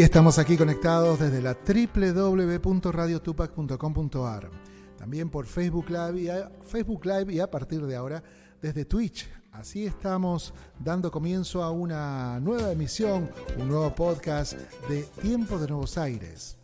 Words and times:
Y 0.00 0.02
estamos 0.02 0.38
aquí 0.38 0.56
conectados 0.56 1.18
desde 1.18 1.42
la 1.42 1.52
www.radiotupac.com.ar. 1.52 4.50
También 4.96 5.28
por 5.28 5.44
Facebook 5.44 5.90
Live, 5.90 6.22
y 6.22 6.30
a, 6.30 6.50
Facebook 6.66 7.04
Live 7.04 7.34
y 7.34 7.40
a 7.40 7.50
partir 7.50 7.84
de 7.84 7.96
ahora 7.96 8.22
desde 8.62 8.86
Twitch. 8.86 9.28
Así 9.52 9.84
estamos 9.84 10.54
dando 10.78 11.10
comienzo 11.10 11.62
a 11.62 11.70
una 11.70 12.40
nueva 12.40 12.72
emisión, 12.72 13.30
un 13.58 13.68
nuevo 13.68 13.94
podcast 13.94 14.54
de 14.88 15.02
Tiempo 15.20 15.58
de 15.58 15.68
Nuevos 15.68 15.98
Aires. 15.98 16.56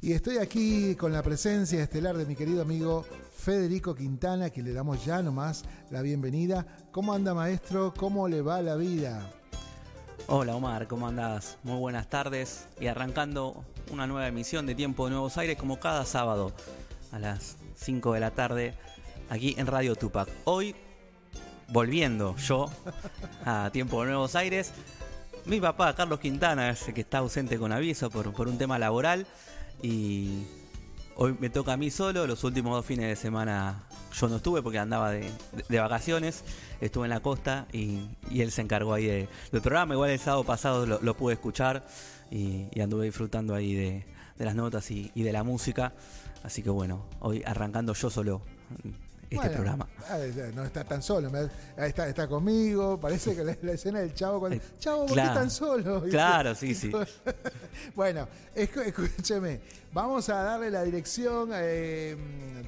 Y 0.00 0.12
estoy 0.12 0.38
aquí 0.38 0.94
con 0.94 1.12
la 1.12 1.24
presencia 1.24 1.82
estelar 1.82 2.16
de 2.16 2.24
mi 2.24 2.36
querido 2.36 2.62
amigo 2.62 3.04
Federico 3.32 3.96
Quintana, 3.96 4.50
que 4.50 4.62
le 4.62 4.72
damos 4.72 5.04
ya 5.04 5.20
nomás 5.24 5.64
la 5.90 6.02
bienvenida. 6.02 6.64
¿Cómo 6.92 7.12
anda 7.12 7.34
maestro? 7.34 7.92
¿Cómo 7.98 8.28
le 8.28 8.42
va 8.42 8.62
la 8.62 8.76
vida? 8.76 9.41
Hola 10.28 10.54
Omar, 10.54 10.86
¿cómo 10.86 11.08
andás? 11.08 11.58
Muy 11.64 11.78
buenas 11.78 12.08
tardes 12.08 12.68
y 12.80 12.86
arrancando 12.86 13.64
una 13.90 14.06
nueva 14.06 14.28
emisión 14.28 14.66
de 14.66 14.74
Tiempo 14.74 15.04
de 15.04 15.10
Nuevos 15.10 15.36
Aires 15.36 15.56
como 15.58 15.80
cada 15.80 16.04
sábado 16.04 16.52
a 17.10 17.18
las 17.18 17.56
5 17.74 18.14
de 18.14 18.20
la 18.20 18.30
tarde 18.30 18.74
aquí 19.28 19.54
en 19.58 19.66
Radio 19.66 19.96
Tupac. 19.96 20.28
Hoy 20.44 20.76
volviendo 21.68 22.36
yo 22.36 22.70
a 23.44 23.70
Tiempo 23.72 24.00
de 24.02 24.10
Nuevos 24.10 24.36
Aires. 24.36 24.72
Mi 25.44 25.60
papá, 25.60 25.94
Carlos 25.94 26.20
Quintana, 26.20 26.74
que 26.94 27.00
está 27.00 27.18
ausente 27.18 27.58
con 27.58 27.72
aviso 27.72 28.08
por, 28.08 28.32
por 28.32 28.46
un 28.46 28.58
tema 28.58 28.78
laboral 28.78 29.26
y 29.82 30.44
hoy 31.22 31.36
me 31.38 31.50
toca 31.50 31.74
a 31.74 31.76
mí 31.76 31.90
solo. 31.90 32.26
Los 32.26 32.42
últimos 32.42 32.74
dos 32.74 32.84
fines 32.84 33.06
de 33.06 33.14
semana 33.14 33.84
yo 34.12 34.28
no 34.28 34.36
estuve 34.36 34.60
porque 34.60 34.78
andaba 34.78 35.12
de, 35.12 35.30
vacaciones, 35.68 36.42
estuve 36.80 37.06
en 37.06 37.10
la 37.10 37.20
costa 37.20 37.66
y, 37.72 38.08
él 38.34 38.50
se 38.50 38.60
encargó 38.60 38.92
ahí 38.92 39.06
del 39.06 39.62
programa. 39.62 39.94
Igual 39.94 40.10
el 40.10 40.18
sábado 40.18 40.42
pasado 40.42 40.84
lo, 40.84 41.16
pude 41.16 41.34
escuchar 41.34 41.84
y, 42.30 42.68
anduve 42.80 43.06
disfrutando 43.06 43.54
ahí 43.54 43.74
de, 43.74 44.04
las 44.38 44.56
notas 44.56 44.90
y, 44.90 45.10
de 45.14 45.32
la 45.32 45.44
música. 45.44 45.92
Así 46.42 46.60
que 46.62 46.70
bueno, 46.70 47.04
hoy 47.20 47.42
arrancando 47.46 47.94
yo 47.94 48.10
solo 48.10 48.42
este 49.30 49.50
programa. 49.50 49.88
Ah, 50.08 50.18
no 50.54 50.64
está 50.64 50.84
tan 50.84 51.02
solo, 51.02 51.30
está, 51.76 52.08
está 52.08 52.26
conmigo, 52.26 52.98
parece 53.00 53.34
que 53.36 53.44
la, 53.44 53.72
escena 53.72 54.00
del 54.00 54.12
chavo 54.12 54.40
cuando, 54.40 54.56
eh, 54.56 54.62
chavo, 54.78 55.06
¿por 55.06 55.16
qué 55.16 55.22
tan 55.22 55.50
solo? 55.50 56.02
Claro, 56.10 56.54
sí, 56.54 56.74
sí. 56.74 56.90
bueno, 57.94 58.28
escúcheme, 58.54 59.60
vamos 59.92 60.28
a 60.28 60.42
darle 60.42 60.70
la 60.70 60.82
dirección 60.82 61.50
eh, 61.52 62.16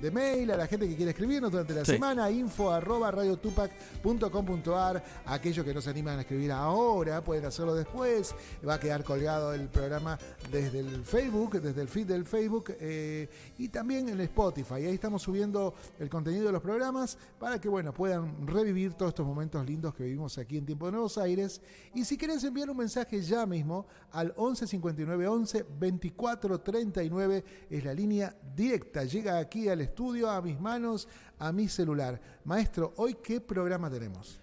de 0.00 0.10
mail 0.10 0.50
a 0.50 0.56
la 0.56 0.66
gente 0.66 0.88
que 0.88 0.96
quiere 0.96 1.12
escribirnos 1.12 1.50
durante 1.50 1.74
la 1.74 1.84
semana, 1.84 2.30
info 2.30 2.70
arroba 2.70 3.10
radiotupac.com.ar, 3.10 5.02
aquellos 5.26 5.64
que 5.64 5.72
no 5.72 5.80
se 5.80 5.90
animan 5.90 6.18
a 6.18 6.20
escribir 6.22 6.52
ahora 6.52 7.22
pueden 7.22 7.46
hacerlo 7.46 7.74
después, 7.74 8.34
va 8.66 8.74
a 8.74 8.80
quedar 8.80 9.02
colgado 9.04 9.54
el 9.54 9.68
programa 9.68 10.18
desde 10.50 10.80
el 10.80 11.04
Facebook, 11.04 11.60
desde 11.60 11.80
el 11.80 11.88
feed 11.88 12.06
del 12.06 12.26
Facebook 12.26 12.74
eh, 12.80 13.28
y 13.58 13.68
también 13.68 14.08
en 14.08 14.20
Spotify, 14.20 14.74
ahí 14.74 14.94
estamos 14.94 15.22
subiendo 15.22 15.74
el 15.98 16.10
contenido 16.10 16.52
los 16.52 16.62
programas 16.62 17.16
para 17.38 17.60
que 17.60 17.68
bueno, 17.68 17.92
puedan 17.92 18.46
revivir 18.46 18.94
todos 18.94 19.10
estos 19.10 19.26
momentos 19.26 19.64
lindos 19.66 19.94
que 19.94 20.04
vivimos 20.04 20.36
aquí 20.38 20.58
en 20.58 20.66
Tiempo 20.66 20.86
de 20.86 20.92
Nuevos 20.92 21.18
Aires. 21.18 21.60
Y 21.94 22.04
si 22.04 22.16
querés 22.16 22.44
enviar 22.44 22.70
un 22.70 22.76
mensaje 22.76 23.20
ya 23.22 23.46
mismo 23.46 23.86
al 24.12 24.32
11 24.36 24.66
59 24.66 25.26
11 25.26 25.66
24 25.78 26.60
39 26.60 27.13
es 27.20 27.84
la 27.84 27.94
línea 27.94 28.34
directa. 28.54 29.04
Llega 29.04 29.38
aquí 29.38 29.68
al 29.68 29.80
estudio, 29.80 30.30
a 30.30 30.40
mis 30.40 30.60
manos, 30.60 31.08
a 31.38 31.52
mi 31.52 31.68
celular. 31.68 32.20
Maestro, 32.44 32.92
hoy 32.96 33.16
qué 33.22 33.40
programa 33.40 33.90
tenemos? 33.90 34.40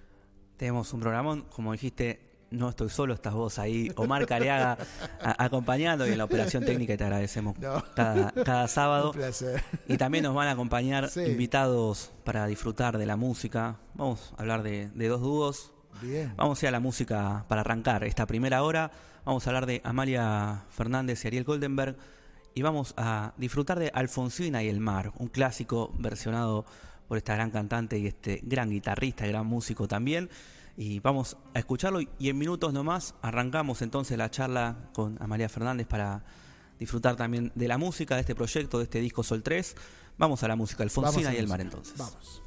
Tenemos 0.58 0.94
un 0.94 1.00
programa, 1.00 1.44
como 1.50 1.72
dijiste, 1.72 2.32
no 2.52 2.70
estoy 2.70 2.90
solo, 2.90 3.14
estás 3.14 3.34
vos 3.34 3.58
ahí, 3.59 3.92
Omar 3.96 4.26
Careaga, 4.28 4.78
acompañando 5.22 6.06
y 6.06 6.12
en 6.12 6.18
la 6.18 6.26
operación 6.26 6.66
técnica 6.66 6.98
te 6.98 7.04
agradecemos 7.06 7.56
cada, 7.96 8.68
sábado. 8.68 9.14
Y 9.88 9.98
también 9.98 10.26
nos 10.26 10.36
van 10.36 10.50
a 10.50 10.52
acompañar 10.52 11.09
invitados 11.16 12.12
para 12.26 12.46
disfrutar 12.48 12.98
de 12.98 13.06
la 13.06 13.16
música. 13.16 13.78
Vamos 13.96 14.34
a 14.38 14.42
hablar 14.42 14.64
de, 14.64 14.90
dos 15.08 15.22
dúos. 15.22 15.74
Vamos 16.36 16.62
a 16.62 16.66
ir 16.66 16.68
a 16.68 16.72
la 16.72 16.80
música 16.80 17.46
para 17.48 17.62
arrancar 17.62 18.03
esta 18.03 18.26
primera 18.26 18.64
hora. 18.64 18.92
Vamos 19.24 19.46
a 19.46 19.50
hablar 19.50 19.66
de 19.66 19.82
Amalia 19.84 20.66
Fernández 20.72 21.24
y 21.24 21.28
Ariel 21.28 21.44
Goldenberg. 21.46 21.96
Y 22.54 22.62
vamos 22.62 22.94
a 22.98 23.34
disfrutar 23.38 23.80
de 23.80 23.92
Alfonsina 23.94 24.64
y 24.64 24.68
el 24.68 24.80
mar, 24.80 25.14
un 25.18 25.28
clásico 25.28 25.94
versionado 25.98 26.66
por 27.08 27.18
esta 27.18 27.36
gran 27.36 27.52
cantante 27.52 27.98
y 27.98 28.08
este 28.08 28.42
gran 28.44 28.70
guitarrista 28.70 29.26
y 29.26 29.30
gran 29.30 29.46
músico 29.46 29.88
también 29.88 30.30
y 30.78 31.00
vamos 31.00 31.38
a 31.54 31.60
escucharlo 31.60 32.00
y 32.02 32.30
en 32.30 32.38
minutos 32.38 32.74
nomás 32.74 33.16
arrancamos 33.22 33.82
entonces 33.82 34.18
la 34.18 34.32
charla 34.32 34.90
con 34.94 35.22
Amalia 35.22 35.50
Fernández 35.50 35.88
para 35.88 36.24
disfrutar 36.80 37.16
también 37.16 37.52
de 37.56 37.68
la 37.68 37.78
música 37.78 38.16
de 38.16 38.22
este 38.22 38.36
proyecto, 38.36 38.78
de 38.78 38.86
este 38.86 39.00
disco 39.00 39.24
Sol 39.24 39.44
3. 39.44 39.76
Vamos 40.18 40.44
a 40.44 40.48
la 40.48 40.56
música, 40.56 40.84
Alfonsina 40.84 41.34
y 41.34 41.38
el 41.38 41.48
mar 41.48 41.62
entonces. 41.62 41.96
Vamos. 41.98 42.42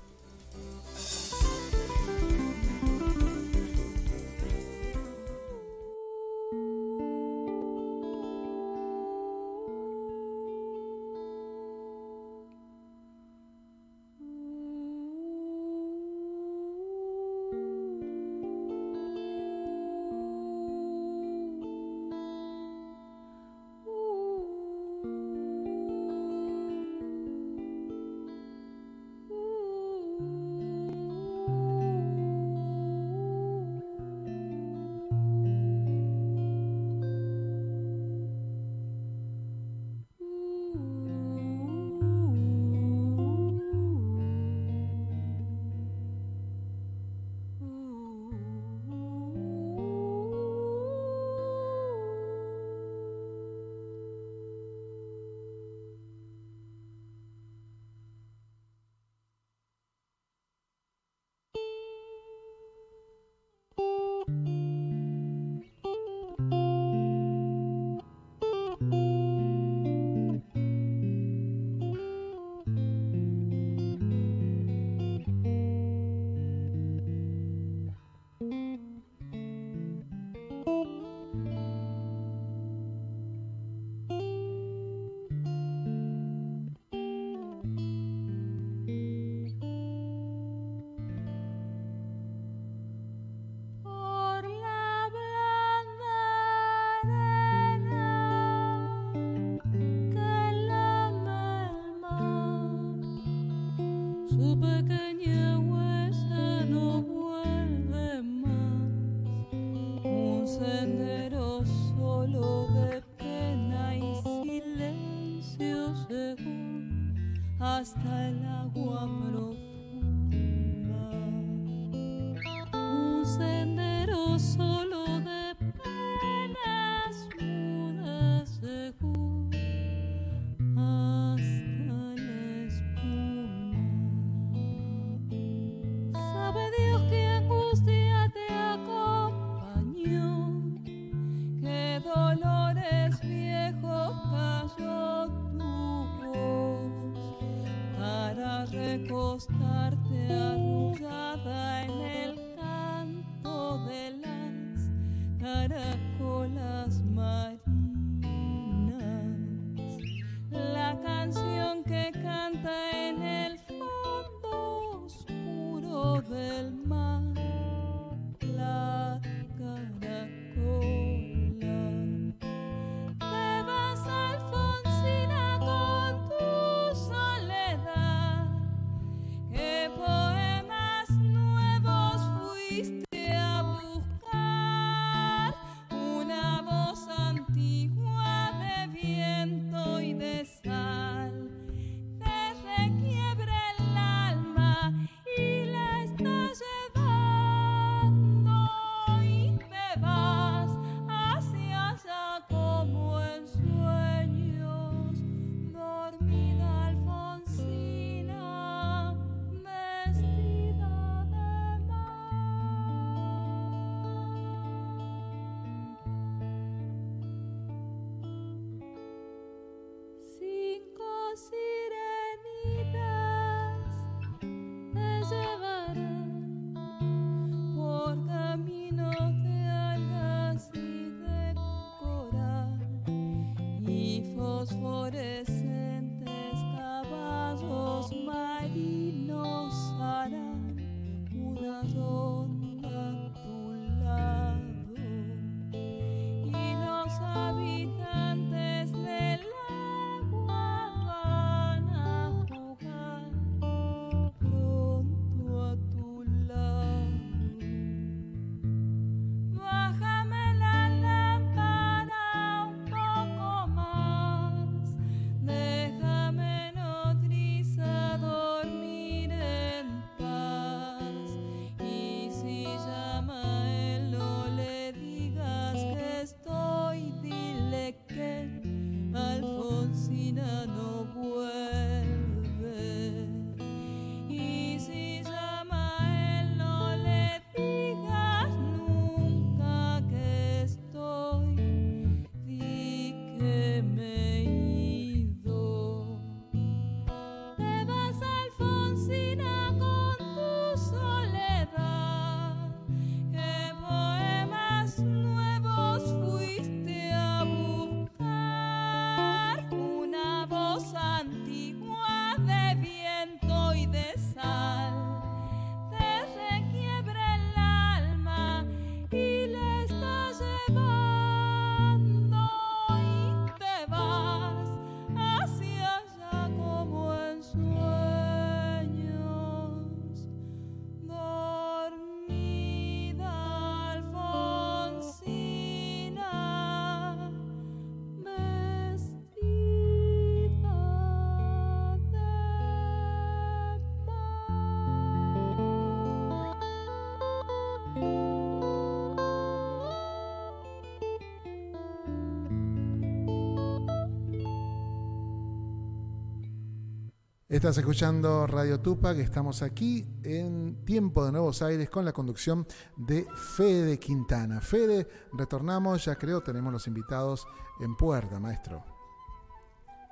Estás 357.55 357.79
escuchando 357.79 358.49
Radio 358.49 358.81
Tupac, 358.81 359.17
estamos 359.19 359.63
aquí 359.63 360.05
en 360.25 360.85
Tiempo 360.85 361.25
de 361.25 361.31
Nuevos 361.31 361.63
Aires 361.63 361.89
con 361.89 362.05
la 362.05 362.13
conducción 362.13 362.67
de 362.97 363.29
Fede 363.37 363.97
Quintana. 364.01 364.61
Fede, 364.61 365.07
retornamos, 365.33 366.05
ya 366.05 366.17
creo 366.17 366.43
tenemos 366.43 366.73
los 366.73 366.89
invitados 366.89 367.47
en 367.79 367.97
puerta, 367.97 368.41
maestro. 368.41 368.85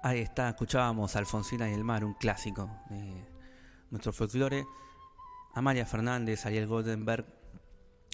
Ahí 0.04 0.20
está, 0.20 0.50
escuchábamos 0.50 1.16
Alfonsina 1.16 1.68
y 1.68 1.72
el 1.74 1.82
mar, 1.82 2.04
un 2.04 2.14
clásico 2.14 2.70
de 2.88 3.26
nuestro 3.90 4.12
folclore. 4.12 4.64
Amalia 5.52 5.84
Fernández, 5.84 6.46
Ariel 6.46 6.68
Goldenberg. 6.68 7.26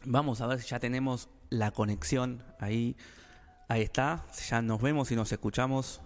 Vamos 0.06 0.40
a 0.40 0.46
ver 0.46 0.58
si 0.62 0.68
ya 0.68 0.80
tenemos 0.80 1.28
la 1.50 1.70
conexión 1.70 2.42
ahí. 2.58 2.96
Ahí 3.68 3.82
está, 3.82 4.24
ya 4.48 4.62
nos 4.62 4.80
vemos 4.80 5.12
y 5.12 5.16
nos 5.16 5.30
escuchamos 5.30 6.00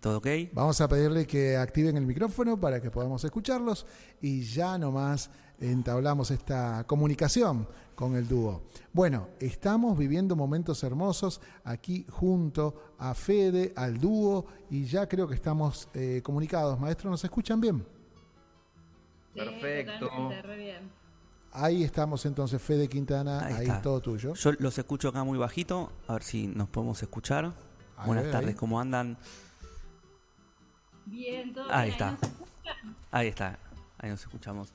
¿Todo 0.00 0.18
ok? 0.18 0.26
Vamos 0.52 0.80
a 0.80 0.88
pedirle 0.88 1.26
que 1.26 1.56
activen 1.56 1.96
el 1.96 2.06
micrófono 2.06 2.58
para 2.58 2.80
que 2.80 2.90
podamos 2.90 3.24
escucharlos 3.24 3.84
y 4.20 4.42
ya 4.42 4.78
nomás 4.78 5.30
entablamos 5.60 6.30
esta 6.30 6.84
comunicación 6.86 7.66
con 7.96 8.14
el 8.14 8.28
dúo. 8.28 8.62
Bueno, 8.92 9.28
estamos 9.40 9.98
viviendo 9.98 10.36
momentos 10.36 10.84
hermosos 10.84 11.40
aquí 11.64 12.06
junto 12.08 12.94
a 12.98 13.12
Fede, 13.12 13.72
al 13.74 13.98
dúo 13.98 14.46
y 14.70 14.84
ya 14.84 15.08
creo 15.08 15.26
que 15.26 15.34
estamos 15.34 15.88
eh, 15.94 16.20
comunicados. 16.22 16.78
Maestro, 16.78 17.10
¿nos 17.10 17.24
escuchan 17.24 17.60
bien? 17.60 17.84
Perfecto. 19.34 20.08
Ahí 21.50 21.82
estamos 21.82 22.24
entonces, 22.24 22.62
Fede 22.62 22.88
Quintana, 22.88 23.46
ahí, 23.46 23.68
todo 23.82 24.00
tuyo. 24.00 24.34
Yo 24.34 24.52
los 24.58 24.78
escucho 24.78 25.08
acá 25.08 25.24
muy 25.24 25.38
bajito, 25.38 25.90
a 26.06 26.12
ver 26.12 26.22
si 26.22 26.46
nos 26.46 26.68
podemos 26.68 27.02
escuchar. 27.02 27.52
Buenas 28.06 28.30
tardes, 28.30 28.54
¿cómo 28.54 28.80
andan? 28.80 29.18
Bien, 31.10 31.54
todo 31.54 31.72
Ahí 31.72 31.90
está. 31.90 32.18
Ahí 33.10 33.28
está. 33.28 33.58
Ahí 33.98 34.10
nos 34.10 34.20
escuchamos. 34.20 34.68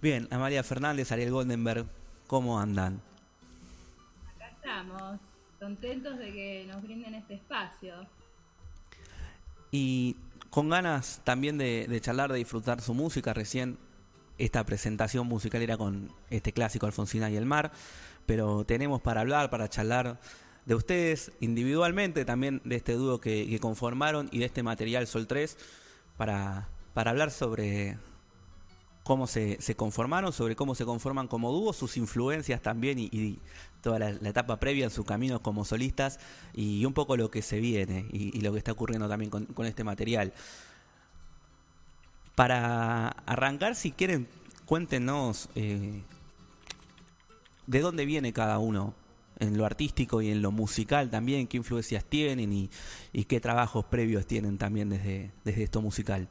Bien, 0.00 0.26
Amalia 0.32 0.64
Fernández, 0.64 1.12
Ariel 1.12 1.30
Goldenberg, 1.30 1.86
¿cómo 2.26 2.58
andan? 2.58 3.00
Acá 4.34 4.48
estamos, 4.48 5.20
contentos 5.60 6.18
de 6.18 6.32
que 6.32 6.66
nos 6.68 6.82
brinden 6.82 7.14
este 7.14 7.34
espacio. 7.34 7.94
Y 9.70 10.16
con 10.50 10.68
ganas 10.68 11.20
también 11.22 11.56
de, 11.56 11.86
de 11.88 12.00
charlar, 12.00 12.32
de 12.32 12.38
disfrutar 12.38 12.80
su 12.80 12.92
música. 12.92 13.32
Recién 13.32 13.78
esta 14.38 14.64
presentación 14.64 15.28
musical 15.28 15.62
era 15.62 15.76
con 15.76 16.12
este 16.30 16.52
clásico 16.52 16.86
Alfonsina 16.86 17.30
y 17.30 17.36
el 17.36 17.46
mar, 17.46 17.70
pero 18.26 18.64
tenemos 18.64 19.00
para 19.00 19.20
hablar, 19.20 19.50
para 19.50 19.68
charlar 19.68 20.18
de 20.66 20.74
ustedes 20.74 21.32
individualmente, 21.40 22.24
también 22.24 22.60
de 22.64 22.76
este 22.76 22.92
dúo 22.94 23.20
que, 23.20 23.58
conformaron 23.60 24.28
y 24.30 24.38
de 24.38 24.46
este 24.46 24.62
material 24.62 25.06
Sol 25.06 25.26
3 25.26 25.56
para, 26.16 26.68
para 26.94 27.10
hablar 27.10 27.30
sobre 27.30 27.98
cómo 29.02 29.26
se, 29.26 29.60
se, 29.60 29.74
conformaron, 29.74 30.32
sobre 30.32 30.54
cómo 30.54 30.74
se 30.74 30.84
conforman 30.84 31.26
como 31.26 31.50
dúo, 31.50 31.72
sus 31.72 31.96
influencias 31.96 32.62
también 32.62 32.98
y, 32.98 33.38
toda 33.80 33.98
la, 33.98 34.10
etapa 34.10 34.60
previa 34.60 34.84
en 34.84 34.90
su 34.90 35.04
camino 35.04 35.42
como 35.42 35.64
solistas 35.64 36.20
y 36.54 36.84
un 36.84 36.92
poco 36.92 37.16
lo 37.16 37.32
que 37.32 37.42
se 37.42 37.58
viene 37.58 38.06
y, 38.12 38.40
lo 38.40 38.52
que 38.52 38.58
está 38.58 38.70
ocurriendo 38.70 39.08
también 39.08 39.30
con, 39.30 39.66
este 39.66 39.82
material. 39.82 40.32
Para 42.36 43.08
arrancar, 43.26 43.74
si 43.74 43.90
quieren, 43.90 44.28
cuéntenos 44.66 45.48
eh, 45.56 46.00
de 47.66 47.80
dónde 47.80 48.06
viene 48.06 48.32
cada 48.32 48.58
uno 48.58 48.94
en 49.42 49.58
lo 49.58 49.66
artístico 49.66 50.22
y 50.22 50.30
en 50.30 50.42
lo 50.42 50.50
musical 50.50 51.10
también, 51.10 51.46
qué 51.46 51.56
influencias 51.56 52.04
tienen 52.04 52.52
y, 52.52 52.70
y 53.12 53.24
qué 53.24 53.40
trabajos 53.40 53.84
previos 53.84 54.26
tienen 54.26 54.58
también 54.58 54.88
desde, 54.88 55.32
desde 55.44 55.64
esto 55.64 55.82
musical. 55.82 56.28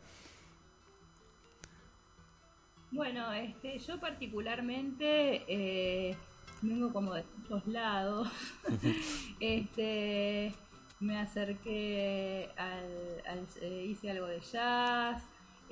Bueno, 2.92 3.32
este, 3.32 3.80
yo 3.80 4.00
particularmente 4.00 5.44
eh, 5.48 6.16
vengo 6.62 6.92
como 6.92 7.14
de 7.14 7.24
muchos 7.38 7.66
lados. 7.68 8.28
este, 9.40 10.54
me 11.00 11.18
acerqué 11.18 12.50
al, 12.58 13.48
eh, 13.62 13.86
hice 13.90 14.12
algo 14.12 14.28
de 14.28 14.42
jazz, 14.42 15.24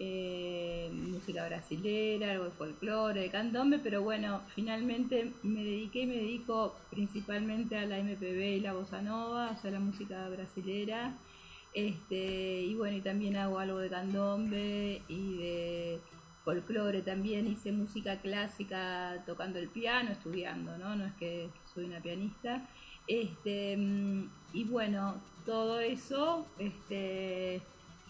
eh, 0.01 0.89
música 0.93 1.45
brasilera, 1.45 2.31
algo 2.31 2.45
de 2.45 2.51
folclore, 2.51 3.21
de 3.21 3.29
candombe, 3.29 3.79
pero 3.79 4.01
bueno, 4.01 4.41
finalmente 4.55 5.33
me 5.43 5.61
dediqué 5.61 6.01
y 6.01 6.05
me 6.05 6.15
dedico 6.15 6.75
principalmente 6.89 7.77
a 7.77 7.85
la 7.85 7.99
MPB 7.99 8.57
y 8.57 8.59
la 8.61 8.73
bossa 8.73 9.01
nova, 9.01 9.51
o 9.51 9.61
sea, 9.61 9.71
la 9.71 9.81
música 9.81 10.27
brasilera. 10.29 11.17
Este, 11.73 12.61
y 12.61 12.73
bueno, 12.75 12.97
y 12.97 13.01
también 13.01 13.35
hago 13.35 13.59
algo 13.59 13.79
de 13.79 13.89
candombe 13.89 15.01
y 15.09 15.37
de 15.37 15.99
folclore 16.45 17.01
también, 17.01 17.47
hice 17.47 17.73
música 17.73 18.21
clásica 18.21 19.21
tocando 19.25 19.59
el 19.59 19.67
piano, 19.67 20.11
estudiando, 20.11 20.77
¿no? 20.77 20.95
No 20.95 21.05
es 21.05 21.13
que 21.15 21.49
soy 21.73 21.85
una 21.85 21.99
pianista. 21.99 22.65
Este, 23.05 23.75
mm, 23.75 24.29
y 24.53 24.63
bueno, 24.63 25.15
todo 25.45 25.79
eso 25.81 26.47
este, 26.57 27.61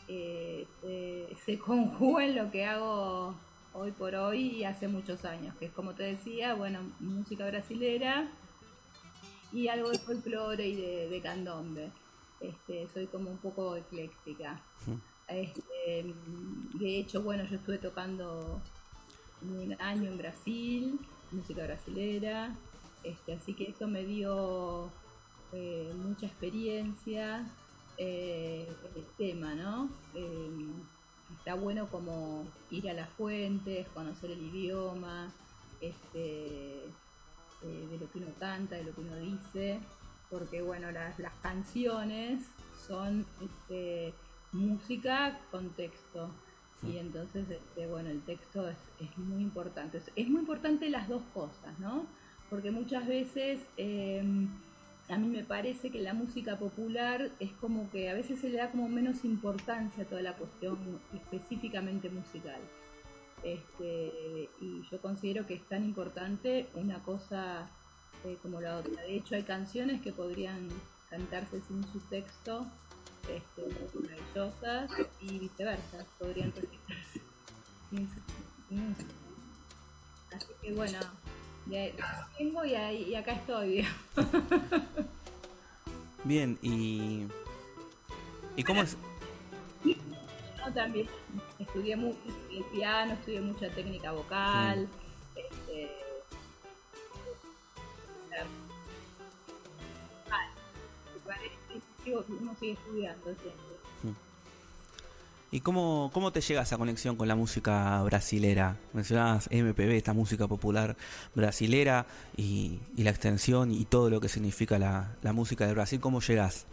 eh, 0.10 0.66
eh, 0.84 1.38
se 1.46 1.60
conjuga 1.60 2.25
en 2.25 2.36
lo 2.36 2.51
que 2.51 2.66
hago 2.66 3.36
hoy 3.74 3.92
por 3.92 4.16
hoy 4.16 4.58
y 4.58 4.63
hace 4.63 4.88
muchos 4.88 5.24
años, 5.24 5.56
que 5.58 5.66
es 5.66 5.72
como 5.72 5.94
te 5.94 6.04
decía, 6.04 6.56
bueno, 6.56 6.80
música 7.00 7.46
brasilera 7.46 8.28
y 9.54 9.68
algo 9.68 9.92
de 9.92 10.00
folclore 10.00 10.68
y 10.68 10.75
de, 10.75 11.22
candombe. 11.22 11.92
Este, 12.42 12.88
soy 12.94 13.06
como 13.08 13.30
un 13.30 13.38
poco 13.38 13.75
ecléctica. 13.75 14.60
Este, 15.28 16.13
de 16.74 16.98
hecho, 16.98 17.22
bueno, 17.22 17.44
yo 17.46 17.58
estuve 17.58 17.78
tocando 17.78 18.60
un 19.44 19.75
año 19.80 20.10
en 20.10 20.18
Brasil, 20.18 21.00
música 21.32 21.63
brasilera, 21.66 22.56
este, 23.04 23.34
así 23.34 23.54
que 23.54 23.70
eso 23.70 23.88
me 23.88 24.04
dio 24.04 24.89
eh, 25.54 25.94
mucha 25.96 26.25
experiencia 26.25 27.46
eh, 28.00 28.68
el 28.96 29.06
tema, 29.18 29.53
¿no? 29.56 29.89
Eh, 30.15 30.50
está 31.38 31.53
bueno 31.56 31.88
como 31.88 32.48
ir 32.72 32.89
a 32.89 32.94
las 32.94 33.10
fuentes, 33.10 33.88
conocer 33.89 34.32
el 34.32 34.41
idioma, 34.41 35.32
este, 35.82 36.88
de 37.62 37.98
lo 38.00 38.10
que 38.10 38.20
uno 38.20 38.27
canta, 38.39 38.77
de 38.77 38.86
lo 38.86 38.94
que 38.94 39.01
uno 39.01 39.18
dice, 39.18 39.79
porque 40.29 40.62
bueno, 40.62 40.91
las, 40.91 41.20
las 41.20 41.34
canciones 41.41 42.46
son 42.88 43.25
este, 43.41 44.13
música 44.53 45.39
con 45.51 45.70
texto. 45.72 46.29
Y 46.82 46.98
entonces, 46.98 47.50
este, 47.50 47.88
bueno, 47.88 48.10
el 48.10 48.22
texto 48.22 48.70
es, 48.70 48.77
muy 49.18 49.41
importante. 49.41 50.01
Es, 50.15 50.29
muy 50.29 50.39
importante 50.39 50.89
las 50.89 51.10
dos 51.10 51.22
cosas, 51.34 51.77
¿no? 51.79 52.06
Porque 52.50 52.72
muchas 52.72 53.06
veces 53.06 53.60
a 55.10 55.18
mí 55.18 55.28
me 55.28 55.44
parece 55.44 55.89
que 55.89 56.00
la 56.00 56.13
música 56.13 56.58
popular 56.58 57.32
es 57.39 57.51
como 57.54 57.89
que 57.89 58.10
a 58.10 58.13
veces 58.13 58.39
se 58.39 58.50
le 58.50 58.58
da 58.58 58.70
como 58.70 58.88
menos 58.88 59.25
importancia 59.25 60.04
a 60.04 60.08
toda 60.08 60.22
la 60.22 60.34
cuestión 60.34 60.78
específicamente 61.13 62.10
musical. 62.10 62.60
Este, 63.44 64.50
y 64.62 64.84
yo 64.92 65.01
considero 65.01 65.48
que 65.48 65.56
es 65.56 65.63
tan 65.63 65.84
importante 65.84 66.68
una 66.75 67.01
cosa 67.01 67.70
eh, 68.25 68.38
como 68.42 68.62
la 68.62 68.78
otra. 68.78 69.01
De 69.01 69.16
hecho, 69.16 69.36
hay 69.36 69.44
canciones 69.44 70.01
que 70.01 70.12
podrían 70.12 70.68
cantarse 71.10 71.60
sin 71.68 71.84
su 71.92 72.00
texto 72.01 72.68
este, 73.28 73.63
maravillosas 74.00 74.92
y 75.22 75.39
viceversa, 75.39 76.06
podrían 76.20 76.51
presentarse. 76.51 77.22
Así 80.32 80.54
que 80.62 80.74
bueno, 80.74 81.00
tengo 82.38 82.66
y, 82.66 82.74
y 82.74 83.16
acá 83.16 83.34
estoy. 83.34 83.86
Bien, 86.24 86.58
y. 86.62 87.28
¿Y 88.56 88.64
cómo 88.64 88.82
es? 88.82 88.98
Yo 89.86 90.74
también 90.74 91.08
estudié 91.58 91.96
mucho 91.96 92.20
el 92.52 92.64
piano, 92.66 93.14
estudié 93.14 93.42
mucha 93.42 93.70
técnica 93.70 94.12
vocal. 94.12 94.88
Este, 95.36 95.90
uno 102.42 102.56
sigue 102.60 102.74
estudiando 102.74 103.32
mm. 104.04 104.28
¿Y 105.51 105.62
cómo, 105.62 106.12
cómo 106.13 106.32
te 106.32 106.41
llega 106.41 106.62
esa 106.62 106.77
conexión 106.77 107.15
con 107.15 107.27
la 107.27 107.36
música 107.36 108.03
brasilera? 108.03 108.77
Mencionabas 108.94 109.50
MPB, 109.51 109.91
esta 109.96 110.13
música 110.13 110.48
popular 110.48 110.96
brasilera 111.34 112.06
y, 112.38 112.79
la 112.98 113.10
extensión 113.10 113.72
y 113.72 113.86
todo 113.86 114.12
lo 114.12 114.22
que 114.22 114.29
significa 114.29 114.77
la, 114.77 115.34
música 115.34 115.65
de 115.65 115.74
Brasil. 115.74 116.00
¿Cómo 116.00 116.22
llegas? 116.22 116.68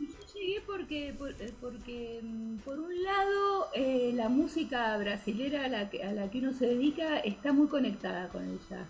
Yo 0.00 0.06
llegué 0.34 0.62
porque, 0.66 1.08
eh, 1.10 1.52
porque 1.60 2.20
mm, 2.22 2.56
por 2.58 2.78
un 2.78 3.02
lado, 3.04 3.68
eh, 3.74 4.12
la 4.16 4.28
música 4.28 4.96
brasilera 4.98 5.66
a 5.66 5.68
la, 5.68 5.90
que, 5.90 6.02
a 6.02 6.12
la 6.12 6.28
que 6.28 6.38
uno 6.38 6.52
se 6.52 6.66
dedica 6.66 7.18
está 7.20 7.52
muy 7.52 7.68
conectada 7.68 8.28
con 8.30 8.42
el 8.42 8.58
jazz. 8.68 8.88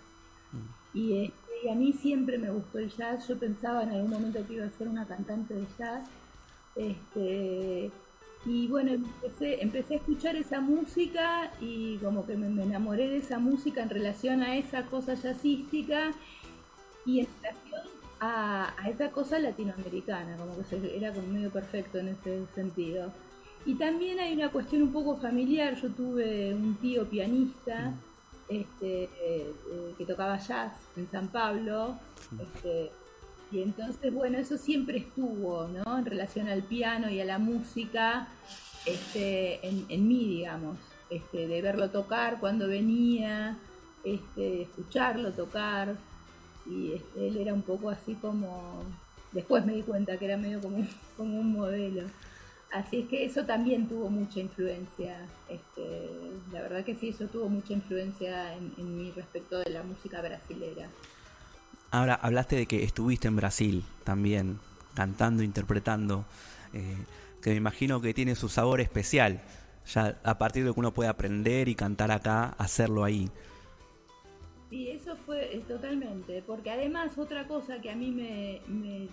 Mm. 0.53 0.97
Y 0.97 1.25
este, 1.25 1.51
y 1.63 1.69
a 1.69 1.75
mí 1.75 1.93
siempre 1.93 2.39
me 2.39 2.49
gustó 2.49 2.79
el 2.79 2.89
jazz. 2.89 3.27
Yo 3.27 3.37
pensaba 3.37 3.83
en 3.83 3.89
algún 3.89 4.09
momento 4.09 4.45
que 4.47 4.53
iba 4.53 4.65
a 4.65 4.71
ser 4.71 4.87
una 4.87 5.05
cantante 5.05 5.53
de 5.53 5.67
jazz. 5.77 6.07
Este, 6.75 7.91
y 8.45 8.67
bueno, 8.67 8.91
empecé, 8.91 9.61
empecé 9.61 9.93
a 9.93 9.97
escuchar 9.97 10.35
esa 10.35 10.61
música 10.61 11.51
y 11.61 11.97
como 11.97 12.25
que 12.25 12.35
me, 12.35 12.47
enamoré 12.63 13.07
de 13.07 13.17
esa 13.17 13.37
música 13.37 13.83
en 13.83 13.89
relación 13.89 14.41
a 14.41 14.57
esa 14.57 14.85
cosa 14.87 15.15
jazzística 15.15 16.11
y 17.05 17.19
en 17.19 17.27
relación 17.41 17.81
a, 18.19 18.73
esa 18.89 19.11
cosa 19.11 19.37
latinoamericana, 19.37 20.37
como 20.37 20.55
que 20.57 20.97
era 20.97 21.13
como 21.13 21.27
medio 21.27 21.51
perfecto 21.51 21.99
en 21.99 22.09
ese 22.09 22.45
sentido. 22.55 23.11
Y 23.63 23.75
también 23.75 24.19
hay 24.19 24.33
una 24.33 24.49
cuestión 24.49 24.81
un 24.81 24.91
poco 24.91 25.17
familiar. 25.17 25.75
Yo 25.79 25.89
tuve 25.89 26.51
un 26.55 26.75
tío 26.77 27.07
pianista 27.07 27.93
este, 28.49 29.03
eh, 29.03 29.53
que 29.99 30.05
tocaba 30.05 30.39
jazz 30.39 30.73
en 30.97 31.07
San 31.11 31.27
Pablo. 31.27 31.99
Este, 32.41 32.89
y 33.51 33.61
entonces, 33.61 34.13
bueno, 34.13 34.37
eso 34.37 34.57
siempre 34.57 34.99
estuvo, 34.99 35.67
¿no? 35.67 35.97
En 35.97 36.05
relación 36.05 36.47
al 36.47 36.63
piano 36.63 37.09
y 37.09 37.19
a 37.19 37.25
la 37.25 37.37
música, 37.37 38.27
este, 38.85 39.59
en, 39.67 40.07
mí, 40.07 40.25
digamos, 40.25 40.77
este, 41.09 41.47
de 41.47 41.61
verlo 41.61 41.89
tocar 41.89 42.39
cuando 42.39 42.67
venía, 42.67 43.57
este, 44.03 44.63
escucharlo 44.63 45.31
tocar. 45.31 45.95
Y 46.65 46.93
este, 46.93 47.27
él 47.27 47.37
era 47.37 47.53
un 47.53 47.63
poco 47.63 47.89
así 47.89 48.15
como. 48.15 48.83
Después 49.31 49.65
me 49.65 49.73
di 49.73 49.81
cuenta 49.81 50.17
que 50.17 50.25
era 50.25 50.37
medio 50.37 50.61
como, 50.61 50.85
como 51.17 51.39
un 51.39 51.51
modelo. 51.51 52.03
Así 52.71 52.99
es 52.99 53.09
que 53.09 53.25
eso 53.25 53.43
también 53.43 53.89
tuvo 53.89 54.09
mucha 54.09 54.39
influencia. 54.39 55.17
Este, 55.49 56.09
la 56.53 56.61
verdad 56.61 56.85
que 56.85 56.95
sí, 56.95 57.09
eso 57.09 57.25
tuvo 57.27 57.49
mucha 57.49 57.73
influencia 57.73 58.55
en, 58.55 58.97
mi 58.97 59.11
respecto 59.11 59.59
de 59.59 59.69
la 59.71 59.83
música 59.83 60.21
brasilera. 60.21 60.89
Ahora, 61.91 62.15
hablaste 62.15 62.55
de 62.55 62.65
que 62.65 62.83
estuviste 62.83 63.27
en 63.27 63.35
Brasil 63.35 63.83
también, 64.05 64.59
cantando, 64.93 65.43
interpretando, 65.43 66.25
eh, 66.73 66.95
que 67.41 67.49
me 67.49 67.57
imagino 67.57 67.99
que 67.99 68.13
tiene 68.13 68.35
su 68.35 68.47
sabor 68.47 68.79
especial, 68.79 69.41
ya 69.85 70.17
a 70.23 70.37
partir 70.37 70.63
de 70.63 70.73
que 70.73 70.79
uno 70.79 70.93
puede 70.93 71.09
aprender 71.09 71.67
y 71.67 71.75
cantar 71.75 72.11
acá, 72.11 72.55
hacerlo 72.57 73.03
ahí. 73.03 73.29
Sí, 74.69 74.87
eso 74.87 75.17
fue 75.25 75.53
eh, 75.53 75.65
totalmente, 75.67 76.41
porque 76.47 76.71
además 76.71 77.17
otra 77.17 77.45
cosa 77.45 77.81
que 77.81 77.91
a 77.91 77.95
mí 77.95 78.09
me, 78.09 78.61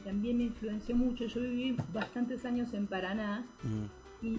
también 0.04 0.38
me 0.38 0.44
influenció 0.44 0.94
mucho, 0.94 1.26
yo 1.26 1.40
viví 1.40 1.76
bastantes 1.92 2.44
años 2.44 2.72
en 2.74 2.86
Paraná 2.86 3.44
mm. 3.64 4.36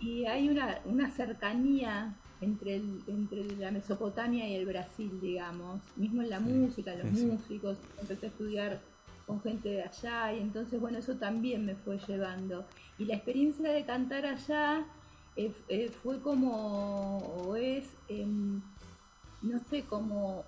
y, 0.00 0.24
hay 0.24 0.48
una, 0.48 0.78
una 0.86 1.10
cercanía 1.10 2.14
entre, 2.40 2.76
el, 2.76 3.02
entre 3.06 3.56
la 3.56 3.70
Mesopotamia 3.70 4.48
y 4.48 4.54
el 4.54 4.66
Brasil, 4.66 5.18
digamos, 5.20 5.80
mismo 5.96 6.22
en 6.22 6.30
la 6.30 6.40
música, 6.40 6.94
los 6.94 7.10
músicos, 7.12 7.78
empecé 8.00 8.26
a 8.26 8.28
estudiar 8.28 8.80
con 9.26 9.40
gente 9.40 9.68
de 9.68 9.82
allá 9.82 10.32
y 10.32 10.40
entonces 10.40 10.80
bueno, 10.80 10.98
eso 10.98 11.16
también 11.16 11.64
me 11.66 11.74
fue 11.74 11.98
llevando. 12.06 12.64
Y 12.98 13.04
la 13.06 13.14
experiencia 13.16 13.70
de 13.70 13.84
cantar 13.84 14.26
allá 14.26 14.86
fue 16.02 16.20
como, 16.20 17.18
o 17.18 17.56
es, 17.56 17.88
em, 18.08 18.62
no 19.42 19.58
sé, 19.68 19.82
como 19.82 20.44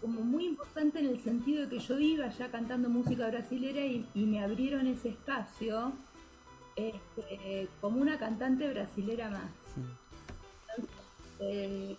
como 0.00 0.20
muy 0.20 0.46
importante 0.46 1.00
en 1.00 1.06
el 1.06 1.20
sentido 1.20 1.62
de 1.62 1.68
que 1.68 1.78
yo 1.80 1.98
iba 1.98 2.28
ya 2.28 2.50
cantando 2.50 2.88
música 2.88 3.28
brasilera 3.28 3.80
y, 3.80 4.06
me 4.14 4.42
abrieron 4.42 4.86
ese 4.86 5.10
espacio 5.10 5.92
este, 6.76 7.68
como 7.80 8.00
una 8.00 8.18
cantante 8.18 8.68
brasilera 8.68 9.30
más. 9.30 9.50
Eh, 11.40 11.96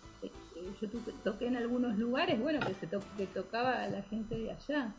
yo 0.80 0.88
toqué 1.24 1.46
en 1.46 1.56
algunos 1.56 1.98
lugares, 1.98 2.40
bueno, 2.40 2.60
que 2.60 2.74
se 2.74 2.88
que 2.88 3.26
tocaba 3.26 3.82
a 3.82 3.88
la 3.88 4.02
gente 4.02 4.34
de 4.36 4.50
allá. 4.52 4.94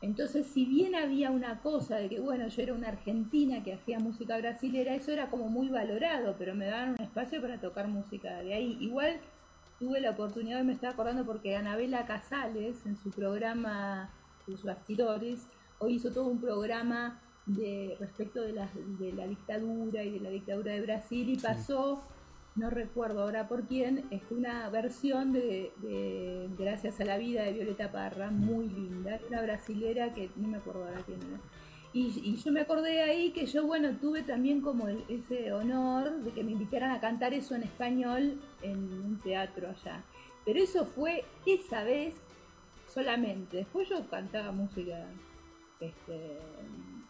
Entonces, 0.00 0.46
si 0.48 0.66
bien 0.66 0.96
había 0.96 1.30
una 1.30 1.60
cosa 1.60 1.96
de 1.96 2.08
que, 2.08 2.18
bueno, 2.18 2.48
yo 2.48 2.62
era 2.62 2.74
una 2.74 2.88
argentina 2.88 3.62
que 3.62 3.74
hacía 3.74 4.00
música 4.00 4.36
brasilera, 4.36 4.94
eso 4.94 5.12
era 5.12 5.30
como 5.30 5.48
muy 5.48 5.68
valorado, 5.68 6.34
pero 6.36 6.56
me 6.56 6.66
daban 6.66 6.90
un 6.90 7.00
espacio 7.00 7.40
para 7.40 7.60
tocar 7.60 7.86
música 7.86 8.40
de 8.42 8.52
ahí. 8.52 8.76
Igual 8.80 9.20
tuve 9.78 10.00
la 10.00 10.10
oportunidad, 10.10 10.64
me 10.64 10.72
estaba 10.72 10.92
acordando 10.92 11.24
porque 11.24 11.54
Anabela 11.54 12.04
Casales, 12.04 12.84
en 12.84 12.96
su 12.96 13.10
programa 13.10 14.10
Sus 14.44 14.64
Bastidores, 14.64 15.46
hoy 15.78 15.94
hizo 15.94 16.10
todo 16.10 16.26
un 16.26 16.40
programa 16.40 17.20
de 17.46 17.96
respecto 18.00 18.42
de 18.42 18.52
la, 18.52 18.68
de 18.98 19.12
la 19.12 19.26
dictadura 19.26 20.02
y 20.02 20.10
de 20.10 20.20
la 20.20 20.30
dictadura 20.30 20.72
de 20.72 20.80
Brasil 20.80 21.28
y 21.28 21.36
pasó, 21.36 22.02
no 22.54 22.70
recuerdo 22.70 23.22
ahora 23.22 23.48
por 23.48 23.66
quién, 23.66 24.06
es 24.10 24.22
una 24.30 24.68
versión 24.68 25.32
de, 25.32 25.72
Gracias 26.58 27.00
a 27.00 27.04
la 27.04 27.18
vida 27.18 27.42
de 27.44 27.52
Violeta 27.52 27.90
Parra, 27.90 28.30
muy 28.30 28.68
linda, 28.68 29.18
una 29.28 29.42
brasilera 29.42 30.12
que 30.12 30.30
no 30.36 30.48
me 30.48 30.58
acuerdo 30.58 30.84
ahora 30.84 31.02
quién 31.06 31.20
era 31.22 31.40
y, 31.94 32.36
yo 32.36 32.52
me 32.52 32.60
acordé 32.60 33.02
ahí 33.02 33.32
que 33.32 33.44
yo, 33.44 33.66
bueno, 33.66 33.96
tuve 34.00 34.22
también 34.22 34.62
como 34.62 34.88
ese 34.88 35.52
honor 35.52 36.20
de 36.22 36.32
que 36.32 36.42
me 36.42 36.52
invitaran 36.52 36.90
a 36.90 37.00
cantar 37.00 37.34
eso 37.34 37.54
en 37.54 37.64
español 37.64 38.40
en 38.62 38.78
un 38.78 39.20
teatro 39.22 39.68
allá. 39.68 40.02
Pero 40.44 40.58
eso 40.58 40.86
fue 40.86 41.24
esa 41.44 41.84
vez 41.84 42.14
solamente. 42.88 43.58
Después 43.58 43.90
yo 43.90 44.08
cantaba 44.08 44.52
música, 44.52 45.06
este, 45.80 46.38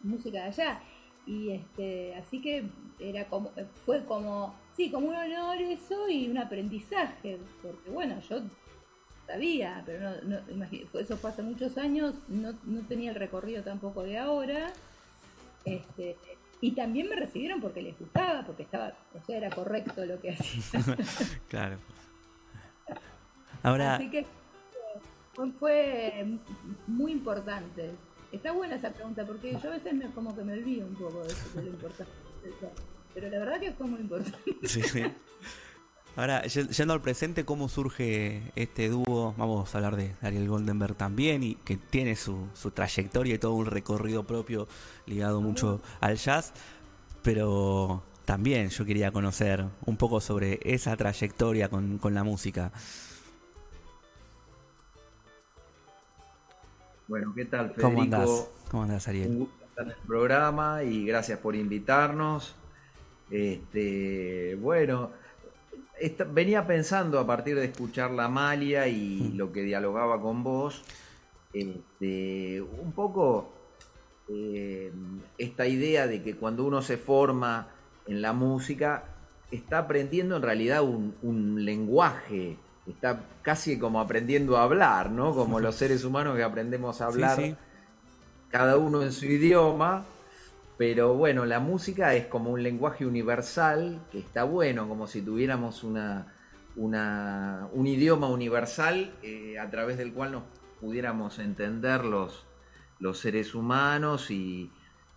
música 0.02 0.38
de 0.38 0.46
allá. 0.48 0.82
Y 1.26 1.50
este, 1.50 2.14
así 2.16 2.40
que 2.40 2.64
era 2.98 3.26
como, 3.26 3.52
fue 3.86 4.04
como, 4.04 4.54
sí, 4.76 4.90
como 4.90 5.08
un 5.08 5.14
honor 5.14 5.60
eso 5.60 6.08
y 6.08 6.28
un 6.28 6.38
aprendizaje. 6.38 7.38
Porque 7.62 7.90
bueno, 7.90 8.20
yo 8.28 8.40
sabía, 9.26 9.82
pero 9.86 10.22
no, 10.22 10.40
no 10.54 10.66
eso 10.98 11.16
fue 11.16 11.30
hace 11.30 11.42
muchos 11.42 11.78
años, 11.78 12.14
no, 12.28 12.54
no 12.64 12.80
tenía 12.82 13.10
el 13.10 13.16
recorrido 13.16 13.62
tampoco 13.62 14.02
de 14.02 14.18
ahora. 14.18 14.72
Este, 15.64 16.16
y 16.60 16.72
también 16.72 17.08
me 17.08 17.16
recibieron 17.16 17.60
porque 17.60 17.82
les 17.82 17.98
gustaba, 17.98 18.44
porque 18.44 18.62
estaba, 18.62 18.92
o 19.14 19.24
sea, 19.24 19.36
era 19.36 19.50
correcto 19.50 20.04
lo 20.04 20.20
que 20.20 20.30
hacía. 20.30 20.80
claro. 21.48 21.76
Ahora. 23.62 23.96
Así 23.96 24.10
que 24.10 24.26
fue 25.58 26.38
muy 26.86 27.12
importante. 27.12 27.90
Está 28.32 28.52
buena 28.52 28.76
esa 28.76 28.90
pregunta 28.90 29.24
porque 29.26 29.52
yo 29.52 29.70
a 29.70 29.74
veces 29.74 29.94
me, 29.94 30.10
como 30.12 30.34
que 30.34 30.42
me 30.42 30.54
olvido 30.54 30.86
un 30.86 30.94
poco 30.94 31.22
de, 31.22 31.62
lo 31.62 31.68
importante. 31.68 32.12
Pero 33.14 33.28
la 33.28 33.38
verdad 33.38 33.60
que 33.60 33.72
fue 33.72 33.86
muy 33.86 34.00
importante. 34.00 34.38
Sí. 34.66 34.80
Ahora, 36.14 36.42
yendo 36.44 36.92
al 36.92 37.00
presente, 37.00 37.46
¿cómo 37.46 37.70
surge 37.70 38.42
este 38.54 38.90
dúo? 38.90 39.34
Vamos 39.38 39.74
a 39.74 39.78
hablar 39.78 39.96
de 39.96 40.14
Ariel 40.20 40.46
Goldenberg 40.46 40.94
también, 40.94 41.42
y 41.42 41.54
que 41.54 41.78
tiene 41.78 42.16
su, 42.16 42.48
trayectoria 42.74 43.34
y 43.34 43.38
todo 43.38 43.54
un 43.54 43.64
recorrido 43.64 44.24
propio 44.24 44.68
ligado 45.06 45.40
mucho 45.40 45.80
al 46.00 46.16
jazz, 46.16 46.52
pero 47.22 48.02
también 48.26 48.68
yo 48.68 48.84
quería 48.84 49.10
conocer 49.10 49.64
un 49.86 49.96
poco 49.96 50.20
sobre 50.20 50.60
esa 50.64 50.94
trayectoria 50.96 51.70
con, 51.70 51.98
la 52.12 52.24
música. 52.24 52.72
Bueno, 57.12 57.34
¿qué 57.34 57.44
tal, 57.44 57.74
Federico? 57.74 57.90
¿Cómo 57.90 58.02
andás? 58.02 58.50
¿Cómo 58.70 58.82
andás, 58.84 59.06
Ariel? 59.06 59.28
Un 59.28 59.38
gusto 59.40 59.64
estar 59.66 59.84
en 59.84 59.90
el 59.90 60.06
programa 60.06 60.82
y 60.82 61.04
gracias 61.04 61.38
por 61.40 61.54
invitarnos. 61.54 62.54
Este, 63.30 64.56
bueno, 64.58 65.10
venía 66.32 66.66
pensando 66.66 67.18
a 67.18 67.26
partir 67.26 67.56
de 67.56 67.66
escuchar 67.66 68.12
la 68.12 68.30
Malia 68.30 68.88
y 68.88 69.30
mm. 69.30 69.36
lo 69.36 69.52
que 69.52 69.60
dialogaba 69.62 70.22
con 70.22 70.42
vos, 70.42 70.84
este, 71.52 72.62
un 72.62 72.92
poco 72.92 73.52
eh, 74.30 74.90
esta 75.36 75.66
idea 75.66 76.06
de 76.06 76.22
que 76.22 76.36
cuando 76.36 76.64
uno 76.64 76.80
se 76.80 76.96
forma 76.96 77.68
en 78.06 78.22
la 78.22 78.32
música, 78.32 79.04
está 79.50 79.80
aprendiendo 79.80 80.36
en 80.36 80.42
realidad 80.42 80.82
un, 80.82 81.62
lenguaje, 81.62 82.56
está 82.86 83.20
casi 83.42 83.78
como 83.78 84.00
aprendiendo 84.00 84.56
a 84.56 84.64
hablar, 84.64 85.10
¿no? 85.10 85.34
Como 85.34 85.60
los 85.60 85.74
seres 85.76 86.04
humanos 86.04 86.36
que 86.36 86.42
aprendemos 86.42 87.00
a 87.00 87.06
hablar, 87.06 87.56
cada 88.50 88.76
uno 88.76 89.02
en 89.02 89.12
su 89.12 89.26
idioma 89.26 90.04
pero 90.82 91.14
bueno, 91.14 91.44
la 91.44 91.60
música 91.60 92.14
es 92.16 92.26
como 92.26 92.50
un 92.50 92.64
lenguaje 92.64 93.06
universal 93.06 94.00
que 94.10 94.18
está 94.18 94.42
bueno, 94.42 94.88
como 94.88 95.06
si 95.06 95.22
tuviéramos 95.22 95.84
una, 95.84 96.26
un 96.74 97.86
idioma 97.86 98.28
universal 98.28 99.14
eh, 99.22 99.60
a 99.60 99.70
través 99.70 99.96
del 99.96 100.12
cual 100.12 100.32
nos 100.32 100.42
pudiéramos 100.80 101.38
entender 101.38 102.04
los, 102.04 102.46
los 102.98 103.18
seres 103.18 103.54
humanos 103.54 104.32
y 104.32 104.72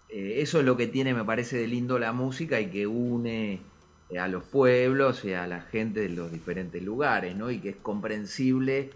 eh, 0.10 0.36
eso 0.38 0.60
es 0.60 0.66
lo 0.66 0.78
que 0.78 0.86
tiene, 0.86 1.16
me 1.16 1.24
parece, 1.24 1.58
de 1.58 1.68
lindo 1.68 1.98
la 1.98 2.14
música 2.14 2.60
y 2.60 2.70
que 2.70 2.86
une 2.86 3.62
a 4.20 4.28
los 4.28 4.44
pueblos 4.44 5.26
y 5.26 5.34
a 5.34 5.48
la 5.48 5.62
gente 5.62 6.02
de 6.02 6.10
los 6.10 6.32
diferentes 6.32 6.82
lugares, 6.82 7.36
¿no? 7.36 7.52
Y 7.52 7.60
que 7.60 7.70
es 7.70 7.76
comprensible 7.78 8.92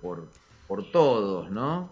por, 0.00 0.28
por 0.66 0.90
todos, 0.90 1.50
¿no? 1.50 1.90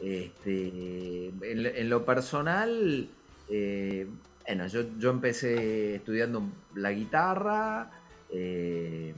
Este, 0.00 1.28
en, 1.28 1.88
lo 1.88 2.04
personal, 2.04 3.08
eh, 3.48 4.06
bueno, 4.46 4.66
yo, 4.66 5.10
empecé 5.10 5.96
estudiando 5.96 6.42
la 6.74 6.92
guitarra, 6.92 7.90
eh, 8.30 9.14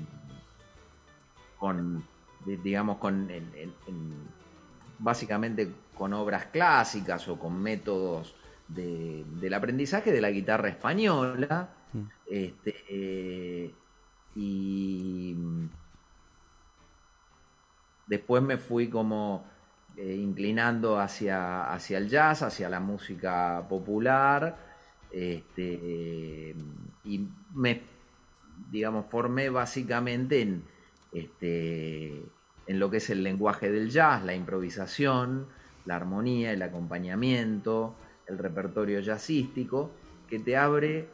con, 1.59 2.05
digamos, 2.45 2.99
con, 2.99 3.29
básicamente 4.99 5.73
con 5.95 6.13
obras 6.13 6.47
clásicas 6.47 7.27
o 7.29 7.39
con 7.39 7.61
métodos 7.61 8.35
del 8.69 9.55
aprendizaje 9.55 10.13
de 10.13 10.21
la 10.21 10.31
guitarra 10.31 10.69
española. 10.69 11.71
Mm. 12.29 12.35
Este, 12.35 12.75
eh, 12.89 13.75
y 14.35 15.37
después 18.07 18.43
me 18.43 18.59
fui 18.59 18.89
como 18.89 19.45
eh, 19.97 20.15
inclinando 20.15 20.99
hacia, 20.99 21.73
hacia 21.73 21.99
el 21.99 22.09
jazz, 22.09 22.43
hacia 22.43 22.69
la 22.69 22.81
música 22.81 23.67
popular, 23.69 24.59
este, 25.11 26.55
y 27.05 27.29
me, 27.55 27.83
digamos, 28.71 29.07
formé 29.07 29.49
básicamente 29.49 30.43
en, 30.43 30.65
este, 31.13 32.23
en 32.67 32.79
lo 32.79 32.91
que 32.91 32.99
es 32.99 33.09
el 33.09 33.23
lenguaje 33.23 33.71
del 33.71 33.89
jazz, 33.89 34.23
la 34.23 34.35
improvisación, 34.35 35.47
la 35.87 35.97
armonía, 35.97 36.53
el 36.53 36.63
acompañamiento, 36.63 37.95
el 38.27 38.37
repertorio 38.39 39.01
jazzístico, 39.01 39.93
que 40.29 40.41
te 40.41 40.57
abre 40.57 41.09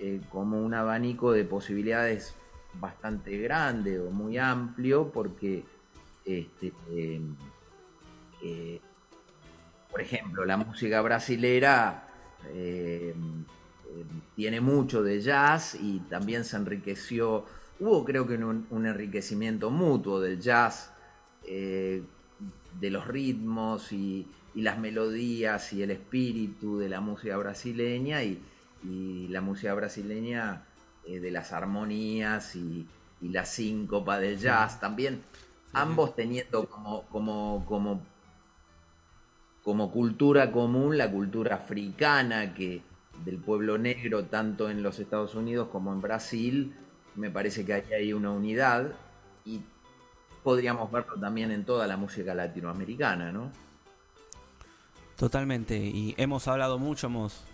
eh, 0.00 0.20
como 0.30 0.62
un 0.64 0.74
abanico 0.74 1.32
de 1.32 1.44
posibilidades 1.44 2.34
bastante 2.74 3.36
grande 3.38 4.00
o 4.00 4.10
muy 4.10 4.38
amplio, 4.38 5.10
porque 5.10 5.64
este, 6.24 6.72
em, 6.90 7.34
eh, 8.42 8.80
por 9.90 10.00
ejemplo, 10.00 10.44
la 10.44 10.56
música 10.56 11.00
brasilera 11.00 12.06
eh, 12.52 13.14
eh, 13.14 14.04
tiene 14.36 14.60
mucho 14.60 15.02
de 15.02 15.20
jazz 15.20 15.76
y 15.80 16.00
también 16.00 16.44
se 16.44 16.56
enriqueció, 16.56 17.46
hubo 17.80 18.04
creo 18.04 18.26
que 18.26 18.34
un, 18.34 18.86
enriquecimiento 18.86 19.70
mutuo 19.70 20.20
del 20.20 20.40
jazz, 20.40 20.92
de 21.42 22.90
los 22.90 23.06
ritmos 23.06 23.92
y, 23.92 24.26
las 24.54 24.78
melodías 24.78 25.72
y 25.72 25.84
el 25.84 25.92
espíritu 25.92 26.78
de 26.78 26.88
la 26.88 27.00
música 27.00 27.36
brasileña 27.36 28.24
y, 28.24 28.42
la 28.82 29.40
música 29.40 29.74
brasileña 29.74 30.64
de 31.06 31.30
las 31.30 31.52
armonías 31.52 32.54
y, 32.56 32.86
la 33.20 33.44
síncopa 33.44 34.20
del 34.20 34.38
jazz 34.38 34.78
también, 34.78 35.22
ambos 35.72 36.14
teniendo 36.14 36.68
como, 36.68 37.02
como, 37.06 37.64
como 37.66 38.00
como 39.68 39.90
cultura 39.90 40.50
común 40.50 40.96
la 40.96 41.10
cultura 41.10 41.56
africana 41.56 42.54
que 42.54 42.80
del 43.22 43.36
pueblo 43.36 43.76
negro 43.76 44.24
tanto 44.24 44.70
en 44.70 44.82
los 44.82 44.98
Estados 44.98 45.34
Unidos 45.34 45.68
como 45.70 45.92
en 45.92 46.00
Brasil 46.00 46.74
me 47.16 47.30
parece 47.30 47.66
que 47.66 47.74
ahí 47.74 47.92
hay 47.92 48.12
una 48.14 48.30
unidad 48.30 48.92
y 49.44 49.60
podríamos 50.42 50.90
verlo 50.90 51.16
también 51.20 51.50
en 51.50 51.66
toda 51.66 51.86
la 51.86 51.98
música 51.98 52.34
latinoamericana, 52.34 53.30
¿no? 53.30 53.50
Totalmente, 55.18 55.76
y 55.76 56.14
hemos 56.16 56.48
hablado 56.48 56.78
mucho, 56.78 57.08
hemos 57.08 57.44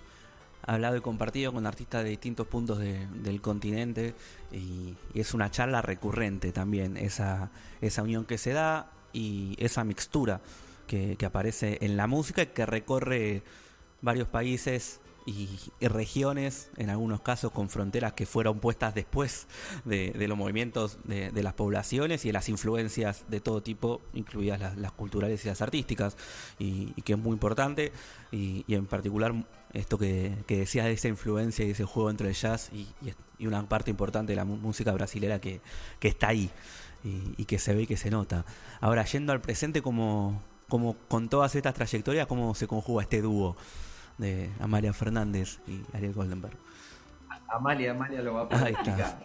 hablado 0.66 0.96
y 0.96 1.00
compartido 1.00 1.52
con 1.52 1.66
artistas 1.66 2.04
de 2.04 2.10
distintos 2.10 2.46
puntos 2.46 2.78
del 2.78 3.40
continente 3.40 4.14
y, 4.52 4.94
es 5.14 5.34
una 5.34 5.50
charla 5.50 5.82
recurrente 5.82 6.52
también, 6.52 6.96
esa, 6.96 7.50
esa 7.80 8.02
unión 8.02 8.24
que 8.24 8.38
se 8.38 8.52
da 8.52 8.90
y 9.12 9.54
esa 9.58 9.84
mixtura 9.84 10.40
que, 10.86 11.16
que 11.16 11.26
aparece 11.26 11.78
en 11.80 11.96
la 11.96 12.06
música 12.06 12.42
y 12.42 12.46
que 12.46 12.66
recorre 12.66 13.42
varios 14.02 14.28
países 14.28 15.00
y, 15.26 15.48
regiones, 15.80 16.70
en 16.76 16.90
algunos 16.90 17.20
casos 17.20 17.50
con 17.52 17.68
fronteras 17.68 18.12
que 18.12 18.26
fueron 18.26 18.60
puestas 18.60 18.94
después 18.94 19.46
de, 19.84 20.12
los 20.28 20.36
movimientos 20.36 20.98
de, 21.04 21.42
las 21.42 21.54
poblaciones 21.54 22.24
y 22.24 22.28
de 22.28 22.32
las 22.32 22.48
influencias 22.48 23.24
de 23.28 23.40
todo 23.40 23.62
tipo, 23.62 24.00
incluidas 24.12 24.76
las, 24.76 24.92
culturales 24.92 25.44
y 25.44 25.48
las 25.48 25.62
artísticas, 25.62 26.16
y, 26.58 26.92
que 27.02 27.14
es 27.14 27.18
muy 27.18 27.32
importante, 27.32 27.92
y, 28.30 28.64
en 28.68 28.86
particular 28.86 29.34
esto 29.72 29.98
que, 29.98 30.36
decías 30.48 30.86
de 30.86 30.92
esa 30.92 31.08
influencia 31.08 31.64
y 31.64 31.70
ese 31.70 31.84
juego 31.84 32.10
entre 32.10 32.28
el 32.28 32.34
jazz 32.34 32.70
y, 32.72 32.86
una 33.46 33.68
parte 33.68 33.90
importante 33.90 34.32
de 34.32 34.36
la 34.36 34.44
música 34.44 34.92
brasilera 34.92 35.38
que, 35.38 35.60
que 35.98 36.08
está 36.08 36.28
ahí 36.28 36.50
y, 37.04 37.44
que 37.44 37.58
se 37.58 37.74
ve 37.74 37.82
y 37.82 37.86
que 37.86 37.96
se 37.96 38.10
nota. 38.10 38.44
Ahora, 38.80 39.04
yendo 39.04 39.32
al 39.32 39.40
presente, 39.40 39.82
como, 39.82 40.42
como 40.68 40.96
con 41.08 41.28
todas 41.28 41.54
estas 41.54 41.74
trayectorias, 41.74 42.26
¿cómo 42.26 42.54
se 42.54 42.66
conjuga 42.66 43.02
este 43.02 43.20
dúo? 43.20 43.56
De 44.18 44.50
Amalia 44.60 44.92
Fernández 44.92 45.58
y 45.66 45.82
Ariel 45.96 46.12
Goldenberg. 46.12 46.56
Amalia, 47.48 47.92
Amalia 47.92 48.22
lo 48.22 48.34
va 48.34 48.42
a 48.42 48.48
poder 48.48 48.68
explicar. 48.68 49.22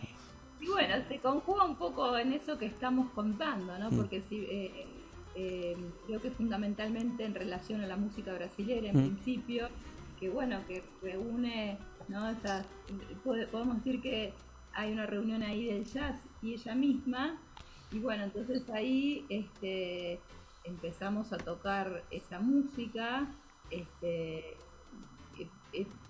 Y 0.60 0.68
bueno, 0.68 0.96
se 1.08 1.20
conjuga 1.20 1.66
un 1.66 1.76
poco 1.76 2.18
en 2.18 2.34
eso 2.34 2.58
que 2.58 2.66
estamos 2.66 3.10
contando, 3.12 3.78
¿no? 3.80 3.92
Mm. 3.92 3.98
Porque 3.98 4.22
si, 4.22 4.40
eh, 4.40 4.86
eh, 5.36 5.78
creo 6.06 6.22
que 6.22 6.32
fundamentalmente 6.32 7.24
en 7.24 7.34
relación 7.34 7.82
a 7.82 7.88
la 7.88 7.96
música 7.96 8.34
brasileña 8.34 8.92
en 8.92 8.98
mm. 8.98 9.02
principio, 9.02 9.70
que 10.20 10.30
bueno, 10.30 10.60
que 10.68 10.84
reúne, 11.02 11.78
¿no? 12.10 12.36
podemos 13.24 13.78
decir 13.78 14.02
que 14.02 14.34
hay 14.74 14.92
una 14.92 15.06
reunión 15.06 15.44
ahí 15.44 15.66
del 15.66 15.86
jazz 15.86 16.22
y 16.42 16.54
ella 16.54 16.76
misma, 16.76 17.38
y 17.92 18.00
bueno, 18.00 18.24
entonces 18.24 18.70
ahí 18.70 19.26
este, 19.30 20.20
empezamos 20.64 21.32
a 21.32 21.38
tocar 21.38 22.04
esa 22.12 22.40
música, 22.40 23.28
este, 23.72 24.58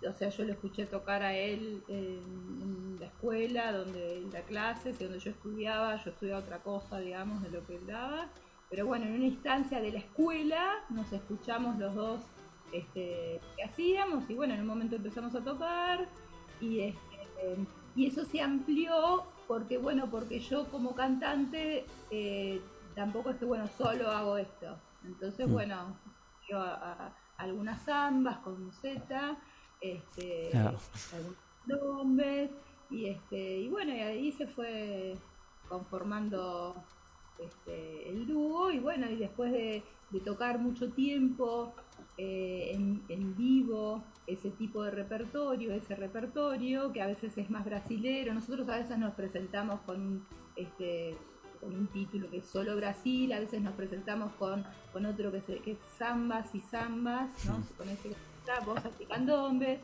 o 0.08 0.13
sea, 0.13 0.30
yo 0.30 0.45
lo 0.45 0.54
escuché 0.54 0.86
tocar 0.86 1.22
a 1.22 1.36
él 1.36 1.84
en, 1.88 2.98
la 3.00 3.06
escuela, 3.06 3.72
donde 3.72 4.17
él 4.17 4.30
da 4.30 4.41
clases 4.41 5.00
y 5.00 5.04
donde 5.04 5.19
yo 5.19 5.32
estudiaba, 5.32 5.95
yo 6.04 6.12
estudiaba 6.12 6.41
otra 6.41 6.60
cosa, 6.60 7.00
digamos, 7.00 7.41
de 7.43 7.50
lo 7.50 7.65
que 7.65 7.76
él 7.76 7.88
daba. 7.88 8.28
Pero 8.69 8.86
bueno, 8.86 9.06
en 9.06 9.13
una 9.13 9.26
instancia 9.26 9.82
de 9.82 9.91
la 9.91 10.00
escuela 10.00 10.84
nos 10.89 11.12
escuchamos 11.12 11.78
los 11.78 11.95
dos 11.95 12.22
este, 12.72 13.39
que 13.56 13.63
hacíamos 13.63 14.30
y 14.30 14.36
bueno, 14.36 14.54
en 14.54 14.62
un 14.62 14.67
momento 14.67 14.95
empezamos 14.95 15.34
a 15.34 15.43
tocar 15.43 16.08
y, 16.62 16.82
este, 16.82 17.56
y 17.95 18.06
eso 18.06 18.26
se 18.26 18.41
amplió 18.41 19.24
porque 19.48 19.80
bueno, 19.80 20.10
porque 20.12 20.39
yo 20.39 20.69
como 20.69 20.93
cantante 20.93 21.86
eh, 22.12 22.62
tampoco 22.93 23.32
es 23.32 23.38
que 23.38 23.45
bueno, 23.45 23.67
solo 23.67 24.12
hago 24.12 24.38
esto. 24.38 24.78
Entonces 25.04 25.48
mm. 25.48 25.52
bueno, 25.52 25.98
yo 26.48 26.60
a, 26.60 27.12
algunas 27.39 27.84
zambas 27.84 28.38
con 28.39 28.71
Z 28.71 29.38
este, 29.82 30.52
algunos 30.58 31.38
nombres, 31.65 32.52
y, 32.89 33.06
este, 33.06 33.60
y 33.60 33.69
bueno, 33.69 33.93
y 33.95 33.99
ahí 33.99 34.32
se 34.32 34.47
fue 34.47 35.13
conformando 35.67 36.75
este, 37.38 38.10
el 38.10 38.28
dúo, 38.28 38.71
y 38.71 38.80
bueno, 38.80 39.10
y 39.10 39.15
después 39.15 39.52
de, 39.52 39.84
tocar 40.25 40.58
mucho 40.58 40.91
tiempo 40.91 41.71
eh, 42.17 42.71
en, 42.73 43.36
vivo 43.38 44.04
ese 44.25 44.49
tipo 44.49 44.84
de 44.84 44.91
repertorio, 44.91 45.71
ese 45.71 45.95
repertorio 45.95 46.91
que 46.91 47.02
a 47.02 47.08
veces 47.08 47.38
es 47.38 47.49
más 47.49 47.63
brasilero, 47.63 48.34
nosotros 48.34 48.67
a 48.69 48.78
veces 48.78 48.97
nos 48.97 49.13
presentamos 49.13 49.80
con 49.82 50.25
este 50.56 51.15
con 51.60 51.76
un 51.76 51.88
título 51.88 52.30
que 52.30 52.38
es 52.38 52.45
solo 52.45 52.76
Brasil, 52.76 53.32
a 53.34 53.39
veces 53.39 53.62
nos 53.62 53.74
presentamos 53.74 54.34
con, 54.34 54.65
con 54.93 55.06
otro 55.06 55.32
que, 55.32 55.41
que 55.41 55.72
es 55.72 55.78
zambas 55.98 56.54
y 56.56 56.62
zambas, 56.62 57.30
¿no? 57.45 57.63
con 57.78 57.89
ese 57.89 58.15
voz 58.65 58.82
candombe. 59.08 59.80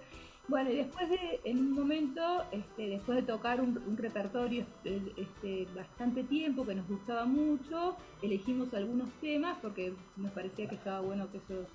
Bueno, 0.48 0.70
y 0.70 0.76
después 0.76 1.10
de, 1.10 1.40
en 1.44 1.58
un 1.58 1.72
momento, 1.72 2.44
este, 2.52 2.90
después 2.90 3.18
de 3.18 3.24
tocar 3.24 3.62
un, 3.62 3.98
repertorio 3.98 4.66
este, 4.84 5.68
bastante 5.76 6.24
tiempo 6.24 6.66
que 6.66 6.76
nos 6.76 6.88
gustaba 6.88 7.26
mucho, 7.26 7.96
elegimos 8.22 8.72
algunos 8.74 9.10
temas 9.22 9.58
porque 9.60 9.94
nos 10.18 10.32
parecía 10.32 10.70
que 10.70 10.76
estaba 10.76 11.02
bueno 11.02 11.32
que 11.32 11.38
eso 11.38 11.66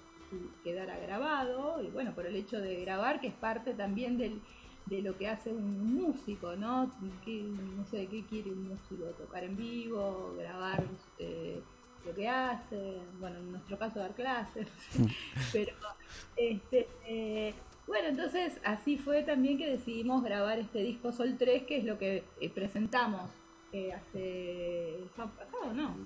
quedara 0.63 0.97
grabado, 1.01 1.83
y 1.83 1.89
bueno, 1.89 2.15
por 2.15 2.27
el 2.27 2.37
hecho 2.37 2.61
de 2.61 2.81
grabar, 2.83 3.21
que 3.21 3.27
es 3.27 3.35
parte 3.35 3.75
también 3.75 4.17
del, 4.17 4.41
de 4.87 5.03
lo 5.03 5.17
que 5.17 5.29
hace 5.29 5.51
un 5.53 5.95
músico, 5.95 6.57
¿no? 6.57 6.87
no 6.87 7.85
sé, 7.91 8.07
¿qué 8.07 8.25
quiere 8.29 8.51
un 8.51 8.69
músico? 8.69 9.05
Tocar 9.19 9.45
en 9.45 9.57
vivo, 9.57 10.35
grabar 10.37 10.85
eh, 11.19 11.61
lo 12.05 12.15
que 12.15 12.29
hace, 12.29 12.99
bueno, 13.19 13.39
en 13.39 13.53
nuestro 13.53 13.79
caso 13.79 13.99
dar 13.99 14.15
clases, 14.15 14.69
mm. 14.99 15.07
pero 15.53 15.75
este, 16.37 16.89
eh, 17.07 17.55
bueno, 17.87 18.09
entonces 18.09 18.61
así 18.65 18.99
fue 18.99 19.23
también 19.23 19.59
que 19.59 19.69
decidimos 19.69 20.23
grabar 20.23 20.59
este 20.59 20.81
disco 20.83 21.13
Sol 21.13 21.37
3, 21.39 21.65
que 21.65 21.79
es 21.79 21.85
lo 21.85 21.99
que 21.99 22.25
eh, 22.41 22.51
presentamos 22.51 23.31
eh, 23.73 23.93
hace 23.93 24.97
el 24.97 25.09
pasado, 25.09 25.73
¿no? 25.75 25.97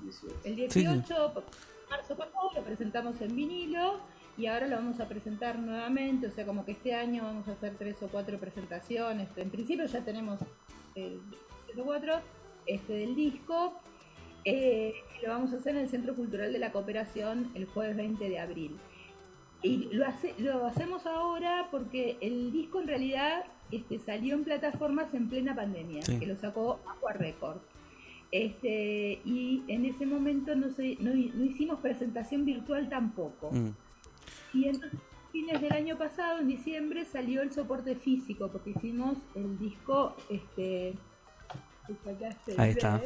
El 0.45 0.57
18, 0.57 1.45
marzo 1.91 2.17
pasado 2.17 2.51
lo 2.55 2.63
presentamos 2.63 3.21
en 3.21 3.37
vinilo 3.37 4.01
y 4.37 4.47
ahora 4.47 4.67
lo 4.67 4.77
vamos 4.77 5.01
a 5.01 5.09
presentar 5.09 5.59
nuevamente, 5.59 6.27
o 6.27 6.31
sea, 6.31 6.45
como 6.45 6.65
que 6.65 6.73
este 6.73 6.95
año 6.95 7.23
vamos 7.25 7.49
a 7.49 7.53
hacer 7.53 7.75
tres 7.79 8.03
o 8.03 8.09
cuatro 8.09 8.39
presentaciones. 8.39 9.29
En 9.37 9.51
principio 9.51 9.87
ya 9.87 10.05
tenemos 10.05 10.41
el 10.95 11.21
o 11.77 11.85
cuatro 11.85 12.21
este, 12.67 12.93
del 12.93 13.15
disco 13.15 13.81
eh, 14.45 14.95
lo 15.23 15.31
vamos 15.31 15.53
a 15.53 15.57
hacer 15.57 15.75
en 15.75 15.83
el 15.83 15.89
Centro 15.89 16.15
Cultural 16.15 16.53
de 16.53 16.59
la 16.59 16.71
Cooperación 16.71 17.51
el 17.55 17.65
jueves 17.65 17.97
20 17.97 18.29
de 18.29 18.39
abril. 18.39 18.77
Y 19.63 19.89
lo, 19.93 20.07
hace, 20.07 20.35
lo 20.39 20.67
hacemos 20.67 21.07
ahora 21.07 21.69
porque 21.71 22.19
el 22.21 22.53
disco 22.53 22.81
en 22.81 22.89
realidad 22.89 23.45
este, 23.71 23.99
salió 23.99 24.35
en 24.35 24.45
plataformas 24.45 25.13
en 25.15 25.31
plena 25.31 25.55
pandemia, 25.55 26.03
que 26.03 26.27
lo 26.27 26.37
sacó 26.37 26.81
Aqua 26.87 27.15
Record. 27.15 27.59
Este, 28.31 29.21
y 29.25 29.63
en 29.69 29.87
ese 29.87 30.05
momento 30.05 30.55
no, 30.55 30.67
no, 30.67 31.45
hicimos 31.45 31.81
presentación 31.81 32.45
virtual 32.45 32.91
tampoco. 32.91 33.51
Mm. 33.51 33.71
Y 34.53 34.69
entonces, 34.69 35.01
fines 35.33 35.61
del 35.61 35.73
año 35.73 35.99
pasado, 35.99 36.41
en 36.41 36.49
diciembre, 36.49 37.05
salió 37.05 37.43
el 37.43 37.53
soporte 37.53 37.97
físico, 37.97 38.49
porque 38.49 38.71
hicimos 38.71 39.19
el 39.35 39.59
disco, 39.59 40.17
este, 40.31 40.95
Ahí 42.57 42.71
está. 42.71 43.01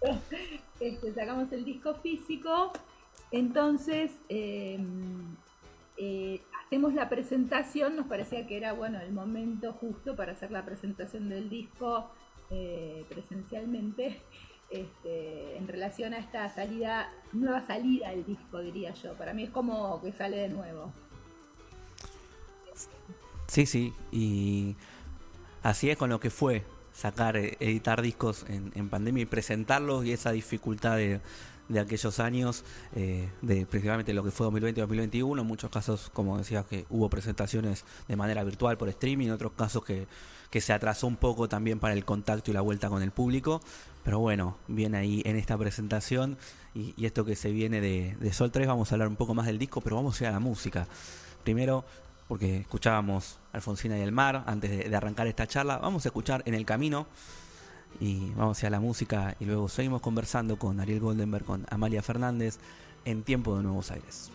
este, 0.80 1.12
sacamos 1.12 1.52
el 1.52 1.64
disco 1.64 1.94
físico, 1.94 2.72
entonces 3.30 4.12
em, 4.28 5.36
eh, 5.96 6.40
hacemos 6.64 6.94
la 6.94 7.08
presentación, 7.08 7.96
nos 7.96 8.06
parecía 8.06 8.46
que 8.46 8.56
era 8.56 8.72
bueno 8.72 9.00
el 9.00 9.12
momento 9.12 9.72
justo 9.74 10.16
para 10.16 10.32
hacer 10.32 10.50
la 10.50 10.64
presentación 10.64 11.28
del 11.28 11.48
disco 11.48 12.10
eh, 12.50 13.04
presencialmente. 13.08 14.22
Este, 14.70 15.56
en 15.56 15.66
relación 15.66 16.14
a 16.14 16.18
esta 16.18 16.48
salida, 16.48 17.12
nueva 17.32 17.60
salida 17.66 18.10
del 18.10 18.24
disco, 18.24 18.60
diría 18.60 18.94
yo. 18.94 19.14
Para 19.14 19.34
mí 19.34 19.42
es 19.42 19.50
como 19.50 20.00
que 20.00 20.12
sale 20.12 20.36
de 20.36 20.48
nuevo. 20.48 20.92
Sí, 23.48 23.66
sí, 23.66 23.92
y 24.12 24.76
así 25.64 25.90
es 25.90 25.96
con 25.96 26.08
lo 26.08 26.20
que 26.20 26.30
fue 26.30 26.64
sacar, 26.92 27.36
eh, 27.36 27.56
editar 27.58 28.00
discos 28.00 28.46
en, 28.48 28.88
pandemia 28.88 29.24
y 29.24 29.26
presentarlos 29.26 30.04
y 30.04 30.12
esa 30.12 30.30
dificultad 30.30 30.96
de, 30.96 31.20
aquellos 31.78 32.18
años, 32.18 32.64
eh, 32.96 33.28
de 33.42 33.66
precisamente 33.66 34.12
lo 34.12 34.24
que 34.24 34.30
fue 34.30 34.48
2020-2021, 34.48 35.40
en 35.40 35.46
muchos 35.46 35.70
casos, 35.70 36.10
como 36.12 36.38
decía, 36.38 36.64
que 36.64 36.86
hubo 36.90 37.08
presentaciones 37.08 37.84
de 38.08 38.16
manera 38.16 38.42
virtual 38.42 38.76
por 38.76 38.88
streaming, 38.88 39.26
en 39.26 39.32
otros 39.32 39.52
casos 39.52 39.84
que, 39.84 40.08
que 40.50 40.60
se 40.60 40.72
atrasó 40.72 41.06
un 41.06 41.16
poco 41.16 41.48
también 41.48 41.78
para 41.78 41.94
el 41.94 42.04
contacto 42.04 42.50
y 42.50 42.54
la 42.54 42.60
vuelta 42.60 42.88
con 42.88 43.02
el 43.02 43.12
público, 43.12 43.60
pero 44.02 44.18
bueno, 44.18 44.56
viene 44.66 44.98
ahí 44.98 45.22
en 45.24 45.36
esta 45.36 45.56
presentación 45.56 46.38
y, 46.74 46.94
esto 47.04 47.24
que 47.24 47.36
se 47.36 47.52
viene 47.52 47.80
de, 47.80 48.16
de 48.18 48.32
Sol 48.32 48.50
3, 48.50 48.66
vamos 48.66 48.90
a 48.90 48.94
hablar 48.94 49.08
un 49.08 49.16
poco 49.16 49.34
más 49.34 49.46
del 49.46 49.58
disco, 49.58 49.80
pero 49.80 49.96
vamos 49.96 50.20
a 50.20 50.24
ir 50.24 50.28
a 50.28 50.32
la 50.32 50.40
música. 50.40 50.88
Primero, 51.44 51.84
porque 52.30 52.58
escuchábamos 52.58 53.40
Alfonsina 53.52 53.98
y 53.98 54.02
el 54.02 54.12
mar 54.12 54.44
antes 54.46 54.70
de, 54.70 54.96
arrancar 54.96 55.26
esta 55.26 55.48
charla. 55.48 55.78
Vamos 55.78 56.04
a 56.04 56.10
escuchar 56.10 56.44
En 56.46 56.54
el 56.54 56.64
Camino 56.64 57.08
y 57.98 58.30
vamos 58.36 58.62
a 58.62 58.70
la 58.70 58.80
música 58.80 59.36
y 59.40 59.44
luego 59.44 59.68
seguimos 59.68 60.00
conversando 60.00 60.58
con 60.58 60.80
Ariel 60.80 61.00
Goldenberg, 61.00 61.44
con 61.44 61.66
Amalia 61.70 62.02
Fernández 62.02 62.58
en 63.04 63.22
Tiempo 63.22 63.56
de 63.56 63.62
Nuevos 63.62 63.90
Aires 63.90 64.30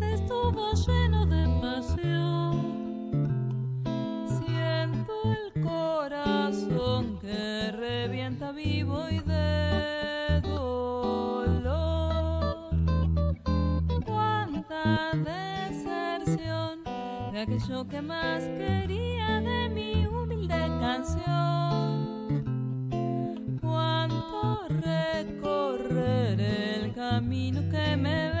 estuvo 0.00 0.72
lleno 0.72 1.26
de 1.26 1.46
pasión. 1.60 2.62
Siento 4.26 5.12
el 5.24 5.62
corazón 5.62 7.18
que 7.20 7.72
revienta 7.72 8.52
vivo 8.52 9.08
y 9.10 9.18
de 9.20 10.40
dolor. 10.42 11.50
Cuánta 14.06 15.12
deserción 15.14 16.84
de 17.32 17.40
aquello 17.40 17.86
que 17.88 18.00
más 18.00 18.44
quería 18.44 19.40
de 19.40 19.68
mi 19.68 20.06
humilde 20.06 20.54
canción. 20.80 22.32
Cuánto 23.60 24.68
recorrer 24.68 26.40
el 26.40 26.94
camino 26.94 27.60
que 27.70 27.96
me 27.96 28.31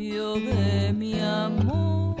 principio 0.00 0.34
de 0.34 0.92
mi 0.94 1.20
amor. 1.20 2.16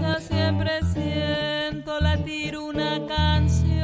Ya 0.00 0.18
siempre 0.20 0.80
siento 0.94 2.00
latir 2.00 2.56
una 2.56 3.06
canción. 3.06 3.80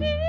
Y 0.00 0.27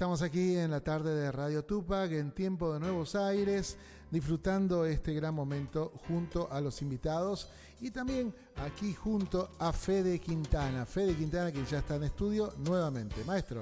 Estamos 0.00 0.22
aquí 0.22 0.56
en 0.56 0.70
la 0.70 0.80
tarde 0.80 1.14
de 1.14 1.30
Radio 1.30 1.62
Tupac, 1.62 2.10
en 2.12 2.32
tiempo 2.32 2.72
de 2.72 2.80
Nuevos 2.80 3.14
Aires, 3.14 3.76
disfrutando 4.10 4.86
este 4.86 5.12
gran 5.12 5.34
momento 5.34 5.92
junto 6.08 6.50
a 6.50 6.62
los 6.62 6.80
invitados 6.80 7.50
y 7.82 7.90
también 7.90 8.34
aquí 8.56 8.94
junto 8.94 9.50
a 9.58 9.74
Fede 9.74 10.18
Quintana. 10.18 10.86
Fede 10.86 11.14
Quintana 11.14 11.52
que 11.52 11.62
ya 11.66 11.80
está 11.80 11.96
en 11.96 12.04
estudio 12.04 12.54
nuevamente. 12.64 13.22
Maestro. 13.24 13.60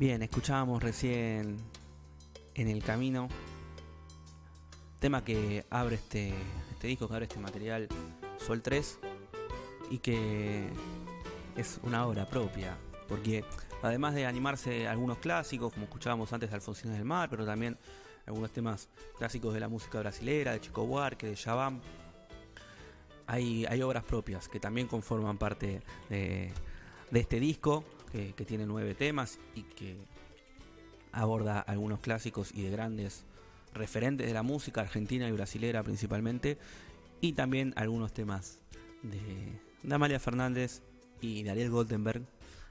Bien, 0.00 0.20
escuchábamos 0.22 0.82
recién 0.82 1.58
en 2.56 2.66
el 2.66 2.82
camino 2.82 3.28
tema 4.98 5.22
que 5.22 5.64
abre 5.70 5.94
este, 5.94 6.34
este 6.72 6.88
disco, 6.88 7.06
que 7.06 7.14
abre 7.14 7.26
este 7.26 7.38
material 7.38 7.86
Sol 8.44 8.62
3 8.62 8.98
y 9.90 9.98
que 9.98 10.68
es 11.56 11.78
una 11.84 12.04
obra 12.04 12.28
propia, 12.28 12.76
porque 13.06 13.44
además 13.82 14.14
de 14.14 14.26
animarse 14.26 14.88
algunos 14.88 15.18
clásicos, 15.18 15.72
como 15.72 15.84
escuchábamos 15.84 16.32
antes 16.32 16.50
de 16.50 16.56
Alfonsina 16.56 16.94
del 16.94 17.04
Mar, 17.04 17.28
pero 17.30 17.44
también 17.44 17.78
algunos 18.26 18.50
temas 18.52 18.88
clásicos 19.18 19.54
de 19.54 19.60
la 19.60 19.68
música 19.68 20.00
brasilera, 20.00 20.52
de 20.52 20.60
Chico 20.60 20.84
Buarque, 20.84 21.26
de 21.26 21.34
Shabam, 21.34 21.80
hay, 23.26 23.82
obras 23.82 24.04
propias 24.04 24.48
que 24.48 24.60
también 24.60 24.86
conforman 24.86 25.38
parte 25.38 25.82
de, 26.08 26.52
este 27.12 27.40
disco, 27.40 27.84
que, 28.12 28.32
tiene 28.44 28.66
nueve 28.66 28.94
temas 28.94 29.38
y 29.54 29.62
que 29.62 29.96
aborda 31.12 31.60
algunos 31.60 32.00
clásicos 32.00 32.52
y 32.54 32.62
de 32.62 32.70
grandes 32.70 33.24
referentes 33.74 34.26
de 34.26 34.32
la 34.32 34.42
música 34.42 34.80
argentina 34.80 35.28
y 35.28 35.32
brasilera 35.32 35.82
principalmente, 35.82 36.58
y 37.20 37.32
también 37.32 37.72
algunos 37.76 38.12
temas 38.12 38.60
de, 39.02 39.92
Amalia 39.92 40.20
Fernández 40.20 40.82
y 41.20 41.42
de 41.42 41.68
Goldenberg. 41.68 42.22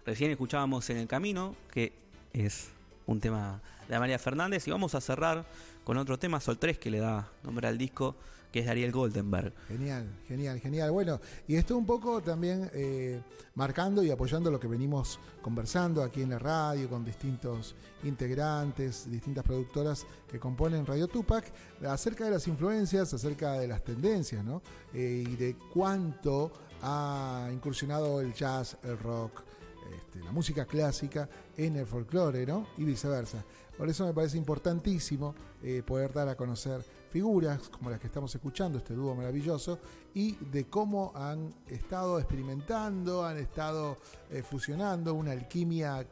Recién 0.06 0.30
escuchábamos 0.30 0.88
En 0.92 0.98
el 0.98 1.08
Camino, 1.08 1.56
que 1.72 1.92
es 2.32 2.68
un 3.08 3.20
tema 3.20 3.60
de 3.90 3.96
Amalia 3.96 4.20
Fernández, 4.20 4.68
y 4.68 4.72
vamos 4.72 4.94
a 4.94 5.02
cerrar 5.02 5.48
con 5.84 5.98
otro 5.98 6.20
tema, 6.20 6.40
Sol 6.40 6.60
3, 6.60 6.78
que 6.78 6.92
le 6.92 7.00
da 7.00 7.32
nombre 7.44 7.68
al 7.68 7.76
disco, 7.76 8.16
que 8.52 8.60
es 8.60 8.66
de 8.66 8.72
Ariel 8.72 8.92
Goldenberg. 8.92 9.52
Genial, 9.68 10.08
genial, 10.28 10.60
genial. 10.60 10.92
Bueno, 10.92 11.20
y 11.48 11.56
esto 11.56 11.76
un 11.76 11.88
poco 11.88 12.22
también 12.22 12.70
eh, 12.74 13.20
marcando 13.56 14.04
y 14.04 14.12
apoyando 14.12 14.52
lo 14.52 14.60
que 14.60 14.68
venimos 14.68 15.20
conversando 15.42 16.04
aquí 16.04 16.22
en 16.22 16.30
la 16.30 16.40
radio 16.40 16.88
con 16.88 17.04
distintos 17.04 17.74
integrantes, 18.04 19.10
distintas 19.10 19.44
productoras 19.44 20.06
que 20.30 20.40
componen 20.40 20.86
Radio 20.86 21.08
Tupac, 21.08 21.52
acerca 21.84 22.26
de 22.26 22.32
las 22.32 22.48
influencias, 22.48 23.12
acerca 23.12 23.54
de 23.54 23.68
las 23.68 23.84
tendencias, 23.84 24.46
¿no? 24.46 24.62
Eh, 24.94 25.24
y 25.28 25.36
de 25.36 25.56
cuánto 25.74 26.52
ha 26.84 27.50
incursionado 27.52 28.22
el 28.22 28.34
jazz, 28.34 28.78
el 28.84 29.00
rock, 29.00 29.44
este, 29.94 30.20
la 30.24 30.32
música 30.32 30.66
clásica 30.66 31.30
en 31.58 31.76
el 31.76 31.86
folclore, 31.86 32.46
¿no? 32.46 32.68
Y 32.78 32.84
viceversa. 32.84 33.44
Por 33.78 33.90
eso 33.90 34.06
me 34.06 34.14
parece 34.14 34.38
importantísimo 34.38 35.36
eh, 35.62 35.84
poder 35.86 36.14
dar 36.14 36.30
a 36.30 36.36
conocer 36.36 36.82
figuras 37.10 37.70
como 37.70 37.90
las 37.90 38.00
que 38.00 38.08
estamos 38.08 38.34
escuchando, 38.34 38.78
este 38.78 38.94
dúo 38.94 39.16
maravilloso, 39.16 39.80
y 40.14 40.36
de 40.36 40.66
cómo 40.66 41.12
han 41.16 41.54
estado 41.68 42.20
experimentando, 42.20 43.26
han 43.26 43.38
estado 43.38 43.98
eh, 44.30 44.44
fusionando 44.44 45.14
una 45.14 45.32
alquimia 45.32 46.06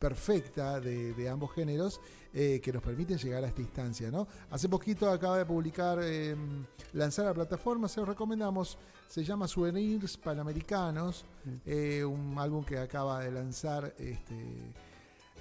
perfecta 0.00 0.80
de, 0.80 1.12
de 1.12 1.28
ambos 1.28 1.52
géneros 1.52 2.00
eh, 2.32 2.60
que 2.62 2.72
nos 2.72 2.82
permiten 2.82 3.18
llegar 3.18 3.44
a 3.44 3.48
esta 3.48 3.60
instancia. 3.60 4.10
¿no? 4.10 4.26
Hace 4.50 4.68
poquito 4.68 5.08
acaba 5.10 5.38
de 5.38 5.44
publicar, 5.44 5.98
eh, 6.02 6.34
lanzar 6.94 7.26
la 7.26 7.34
plataforma, 7.34 7.86
se 7.86 8.00
lo 8.00 8.06
recomendamos, 8.06 8.78
se 9.06 9.22
llama 9.22 9.46
Souvenirs 9.46 10.16
Panamericanos, 10.16 11.24
eh, 11.66 12.02
un 12.02 12.36
álbum 12.38 12.64
que 12.64 12.78
acaba 12.78 13.20
de 13.20 13.30
lanzar 13.30 13.94
este, 13.98 14.72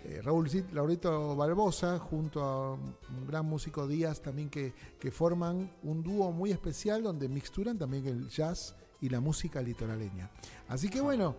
eh, 0.04 0.22
Raúl 0.22 0.50
Laurito 0.74 1.36
Barbosa 1.36 1.98
junto 2.00 2.44
a 2.44 2.74
un 2.74 3.28
gran 3.28 3.46
músico 3.46 3.88
Díaz 3.88 4.22
también 4.22 4.50
que, 4.50 4.74
que 5.00 5.12
forman 5.12 5.72
un 5.84 6.04
dúo 6.04 6.32
muy 6.32 6.52
especial 6.52 7.04
donde 7.04 7.30
mixturan 7.30 7.78
también 7.78 8.08
el 8.08 8.30
jazz 8.30 8.76
y 9.02 9.10
la 9.10 9.20
música 9.20 9.62
litoraleña. 9.62 10.30
Así 10.68 10.90
que 10.90 11.02
bueno, 11.02 11.36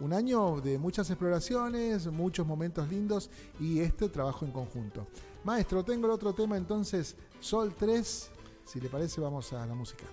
un 0.00 0.12
año 0.12 0.60
de 0.60 0.78
muchas 0.78 1.10
exploraciones, 1.10 2.06
muchos 2.08 2.46
momentos 2.46 2.88
lindos 2.88 3.30
y 3.60 3.80
este 3.80 4.08
trabajo 4.08 4.44
en 4.44 4.52
conjunto. 4.52 5.06
Maestro, 5.44 5.84
tengo 5.84 6.06
el 6.06 6.12
otro 6.12 6.32
tema 6.32 6.56
entonces, 6.56 7.16
Sol 7.38 7.74
3. 7.78 8.30
Si 8.64 8.80
le 8.80 8.88
parece, 8.88 9.20
vamos 9.20 9.52
a 9.52 9.66
la 9.66 9.74
música. 9.74 10.04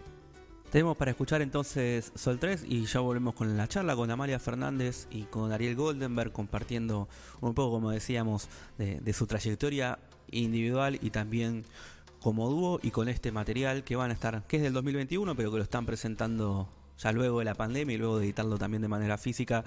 Tenemos 0.71 0.97
para 0.97 1.12
escuchar 1.12 1.41
entonces 1.41 2.12
Sol 2.15 2.39
3 2.39 2.65
y 2.67 2.86
ya 2.86 3.00
volvemos 3.00 3.36
con 3.36 3.56
la 3.56 3.69
charla 3.69 3.95
con 3.95 4.12
Amalia 4.12 4.38
Fernández 4.38 5.08
y 5.10 5.23
con 5.23 5.54
Ariel 5.54 5.78
Goldenberg 5.78 6.34
compartiendo 6.34 7.08
un 7.39 7.54
poco, 7.54 7.71
como 7.71 7.91
decíamos, 7.91 8.50
de, 8.78 9.13
su 9.13 9.28
trayectoria 9.28 10.00
individual 10.30 11.00
y 11.02 11.10
también 11.10 11.63
como 12.19 12.50
dúo 12.50 12.80
y 12.84 12.91
con 12.91 13.08
este 13.08 13.32
material 13.32 13.86
que 13.86 13.95
van 13.95 14.12
a 14.12 14.13
estar, 14.13 14.45
que 14.45 14.58
es 14.58 14.63
del 14.63 14.73
2021, 14.73 15.36
pero 15.38 15.52
que 15.52 15.58
lo 15.58 15.63
están 15.63 15.86
presentando 15.86 16.67
ya 16.98 17.12
luego 17.12 17.40
de 17.40 17.46
la 17.46 17.56
pandemia 17.56 17.96
y 17.96 17.98
luego 17.98 18.20
de 18.20 18.26
editarlo 18.26 18.58
también 18.58 18.82
de 18.82 18.88
manera 18.88 19.18
física 19.18 19.64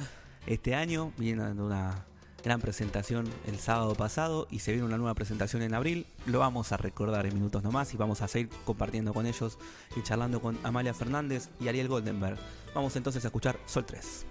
este 0.46 0.74
año. 0.74 1.12
Viene 1.16 1.42
una 1.52 2.04
gran 2.42 2.60
presentación 2.60 3.28
el 3.46 3.58
sábado 3.58 3.94
pasado 3.94 4.46
y 4.50 4.60
se 4.60 4.72
viene 4.72 4.86
una 4.86 4.98
nueva 4.98 5.14
presentación 5.14 5.62
en 5.62 5.74
abril. 5.74 6.06
Lo 6.26 6.38
vamos 6.38 6.72
a 6.72 6.76
recordar 6.76 7.26
en 7.26 7.34
minutos 7.34 7.62
nomás 7.62 7.92
y 7.94 7.96
vamos 7.96 8.22
a 8.22 8.28
seguir 8.28 8.48
compartiendo 8.64 9.12
con 9.12 9.26
ellos 9.26 9.58
y 9.96 10.02
charlando 10.02 10.40
con 10.40 10.58
Amalia 10.62 10.94
Fernández 10.94 11.48
y 11.60 11.68
Ariel 11.68 11.88
Goldenberg. 11.88 12.38
Vamos 12.74 12.96
entonces 12.96 13.24
a 13.24 13.28
escuchar 13.28 13.58
Sol 13.66 13.84
3. 13.84 14.26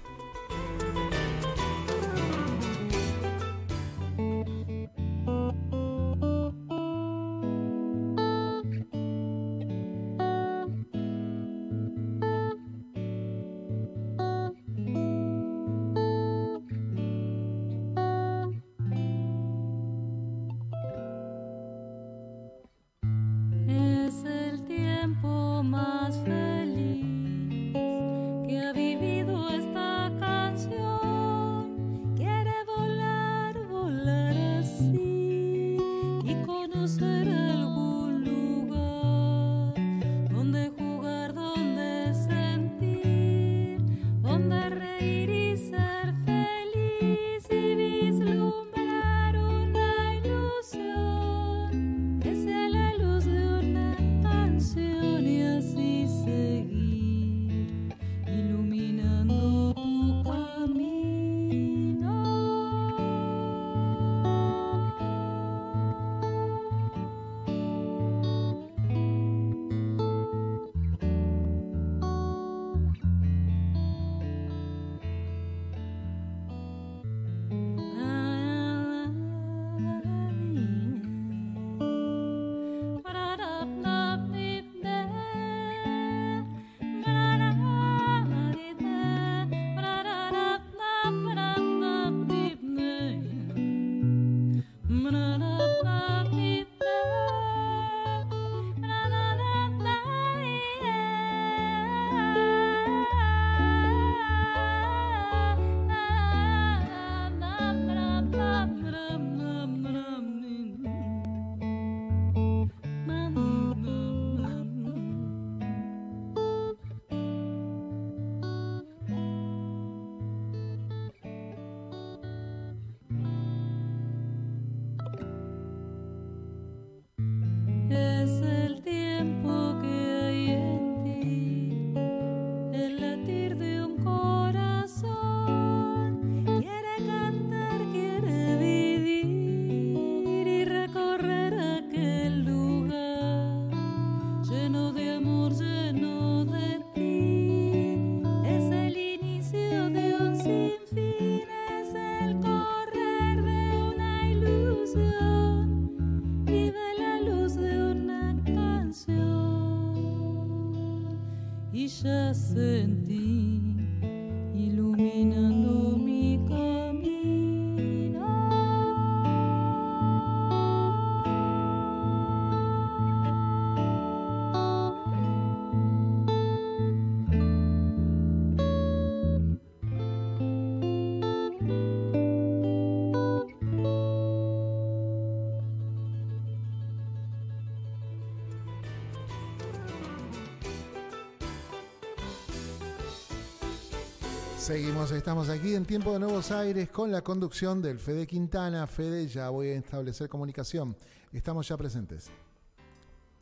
Seguimos, 194.69 195.11
estamos 195.13 195.49
aquí 195.49 195.73
en 195.73 195.83
Tiempo 195.83 196.13
de 196.13 196.19
Nuevos 196.19 196.51
Aires 196.51 196.89
con 196.89 197.11
la 197.11 197.23
conducción 197.23 197.81
del 197.81 197.97
Fede 197.97 198.27
Quintana. 198.27 198.85
Fede, 198.85 199.27
ya 199.27 199.49
voy 199.49 199.69
a 199.69 199.77
establecer 199.79 200.29
comunicación. 200.29 200.95
Estamos 201.33 201.67
ya 201.67 201.75
presentes. 201.75 202.29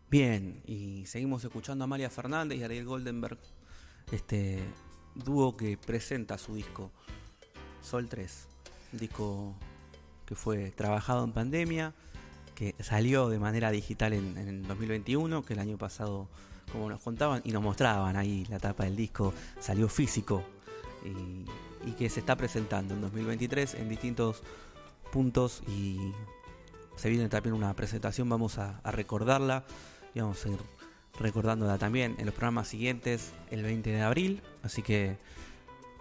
Bien, 0.10 0.62
y 0.66 1.06
seguimos 1.06 1.44
escuchando 1.44 1.84
a 1.84 1.88
María 1.88 2.10
Fernández 2.10 2.58
y 2.60 2.64
Ariel 2.64 2.86
Goldenberg, 2.86 3.38
este 4.10 4.64
dúo 5.16 5.58
que 5.58 5.78
presenta 5.78 6.38
su 6.38 6.56
disco 6.56 6.94
Sol 7.82 8.08
3, 8.08 8.48
un 8.94 9.00
disco 9.00 9.54
que 10.26 10.36
fue 10.36 10.72
trabajado 10.72 11.26
en 11.26 11.34
pandemia, 11.34 11.94
que 12.56 12.74
salió 12.80 13.28
de 13.28 13.38
manera 13.38 13.70
digital 13.72 14.14
en, 14.14 14.38
en 14.38 14.64
2021, 14.66 15.44
que 15.44 15.56
el 15.56 15.60
año 15.60 15.78
pasado, 15.78 16.30
como 16.72 16.90
nos 16.90 17.02
contaban 17.02 17.42
y 17.44 17.52
nos 17.52 17.62
mostraban 17.62 18.16
ahí 18.16 18.46
la 18.50 18.60
tapa 18.60 18.86
del 18.86 18.96
disco, 18.96 19.34
salió 19.60 19.90
físico 19.90 20.46
y, 21.04 21.46
que 21.98 22.10
se 22.10 22.20
está 22.20 22.36
presentando 22.36 22.94
en 22.94 23.02
2023 23.02 23.76
en 23.76 23.88
distintos 23.88 24.44
puntos 25.12 25.64
y 25.68 26.12
se 26.98 27.10
viene 27.10 27.30
también 27.30 27.56
una 27.56 27.74
presentación, 27.74 28.28
vamos 28.28 28.58
a, 28.58 28.82
recordarla 28.84 29.64
y 30.14 30.20
vamos 30.20 30.46
a 30.46 30.50
ir 30.50 30.58
recordándola 31.20 31.78
también 31.78 32.16
en 32.20 32.26
los 32.26 32.36
programas 32.36 32.68
siguientes 32.68 33.32
el 33.52 33.64
20 33.64 33.90
de 33.90 34.02
abril, 34.02 34.42
así 34.64 34.82
que 34.82 35.18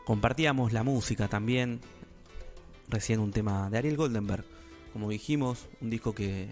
compartíamos 0.05 0.72
la 0.72 0.82
música 0.82 1.28
también, 1.28 1.80
recién 2.88 3.20
un 3.20 3.32
tema 3.32 3.70
de 3.70 3.78
Ariel 3.78 3.97
Goldenberg, 3.97 4.44
como 4.92 5.09
dijimos, 5.09 5.68
un 5.80 5.90
disco 5.90 6.14
que 6.14 6.49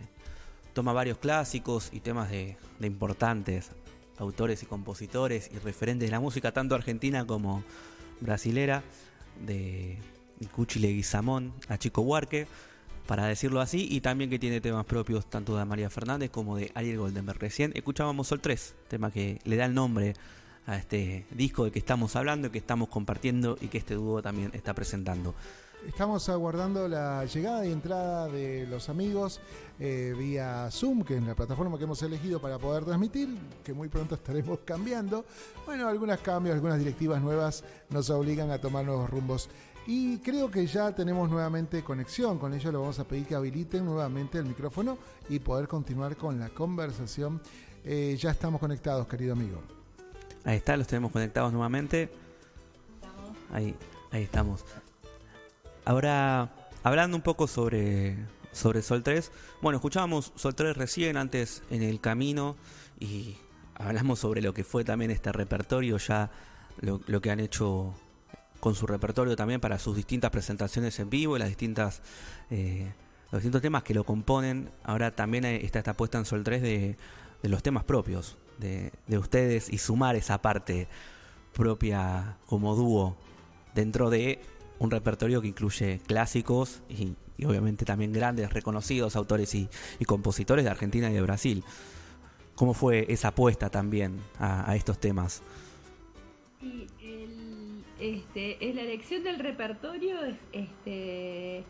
toma 0.75 0.93
varios 0.93 1.19
clásicos 1.19 1.91
y 1.93 2.01
temas 2.01 2.31
de, 2.31 2.57
de 2.79 2.87
importantes 2.87 3.73
autores 4.19 4.63
y 4.63 4.67
compositores 4.67 5.51
y 5.53 5.59
referentes 5.59 6.09
de 6.09 6.13
la 6.13 6.21
música, 6.21 6.53
tanto 6.53 6.75
argentina 6.75 7.27
como 7.27 7.65
brasilera 8.21 8.83
de 9.45 9.99
Cuchile 10.53 10.89
Guizamón 10.89 11.53
a 11.69 11.79
Chico 11.79 12.03
Huarque, 12.03 12.47
para 13.07 13.27
decirlo 13.27 13.61
así, 13.61 13.87
y 13.91 14.01
también 14.01 14.31
que 14.31 14.39
tiene 14.39 14.61
temas 14.61 14.87
propios 14.87 15.29
tanto 15.29 15.57
de 15.57 15.65
María 15.65 15.91
Fernández 15.91 16.31
como 16.31 16.57
de 16.57 16.73
Ariel 16.75 16.99
Goldenberg. 16.99 17.39
Recién 17.39 17.73
escuchábamos 17.75 18.29
Sol 18.29 18.41
3, 18.41 18.75
tema 18.89 19.11
que 19.11 19.41
le 19.45 19.57
da 19.57 19.67
el 19.67 19.75
nombre 19.75 20.15
a 20.67 20.77
este 20.77 21.27
disco 21.31 21.65
de 21.65 21.71
que 21.71 21.79
estamos 21.79 22.17
hablando, 22.17 22.51
que 22.51 22.59
estamos 22.59 22.89
compartiendo 22.89 23.59
y 23.61 23.69
que 23.69 23.79
este 23.79 23.95
dúo 23.95 24.23
también 24.23 24.51
está 24.55 24.73
presentando. 24.73 25.35
Estamos 25.87 26.29
aguardando 26.29 26.89
la 26.89 27.25
llegada 27.27 27.67
y 27.67 27.73
entrada 27.73 28.27
de 28.29 28.67
los 28.67 28.89
amigos 28.89 29.41
eh, 29.79 30.15
vía 30.17 30.69
Zoom, 30.71 31.05
que 31.05 31.17
es 31.17 31.23
la 31.23 31.35
plataforma 31.35 31.77
que 31.79 31.85
hemos 31.85 32.03
elegido 32.03 32.41
para 32.41 32.59
poder 32.59 32.85
transmitir, 32.85 33.29
que 33.63 33.75
muy 33.75 33.89
pronto 33.89 34.15
estaremos 34.15 34.61
cambiando. 34.65 35.25
Bueno, 35.67 35.89
algunos 35.89 36.19
cambios, 36.21 36.55
algunas 36.55 36.79
directivas 36.79 37.21
nuevas 37.21 37.65
nos 37.91 38.09
obligan 38.11 38.51
a 38.51 38.59
tomar 38.59 38.85
nuevos 38.85 39.11
rumbos. 39.11 39.49
Y 39.87 40.19
creo 40.19 40.51
que 40.51 40.67
ya 40.67 40.95
tenemos 40.95 41.29
nuevamente 41.29 41.85
conexión. 41.85 42.39
Con 42.39 42.55
ellos 42.55 42.73
le 42.73 42.79
vamos 42.79 42.99
a 42.99 43.05
pedir 43.05 43.27
que 43.27 43.35
habiliten 43.35 43.85
nuevamente 43.85 44.39
el 44.39 44.47
micrófono 44.47 44.97
y 45.29 45.39
poder 45.39 45.69
continuar 45.69 46.17
con 46.17 46.41
la 46.41 46.49
conversación. 46.49 47.41
Eh, 47.85 48.17
ya 48.19 48.31
estamos 48.31 48.61
conectados, 48.61 49.07
querido 49.07 49.35
amigo. 49.35 49.61
Ahí 50.45 50.57
está, 50.57 50.77
los 50.77 50.87
tenemos 50.87 51.13
conectados 51.13 51.53
nuevamente. 51.53 52.11
Ahí, 53.53 53.77
ahí 54.11 54.23
estamos. 54.23 54.65
Ahora, 55.85 56.51
hablando 56.83 57.17
un 57.17 57.23
poco 57.23 57.47
sobre, 57.47 58.17
sobre 58.53 58.81
Sol 58.81 59.03
3. 59.03 59.31
Bueno, 59.61 59.77
escuchábamos 59.77 60.33
Sol 60.35 60.55
3 60.55 60.77
recién, 60.77 61.19
antes 61.19 61.63
en 61.71 61.83
el 61.83 62.01
camino, 62.01 62.57
y 62.99 63.37
hablamos 63.75 64.21
sobre 64.21 64.41
lo 64.41 64.55
que 64.55 64.65
fue 64.65 64.83
también 64.83 65.11
este 65.11 65.31
repertorio, 65.31 65.99
ya 65.99 66.31
lo, 66.81 67.21
que 67.21 67.31
han 67.31 67.41
hecho 67.41 67.95
con 68.61 68.75
su 68.75 68.87
repertorio 68.87 69.37
también 69.37 69.61
para 69.61 69.79
sus 69.79 69.95
distintas 69.95 70.31
presentaciones 70.31 70.99
en 71.01 71.11
vivo 71.11 71.37
y 71.37 71.39
las 71.39 71.49
distintas 71.49 72.01
eh, 72.51 72.91
los 73.31 73.41
distintos 73.43 73.61
temas 73.61 73.83
que 73.83 73.93
lo 73.93 74.05
componen. 74.05 74.71
Ahora 74.85 75.11
también 75.11 75.45
está 75.45 75.81
esta 75.81 75.95
puesta 75.95 76.17
en 76.17 76.25
Sol 76.25 76.45
3 76.45 76.63
de, 76.63 76.97
de 77.43 77.49
los 77.49 77.63
temas 77.63 77.85
propios 77.85 78.39
de, 78.57 78.91
de, 79.07 79.19
ustedes 79.19 79.69
y 79.69 79.79
sumar 79.79 80.17
esa 80.17 80.41
parte 80.41 80.89
propia 81.53 82.39
como 82.47 82.75
dúo 82.75 83.17
dentro 83.75 84.09
de 84.09 84.41
un 84.79 84.91
repertorio 84.91 85.41
que 85.41 85.49
incluye 85.49 86.01
clásicos 86.07 86.83
y, 86.89 87.15
y 87.37 87.45
obviamente 87.45 87.85
también 87.85 88.13
grandes 88.13 88.53
reconocidos 88.53 89.17
autores 89.17 89.55
y, 89.55 89.69
y, 89.99 90.05
compositores 90.05 90.65
de 90.65 90.71
Argentina 90.71 91.11
y 91.11 91.15
de 91.15 91.23
Brasil. 91.23 91.65
¿Cómo 92.55 92.73
fue 92.73 93.07
esa 93.09 93.29
apuesta 93.29 93.69
también 93.69 94.21
a, 94.39 94.77
estos 94.77 94.99
temas? 94.99 95.43
Este, 97.99 98.69
es 98.69 98.75
la 98.75 98.83
elección 98.83 99.25
del 99.25 99.39
repertorio, 99.39 100.19
este, 100.53 101.65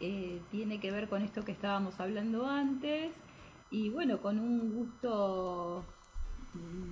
eh, 0.00 0.40
tiene 0.50 0.80
que 0.80 0.90
ver 0.90 1.08
con 1.08 1.22
esto 1.22 1.44
que 1.44 1.52
estábamos 1.52 2.00
hablando 2.00 2.46
antes 2.46 3.10
y 3.70 3.90
bueno, 3.90 4.20
con 4.20 4.38
un 4.38 4.74
gusto 4.74 5.84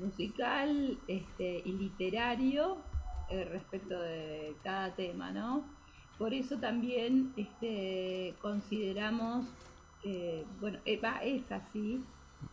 musical 0.00 0.98
este, 1.08 1.62
y 1.64 1.72
literario 1.72 2.78
eh, 3.30 3.44
respecto 3.44 3.98
de 4.00 4.54
cada 4.62 4.94
tema, 4.94 5.30
¿no? 5.30 5.64
Por 6.18 6.34
eso 6.34 6.58
también 6.58 7.32
este, 7.36 8.34
consideramos, 8.40 9.46
eh, 10.02 10.44
bueno, 10.60 10.78
es 10.84 11.52
así, 11.52 12.04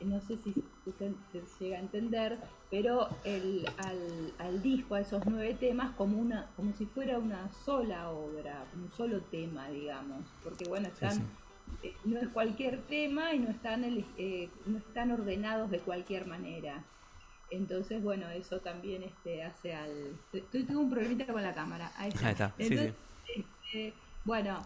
no 0.03 0.19
sé 0.21 0.37
si 0.37 0.53
se, 0.97 1.41
llega 1.59 1.77
a 1.77 1.79
entender, 1.79 2.37
pero 2.69 3.09
el, 3.23 3.65
al, 3.77 4.33
al, 4.37 4.61
disco, 4.61 4.95
a 4.95 5.01
esos 5.01 5.25
nueve 5.25 5.55
temas, 5.59 5.95
como, 5.95 6.17
una, 6.17 6.47
como 6.55 6.73
si 6.73 6.85
fuera 6.85 7.17
una 7.17 7.51
sola 7.51 8.11
obra, 8.11 8.65
un 8.75 8.91
solo 8.91 9.21
tema, 9.21 9.69
digamos, 9.69 10.21
porque 10.43 10.65
bueno, 10.65 10.87
están, 10.87 11.27
eh, 11.83 11.95
no 12.03 12.19
es 12.19 12.27
cualquier 12.29 12.81
tema 12.83 13.33
y 13.33 13.39
no 13.39 13.49
están, 13.49 13.83
eh, 13.83 14.49
no 14.65 14.77
están 14.77 15.11
ordenados 15.11 15.71
de 15.71 15.79
cualquier 15.79 16.27
manera. 16.27 16.83
Entonces, 17.51 18.01
bueno, 18.01 18.29
eso 18.29 18.59
también 18.59 19.03
este, 19.03 19.43
hace 19.43 19.73
al... 19.73 20.17
Tengo 20.51 20.79
un 20.79 20.89
problemita 20.89 21.25
con 21.27 21.41
la 21.41 21.53
cámara. 21.53 21.91
Ahí 21.97 22.09
está. 22.09 22.53
Entonces, 22.57 22.93
este, 23.35 23.93
bueno, 24.23 24.65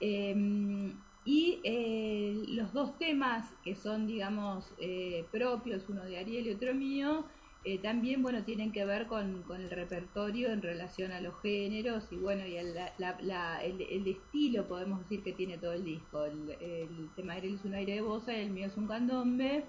eh, 0.00 0.92
y 1.26 1.58
eh, 1.64 2.44
los 2.50 2.72
dos 2.72 2.96
temas 2.98 3.52
que 3.64 3.74
son, 3.74 4.06
digamos, 4.06 4.72
eh, 4.78 5.26
propios, 5.32 5.82
uno 5.88 6.04
de 6.04 6.18
Ariel 6.18 6.46
y 6.46 6.50
otro 6.52 6.72
mío, 6.72 7.24
eh, 7.64 7.78
también, 7.78 8.22
bueno, 8.22 8.44
tienen 8.44 8.70
que 8.70 8.84
ver 8.84 9.08
con, 9.08 9.42
con, 9.42 9.60
el 9.60 9.68
repertorio 9.70 10.52
en 10.52 10.62
relación 10.62 11.10
a 11.10 11.20
los 11.20 11.34
géneros 11.42 12.04
y, 12.12 12.16
bueno, 12.16 12.46
y 12.46 12.54
el, 12.54 12.74
la, 12.74 13.18
la, 13.20 13.58
el, 13.64 13.82
el, 13.82 14.06
estilo, 14.06 14.68
podemos 14.68 15.00
decir, 15.00 15.24
que 15.24 15.32
tiene 15.32 15.58
todo 15.58 15.72
el 15.72 15.84
disco. 15.84 16.24
El, 16.26 16.50
el 16.60 17.10
tema 17.16 17.32
de 17.32 17.38
Ariel 17.40 17.54
es 17.56 17.64
un 17.64 17.74
aire 17.74 17.94
de 17.94 18.02
bosa 18.02 18.32
y 18.32 18.42
el 18.42 18.50
mío 18.50 18.68
es 18.68 18.76
un 18.76 18.86
candombe. 18.86 19.64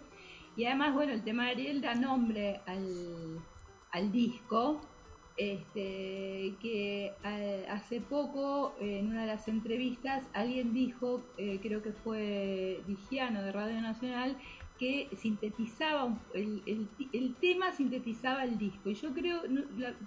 Y 0.58 0.66
además, 0.66 0.96
bueno, 0.96 1.14
el 1.14 1.24
tema 1.24 1.46
de 1.46 1.52
Ariel 1.52 1.82
da 1.82 1.94
nombre 1.94 2.62
al, 2.66 3.40
al 3.92 4.12
disco, 4.12 4.82
este, 5.38 6.56
que 6.60 7.14
eh, 7.24 7.66
hace 7.70 8.02
poco 8.02 8.76
en 8.80 9.08
una 9.12 9.22
de 9.22 9.28
las 9.28 9.48
entrevistas 9.48 10.24
alguien 10.34 10.74
dijo, 10.74 11.22
eh, 11.38 11.60
creo 11.62 11.84
que 11.84 11.92
fue 11.92 12.82
Vigiano 12.88 13.44
de 13.44 13.52
Radio 13.52 13.80
Nacional, 13.82 14.36
que 14.80 15.10
sintetizaba 15.16 16.18
el, 16.34 16.90
el, 17.14 17.36
tema 17.36 17.72
sintetizaba 17.72 18.44
el 18.44 18.58
disco. 18.58 18.90
Y 18.90 18.96
yo 18.96 19.14
creo 19.14 19.42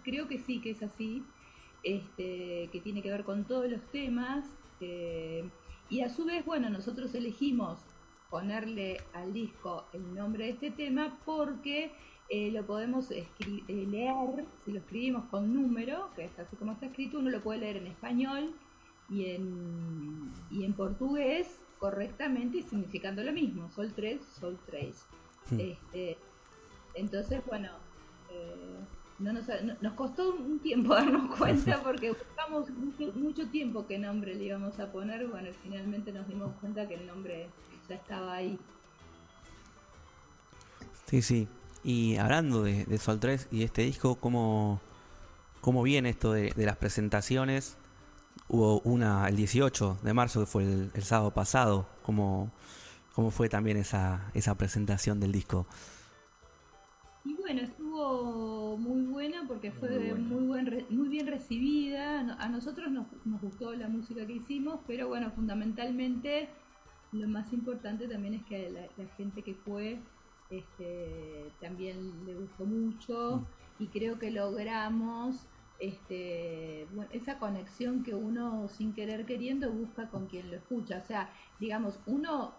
creo 0.02 0.26
que 0.26 0.38
sí 0.38 0.60
que 0.60 0.70
es 0.70 0.82
así 0.82 1.22
este, 1.84 2.68
que 2.72 2.80
tiene 2.82 3.02
que 3.02 3.10
ver 3.10 3.24
con 3.24 3.44
todos 3.44 3.70
los 3.70 3.82
temas 3.92 4.44
eh, 4.80 5.48
y 5.88 6.02
a 6.02 6.08
su 6.08 6.24
vez 6.24 6.44
bueno 6.44 6.70
nosotros 6.70 7.14
elegimos 7.14 7.78
ponerle 8.30 9.00
al 9.12 9.32
disco 9.32 9.84
el 9.92 10.14
nombre 10.14 10.44
de 10.44 10.50
este 10.50 10.70
tema 10.70 11.18
porque 11.24 11.92
eh, 12.28 12.50
lo 12.52 12.64
podemos 12.64 13.10
eh, 13.10 13.26
leer, 13.66 14.44
si 14.64 14.72
lo 14.72 14.78
escribimos 14.78 15.24
con 15.30 15.52
número, 15.52 16.10
que 16.14 16.24
es 16.24 16.38
así 16.38 16.54
como 16.56 16.72
está 16.72 16.86
escrito, 16.86 17.18
uno 17.18 17.28
lo 17.28 17.42
puede 17.42 17.58
leer 17.58 17.78
en 17.78 17.88
español 17.88 18.54
y 19.10 19.26
en, 19.26 20.30
y 20.50 20.64
en 20.64 20.72
portugués 20.74 21.60
correctamente 21.80 22.58
y 22.58 22.62
significando 22.62 23.24
lo 23.24 23.32
mismo, 23.32 23.68
sol 23.70 23.92
3, 23.94 24.20
sol 24.38 24.56
3. 24.66 25.06
Sí. 25.48 25.60
Este, 25.60 26.18
entonces, 26.94 27.42
bueno, 27.46 27.68
eh, 28.30 28.78
no 29.18 29.32
nos, 29.32 29.48
no, 29.48 29.74
nos, 29.80 29.94
costó 29.94 30.34
un 30.34 30.60
tiempo 30.60 30.94
darnos 30.94 31.36
cuenta 31.36 31.80
porque 31.84 32.10
buscamos 32.10 32.70
mucho, 32.70 33.12
mucho 33.14 33.48
tiempo 33.48 33.86
qué 33.88 33.98
nombre 33.98 34.36
le 34.36 34.44
íbamos 34.44 34.78
a 34.78 34.92
poner, 34.92 35.26
bueno, 35.26 35.48
finalmente 35.64 36.12
nos 36.12 36.28
dimos 36.28 36.52
cuenta 36.60 36.86
que 36.86 36.94
el 36.94 37.06
nombre 37.08 37.48
ya 37.90 37.96
estaba 37.96 38.34
ahí. 38.34 38.58
Sí, 41.06 41.22
sí, 41.22 41.48
y 41.82 42.16
hablando 42.16 42.62
de, 42.62 42.84
de, 42.84 42.98
Sol 42.98 43.18
3 43.18 43.48
y 43.50 43.64
este 43.64 43.82
disco, 43.82 44.14
¿cómo, 44.14 44.80
cómo 45.60 45.82
viene 45.82 46.10
esto 46.10 46.32
de, 46.32 46.52
de, 46.52 46.66
las 46.66 46.76
presentaciones? 46.76 47.76
Hubo 48.48 48.80
una 48.82 49.28
el 49.28 49.34
18 49.34 49.98
de 50.02 50.14
marzo, 50.14 50.40
que 50.40 50.46
fue 50.46 50.62
el, 50.62 50.90
el 50.94 51.02
sábado 51.02 51.32
pasado. 51.32 51.86
¿Cómo, 52.04 52.52
¿Cómo 53.14 53.32
fue 53.32 53.48
también 53.48 53.76
esa, 53.76 54.30
esa 54.34 54.54
presentación 54.54 55.18
del 55.18 55.32
disco? 55.32 55.66
Y 57.24 57.34
bueno, 57.34 57.62
estuvo 57.62 58.76
muy 58.76 59.02
buena 59.02 59.44
porque 59.48 59.72
fue 59.72 59.90
muy, 59.90 60.08
buena. 60.10 60.24
muy, 60.24 60.46
buen, 60.46 60.86
muy 60.90 61.08
bien 61.08 61.26
recibida. 61.26 62.36
A 62.38 62.48
nosotros 62.48 62.90
nos, 62.92 63.06
nos 63.24 63.40
gustó 63.40 63.74
la 63.74 63.88
música 63.88 64.24
que 64.26 64.34
hicimos, 64.34 64.78
pero 64.86 65.08
bueno, 65.08 65.32
fundamentalmente 65.32 66.48
lo 67.12 67.28
más 67.28 67.52
importante 67.52 68.06
también 68.08 68.34
es 68.34 68.44
que 68.44 68.70
la, 68.70 68.82
la 68.96 69.10
gente 69.16 69.42
que 69.42 69.54
fue 69.54 70.00
este, 70.50 71.52
también 71.60 72.26
le 72.26 72.34
gustó 72.34 72.64
mucho 72.64 73.46
y 73.78 73.86
creo 73.88 74.18
que 74.18 74.30
logramos 74.30 75.46
este, 75.78 76.86
esa 77.12 77.38
conexión 77.38 78.02
que 78.02 78.14
uno 78.14 78.68
sin 78.68 78.92
querer 78.92 79.24
queriendo 79.24 79.70
busca 79.72 80.08
con 80.10 80.26
quien 80.26 80.50
lo 80.50 80.56
escucha. 80.56 80.98
O 80.98 81.06
sea, 81.06 81.32
digamos, 81.58 81.98
uno 82.06 82.52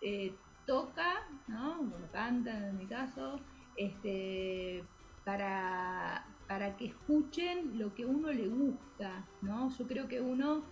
eh, 0.00 0.34
toca, 0.66 1.26
¿no? 1.48 1.80
Uno 1.80 2.10
canta 2.12 2.68
en 2.68 2.78
mi 2.78 2.86
caso, 2.86 3.40
este, 3.76 4.84
para, 5.24 6.26
para 6.46 6.76
que 6.76 6.86
escuchen 6.86 7.78
lo 7.78 7.94
que 7.94 8.04
uno 8.04 8.30
le 8.30 8.48
gusta, 8.48 9.24
¿no? 9.40 9.70
Yo 9.70 9.86
creo 9.86 10.08
que 10.08 10.20
uno 10.20 10.64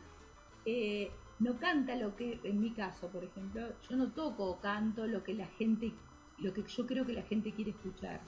eh, 0.67 1.11
no 1.41 1.59
canta 1.59 1.97
lo 1.97 2.15
que, 2.17 2.39
en 2.45 2.61
mi 2.61 2.71
caso, 2.71 3.09
por 3.09 3.25
ejemplo, 3.25 3.73
yo 3.89 3.97
no 3.97 4.13
toco 4.13 4.45
o 4.45 4.61
canto 4.61 5.07
lo 5.07 5.25
que 5.25 5.35
la 5.35 5.47
gente 5.47 5.93
lo 6.41 6.53
que 6.55 6.63
yo 6.63 6.87
creo 6.87 7.05
que 7.05 7.13
la 7.13 7.23
gente 7.23 7.53
quiere 7.53 7.73
escuchar. 7.73 8.21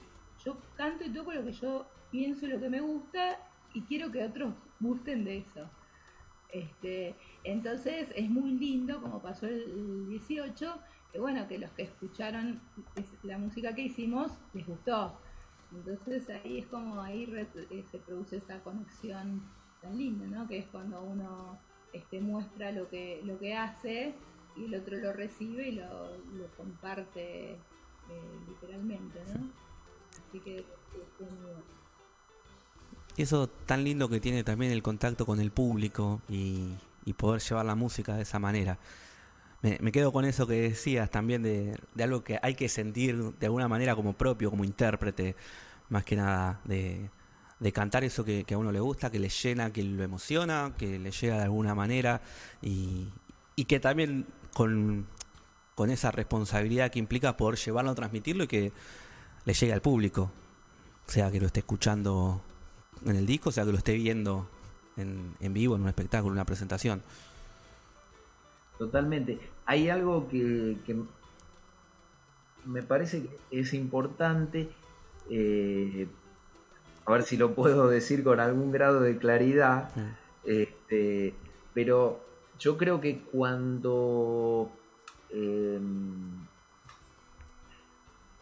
Yo 0.43 0.57
canto 0.75 1.03
y 1.03 1.09
toco 1.09 1.33
lo 1.33 1.43
que 1.43 1.51
yo 1.51 1.87
pienso, 2.11 2.47
lo 2.47 2.59
que 2.59 2.69
me 2.69 2.81
gusta 2.81 3.39
y 3.73 3.81
quiero 3.81 4.11
que 4.11 4.23
otros 4.23 4.53
gusten 4.79 5.23
de 5.23 5.39
eso. 5.39 5.69
Este, 6.49 7.15
entonces 7.43 8.09
es 8.15 8.29
muy 8.29 8.51
lindo, 8.51 9.01
como 9.01 9.19
pasó 9.19 9.47
el 9.47 10.07
18, 10.09 10.79
que 11.11 11.19
bueno, 11.19 11.47
que 11.47 11.57
los 11.57 11.71
que 11.71 11.83
escucharon 11.83 12.61
la 13.23 13.37
música 13.37 13.73
que 13.73 13.83
hicimos 13.83 14.31
les 14.53 14.67
gustó. 14.67 15.17
Entonces 15.71 16.29
ahí 16.29 16.59
es 16.59 16.67
como 16.67 17.01
ahí 17.01 17.27
eh, 17.33 17.83
se 17.89 17.97
produce 17.97 18.37
esa 18.37 18.59
conexión 18.61 19.41
tan 19.81 19.97
lindo, 19.97 20.27
¿no? 20.27 20.47
Que 20.47 20.59
es 20.59 20.67
cuando 20.67 21.01
uno 21.01 21.57
este, 21.93 22.19
muestra 22.19 22.71
lo 22.71 22.89
que, 22.89 23.21
lo 23.23 23.39
que 23.39 23.55
hace 23.55 24.13
y 24.55 24.65
el 24.65 24.75
otro 24.75 24.97
lo 24.97 25.13
recibe 25.13 25.69
y 25.69 25.71
lo, 25.73 26.17
lo 26.35 26.47
comparte 26.57 27.51
eh, 27.51 27.57
literalmente, 28.47 29.19
¿no? 29.33 29.49
Así 30.27 30.39
que 30.39 30.57
es 30.57 30.65
muy 31.19 31.29
bueno. 31.41 31.63
Y 33.15 33.21
eso 33.21 33.47
tan 33.47 33.83
lindo 33.83 34.09
que 34.09 34.19
tiene 34.19 34.43
también 34.43 34.71
el 34.71 34.81
contacto 34.81 35.25
con 35.25 35.39
el 35.39 35.51
público 35.51 36.21
y, 36.27 36.75
poder 37.17 37.41
llevar 37.41 37.65
la 37.65 37.75
música 37.75 38.15
de 38.15 38.23
esa 38.23 38.39
manera. 38.39 38.79
Me, 39.61 39.91
quedo 39.91 40.11
con 40.11 40.25
eso 40.25 40.45
que 40.45 40.55
decías 40.55 41.09
también 41.09 41.41
de, 41.43 41.77
algo 42.01 42.23
que 42.23 42.39
hay 42.41 42.55
que 42.55 42.67
sentir 42.67 43.15
de 43.39 43.45
alguna 43.45 43.67
manera 43.67 43.95
como 43.95 44.13
propio, 44.13 44.49
como 44.49 44.65
intérprete, 44.65 45.35
más 45.89 46.03
que 46.03 46.15
nada, 46.15 46.59
de, 46.65 47.09
cantar 47.71 48.03
eso 48.03 48.25
que, 48.25 48.45
a 48.51 48.57
uno 48.57 48.71
le 48.71 48.79
gusta, 48.79 49.09
que 49.11 49.19
le 49.19 49.29
llena, 49.29 49.71
que 49.71 49.83
lo 49.83 50.03
emociona, 50.03 50.73
que 50.77 50.99
le 50.99 51.11
llega 51.11 51.37
de 51.37 51.43
alguna 51.43 51.75
manera 51.75 52.21
y, 52.61 53.07
que 53.67 53.79
también 53.79 54.25
con, 54.53 55.07
con 55.75 55.89
esa 55.89 56.11
responsabilidad 56.11 56.91
que 56.91 56.99
implica 56.99 57.37
poder 57.37 57.57
llevarlo, 57.57 57.95
transmitirlo 57.95 58.43
y 58.43 58.47
que 58.47 58.71
le 59.45 59.53
llegue 59.53 59.73
al 59.73 59.81
público, 59.81 60.31
sea 61.07 61.31
que 61.31 61.39
lo 61.39 61.47
esté 61.47 61.59
escuchando 61.61 62.41
en 63.05 63.15
el 63.15 63.25
disco, 63.25 63.51
sea 63.51 63.65
que 63.65 63.71
lo 63.71 63.77
esté 63.77 63.93
viendo 63.93 64.49
en, 64.97 65.35
en 65.39 65.53
vivo, 65.53 65.75
en 65.75 65.81
un 65.81 65.87
espectáculo, 65.87 66.33
en 66.33 66.37
una 66.37 66.45
presentación. 66.45 67.01
Totalmente. 68.77 69.39
Hay 69.65 69.89
algo 69.89 70.27
que, 70.27 70.77
me 72.65 72.83
parece 72.83 73.23
que 73.23 73.59
es 73.59 73.73
importante, 73.73 74.69
eh, 75.29 76.07
a 77.05 77.11
ver 77.11 77.23
si 77.23 77.37
lo 77.37 77.53
puedo 77.53 77.87
decir 77.89 78.23
con 78.23 78.39
algún 78.39 78.71
grado 78.71 79.01
de 79.01 79.17
claridad, 79.17 79.89
este, 80.43 81.33
pero 81.73 82.23
yo 82.59 82.77
creo 82.77 83.01
que 83.01 83.19
cuando, 83.19 84.71
em, 85.29 86.45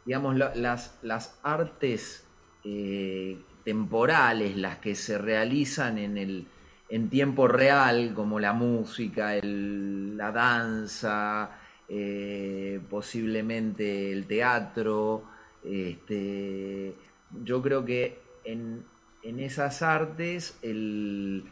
digamos, 0.05 0.35
las, 0.35 0.97
las 1.01 1.39
artes 1.43 2.25
eh, 2.63 3.39
temporales, 3.63 4.57
las 4.57 4.77
que 4.77 4.95
se 4.95 5.17
realizan 5.17 5.97
en, 5.97 6.17
el, 6.17 6.47
en 6.89 7.09
tiempo 7.09 7.47
real, 7.47 8.13
como 8.15 8.39
la 8.39 8.53
música, 8.53 9.33
la 9.41 10.31
danza, 10.31 11.51
eh, 11.87 12.79
posiblemente 12.89 14.11
el 14.11 14.25
teatro. 14.25 15.23
Este, 15.63 16.95
yo 17.43 17.61
creo 17.61 17.85
que 17.85 18.20
en, 18.43 18.85
esas 19.23 19.81
artes, 19.81 20.57
el, 20.61 21.45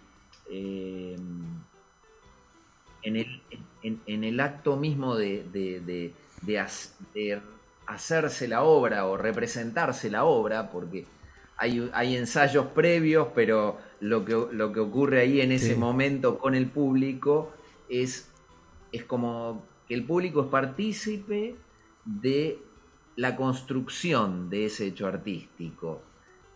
eh, 0.49 1.15
en, 3.03 3.15
el, 3.15 3.41
en, 3.83 4.23
el, 4.23 4.39
acto 4.39 4.75
mismo 4.75 5.15
de, 5.15 5.43
de, 5.51 6.13
de 6.41 7.41
hacerse 7.85 8.47
la 8.47 8.63
obra 8.63 9.05
o 9.05 9.17
representarse 9.17 10.09
la 10.09 10.25
obra, 10.25 10.71
porque 10.71 11.05
hay, 11.59 12.15
ensayos 12.15 12.67
previos, 12.67 13.27
pero 13.35 13.77
lo 13.99 14.23
que, 14.23 14.31
lo 14.51 14.71
que 14.71 14.79
ocurre 14.79 15.19
ahí 15.19 15.41
en 15.41 15.51
ese 15.51 15.75
momento 15.75 16.39
con 16.39 16.55
el 16.55 16.67
público 16.69 17.51
es, 17.89 18.29
es 18.93 19.03
como 19.03 19.65
que 19.87 19.93
el 19.93 20.05
público 20.05 20.43
es 20.43 20.47
partícipe 20.47 21.55
de 22.05 22.59
la 23.17 23.35
construcción 23.35 24.49
de 24.49 24.67
ese 24.67 24.87
hecho 24.87 25.07
artístico. 25.07 26.01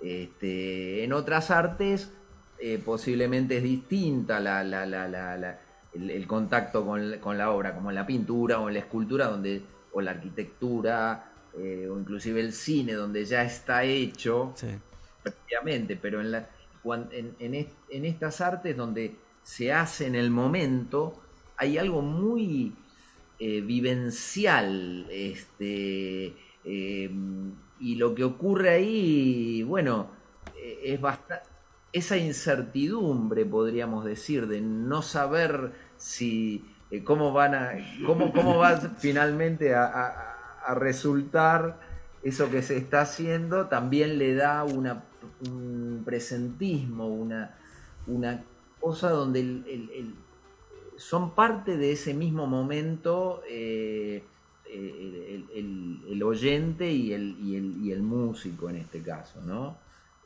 Este, 0.03 1.05
en 1.05 1.13
otras 1.13 1.49
artes 1.49 2.11
eh, 2.59 2.81
posiblemente 2.83 3.57
es 3.57 3.63
distinta 3.63 4.39
el, 5.93 6.27
contacto 6.27 6.85
con, 6.85 7.19
con, 7.19 7.37
la 7.37 7.51
obra, 7.51 7.73
como 7.73 7.89
en 7.89 7.95
la 7.95 8.05
pintura 8.05 8.59
o 8.59 8.67
en 8.67 8.73
la 8.73 8.81
escultura 8.81 9.27
donde, 9.27 9.61
o 9.93 10.01
la 10.01 10.11
arquitectura 10.11 11.31
eh, 11.57 11.87
o 11.89 11.99
inclusive 11.99 12.41
el 12.41 12.51
cine 12.51 12.93
donde 12.93 13.23
ya 13.25 13.43
está 13.43 13.83
hecho 13.83 14.53
prácticamente, 15.21 15.95
pero 15.95 16.19
en, 16.19 16.31
la, 16.31 16.49
en, 16.89 18.05
estas 18.05 18.41
artes 18.41 18.75
donde 18.75 19.15
se 19.43 19.71
hace 19.71 20.07
en 20.07 20.15
el 20.15 20.31
momento, 20.31 21.21
hay 21.55 21.77
algo 21.77 22.01
muy 22.01 22.73
eh, 23.39 23.61
vivencial, 23.61 25.05
este, 25.11 26.33
y 27.79 27.95
lo 27.95 28.15
que 28.15 28.23
ocurre 28.23 28.69
ahí, 28.69 29.63
bueno, 29.63 30.07
eh, 30.55 30.79
es 30.83 31.01
bastante, 31.01 31.45
esa 31.91 32.17
incertidumbre, 32.17 33.45
podríamos 33.45 34.05
decir, 34.05 34.47
de 34.47 34.61
no 34.61 35.01
saber 35.01 35.71
si 35.97 36.65
eh, 36.91 37.03
cómo 37.03 37.33
van 37.33 37.55
a, 37.55 37.71
cómo, 38.05 38.31
cómo 38.33 38.57
va 38.57 38.77
finalmente 38.97 39.75
a 39.75 40.73
resultar 40.75 41.79
eso 42.23 42.49
que 42.49 42.61
se 42.61 42.77
está 42.77 43.01
haciendo, 43.01 43.67
también 43.67 44.17
le 44.17 44.33
da 44.33 44.63
una 44.63 45.03
un 45.49 46.03
presentismo, 46.05 47.07
una, 47.07 47.55
una 48.07 48.43
cosa 48.79 49.09
donde 49.09 49.39
el, 49.39 50.15
son 50.97 51.33
parte 51.35 51.77
de 51.77 51.93
ese 51.93 52.13
mismo 52.13 52.47
momento 52.47 53.41
eh, 53.49 54.23
el, 54.73 56.23
oyente 56.23 56.91
y 56.91 57.13
el, 57.13 57.35
y, 57.39 57.91
el, 57.91 58.01
músico 58.01 58.69
en 58.69 58.77
este 58.77 59.01
caso, 59.01 59.41
¿no? 59.41 59.77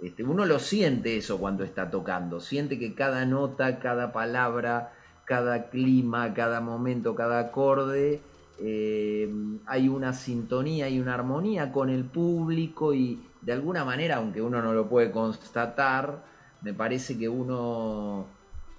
Este, 0.01 0.23
uno 0.23 0.45
lo 0.45 0.59
siente 0.59 1.17
eso 1.17 1.39
cuando 1.39 1.63
está 1.63 1.89
tocando, 1.89 2.39
siente 2.39 2.77
que 2.77 2.93
cada 2.93 3.25
nota, 3.25 3.79
cada 3.79 4.13
palabra, 4.13 4.93
cada 5.25 5.69
clima, 5.69 6.33
cada 6.33 6.61
momento, 6.61 7.15
cada 7.15 7.39
acorde, 7.39 8.21
eh, 8.59 9.29
hay 9.65 9.89
una 9.89 10.13
sintonía 10.13 10.87
y 10.89 10.99
una 10.99 11.15
armonía 11.15 11.71
con 11.71 11.89
el 11.89 12.03
público 12.03 12.93
y, 12.93 13.19
de 13.41 13.53
alguna 13.53 13.83
manera, 13.85 14.17
aunque 14.17 14.41
uno 14.41 14.61
no 14.61 14.73
lo 14.73 14.87
puede 14.87 15.11
constatar, 15.11 16.23
me 16.61 16.73
parece 16.73 17.17
que 17.17 17.29
uno 17.29 18.27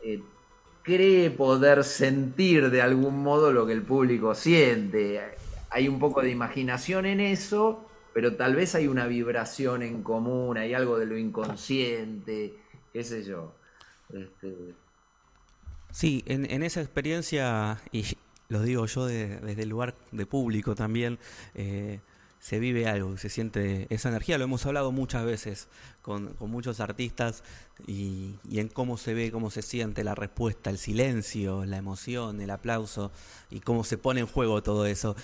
eh, 0.03 0.23
cree 0.83 1.31
poder 1.31 1.85
sentir 1.85 2.71
de 2.71 2.83
algún 2.83 3.23
modo 3.23 3.53
lo 3.53 3.67
que 3.67 3.73
el 3.73 3.83
público 3.83 4.35
siente. 4.35 5.21
Hay 5.71 5.89
un 5.89 5.99
poco 5.99 6.23
de 6.23 6.31
imaginación 6.31 7.07
en 7.07 7.21
eso, 7.21 7.89
pero 8.15 8.37
tal 8.37 8.57
vez 8.57 8.75
hay 8.75 8.89
una 8.89 9.07
vibración 9.07 9.83
en 9.83 10.03
común, 10.03 10.57
hay 10.59 10.75
algo 10.75 10.99
de 10.99 11.07
lo 11.07 11.17
inconsciente, 11.17 12.55
qué 12.93 13.05
sé 13.05 13.25
yo. 13.25 13.55
Este... 14.13 14.75
Sí, 15.91 16.23
en, 16.27 16.63
esa 16.63 16.81
experiencia, 16.81 17.81
y 17.93 18.05
lo 18.49 18.63
digo 18.63 18.87
yo 18.87 19.07
desde 19.07 19.63
el 19.63 19.69
lugar 19.69 19.95
de 20.13 20.27
público 20.27 20.75
también, 20.75 21.19
eh, 21.55 22.01
se 22.41 22.59
vive 22.59 22.87
algo, 22.87 23.17
se 23.17 23.29
siente 23.29 23.87
esa 23.91 24.09
energía. 24.09 24.39
Lo 24.39 24.45
hemos 24.45 24.65
hablado 24.65 24.93
muchas 24.93 25.25
veces 25.25 25.69
con, 26.03 26.37
muchos 26.41 26.81
artistas 26.81 27.43
y, 27.87 28.37
en 28.51 28.69
cómo 28.69 28.97
se 28.97 29.15
ve, 29.15 29.33
cómo 29.33 29.51
se 29.51 29.63
siente 29.63 30.05
la 30.05 30.15
respuesta, 30.15 30.71
el 30.71 30.79
silencio, 30.79 31.65
la 31.65 31.77
emoción, 31.77 32.41
el 32.41 32.51
aplauso 32.51 33.11
y 33.51 33.61
cómo 33.61 33.85
se 33.85 33.99
pone 33.99 34.21
en 34.21 34.27
juego 34.27 34.63
todo 34.63 34.87
eso. 34.87 35.17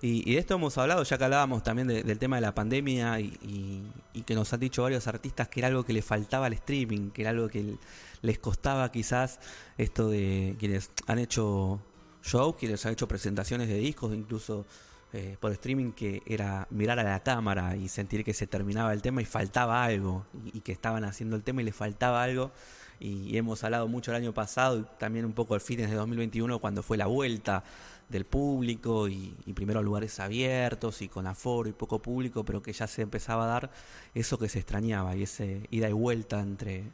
Y, 0.00 0.32
de 0.32 0.38
esto 0.38 0.54
hemos 0.54 0.78
hablado, 0.78 1.02
ya 1.02 1.18
que 1.18 1.24
hablábamos 1.24 1.62
también 1.62 1.88
del 1.88 2.18
tema 2.18 2.36
de 2.36 2.42
la 2.42 2.54
pandemia 2.54 3.20
y, 3.20 3.84
que 4.24 4.34
nos 4.34 4.52
han 4.52 4.60
dicho 4.60 4.82
varios 4.82 5.06
artistas 5.08 5.48
que 5.48 5.60
era 5.60 5.68
algo 5.68 5.84
que 5.84 5.92
le 5.92 6.02
faltaba 6.02 6.46
al 6.46 6.52
streaming, 6.52 7.10
que 7.10 7.22
era 7.22 7.30
algo 7.30 7.48
que 7.48 7.76
les 8.22 8.38
costaba 8.38 8.90
quizás 8.92 9.40
esto 9.76 10.08
de 10.08 10.56
quienes 10.58 10.90
han 11.06 11.18
hecho 11.18 11.80
shows, 12.22 12.56
quienes 12.56 12.84
han 12.86 12.92
hecho 12.92 13.08
presentaciones 13.08 13.68
de 13.68 13.78
discos, 13.78 14.14
incluso 14.14 14.66
eh, 15.12 15.36
por 15.40 15.50
streaming 15.52 15.92
que 15.92 16.22
era 16.24 16.68
mirar 16.70 17.00
a 17.00 17.02
la 17.02 17.20
cámara 17.20 17.76
y 17.76 17.88
sentir 17.88 18.24
que 18.24 18.32
se 18.32 18.46
terminaba 18.46 18.92
el 18.92 19.02
tema 19.02 19.20
y 19.20 19.24
faltaba 19.24 19.82
algo 19.82 20.24
y, 20.52 20.60
que 20.60 20.72
estaban 20.72 21.04
haciendo 21.04 21.36
el 21.36 21.42
tema 21.42 21.62
y 21.62 21.64
le 21.64 21.72
faltaba 21.72 22.22
algo. 22.22 22.52
Y, 23.00 23.36
hemos 23.36 23.64
hablado 23.64 23.88
mucho 23.88 24.12
el 24.12 24.18
año 24.18 24.32
pasado 24.32 24.78
y 24.78 24.86
también 24.98 25.24
un 25.24 25.32
poco 25.32 25.54
al 25.54 25.60
fines 25.60 25.90
de 25.90 25.96
2021 25.96 26.58
cuando 26.60 26.82
fue 26.82 26.96
la 26.96 27.06
vuelta 27.06 27.64
del 28.08 28.24
público 28.24 29.08
y, 29.08 29.34
y 29.46 29.52
primero 29.52 29.82
lugares 29.82 30.20
abiertos 30.20 31.02
y 31.02 31.08
con 31.08 31.26
aforo 31.26 31.68
y 31.68 31.72
poco 31.72 32.00
público 32.00 32.44
pero 32.44 32.62
que 32.62 32.72
ya 32.72 32.86
se 32.86 33.02
empezaba 33.02 33.44
a 33.44 33.46
dar 33.46 33.70
eso 34.14 34.38
que 34.38 34.48
se 34.48 34.58
extrañaba 34.58 35.14
y 35.16 35.22
ese 35.22 35.66
ida 35.70 35.88
y 35.88 35.92
vuelta 35.92 36.40
entre 36.40 36.84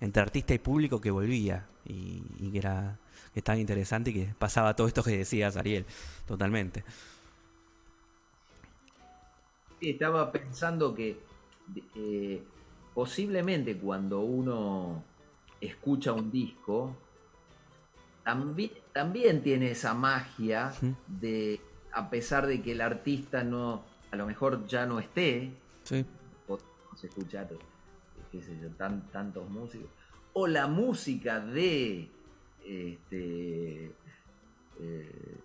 entre 0.00 0.22
artista 0.22 0.54
y 0.54 0.58
público 0.58 1.00
que 1.00 1.10
volvía 1.10 1.66
y, 1.84 2.50
que 2.50 2.58
era 2.58 2.98
que 3.32 3.42
tan 3.42 3.58
interesante 3.58 4.10
y 4.10 4.14
que 4.14 4.34
pasaba 4.38 4.76
todo 4.76 4.86
esto 4.86 5.02
que 5.02 5.18
decías 5.18 5.56
Ariel 5.56 5.86
totalmente 6.26 6.84
estaba 9.90 10.32
pensando 10.32 10.94
que 10.94 11.18
eh, 11.94 12.42
posiblemente 12.94 13.76
cuando 13.76 14.20
uno 14.20 15.02
escucha 15.60 16.12
un 16.12 16.30
disco, 16.30 16.96
también, 18.22 18.70
también 18.92 19.42
tiene 19.42 19.70
esa 19.70 19.94
magia 19.94 20.72
de, 21.06 21.60
a 21.92 22.08
pesar 22.10 22.46
de 22.46 22.62
que 22.62 22.72
el 22.72 22.80
artista 22.80 23.44
no, 23.44 23.82
a 24.10 24.16
lo 24.16 24.26
mejor 24.26 24.66
ya 24.66 24.86
no 24.86 24.98
esté, 24.98 25.52
sí. 25.82 26.04
podemos 26.46 27.02
escuchar, 27.02 27.48
qué 28.32 28.42
sé 28.42 28.58
yo, 28.60 28.70
tantos 28.70 29.48
músicos, 29.50 29.88
o 30.32 30.46
la 30.46 30.66
música 30.66 31.40
de 31.40 32.08
este, 32.64 33.92
eh, 34.80 35.36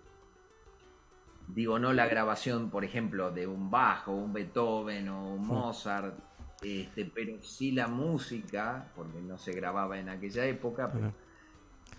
digo, 1.54 1.78
no 1.78 1.92
la 1.92 2.06
grabación, 2.06 2.70
por 2.70 2.84
ejemplo, 2.84 3.30
de 3.30 3.46
un 3.46 3.70
bajo, 3.70 4.12
un 4.12 4.32
Beethoven 4.32 5.08
o 5.08 5.34
un 5.34 5.46
Mozart, 5.46 6.18
este, 6.62 7.04
pero 7.04 7.42
sí 7.42 7.72
la 7.72 7.88
música, 7.88 8.90
porque 8.94 9.20
no 9.20 9.38
se 9.38 9.52
grababa 9.52 9.98
en 9.98 10.08
aquella 10.08 10.44
época, 10.46 10.92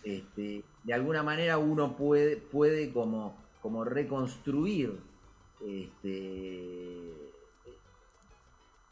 este, 0.04 0.64
de 0.84 0.94
alguna 0.94 1.24
manera 1.24 1.58
uno 1.58 1.96
puede, 1.96 2.38
puede 2.38 2.92
como, 2.92 3.36
como 3.62 3.84
reconstruir 3.84 5.00
este, 5.66 7.32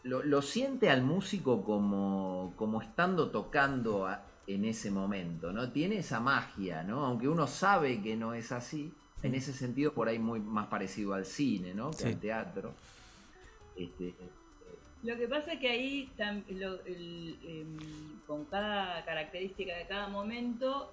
lo, 0.03 0.41
siente 0.41 0.89
al 0.89 1.03
músico 1.03 1.64
como, 1.64 2.53
como 2.55 2.82
estando 2.82 3.30
tocando 3.30 4.07
en 4.47 4.66
ese 4.66 4.91
momento, 4.91 5.51
¿no? 5.51 5.72
Tiene 5.72 5.97
esa 5.97 6.20
magia, 6.20 6.84
¿no? 6.84 7.05
Aunque 7.05 7.28
uno 7.28 7.47
sabe 7.47 8.01
que 8.01 8.16
no 8.16 8.34
es 8.34 8.51
así, 8.51 8.93
en 9.24 9.36
ese 9.36 9.53
sentido 9.53 9.93
por 9.93 10.07
ahí 10.07 10.20
muy 10.20 10.39
más 10.39 10.67
parecido 10.67 11.13
al 11.13 11.26
cine, 11.26 11.74
¿no? 11.74 11.91
Que 11.91 12.05
al 12.05 12.20
teatro. 12.20 12.74
Este, 13.76 14.13
lo 15.03 15.17
que 15.17 15.28
pasa 15.28 15.53
es 15.53 15.59
que 15.59 15.70
ahí, 15.70 16.11
em, 16.17 17.78
con 18.28 18.45
cada 18.45 19.05
característica 19.05 19.76
de 19.78 19.88
cada 19.88 20.07
momento, 20.07 20.91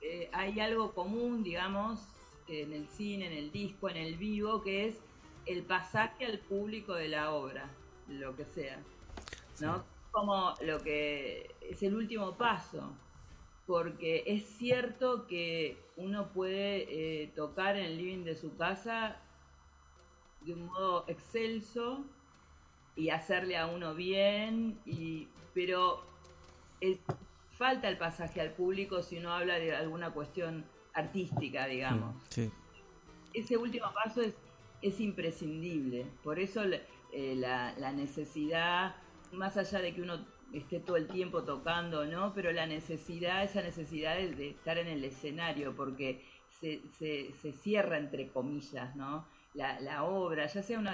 eh, 0.00 0.30
hay 0.32 0.58
algo 0.60 0.92
común, 0.92 1.42
digamos, 1.42 2.00
en 2.48 2.72
el 2.72 2.88
cine, 2.88 3.26
en 3.26 3.32
el 3.32 3.52
disco, 3.52 3.90
en 3.90 3.98
el 3.98 4.16
vivo, 4.16 4.62
que 4.62 4.86
es 4.86 4.96
el 5.44 5.62
pasaje 5.62 6.24
al 6.24 6.38
público 6.38 6.94
de 6.94 7.08
la 7.08 7.32
obra, 7.32 7.68
lo 8.08 8.34
que 8.36 8.44
sea. 8.46 8.78
¿no? 9.60 9.84
Como 10.12 10.54
lo 10.62 10.82
que 10.82 11.54
es 11.60 11.82
el 11.82 11.94
último 11.94 12.36
paso, 12.36 12.92
porque 13.66 14.22
es 14.26 14.44
cierto 14.44 15.26
que 15.26 15.76
uno 15.96 16.28
puede 16.32 17.22
eh, 17.22 17.32
tocar 17.34 17.76
en 17.76 17.86
el 17.86 17.98
living 17.98 18.24
de 18.24 18.36
su 18.36 18.56
casa 18.56 19.16
de 20.42 20.52
un 20.52 20.66
modo 20.66 21.04
excelso 21.08 22.04
y 22.94 23.10
hacerle 23.10 23.56
a 23.56 23.66
uno 23.66 23.94
bien, 23.94 24.78
y, 24.86 25.28
pero 25.52 26.04
falta 27.52 27.88
el 27.88 27.98
pasaje 27.98 28.40
al 28.40 28.52
público 28.52 29.02
si 29.02 29.18
uno 29.18 29.32
habla 29.32 29.58
de 29.58 29.74
alguna 29.74 30.12
cuestión 30.12 30.64
artística, 30.94 31.66
digamos. 31.66 32.14
Ese 33.34 33.56
último 33.56 33.92
paso 33.92 34.22
es, 34.22 34.34
es 34.80 35.00
imprescindible, 35.00 36.06
por 36.22 36.38
eso 36.38 36.62
eh, 37.12 37.34
la, 37.36 37.74
la 37.78 37.92
necesidad, 37.92 38.94
más 39.32 39.56
allá 39.56 39.80
de 39.80 39.94
que 39.94 40.02
uno 40.02 40.24
esté 40.52 40.80
todo 40.80 40.96
el 40.96 41.08
tiempo 41.08 41.44
tocando, 41.44 42.04
¿no? 42.06 42.32
Pero 42.34 42.52
la 42.52 42.66
necesidad, 42.66 43.42
esa 43.42 43.62
necesidad 43.62 44.16
de, 44.16 44.50
estar 44.50 44.78
en 44.78 44.88
el 44.88 45.04
escenario, 45.04 45.74
porque 45.74 46.24
se, 46.50 46.80
se, 46.92 47.52
cierra 47.52 47.98
entre 47.98 48.28
comillas, 48.28 48.94
¿no? 48.96 49.26
La, 49.54 50.04
obra, 50.04 50.46
ya 50.46 50.62
sea 50.62 50.78
una 50.78 50.92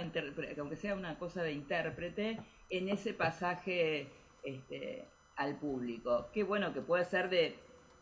aunque 0.59 0.76
sea 0.76 0.94
una 0.94 1.18
cosa 1.18 1.42
de 1.42 1.53
intérprete, 1.53 2.38
en 2.70 2.88
ese 2.88 3.12
pasaje 3.12 4.09
este, 4.44 5.05
al 5.36 5.59
público. 5.59 6.28
Qué 6.32 6.44
bueno 6.44 6.72
que 6.72 6.80
puede 6.80 7.05
ser 7.05 7.28
de 7.28 7.57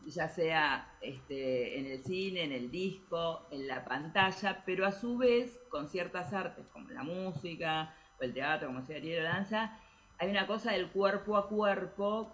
ya 0.06 0.28
sea 0.28 0.88
este, 1.00 1.78
en 1.78 1.86
el 1.86 2.02
cine, 2.02 2.44
en 2.44 2.52
el 2.52 2.70
disco, 2.70 3.46
en 3.50 3.66
la 3.68 3.84
pantalla, 3.84 4.62
pero 4.64 4.86
a 4.86 4.92
su 4.92 5.18
vez 5.18 5.58
con 5.68 5.88
ciertas 5.88 6.32
artes 6.32 6.66
como 6.72 6.90
la 6.90 7.02
música 7.02 7.94
o 8.18 8.24
el 8.24 8.32
teatro, 8.32 8.68
como 8.68 8.82
sea 8.82 8.98
la 8.98 9.22
danza, 9.22 9.79
hay 10.20 10.28
una 10.28 10.46
cosa 10.46 10.72
del 10.72 10.88
cuerpo 10.88 11.36
a 11.38 11.48
cuerpo 11.48 12.30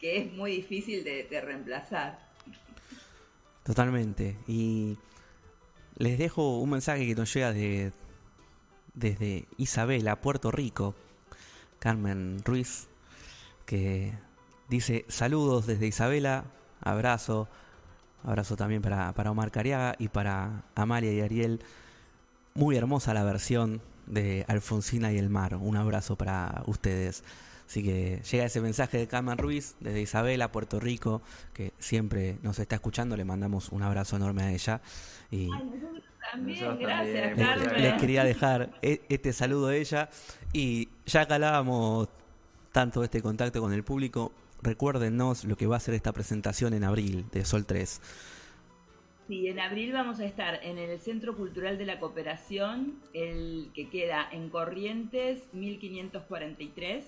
que, 0.00 0.16
es 0.16 0.32
muy 0.32 0.56
difícil 0.56 1.04
de, 1.04 1.40
reemplazar. 1.40 2.18
Totalmente. 3.62 4.36
Y 4.48 4.98
les 5.96 6.18
dejo 6.18 6.58
un 6.58 6.70
mensaje 6.70 7.06
que 7.06 7.14
nos 7.14 7.32
llega 7.32 7.52
de 7.52 7.92
desde 8.92 9.46
Isabela, 9.56 10.20
Puerto 10.20 10.50
Rico, 10.50 10.96
Carmen 11.78 12.42
Ruiz, 12.44 12.88
que 13.66 14.12
dice 14.68 15.04
saludos 15.06 15.64
desde 15.66 15.86
Isabela, 15.86 16.44
abrazo, 16.80 17.48
abrazo 18.24 18.56
también 18.56 18.82
para, 18.82 19.12
para 19.12 19.30
Omar 19.30 19.52
Cariaga 19.52 19.94
y 19.96 20.08
para 20.08 20.64
Amalia 20.74 21.12
y 21.12 21.20
Ariel. 21.20 21.60
Muy 22.54 22.76
hermosa 22.76 23.14
la 23.14 23.22
versión 23.22 23.80
de 24.10 24.44
Alfonsina 24.48 25.12
y 25.12 25.18
el 25.18 25.30
mar. 25.30 25.56
Un 25.56 25.76
abrazo 25.76 26.16
para 26.16 26.62
ustedes. 26.66 27.22
Así 27.66 27.84
que 27.84 28.20
llega 28.28 28.44
ese 28.46 28.60
mensaje 28.60 28.98
de 28.98 29.06
Carmen 29.06 29.38
Ruiz 29.38 29.76
desde 29.78 30.00
Isabela, 30.00 30.50
Puerto 30.50 30.80
Rico, 30.80 31.22
que 31.54 31.72
siempre 31.78 32.36
nos 32.42 32.58
está 32.58 32.74
escuchando. 32.74 33.16
Le 33.16 33.24
mandamos 33.24 33.68
un 33.68 33.82
abrazo 33.82 34.16
enorme 34.16 34.42
a 34.42 34.52
ella. 34.52 34.80
Y 35.30 35.48
también, 36.32 36.78
gracias, 36.80 37.38
Carmen. 37.38 37.82
Les 37.82 37.94
quería 37.94 38.24
dejar 38.24 38.70
e-, 38.82 39.02
este 39.08 39.32
saludo 39.32 39.68
de 39.68 39.80
ella. 39.80 40.10
Y 40.52 40.88
ya 41.06 41.26
que 41.26 41.34
hablábamos 41.34 42.08
tanto 42.72 43.00
de 43.00 43.06
este 43.06 43.22
contacto 43.22 43.60
con 43.60 43.72
el 43.72 43.84
público, 43.84 44.32
recuérdenos 44.62 45.44
lo 45.44 45.56
que 45.56 45.66
va 45.66 45.76
a 45.76 45.80
ser 45.80 45.94
esta 45.94 46.12
presentación 46.12 46.74
en 46.74 46.84
abril 46.84 47.26
de 47.32 47.44
Sol 47.44 47.66
3. 47.66 48.00
Sí, 49.30 49.46
en 49.46 49.60
abril 49.60 49.92
vamos 49.92 50.18
a 50.18 50.24
estar 50.24 50.58
en 50.64 50.76
el 50.76 50.98
Centro 50.98 51.36
Cultural 51.36 51.78
de 51.78 51.86
la 51.86 52.00
Cooperación, 52.00 53.00
el 53.14 53.70
que 53.74 53.88
queda 53.88 54.28
en 54.32 54.50
Corrientes 54.50 55.44
1543, 55.54 57.04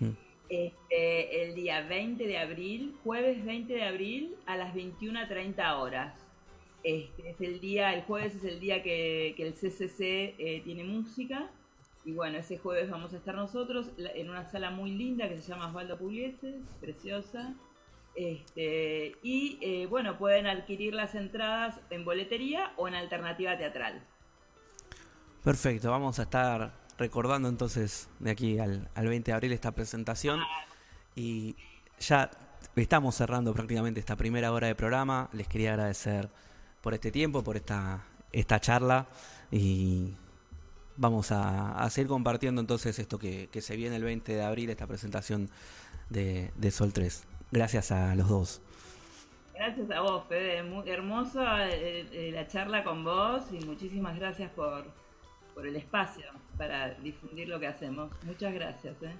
mm. 0.00 0.08
este, 0.50 1.44
el 1.44 1.54
día 1.54 1.80
20 1.80 2.26
de 2.26 2.36
abril, 2.36 2.94
jueves 3.02 3.42
20 3.42 3.72
de 3.72 3.84
abril 3.84 4.34
a 4.44 4.58
las 4.58 4.74
21.30 4.74 5.80
horas. 5.80 6.14
Este 6.84 7.30
es 7.30 7.40
el 7.40 7.58
día, 7.58 7.94
el 7.94 8.02
jueves 8.02 8.34
es 8.34 8.44
el 8.44 8.60
día 8.60 8.82
que, 8.82 9.34
el 9.38 9.54
CCC 9.54 10.34
eh, 10.36 10.60
tiene 10.66 10.84
música. 10.84 11.50
Y 12.04 12.12
bueno, 12.12 12.36
ese 12.36 12.58
jueves 12.58 12.90
vamos 12.90 13.14
a 13.14 13.16
estar 13.16 13.34
nosotros 13.34 13.92
en 13.96 14.28
una 14.28 14.44
sala 14.44 14.70
muy 14.70 14.90
linda 14.90 15.26
que 15.26 15.38
se 15.38 15.48
llama 15.48 15.68
Osvaldo 15.68 15.96
Pugliese, 15.96 16.60
preciosa. 16.82 17.54
Este, 18.14 19.16
y 19.22 19.58
eh, 19.62 19.86
bueno, 19.86 20.18
pueden 20.18 20.46
adquirir 20.46 20.94
las 20.94 21.14
entradas 21.14 21.80
en 21.90 22.04
boletería 22.04 22.72
o 22.76 22.88
en 22.88 22.94
alternativa 22.94 23.56
teatral. 23.56 24.02
Perfecto, 25.42 25.90
vamos 25.90 26.18
a 26.18 26.22
estar 26.22 26.72
recordando 26.98 27.48
entonces 27.48 28.08
de 28.20 28.30
aquí 28.30 28.58
al, 28.58 28.88
20 28.94 29.30
de 29.30 29.34
abril 29.34 29.52
esta 29.52 29.72
presentación. 29.72 30.40
Y 31.16 31.56
ya 31.98 32.30
estamos 32.76 33.16
cerrando 33.16 33.52
prácticamente 33.52 34.00
esta 34.00 34.16
primera 34.16 34.52
hora 34.52 34.68
de 34.68 34.74
programa. 34.74 35.28
Les 35.32 35.48
quería 35.48 35.72
agradecer 35.72 36.28
por 36.80 36.94
este 36.94 37.10
tiempo, 37.10 37.42
por 37.42 37.56
esta, 37.56 38.04
esta 38.30 38.60
charla. 38.60 39.08
Y 39.50 40.14
vamos 40.96 41.32
a, 41.32 41.88
seguir 41.90 42.08
compartiendo 42.08 42.60
entonces 42.60 42.98
esto 42.98 43.18
que, 43.18 43.48
se 43.60 43.76
viene 43.76 43.96
el 43.96 44.04
20 44.04 44.34
de 44.34 44.42
abril, 44.42 44.70
esta 44.70 44.86
presentación 44.86 45.50
de, 46.08 46.52
de 46.56 46.70
Sol 46.70 46.92
3. 46.92 47.24
Gracias 47.52 47.92
a 47.92 48.14
los 48.14 48.28
dos. 48.28 48.62
Gracias 49.54 49.90
a 49.90 50.00
vos, 50.00 50.24
Fede. 50.26 50.62
Muy 50.62 50.88
hermosa 50.88 51.68
eh, 51.68 52.08
eh, 52.10 52.30
la 52.32 52.48
charla 52.48 52.82
con 52.82 53.04
vos 53.04 53.42
y 53.52 53.64
muchísimas 53.64 54.18
gracias 54.18 54.50
por, 54.52 54.86
por 55.54 55.66
el 55.66 55.76
espacio 55.76 56.24
para 56.56 56.94
difundir 56.94 57.48
lo 57.48 57.60
que 57.60 57.66
hacemos. 57.66 58.10
Muchas 58.24 58.54
gracias. 58.54 58.96
¿eh? 59.02 59.12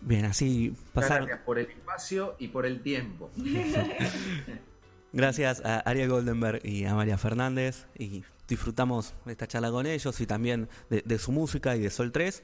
Bien, 0.00 0.24
así 0.24 0.74
pasaron. 0.92 1.28
Gracias 1.28 1.46
por 1.46 1.58
el 1.60 1.70
espacio 1.70 2.34
y 2.40 2.48
por 2.48 2.66
el 2.66 2.82
tiempo. 2.82 3.30
gracias 5.12 5.64
a 5.64 5.78
Ariel 5.80 6.10
Goldenberg 6.10 6.66
y 6.66 6.84
a 6.86 6.94
María 6.94 7.18
Fernández 7.18 7.86
y 7.96 8.24
disfrutamos 8.48 9.14
esta 9.26 9.46
charla 9.46 9.70
con 9.70 9.86
ellos 9.86 10.20
y 10.20 10.26
también 10.26 10.68
de, 10.88 11.18
su 11.18 11.30
música 11.30 11.76
y 11.76 11.80
de 11.80 11.90
Sol 11.90 12.10
3. 12.10 12.42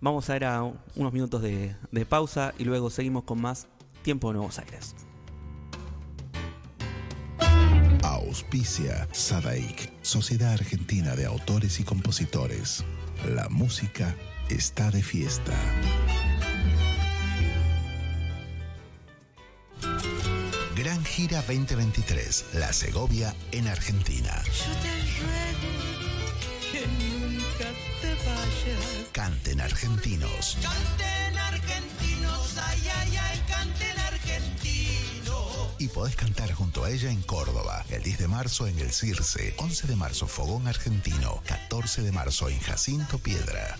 Vamos 0.00 0.30
a 0.30 0.36
ir 0.36 0.44
a 0.46 0.62
unos 0.62 1.12
minutos 1.12 1.42
de, 1.42 1.76
de 1.90 2.06
pausa 2.06 2.54
y 2.58 2.64
luego 2.64 2.88
seguimos 2.88 3.24
con 3.24 3.40
más 3.40 3.68
Tiempo 4.04 4.28
de 4.28 4.34
Nuevos 4.34 4.58
Aires. 4.58 4.94
Auspicia 8.02 9.08
Sadaik, 9.12 9.90
Sociedad 10.02 10.52
Argentina 10.52 11.16
de 11.16 11.24
Autores 11.24 11.80
y 11.80 11.84
Compositores. 11.84 12.84
La 13.34 13.48
música 13.48 14.14
está 14.50 14.90
de 14.90 15.02
fiesta. 15.02 15.54
Gran 20.76 21.02
Gira 21.06 21.38
2023, 21.38 22.44
La 22.54 22.74
Segovia 22.74 23.34
en 23.52 23.68
Argentina. 23.68 24.42
Yo 24.44 24.52
te 24.82 24.92
ruego 25.18 25.64
que 26.72 26.86
nunca 27.02 27.70
te 28.02 28.14
vayas. 28.26 29.08
Canten 29.12 29.62
argentinos. 29.62 30.58
Canten 30.60 31.23
y 35.78 35.88
podés 35.88 36.16
cantar 36.16 36.52
junto 36.52 36.84
a 36.84 36.90
ella 36.90 37.10
en 37.10 37.22
Córdoba. 37.22 37.84
El 37.90 38.02
10 38.02 38.18
de 38.18 38.28
marzo 38.28 38.66
en 38.66 38.78
el 38.78 38.92
Circe, 38.92 39.54
11 39.58 39.86
de 39.86 39.96
marzo 39.96 40.26
Fogón 40.26 40.68
Argentino, 40.68 41.42
14 41.46 42.02
de 42.02 42.12
marzo 42.12 42.48
en 42.48 42.58
Jacinto 42.60 43.18
Piedra. 43.18 43.78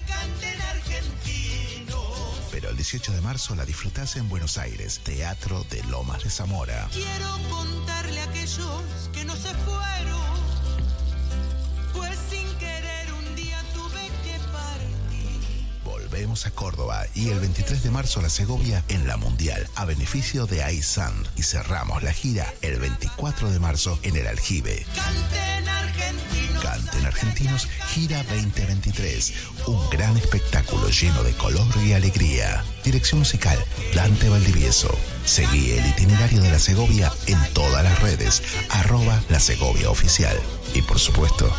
Pero 2.50 2.70
el 2.70 2.76
18 2.76 3.12
de 3.12 3.20
marzo 3.20 3.54
la 3.54 3.64
disfrutás 3.64 4.16
en 4.16 4.28
Buenos 4.28 4.58
Aires, 4.58 5.00
Teatro 5.02 5.64
de 5.70 5.82
Lomas 5.84 6.22
de 6.22 6.30
Zamora. 6.30 6.88
Quiero 6.92 7.38
contarle 7.50 8.20
a 8.20 8.24
aquellos 8.24 9.10
que 9.12 9.24
no 9.24 9.34
se 9.34 9.52
fueron, 9.54 10.33
A 16.24 16.50
Córdoba 16.50 17.04
y 17.14 17.28
el 17.28 17.38
23 17.38 17.82
de 17.82 17.90
marzo 17.90 18.18
a 18.18 18.22
la 18.22 18.30
Segovia 18.30 18.82
en 18.88 19.06
la 19.06 19.18
Mundial 19.18 19.68
a 19.74 19.84
beneficio 19.84 20.46
de 20.46 20.64
iSand 20.72 21.28
y 21.36 21.42
cerramos 21.42 22.02
la 22.02 22.14
gira 22.14 22.50
el 22.62 22.80
24 22.80 23.50
de 23.50 23.60
marzo 23.60 23.98
en 24.02 24.16
el 24.16 24.26
Aljibe. 24.26 24.86
Canten 24.94 25.68
argentinos. 25.68 26.62
Canten 26.62 27.06
Argentinos 27.06 27.68
Gira 27.92 28.22
2023. 28.22 29.34
Un 29.66 29.90
gran 29.90 30.16
espectáculo 30.16 30.88
lleno 30.88 31.22
de 31.22 31.34
color 31.34 31.66
y 31.86 31.92
alegría. 31.92 32.64
Dirección 32.82 33.18
musical 33.18 33.62
Dante 33.94 34.30
Valdivieso. 34.30 34.96
Seguí 35.26 35.72
el 35.72 35.86
itinerario 35.86 36.40
de 36.40 36.50
la 36.50 36.58
Segovia 36.58 37.12
en 37.26 37.38
todas 37.52 37.84
las 37.84 38.00
redes. 38.00 38.42
Arroba 38.70 39.22
la 39.28 39.40
Segovia 39.40 39.90
Oficial. 39.90 40.38
Y 40.72 40.80
por 40.80 40.98
supuesto, 40.98 41.54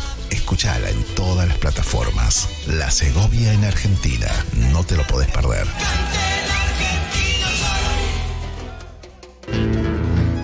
escuchala 0.46 0.88
en 0.90 1.02
todas 1.16 1.48
las 1.48 1.58
plataformas. 1.58 2.48
La 2.68 2.88
Segovia 2.88 3.52
en 3.52 3.64
Argentina. 3.64 4.28
No 4.70 4.84
te 4.84 4.96
lo 4.96 5.04
podés 5.04 5.28
perder. 5.28 5.66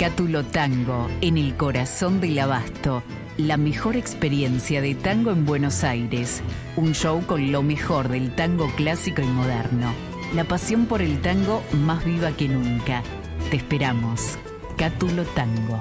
Cátulo 0.00 0.44
Tango, 0.44 1.08
en 1.20 1.38
el 1.38 1.56
corazón 1.56 2.20
del 2.20 2.36
abasto. 2.40 3.04
La 3.36 3.56
mejor 3.56 3.94
experiencia 3.94 4.82
de 4.82 4.96
tango 4.96 5.30
en 5.30 5.46
Buenos 5.46 5.84
Aires. 5.84 6.42
Un 6.74 6.94
show 6.94 7.24
con 7.24 7.52
lo 7.52 7.62
mejor 7.62 8.08
del 8.08 8.34
tango 8.34 8.74
clásico 8.74 9.22
y 9.22 9.26
moderno. 9.26 9.94
La 10.34 10.42
pasión 10.42 10.86
por 10.86 11.00
el 11.00 11.20
tango 11.20 11.62
más 11.74 12.04
viva 12.04 12.32
que 12.32 12.48
nunca. 12.48 13.04
Te 13.50 13.56
esperamos. 13.58 14.36
Cátulo 14.76 15.22
Tango. 15.26 15.80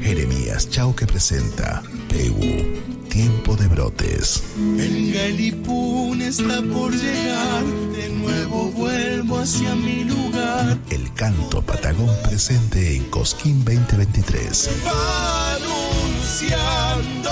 Jeremías 0.00 0.68
Chauque 0.70 1.06
presenta 1.06 1.82
Pegu, 2.08 3.08
Tiempo 3.08 3.56
de 3.56 3.66
Brotes. 3.68 4.42
El 4.56 5.12
Galipún 5.12 6.20
está 6.22 6.62
por 6.62 6.92
llegar, 6.92 7.64
de 7.96 8.08
nuevo 8.10 8.70
vuelvo 8.72 9.38
hacia 9.38 9.74
mi 9.74 10.04
lugar. 10.04 10.78
El 10.90 11.12
canto 11.14 11.62
patagón 11.62 12.10
presente 12.22 12.96
en 12.96 13.04
Cosquín 13.04 13.64
2023. 13.64 14.70
Va 14.86 15.54
anunciando 15.54 17.30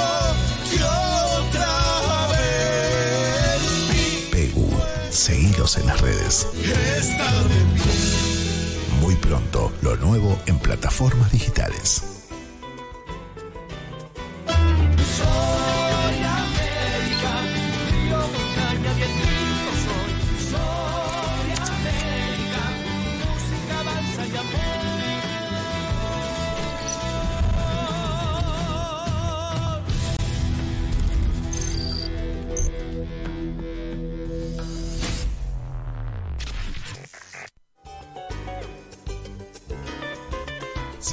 que 0.70 0.82
otra 0.82 2.28
vez 2.32 3.60
Pegu, 4.30 4.70
seguilos 5.10 5.76
en 5.76 5.86
las 5.86 6.00
redes. 6.00 6.46
está 6.98 7.32
de. 7.44 7.62
Muy 9.00 9.16
pronto, 9.16 9.72
lo 9.82 9.96
nuevo 9.96 10.38
en 10.46 10.58
plataformas 10.58 11.32
digitales. 11.32 12.11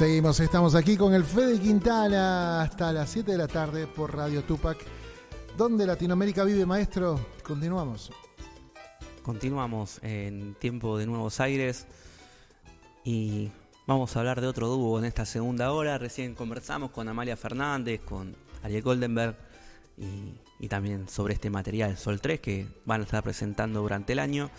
Seguimos, 0.00 0.40
estamos 0.40 0.74
aquí 0.74 0.96
con 0.96 1.12
el 1.12 1.24
Fede 1.24 1.60
Quintana 1.60 2.62
hasta 2.62 2.90
las 2.90 3.10
7 3.10 3.32
de 3.32 3.36
la 3.36 3.46
tarde 3.46 3.86
por 3.86 4.16
Radio 4.16 4.42
Tupac. 4.42 4.78
¿Dónde 5.58 5.84
Latinoamérica 5.84 6.42
vive, 6.42 6.64
maestro? 6.64 7.20
Continuamos. 7.42 8.10
Continuamos 9.22 10.00
en 10.02 10.54
tiempo 10.54 10.96
de 10.96 11.04
Nuevos 11.04 11.38
Aires 11.38 11.86
y 13.04 13.50
vamos 13.86 14.16
a 14.16 14.20
hablar 14.20 14.40
de 14.40 14.46
otro 14.46 14.68
dúo 14.68 14.98
en 14.98 15.04
esta 15.04 15.26
segunda 15.26 15.70
hora. 15.70 15.98
Recién 15.98 16.34
conversamos 16.34 16.92
con 16.92 17.06
Amalia 17.06 17.36
Fernández, 17.36 18.00
con 18.00 18.34
Ariel 18.62 18.80
Goldenberg 18.80 19.36
y 19.98 20.32
y 20.58 20.68
también 20.68 21.10
sobre 21.10 21.34
este 21.34 21.50
material 21.50 21.98
Sol 21.98 22.22
3 22.22 22.40
que 22.40 22.66
van 22.86 23.02
a 23.02 23.04
estar 23.04 23.22
presentando 23.22 23.82
durante 23.82 24.14
el 24.14 24.18
año. 24.18 24.50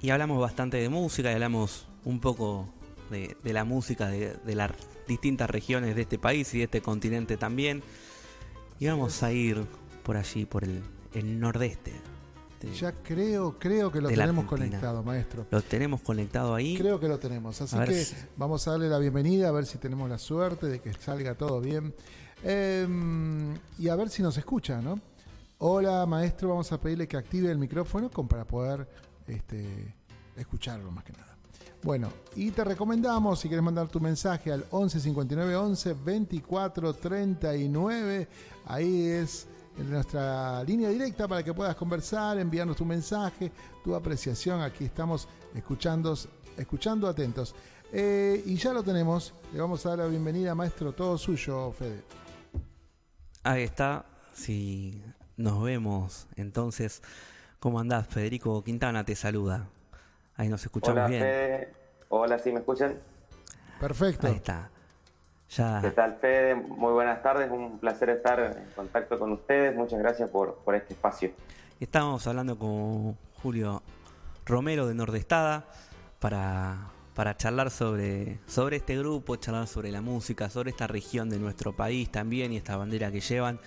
Y 0.00 0.08
hablamos 0.08 0.40
bastante 0.40 0.78
de 0.78 0.88
música 0.88 1.30
y 1.30 1.34
hablamos 1.34 1.86
un 2.04 2.20
poco 2.20 2.72
de, 3.10 3.36
la 3.44 3.64
música 3.64 4.08
de, 4.08 4.54
las 4.54 4.72
distintas 5.06 5.50
regiones 5.50 5.94
de 5.96 6.02
este 6.02 6.18
país 6.18 6.52
y 6.54 6.58
de 6.58 6.64
este 6.64 6.80
continente 6.80 7.36
también. 7.36 7.82
Y 8.78 8.86
vamos 8.86 9.22
a 9.22 9.32
ir 9.32 9.66
por 10.02 10.16
allí, 10.16 10.46
por 10.46 10.64
el, 10.64 10.82
nordeste. 11.40 11.92
ya 12.78 12.92
creo, 12.92 13.58
creo 13.58 13.92
que 13.92 14.00
lo 14.00 14.08
tenemos 14.08 14.44
conectado, 14.46 15.02
maestro. 15.02 15.46
Lo 15.50 15.60
tenemos 15.60 16.00
conectado 16.00 16.54
ahí. 16.54 16.76
Creo 16.76 16.98
que 16.98 17.08
lo 17.08 17.18
tenemos. 17.18 17.60
Así 17.60 17.76
que 17.76 18.06
vamos 18.36 18.66
a 18.66 18.72
darle 18.72 18.88
la 18.88 18.98
bienvenida, 18.98 19.48
a 19.48 19.52
ver 19.52 19.66
si 19.66 19.78
tenemos 19.78 20.08
la 20.08 20.18
suerte 20.18 20.66
de 20.66 20.80
que 20.80 20.92
salga 20.94 21.34
todo 21.34 21.60
bien. 21.60 21.94
Em, 22.42 23.54
y 23.78 23.88
a 23.88 23.96
ver 23.96 24.08
si 24.08 24.22
nos 24.22 24.38
escucha, 24.38 24.80
¿no? 24.80 24.98
Hola, 25.58 26.06
maestro, 26.06 26.48
vamos 26.48 26.72
a 26.72 26.80
pedirle 26.80 27.06
que 27.06 27.18
active 27.18 27.50
el 27.50 27.58
micrófono 27.58 28.08
para 28.08 28.46
poder 28.46 28.88
este, 29.26 29.94
escucharlo 30.36 30.90
más 30.90 31.04
que 31.04 31.12
nada. 31.12 31.29
Bueno, 31.82 32.12
y 32.36 32.50
te 32.50 32.62
recomendamos, 32.62 33.40
si 33.40 33.48
quieres 33.48 33.64
mandar 33.64 33.88
tu 33.88 34.00
mensaje 34.00 34.52
al 34.52 34.66
11 34.70 35.00
59 35.00 35.56
11 35.56 35.94
24 35.94 36.92
39, 36.92 38.28
ahí 38.66 39.06
es 39.06 39.46
nuestra 39.78 40.62
línea 40.64 40.90
directa 40.90 41.26
para 41.26 41.42
que 41.42 41.54
puedas 41.54 41.74
conversar, 41.76 42.38
enviarnos 42.38 42.76
tu 42.76 42.84
mensaje, 42.84 43.50
tu 43.82 43.94
apreciación. 43.94 44.60
Aquí 44.60 44.84
estamos 44.84 45.26
escuchando, 45.54 46.14
escuchando 46.58 47.08
atentos. 47.08 47.54
Eh, 47.92 48.42
y 48.44 48.56
ya 48.56 48.74
lo 48.74 48.82
tenemos. 48.82 49.32
Le 49.52 49.60
vamos 49.60 49.84
a 49.86 49.90
dar 49.90 49.98
la 50.00 50.06
bienvenida, 50.06 50.54
maestro, 50.54 50.92
todo 50.92 51.16
suyo, 51.16 51.72
Fede. 51.72 52.02
Ahí 53.42 53.62
está. 53.62 54.04
Si 54.34 55.02
nos 55.38 55.62
vemos, 55.62 56.26
entonces, 56.36 57.02
¿cómo 57.58 57.80
andás? 57.80 58.06
Federico 58.06 58.62
Quintana 58.62 59.04
te 59.04 59.16
saluda. 59.16 59.68
Ahí 60.36 60.48
nos 60.48 60.64
escuchamos 60.64 60.98
Hola, 60.98 61.08
bien. 61.08 61.22
Fede. 61.22 61.72
Hola, 62.08 62.38
¿sí 62.38 62.52
me 62.52 62.60
escuchan? 62.60 62.98
Perfecto. 63.78 64.26
Ahí 64.26 64.34
está. 64.34 64.70
Ya. 65.50 65.80
¿Qué 65.82 65.90
tal, 65.90 66.16
Fede? 66.20 66.54
Muy 66.54 66.92
buenas 66.92 67.22
tardes. 67.22 67.50
Un 67.50 67.78
placer 67.78 68.10
estar 68.10 68.38
en 68.40 68.72
contacto 68.74 69.18
con 69.18 69.32
ustedes. 69.32 69.74
Muchas 69.76 69.98
gracias 69.98 70.28
por, 70.28 70.56
por 70.56 70.74
este 70.74 70.94
espacio. 70.94 71.32
Estamos 71.80 72.26
hablando 72.26 72.58
con 72.58 73.16
Julio 73.42 73.82
Romero 74.46 74.86
de 74.86 74.94
Nordestada 74.94 75.66
para, 76.18 76.90
para 77.14 77.36
charlar 77.36 77.70
sobre, 77.70 78.38
sobre 78.46 78.76
este 78.76 78.96
grupo, 78.98 79.36
charlar 79.36 79.66
sobre 79.66 79.90
la 79.90 80.00
música, 80.00 80.50
sobre 80.50 80.70
esta 80.70 80.86
región 80.86 81.30
de 81.30 81.38
nuestro 81.38 81.74
país 81.74 82.10
también 82.10 82.52
y 82.52 82.56
esta 82.58 82.76
bandera 82.76 83.10
que 83.10 83.20
llevan 83.20 83.60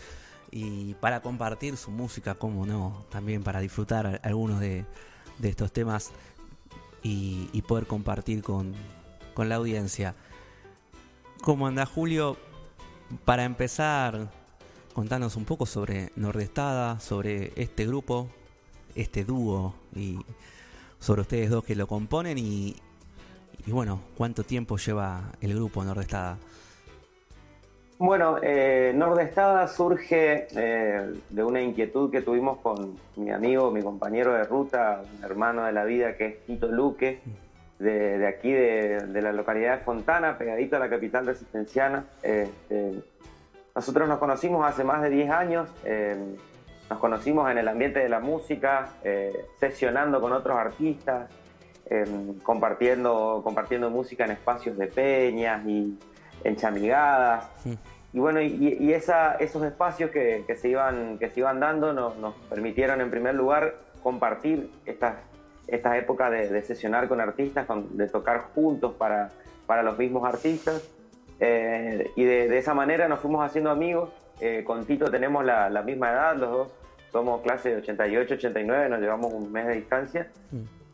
y 0.55 0.93
para 0.95 1.22
compartir 1.22 1.78
su 1.78 1.89
música, 1.89 2.36
como 2.36 2.68
no, 2.68 3.05
también 3.09 3.43
para 3.43 3.59
disfrutar 3.59 4.22
algunos 4.24 4.59
de, 4.59 4.86
de 5.39 5.49
estos 5.49 5.74
temas 5.74 6.11
y, 7.04 7.62
poder 7.68 7.86
compartir 7.86 8.41
con, 8.41 8.74
la 9.38 9.56
audiencia. 9.56 10.16
¿Cómo 11.41 11.68
anda 11.68 11.86
Julio? 11.86 12.38
Para 13.26 13.43
empezar, 13.43 14.32
contanos 14.93 15.36
un 15.36 15.45
poco 15.45 15.66
sobre 15.66 16.12
Nordestada, 16.16 16.99
sobre 16.99 17.51
este 17.56 17.86
grupo, 17.86 18.30
este 18.95 19.26
dúo 19.26 19.76
y 19.95 20.20
sobre 20.99 21.22
ustedes 21.22 21.49
dos 21.49 21.64
que 21.64 21.76
lo 21.76 21.88
componen 21.88 22.38
y, 22.38 22.76
y 23.66 23.72
bueno, 23.72 24.01
cuánto 24.16 24.43
tiempo 24.43 24.78
lleva 24.78 25.34
el 25.41 25.54
grupo 25.54 25.84
Nordestada. 25.84 26.38
Bueno, 28.00 28.38
eh, 28.41 28.91
Nordestada 28.96 29.68
surge 29.68 30.48
eh, 30.56 31.14
de 31.30 31.44
una 31.44 31.62
inquietud 31.62 32.12
que 32.12 32.22
tuvimos 32.22 32.58
con 32.58 32.98
mi 33.16 33.30
amigo, 33.30 33.70
mi 33.72 33.84
compañero 33.84 34.34
de 34.34 34.44
ruta, 34.44 35.04
un 35.18 35.24
hermano 35.24 35.64
de 35.66 35.74
la 35.74 35.86
vida 35.86 36.18
que 36.18 36.26
es 36.26 36.46
Tito 36.46 36.68
Luque, 36.68 37.22
de, 37.78 38.26
aquí 38.26 38.52
de, 38.52 39.22
la 39.22 39.32
localidad 39.32 39.78
de 39.78 39.84
Fontana, 39.84 40.38
pegadito 40.38 40.76
a 40.76 40.80
la 40.80 40.89
capital 40.89 41.28
resistenciana. 41.28 42.06
Este, 42.24 42.94
nosotros 43.76 44.10
nos 44.10 44.18
conocimos 44.18 44.66
hace 44.66 44.84
más 44.84 45.02
de 45.04 45.10
10 45.10 45.30
años, 45.30 45.70
eh, 45.86 46.16
nos 46.89 47.00
conocimos 47.00 47.50
en 47.52 47.60
el 47.60 47.68
ambiente 47.68 48.00
de 48.00 48.10
la 48.10 48.20
música, 48.20 48.89
eh, 49.04 49.46
sesionando 49.60 50.20
con 50.20 50.34
otros 50.34 50.58
artistas, 50.58 51.30
compartiendo, 52.41 53.41
compartiendo 53.44 53.91
música 53.91 54.26
en 54.26 54.32
espacios 54.32 54.76
de 54.78 54.88
peñas 54.88 55.64
y 55.68 55.96
en 56.44 56.56
chamigadas. 56.56 57.50
Y 58.14 58.20
bueno, 58.20 58.41
y, 58.41 58.94
esos 58.94 59.64
espacios 59.64 60.12
que, 60.12 60.46
se 60.56 60.70
iban, 60.70 61.18
que 61.18 61.30
se 61.30 61.39
iban 61.39 61.60
dando 61.60 61.94
nos, 61.94 62.36
permitieron 62.50 63.02
en 63.02 63.10
primer 63.10 63.36
lugar 63.36 63.76
compartir 64.04 64.70
estas, 64.86 65.16
estas 65.68 65.98
épocas 65.98 66.32
de, 66.32 66.62
sesionar 66.62 67.08
con 67.08 67.22
artistas, 67.22 67.68
de 67.91 68.08
tocar 68.08 68.41
juntos 68.54 68.94
para, 68.94 69.32
para 69.66 69.82
los 69.84 69.98
mismos 69.98 70.28
artistas. 70.28 70.88
Eh, 71.39 72.12
y 72.16 72.24
de, 72.24 72.58
esa 72.58 72.74
manera 72.74 73.08
nos 73.08 73.20
fuimos 73.20 73.44
haciendo 73.44 73.72
amigos. 73.72 74.10
Eh, 74.39 74.64
con 74.66 74.86
Tito 74.86 75.10
tenemos 75.10 75.44
la, 75.44 75.82
misma 75.84 76.12
edad, 76.12 76.36
los 76.36 76.52
dos 76.52 76.72
somos 77.12 77.41
clase 77.41 77.70
de 77.70 77.76
88, 77.78 78.34
89, 78.36 78.89
nos 78.89 79.00
llevamos 79.00 79.34
un 79.34 79.52
mes 79.52 79.68
de 79.68 79.74
distancia. 79.76 80.32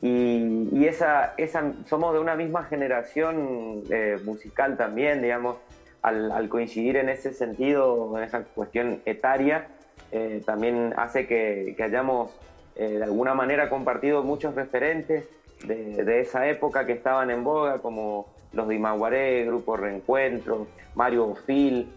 Y, 0.01 0.85
esa, 0.85 1.33
esa, 1.37 1.73
somos 1.85 2.13
de 2.13 2.19
una 2.19 2.35
misma 2.35 2.63
generación 2.63 3.83
eh, 3.89 4.17
musical 4.23 4.77
también, 4.77 5.21
digamos, 5.21 5.57
al, 6.01 6.47
coincidir 6.47 6.95
en 6.95 7.09
ese 7.09 7.33
sentido, 7.33 8.17
en 8.17 8.23
esa 8.23 8.43
cuestión 8.43 9.01
etaria, 9.05 9.67
eh, 10.11 10.41
también 10.45 10.93
hace 10.95 11.27
que, 11.27 11.75
hayamos 11.83 12.31
eh, 12.75 12.91
de 12.91 13.03
alguna 13.03 13.33
manera 13.33 13.69
compartido 13.69 14.23
muchos 14.23 14.55
referentes 14.55 15.27
de, 15.65 16.21
esa 16.21 16.47
época 16.47 16.85
que 16.85 16.93
estaban 16.93 17.29
en 17.29 17.43
boga, 17.43 17.79
como 17.79 18.27
los 18.53 18.67
de 18.69 18.75
Imaguaré, 18.75 19.45
Grupo 19.45 19.75
Reencuentro, 19.75 20.67
Mario 20.95 21.35
Phil, 21.45 21.91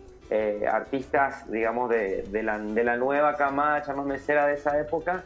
artistas, 0.68 1.48
digamos, 1.50 1.90
de, 1.90 2.26
la, 2.42 2.58
de 2.58 2.84
la 2.84 2.96
nueva 2.96 3.36
camada 3.36 3.82
chamamecera 3.82 4.46
de 4.46 4.54
esa 4.54 4.80
época, 4.80 5.24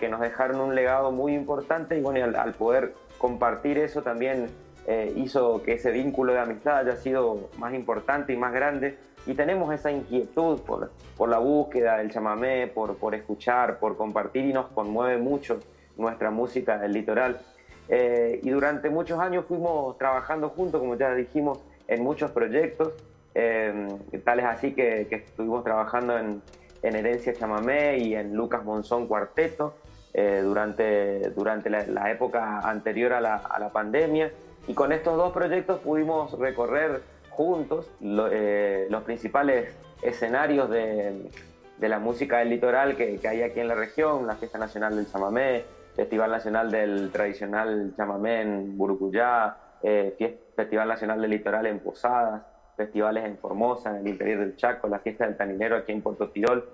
que, 0.00 0.08
nos 0.08 0.20
dejaron 0.20 0.60
un 0.60 0.74
legado 0.74 1.12
muy 1.12 1.34
importante 1.34 1.96
y 1.96 2.00
bueno, 2.00 2.36
al, 2.38 2.54
poder 2.54 2.94
compartir 3.18 3.78
eso 3.78 4.02
también 4.02 4.48
eh, 4.88 5.12
hizo 5.16 5.62
que 5.62 5.74
ese 5.74 5.92
vínculo 5.92 6.32
de 6.32 6.40
amistad 6.40 6.78
haya 6.78 6.96
sido 6.96 7.48
más 7.58 7.72
importante 7.74 8.32
y 8.32 8.36
más 8.36 8.52
grande. 8.52 8.98
Y 9.26 9.34
tenemos 9.34 9.72
esa 9.72 9.90
inquietud 9.90 10.60
por, 10.62 10.90
por 11.16 11.28
la 11.28 11.38
búsqueda 11.38 11.98
del 11.98 12.10
chamamé, 12.10 12.66
por, 12.68 12.96
por 12.96 13.14
escuchar, 13.14 13.78
por 13.78 13.96
compartir 13.96 14.44
y 14.46 14.52
nos 14.52 14.66
conmueve 14.66 15.18
mucho 15.18 15.60
nuestra 15.96 16.30
música 16.30 16.78
del 16.78 16.92
litoral. 16.92 17.40
Eh, 17.88 18.40
y 18.42 18.50
durante 18.50 18.90
muchos 18.90 19.18
años 19.20 19.44
fuimos 19.46 19.96
trabajando 19.98 20.48
juntos, 20.50 20.80
como 20.80 20.96
ya 20.96 21.14
dijimos, 21.14 21.60
en 21.86 22.02
muchos 22.02 22.32
proyectos, 22.32 22.94
eh, 23.34 23.88
tales 24.24 24.44
así 24.44 24.72
que, 24.72 25.06
que 25.08 25.16
estuvimos 25.16 25.62
trabajando 25.62 26.18
en, 26.18 26.42
en 26.82 26.96
Herencia 26.96 27.34
Chamamé 27.34 27.98
y 27.98 28.14
en 28.14 28.34
Lucas 28.34 28.64
Monzón 28.64 29.06
Cuarteto 29.06 29.74
eh, 30.14 30.40
durante, 30.42 31.30
durante 31.30 31.68
la, 31.70 32.10
época 32.10 32.60
anterior 32.60 33.12
a 33.12 33.20
la, 33.20 33.36
a 33.36 33.58
la, 33.58 33.68
pandemia. 33.70 34.30
Y 34.66 34.74
con 34.74 34.92
estos 34.92 35.16
dos 35.16 35.32
proyectos 35.32 35.80
pudimos 35.80 36.38
recorrer 36.38 37.02
juntos 37.30 37.90
eh, 38.00 38.86
los 38.90 39.02
principales 39.02 39.74
escenarios 40.02 40.70
de, 40.70 41.30
de, 41.78 41.88
la 41.88 41.98
música 41.98 42.38
del 42.38 42.50
litoral 42.50 42.96
que, 42.96 43.18
que, 43.18 43.28
hay 43.28 43.42
aquí 43.42 43.60
en 43.60 43.68
la 43.68 43.74
región, 43.74 44.26
la 44.26 44.36
Fiesta 44.36 44.58
Nacional 44.58 44.96
del 44.96 45.10
Chamamé, 45.10 45.64
Festival 45.94 46.30
Nacional 46.30 46.70
del 46.70 47.10
Tradicional 47.10 47.92
Chamamé 47.96 48.42
en 48.42 48.76
Burucuyá, 48.76 49.56
eh, 49.82 50.40
Festival 50.54 50.88
Nacional 50.88 51.20
del 51.20 51.30
Litoral 51.30 51.66
en 51.66 51.80
Posadas, 51.80 52.42
festivales 52.76 53.24
en 53.24 53.38
Formosa, 53.38 53.90
en 53.90 53.96
el 53.96 54.08
interior 54.08 54.40
del 54.40 54.56
Chaco, 54.56 54.88
la 54.88 54.98
fiesta 54.98 55.26
del 55.26 55.36
taninero 55.36 55.76
aquí 55.76 55.92
en 55.92 56.02
Puerto 56.02 56.28
Tirol. 56.28 56.68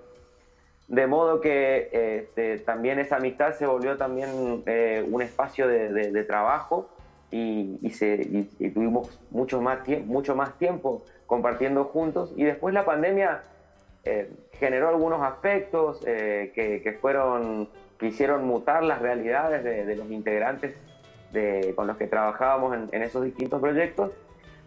De 0.87 1.07
modo 1.07 1.39
que 1.39 1.89
este, 1.91 2.59
también 2.59 2.99
esa 2.99 3.15
amistad 3.15 3.53
se 3.53 3.65
volvió 3.65 3.97
también 3.97 4.63
eh, 4.65 5.05
un 5.09 5.21
espacio 5.21 5.67
de, 5.67 6.23
trabajo 6.25 6.89
y, 7.31 7.89
se, 7.91 8.47
tuvimos 8.73 9.19
mucho 9.31 9.61
más, 9.61 9.79
mucho 10.05 10.35
más 10.35 10.57
tiempo 10.57 11.03
compartiendo 11.25 11.85
juntos. 11.85 12.33
Y 12.35 12.43
después 12.43 12.73
la 12.73 12.83
pandemia 12.83 13.43
eh, 14.03 14.29
generó 14.59 14.89
algunos 14.89 15.21
aspectos 15.21 16.03
eh, 16.05 16.51
que, 16.53 16.97
fueron, 16.99 17.69
que 17.97 18.07
hicieron 18.07 18.45
mutar 18.45 18.83
las 18.83 19.01
realidades 19.01 19.63
de, 19.63 19.95
los 19.95 20.11
integrantes 20.11 20.75
con 21.75 21.87
los 21.87 21.97
que 21.97 22.05
trabajábamos 22.05 22.77
en 22.91 23.01
esos 23.01 23.23
distintos 23.23 23.59
proyectos 23.59 24.11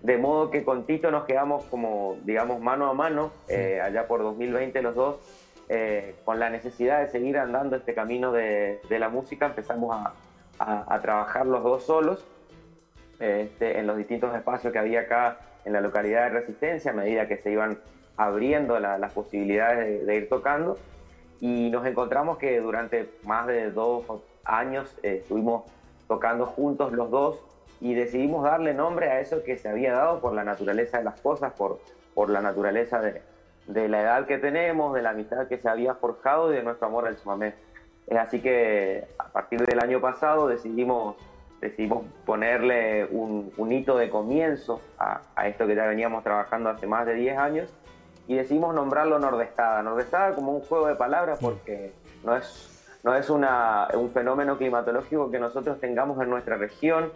de 0.03 0.19
modo 0.19 0.51
que 0.51 0.65
con 0.65 0.85
Tito 0.85 1.11
nos 1.11 1.25
quedamos 1.25 1.65
como, 1.65 2.17
digamos, 2.25 2.61
mano 2.61 2.89
a 2.89 2.95
mano, 2.95 3.33
eh, 3.49 3.81
allá 3.83 4.07
por 4.07 4.23
2020 4.23 4.83
los 4.83 4.95
dos, 4.95 5.17
eh, 5.69 6.15
con 6.25 6.39
la 6.39 6.49
necesidad 6.51 7.01
de 7.01 7.09
seguir 7.09 7.39
andando 7.39 7.77
este 7.77 7.95
camino 7.95 8.31
de, 8.31 8.81
la 8.89 9.09
música, 9.09 9.47
empezamos 9.47 9.97
a, 9.97 10.13
trabajar 11.03 11.45
los 11.45 11.63
dos 11.63 11.85
solos 11.85 12.25
este, 13.21 13.79
en 13.79 13.87
los 13.87 13.99
distintos 13.99 14.35
espacios 14.35 14.73
que 14.73 14.79
había 14.79 15.01
acá 15.01 15.39
en 15.67 15.75
la 15.75 15.83
localidad 15.83 16.25
de 16.25 16.31
Resistencia, 16.31 16.93
a 16.93 16.95
medida 16.95 17.29
que 17.29 17.37
se 17.37 17.51
iban 17.51 17.79
abriendo 18.17 18.79
las 18.79 19.13
posibilidades 19.13 20.07
de, 20.07 20.17
ir 20.17 20.29
tocando. 20.29 20.79
Y 21.41 21.69
nos 21.69 21.85
encontramos 21.85 22.39
que 22.39 22.61
durante 22.61 23.11
más 23.25 23.47
de 23.47 23.71
dos 23.71 24.05
años 24.45 24.97
eh, 25.03 25.19
estuvimos 25.23 25.65
tocando 26.09 26.47
juntos 26.47 26.93
los 26.93 27.11
dos 27.11 27.43
y 27.81 27.95
decidimos 27.95 28.45
darle 28.45 28.75
nombre 28.75 29.11
a 29.11 29.21
eso 29.21 29.43
que 29.43 29.59
se 29.59 29.69
había 29.69 29.93
dado 29.93 30.21
por 30.21 30.33
la 30.33 30.45
naturaleza 30.45 30.99
de 30.99 31.05
las 31.05 31.21
cosas, 31.21 31.53
por, 31.53 31.81
por 32.15 32.31
la 32.31 32.41
naturaleza 32.41 33.01
de, 33.01 33.23
de 33.67 33.89
la 33.89 34.03
edad 34.03 34.27
que 34.27 34.39
tenemos, 34.39 34.95
de 34.95 35.03
la 35.03 35.11
amistad 35.11 35.49
que 35.49 35.59
se 35.59 35.69
había 35.69 35.95
forjado 35.95 36.53
y 36.53 36.57
de 36.57 36.63
nuestro 36.63 36.87
amor 36.89 37.07
al 37.07 37.17
chamamé. 37.17 37.55
Así 38.17 38.41
que 38.41 39.05
a 39.19 39.29
partir 39.29 39.65
del 39.67 39.81
año 39.81 40.01
pasado 40.01 40.47
decidimos, 40.47 41.17
decidimos 41.61 42.05
ponerle 42.25 43.07
un, 43.07 43.53
un 43.57 43.73
hito 43.73 43.99
de 43.99 44.09
comienzo 44.09 44.81
a, 44.99 45.23
a, 45.35 45.49
esto 45.49 45.67
que 45.67 45.75
ya 45.75 45.87
veníamos 45.87 46.23
trabajando 46.23 46.71
hace 46.71 46.87
más 46.87 47.07
de 47.07 47.15
10 47.15 47.39
años 47.39 47.75
y 48.29 48.37
decidimos 48.37 48.75
nombrarlo 48.75 49.19
Nordestada. 49.19 49.83
Nordestada 49.83 50.35
como 50.35 50.53
un 50.53 50.61
juego 50.61 50.87
de 50.87 50.95
palabras 50.95 51.39
porque 51.41 51.93
no 52.25 52.37
es, 52.37 53.01
no 53.03 53.15
es 53.15 53.29
una, 53.29 53.89
un 53.95 54.11
fenómeno 54.11 54.57
climatológico 54.57 55.31
que 55.31 55.41
nosotros 55.41 55.81
tengamos 55.81 56.23
en 56.23 56.31
nuestra 56.31 56.57
región, 56.57 57.11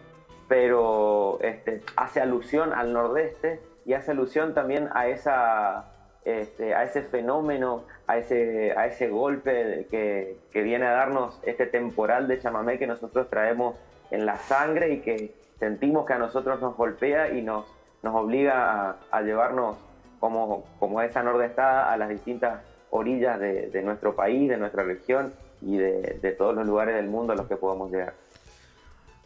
pero 0.51 1.39
este, 1.43 1.81
hace 1.95 2.21
alusión 2.21 2.73
al 2.73 2.93
nordeste 2.93 3.61
y 3.87 3.93
hace 3.93 4.11
alusión 4.11 4.53
también 4.53 4.89
a 4.95 5.07
esa 5.07 5.85
este, 6.25 6.75
a 6.75 6.83
ese 6.83 7.03
fenómeno, 7.03 7.85
a 8.09 8.19
ese, 8.19 8.75
a 8.77 8.87
ese 8.87 9.09
golpe 9.09 9.87
que, 9.93 10.39
que, 10.53 10.63
viene 10.63 10.87
a 10.87 10.91
darnos 10.91 11.39
este 11.45 11.67
temporal 11.67 12.27
de 12.27 12.41
chamamé 12.41 12.81
que 12.81 12.89
nosotros 12.89 13.31
traemos 13.31 13.77
en 14.11 14.27
la 14.27 14.39
sangre 14.39 14.93
y 14.93 15.01
que 15.03 15.33
sentimos 15.61 16.05
que 16.05 16.15
a 16.15 16.19
nosotros 16.19 16.61
nos 16.61 16.77
golpea 16.77 17.31
y 17.31 17.43
nos, 17.43 17.67
nos 18.03 18.17
obliga 18.17 18.97
a, 19.13 19.23
llevarnos 19.23 19.77
como, 20.19 20.65
como 20.81 21.01
esa 21.01 21.23
nordestada 21.23 21.93
a 21.93 21.97
las 21.97 22.09
distintas 22.09 22.61
orillas 22.91 23.39
de, 23.39 23.83
nuestro 23.85 24.17
país, 24.17 24.49
de 24.49 24.57
nuestra 24.57 24.83
región 24.83 25.33
y 25.63 25.77
de, 25.77 26.19
de 26.21 26.33
todos 26.33 26.57
los 26.57 26.67
lugares 26.67 26.97
del 26.97 27.07
mundo 27.07 27.35
a 27.35 27.37
los 27.37 27.47
que 27.47 27.55
podamos 27.55 27.93
llegar. 27.93 28.15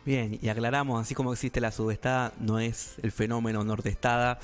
Bien, 0.05 0.39
y 0.43 0.49
aclaramos, 0.51 1.01
así 1.01 1.15
como 1.15 1.33
existe 1.33 1.63
la 1.63 1.71
sudestada, 1.71 2.35
no 2.39 2.59
es 2.59 2.97
el 3.03 3.11
fenómeno 3.11 3.65
nordestada, 3.65 4.39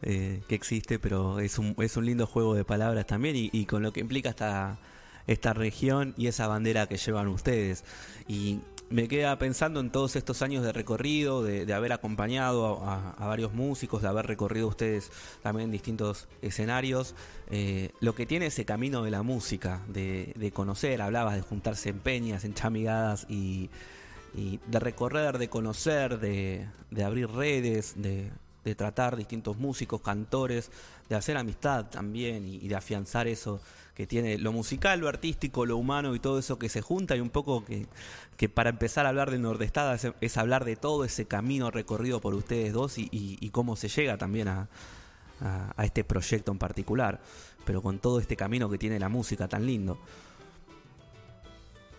eh, 0.00 0.40
que 0.48 0.54
existe, 0.54 0.98
pero 0.98 1.38
es 1.38 1.58
un, 1.58 1.74
es 1.78 1.98
un 1.98 2.06
lindo 2.06 2.26
juego 2.26 2.54
de 2.54 2.64
palabras 2.64 3.06
también 3.06 3.36
y, 3.36 3.66
con 3.66 3.82
lo 3.82 3.92
que 3.92 4.00
implica 4.00 4.30
esta, 4.30 4.78
esta 5.26 5.52
región 5.52 6.14
y 6.16 6.28
esa 6.28 6.46
bandera 6.46 6.86
que 6.86 6.96
llevan 6.96 7.28
ustedes. 7.28 7.84
Y 8.26 8.60
me 8.88 9.06
queda 9.06 9.38
pensando 9.38 9.80
en 9.80 9.90
todos 9.90 10.16
estos 10.16 10.40
años 10.40 10.64
de 10.64 10.72
recorrido, 10.72 11.42
de, 11.42 11.70
haber 11.74 11.92
acompañado 11.92 12.82
a, 12.82 13.26
varios 13.26 13.52
músicos, 13.52 14.00
de 14.00 14.08
haber 14.08 14.26
recorrido 14.26 14.66
ustedes 14.66 15.10
también 15.42 15.70
distintos 15.70 16.26
escenarios, 16.40 17.14
eh, 17.50 17.90
lo 18.00 18.14
que 18.14 18.24
tiene 18.24 18.46
ese 18.46 18.64
camino 18.64 19.02
de 19.02 19.10
la 19.10 19.22
música, 19.22 19.82
de, 19.88 20.32
de 20.36 20.52
conocer, 20.52 21.02
hablabas 21.02 21.34
de 21.34 21.42
juntarse 21.42 21.90
en 21.90 21.98
peñas, 21.98 22.46
en 22.46 22.54
chamigadas 22.54 23.26
y, 23.28 23.68
y 24.34 24.60
de 24.66 24.80
recorrer, 24.80 25.38
de 25.38 25.48
conocer, 25.48 26.18
de, 26.18 26.66
de 26.90 27.04
abrir 27.04 27.28
redes, 27.30 27.94
de, 27.96 28.30
de 28.64 28.74
tratar 28.74 29.16
distintos 29.16 29.56
músicos, 29.56 30.00
cantores, 30.00 30.70
de 31.08 31.16
hacer 31.16 31.36
amistad 31.36 31.86
también 31.86 32.46
y, 32.46 32.68
de 32.68 32.74
afianzar 32.74 33.26
eso 33.26 33.60
que 33.94 34.06
tiene 34.06 34.38
lo 34.38 34.52
musical, 34.52 35.00
lo 35.00 35.08
artístico, 35.08 35.66
lo 35.66 35.76
humano 35.76 36.14
y 36.14 36.18
todo 36.18 36.38
eso 36.38 36.58
que 36.58 36.68
se 36.68 36.80
junta 36.80 37.14
y 37.16 37.20
un 37.20 37.28
poco 37.28 37.64
que, 37.64 37.86
que 38.36 38.48
para 38.48 38.70
empezar 38.70 39.04
a 39.04 39.10
hablar 39.10 39.30
de 39.30 39.38
Nordestada 39.38 39.98
es, 40.20 40.36
hablar 40.38 40.64
de 40.64 40.76
todo 40.76 41.04
ese 41.04 41.26
camino 41.26 41.70
recorrido 41.70 42.20
por 42.20 42.34
ustedes 42.34 42.72
dos 42.72 42.94
y, 42.96 43.50
cómo 43.50 43.76
se 43.76 43.88
llega 43.88 44.16
también 44.16 44.48
a, 44.48 44.68
a, 45.40 45.84
este 45.84 46.04
proyecto 46.04 46.52
en 46.52 46.58
particular, 46.58 47.20
pero 47.66 47.82
con 47.82 47.98
todo 47.98 48.18
este 48.18 48.36
camino 48.36 48.70
que 48.70 48.78
tiene 48.78 48.98
la 48.98 49.10
música 49.10 49.48
tan 49.48 49.66
lindo. 49.66 49.98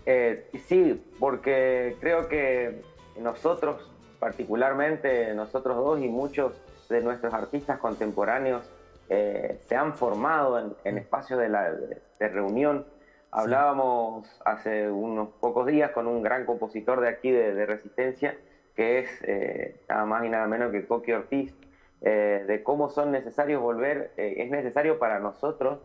Eh, 0.05 0.49
sí, 0.67 1.03
porque 1.19 1.95
creo 1.99 2.27
que 2.27 2.81
nosotros 3.17 3.89
particularmente 4.23 5.33
nosotros 5.33 5.75
dos 5.75 5.99
y 5.99 6.07
muchos 6.07 6.53
de 6.87 7.01
nuestros 7.01 7.33
artistas 7.33 7.77
contemporáneos 7.79 8.63
eh, 9.09 9.59
se 9.67 9.75
han 9.75 9.95
formado 9.95 10.75
en, 10.85 10.97
espacios 10.97 11.41
de, 11.41 11.49
la, 11.49 11.71
de, 11.73 12.27
reunión. 12.29 12.85
Hablábamos 13.31 14.29
hace 14.45 14.89
unos 14.89 15.27
pocos 15.41 15.67
días 15.67 15.91
con 15.91 16.07
un 16.07 16.21
gran 16.21 16.45
compositor 16.45 17.01
de 17.01 17.09
aquí 17.09 17.31
de, 17.31 17.65
Resistencia, 17.65 18.37
que 18.77 18.99
es 18.99 19.09
eh, 19.23 19.75
nada 19.89 20.05
más 20.05 20.23
y 20.23 20.29
nada 20.29 20.47
menos 20.47 20.71
que 20.71 20.85
Coqui 20.85 21.11
Ortiz, 21.11 21.53
eh, 21.99 22.45
de 22.47 22.63
cómo 22.63 22.89
son 22.89 23.11
necesarios 23.11 23.61
volver, 23.61 24.11
es 24.15 24.49
necesario 24.49 24.99
para 24.99 25.19
nosotros 25.19 25.79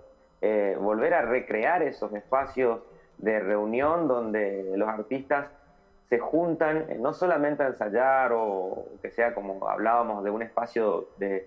volver 0.79 1.15
a 1.15 1.23
recrear 1.23 1.83
esos 1.83 2.13
espacios 2.15 2.83
de 3.19 3.41
reunión 3.41 4.09
donde 4.09 4.73
los 4.77 4.89
artistas 4.89 5.51
se 6.09 6.19
juntan 6.19 6.87
eh, 6.89 6.99
no 6.99 7.13
solamente 7.13 7.63
a 7.63 7.67
ensayar 7.69 8.33
o 8.35 8.87
que 9.03 9.11
sea 9.11 9.35
como 9.35 9.69
hablábamos 9.69 10.25
de 10.25 10.31
un 10.31 10.43
espacio 10.43 11.07
de, 11.17 11.47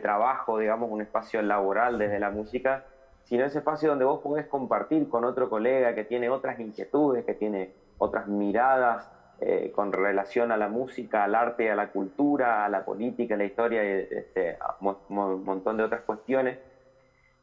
trabajo, 0.00 0.58
digamos, 0.58 0.88
un 0.88 1.02
espacio 1.02 1.42
laboral 1.42 1.98
desde 1.98 2.20
la 2.20 2.30
música, 2.30 2.84
sino 3.24 3.44
ese 3.44 3.58
espacio 3.58 3.88
donde 3.88 4.04
vos 4.04 4.20
podés 4.20 4.46
compartir 4.46 5.08
con 5.08 5.24
otro 5.24 5.48
colega 5.48 5.94
que 5.94 6.04
tiene 6.04 6.28
otras 6.30 6.60
inquietudes, 6.60 7.24
que 7.24 7.34
tiene 7.34 7.72
otras 7.98 8.28
miradas 8.28 9.10
eh, 9.40 9.72
con 9.72 9.92
relación 9.92 10.52
a 10.52 10.56
la 10.56 10.68
música, 10.68 11.24
al 11.24 11.34
arte, 11.34 11.72
a 11.72 11.74
la 11.74 11.88
cultura, 11.88 12.64
a 12.64 12.68
la 12.68 12.84
política, 12.84 13.34
a 13.34 13.38
la 13.38 13.46
historia 13.46 13.82
y 13.82 14.06
este, 14.10 14.56
un 15.08 15.44
montón 15.44 15.76
de 15.76 15.82
otras 15.82 16.02
cuestiones. 16.02 16.60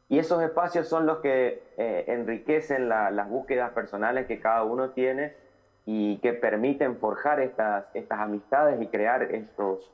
Y 0.08 0.18
esos 0.18 0.42
espacios 0.42 0.88
son 0.88 1.06
los 1.06 1.18
que 1.18 1.62
eh, 1.76 2.04
enriquecen 2.08 2.88
las 2.88 3.28
búsquedas 3.28 3.72
personales 3.72 4.26
que 4.26 4.40
cada 4.40 4.64
uno 4.64 4.90
tiene 4.90 5.34
y 5.84 6.16
que 6.18 6.32
permiten 6.32 6.96
forjar 6.96 7.40
estas, 7.40 7.84
estas 7.94 8.20
amistades 8.20 8.80
y 8.80 8.86
crear 8.86 9.22
estos, 9.22 9.90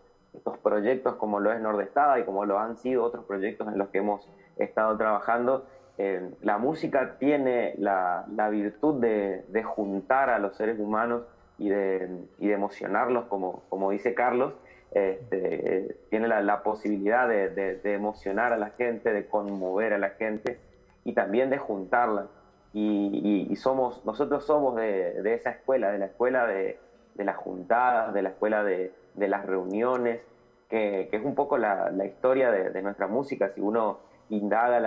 proyectos 0.63 1.15
como 1.15 1.39
lo 1.39 1.53
es 1.53 1.61
Nordestada 1.61 2.19
y 2.19 2.25
como 2.25 2.45
lo 2.45 2.59
han 2.59 2.77
sido 2.77 3.05
otros 3.05 3.25
proyectos 3.25 3.69
en 3.69 3.79
los 3.79 3.89
que 3.91 3.99
hemos 3.99 4.29
estado 4.57 4.97
trabajando. 4.97 5.67
Eh, 5.99 6.31
la 6.43 6.59
música 6.59 7.17
tiene 7.19 7.75
la, 7.79 8.25
virtud 8.51 9.01
de, 9.01 9.63
juntar 9.65 10.31
a 10.31 10.39
los 10.39 10.57
seres 10.57 10.79
humanos 10.81 11.23
y 11.59 11.69
de, 11.69 12.27
y 12.39 12.49
de 12.49 12.55
emocionarlos, 12.55 13.27
como 13.27 13.91
dice 13.91 14.15
Carlos. 14.15 14.55
Este, 14.95 15.97
tiene 16.09 16.29
la, 16.29 16.41
la 16.41 16.63
posibilidad 16.63 17.29
de, 17.29 17.51
de, 17.51 17.95
emocionar 17.95 18.53
a 18.53 18.57
la 18.57 18.71
gente, 18.71 19.13
de 19.13 19.27
conmover 19.27 19.93
a 19.93 19.99
la 19.99 20.11
gente 20.11 20.61
y 21.05 21.13
también 21.15 21.51
de 21.51 21.59
juntarla 21.59 22.29
y, 22.75 23.55
somos, 23.57 24.05
nosotros 24.05 24.45
somos 24.45 24.75
de, 24.77 25.35
esa 25.35 25.51
escuela, 25.51 25.93
de 25.93 25.99
la 25.99 26.07
escuela 26.07 26.47
de, 26.47 26.79
las 27.17 27.37
juntadas, 27.37 28.13
de 28.13 28.23
la 28.23 28.31
escuela 28.31 28.65
de, 28.65 28.93
las 29.17 29.47
reuniones, 29.47 30.21
que, 30.69 31.09
es 31.11 31.25
un 31.25 31.37
poco 31.37 31.57
la, 31.57 31.93
historia 32.05 32.51
de, 32.51 32.83
nuestra 32.83 33.07
música. 33.07 33.51
Si 33.55 33.61
uno 33.61 34.01
indaga 34.29 34.81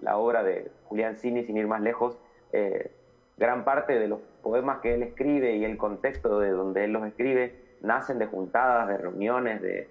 la, 0.00 0.16
obra 0.16 0.44
de 0.44 0.70
Julián 0.84 1.16
Cini, 1.16 1.44
sin 1.44 1.56
ir 1.56 1.66
más 1.66 1.80
lejos, 1.80 2.16
eh, 2.52 2.92
gran 3.36 3.64
parte 3.64 3.98
de 3.98 4.06
los 4.06 4.20
poemas 4.42 4.78
que 4.78 4.94
él 4.94 5.02
escribe 5.02 5.56
y 5.56 5.64
el 5.64 5.76
contexto 5.76 6.38
de 6.38 6.50
donde 6.50 6.84
él 6.84 6.92
los 6.92 7.04
escribe 7.06 7.65
nacen 7.82 8.18
de 8.18 8.26
juntadas, 8.26 8.88
de 8.88 8.98
reuniones, 8.98 9.62
de, 9.62 9.88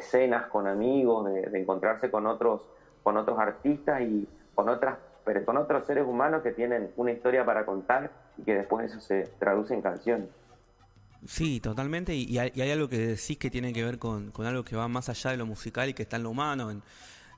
cenas 0.00 0.46
con 0.46 0.66
amigos, 0.66 1.26
de, 1.26 1.58
encontrarse 1.58 2.10
con 2.10 2.26
otros, 2.26 2.62
con 3.02 3.16
otros 3.16 3.38
artistas 3.38 4.02
y 4.02 4.28
con 4.54 4.68
otras 4.68 4.96
pero 5.28 5.44
con 5.44 5.58
otros 5.58 5.86
seres 5.86 6.06
humanos 6.06 6.42
que 6.42 6.52
tienen 6.52 6.90
una 6.96 7.12
historia 7.12 7.44
para 7.44 7.66
contar 7.66 8.10
y 8.38 8.44
que 8.44 8.54
después 8.54 8.90
eso 8.90 8.98
se 8.98 9.24
traduce 9.38 9.74
en 9.74 9.82
canción. 9.82 10.30
Sí, 11.26 11.60
totalmente. 11.60 12.14
Y 12.14 12.38
hay, 12.38 12.70
algo 12.70 12.88
que 12.88 12.98
decís 12.98 13.36
que 13.36 13.50
tiene 13.50 13.74
que 13.74 13.84
ver 13.84 13.98
con, 13.98 14.32
algo 14.38 14.64
que 14.64 14.74
va 14.74 14.88
más 14.88 15.10
allá 15.10 15.32
de 15.32 15.36
lo 15.36 15.44
musical 15.44 15.90
y 15.90 15.92
que 15.92 16.04
está 16.04 16.16
en 16.16 16.22
lo 16.22 16.30
humano, 16.30 16.70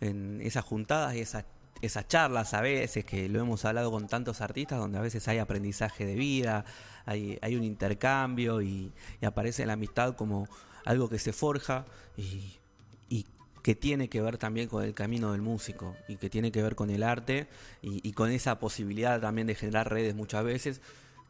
en, 0.01 0.40
esas 0.40 0.64
juntadas 0.64 1.16
y 1.16 1.20
esas, 1.20 1.44
esas 1.82 2.08
charlas 2.08 2.54
a 2.54 2.60
veces, 2.60 3.04
que 3.04 3.28
lo 3.28 3.40
hemos 3.40 3.64
hablado 3.64 3.90
con 3.90 4.06
tantos 4.06 4.40
artistas, 4.40 4.78
donde 4.78 4.98
a 4.98 5.00
veces 5.00 5.26
hay 5.28 5.38
aprendizaje 5.38 6.04
de 6.06 6.14
vida, 6.14 6.64
hay, 7.06 7.38
hay 7.42 7.56
un 7.56 7.64
intercambio 7.64 8.62
y, 8.62 8.92
y 9.20 9.26
aparece 9.26 9.66
la 9.66 9.74
amistad 9.74 10.14
como 10.16 10.48
algo 10.84 11.08
que 11.08 11.18
se 11.18 11.32
forja 11.32 11.84
y, 12.16 12.58
y 13.08 13.26
que 13.62 13.74
tiene 13.74 14.08
que 14.08 14.20
ver 14.20 14.38
también 14.38 14.68
con 14.68 14.84
el 14.84 14.94
camino 14.94 15.32
del 15.32 15.42
músico 15.42 15.96
y 16.08 16.16
que 16.16 16.30
tiene 16.30 16.52
que 16.52 16.62
ver 16.62 16.74
con 16.74 16.90
el 16.90 17.02
arte 17.02 17.48
y, 17.82 18.12
con 18.12 18.30
esa 18.30 18.58
posibilidad 18.58 19.20
también 19.20 19.46
de 19.46 19.54
generar 19.54 19.90
redes 19.90 20.14
muchas 20.14 20.44
veces, 20.44 20.80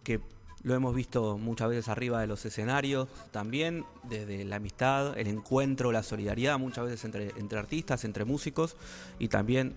que 0.04 0.20
lo 0.62 0.74
hemos 0.74 0.94
visto 0.94 1.38
muchas 1.38 1.70
veces 1.70 1.88
arriba 1.88 2.20
de 2.20 2.26
los 2.26 2.44
escenarios, 2.44 3.08
también 3.30 3.84
desde 4.04 4.44
la 4.44 4.56
amistad, 4.56 5.18
el 5.18 5.26
encuentro, 5.26 5.90
la 5.90 6.02
solidaridad, 6.02 6.58
muchas 6.58 6.84
veces 6.84 7.04
entre, 7.04 7.30
entre 7.36 7.58
artistas, 7.58 8.04
entre 8.04 8.24
músicos 8.24 8.76
y 9.18 9.28
también 9.28 9.74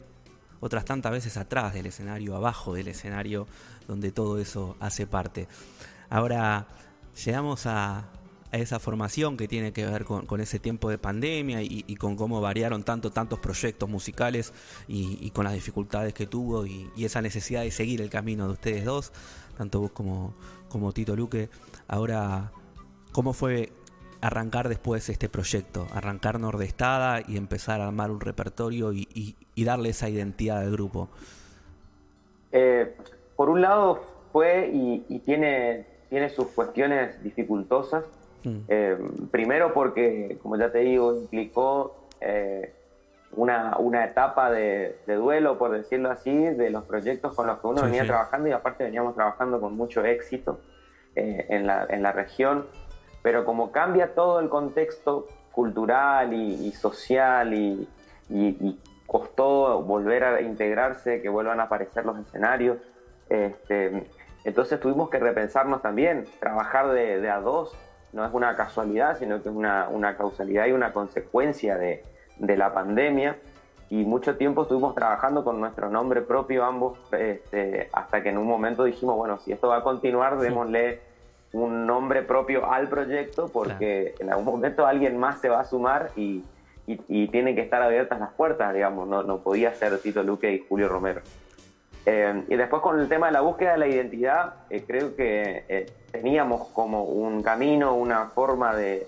otras 0.64 0.86
tantas 0.86 1.12
veces 1.12 1.36
atrás 1.36 1.74
del 1.74 1.88
escenario, 1.88 2.38
abajo 2.38 2.74
del 2.74 2.88
escenario, 2.88 3.48
donde 3.86 4.14
todo 4.14 4.40
eso 4.40 4.78
hace 4.80 5.06
parte. 5.06 5.50
Ahora 6.10 6.68
llegamos 7.26 7.66
a, 7.66 8.10
esa 8.54 8.80
formación 8.80 9.36
que 9.36 9.50
tiene 9.50 9.74
que 9.74 9.86
ver 9.86 10.06
con, 10.06 10.40
ese 10.40 10.60
tiempo 10.60 10.90
de 10.90 10.98
pandemia 10.98 11.62
y, 11.62 11.96
con 11.98 12.16
cómo 12.16 12.40
variaron 12.40 12.84
tanto 12.84 13.12
tantos 13.12 13.40
proyectos 13.40 13.90
musicales 13.90 14.54
y, 14.88 15.30
con 15.32 15.44
las 15.44 15.54
dificultades 15.54 16.14
que 16.14 16.28
tuvo 16.28 16.66
y, 16.66 16.90
esa 16.98 17.22
necesidad 17.22 17.64
de 17.64 17.72
seguir 17.72 18.00
el 18.02 18.10
camino 18.10 18.48
de 18.48 18.54
ustedes 18.54 18.86
dos, 18.86 19.12
tanto 19.58 19.82
vos 19.82 19.92
como, 19.92 20.34
como 20.70 20.94
Tito 20.94 21.14
Luque. 21.14 21.50
Ahora, 21.90 22.54
¿cómo 23.12 23.34
fue 23.34 23.74
arrancar 24.24 24.70
después 24.70 25.10
este 25.10 25.28
proyecto? 25.28 25.88
Arrancar 25.94 26.40
Nordestada 26.40 27.20
y 27.28 27.36
empezar 27.38 27.82
a 27.82 27.88
armar 27.88 28.10
un 28.10 28.22
repertorio 28.22 28.94
y, 28.94 29.36
darle 29.58 29.90
esa 29.90 30.10
identidad 30.10 30.60
al 30.60 30.72
grupo. 30.72 31.10
Eh, 32.52 32.96
por 33.36 33.50
un 33.50 33.62
lado 33.62 34.02
fue 34.32 34.70
y, 34.74 35.20
tiene, 35.20 35.86
tiene 36.10 36.30
sus 36.30 36.48
cuestiones 36.48 37.22
dificultosas. 37.22 38.06
Mm. 38.44 38.60
Eh, 38.68 38.98
primero 39.30 39.74
porque, 39.74 40.38
como 40.42 40.58
ya 40.58 40.72
te 40.72 40.80
digo, 40.80 41.16
implicó 41.16 42.08
eh, 42.22 42.74
una, 43.36 43.78
una, 43.78 44.06
etapa 44.06 44.52
de, 44.52 44.96
duelo, 45.06 45.58
por 45.58 45.72
decirlo 45.72 46.10
así, 46.12 46.34
de 46.34 46.70
los 46.70 46.86
proyectos 46.86 47.36
con 47.36 47.48
los 47.48 47.60
que 47.60 47.68
uno 47.68 47.84
venía 47.84 48.06
trabajando 48.06 48.48
y 48.48 48.52
aparte 48.52 48.86
veníamos 48.86 49.16
trabajando 49.16 49.60
con 49.60 49.76
mucho 49.76 50.04
éxito 50.06 50.62
en, 51.16 51.68
la, 51.68 51.86
en 51.90 52.04
la 52.04 52.12
región. 52.12 52.66
Pero 53.24 53.46
como 53.46 53.72
cambia 53.72 54.14
todo 54.14 54.40
el 54.40 54.50
contexto 54.50 55.28
cultural 55.52 56.34
y, 56.34 56.72
social 56.74 57.54
y, 57.54 57.88
y, 58.30 58.80
costó 59.08 59.82
volver 59.84 60.24
a 60.24 60.42
integrarse, 60.42 61.22
que 61.22 61.30
vuelvan 61.30 61.60
a 61.60 61.64
aparecer 61.64 62.06
los 62.06 62.18
escenarios, 62.20 62.78
este, 63.30 64.08
entonces 64.44 64.80
tuvimos 64.80 65.10
que 65.10 65.20
repensarnos 65.20 65.82
también, 65.82 66.26
trabajar 66.40 66.92
de, 66.92 67.30
a 67.30 67.40
dos 67.40 67.76
no 68.12 68.26
es 68.26 68.34
una 68.34 68.56
casualidad, 68.56 69.18
sino 69.18 69.42
que 69.42 69.50
es 69.50 69.56
una, 69.56 69.88
una 69.90 70.16
causalidad 70.18 70.68
y 70.68 70.72
una 70.72 70.94
consecuencia 70.94 71.78
de, 71.78 72.04
de, 72.38 72.58
la 72.58 72.74
pandemia. 72.74 73.38
Y 73.90 74.04
mucho 74.06 74.38
tiempo 74.38 74.64
estuvimos 74.64 74.94
trabajando 74.94 75.44
con 75.44 75.60
nuestro 75.60 75.90
nombre 75.90 76.22
propio 76.22 76.64
ambos, 76.64 77.00
este, 77.12 77.90
hasta 77.92 78.22
que 78.22 78.30
en 78.30 78.38
un 78.38 78.48
momento 78.48 78.84
dijimos, 78.84 79.16
bueno, 79.18 79.40
si 79.40 79.52
esto 79.52 79.70
va 79.70 79.78
a 79.78 79.84
continuar, 79.84 80.38
démosle 80.38 81.00
un 81.54 81.86
nombre 81.88 82.24
propio 82.24 82.70
al 82.70 82.90
proyecto, 82.90 83.48
porque 83.48 84.16
en 84.20 84.30
algún 84.30 84.46
momento 84.46 84.86
alguien 84.86 85.18
más 85.18 85.40
se 85.40 85.50
va 85.50 85.62
a 85.62 85.66
sumar 85.66 86.10
y, 86.16 86.44
y, 86.88 87.28
tienen 87.28 87.56
que 87.56 87.62
estar 87.62 87.82
abiertas 87.82 88.20
las 88.20 88.34
puertas, 88.34 88.74
digamos, 88.74 89.08
no, 89.08 89.24
no 89.24 89.38
podía 89.38 89.74
ser 89.74 89.98
Tito 90.00 90.24
Luque 90.24 90.52
y 90.52 90.66
Julio 90.68 90.90
Romero. 90.90 91.22
Eh, 92.06 92.44
y 92.50 92.56
después 92.56 92.82
con 92.82 93.00
el 93.00 93.08
tema 93.08 93.28
de 93.28 93.34
la 93.34 93.42
búsqueda 93.42 93.74
de 93.74 93.78
la 93.78 93.88
identidad, 93.88 94.56
eh, 94.70 94.84
creo 94.86 95.16
que 95.16 95.64
eh, 95.70 95.86
teníamos 96.12 96.68
como 96.70 97.04
un 97.04 97.42
camino, 97.42 97.94
una 97.94 98.26
forma 98.28 98.76
de, 98.76 99.08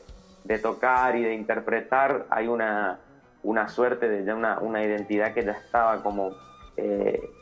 tocar 0.61 1.15
y 1.15 1.23
de 1.23 1.33
interpretar. 1.33 2.25
Hay 2.29 2.47
una, 2.47 2.99
una 3.43 3.67
suerte 3.67 4.07
de 4.07 4.23
ya 4.23 4.35
una, 4.35 4.59
una, 4.59 4.83
identidad 4.83 5.33
que 5.33 5.43
ya 5.43 5.51
estaba 5.51 6.01
como 6.03 6.31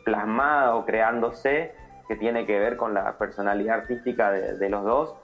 plasmada 0.05 0.75
o 0.75 0.85
creándose, 0.85 1.73
que 2.07 2.15
tiene 2.15 2.45
que 2.45 2.59
ver 2.59 2.77
con 2.77 2.93
la 2.93 3.17
personalidad 3.17 3.79
artística 3.79 4.31
de, 4.31 4.69
los 4.69 4.83
dos. 4.83 5.15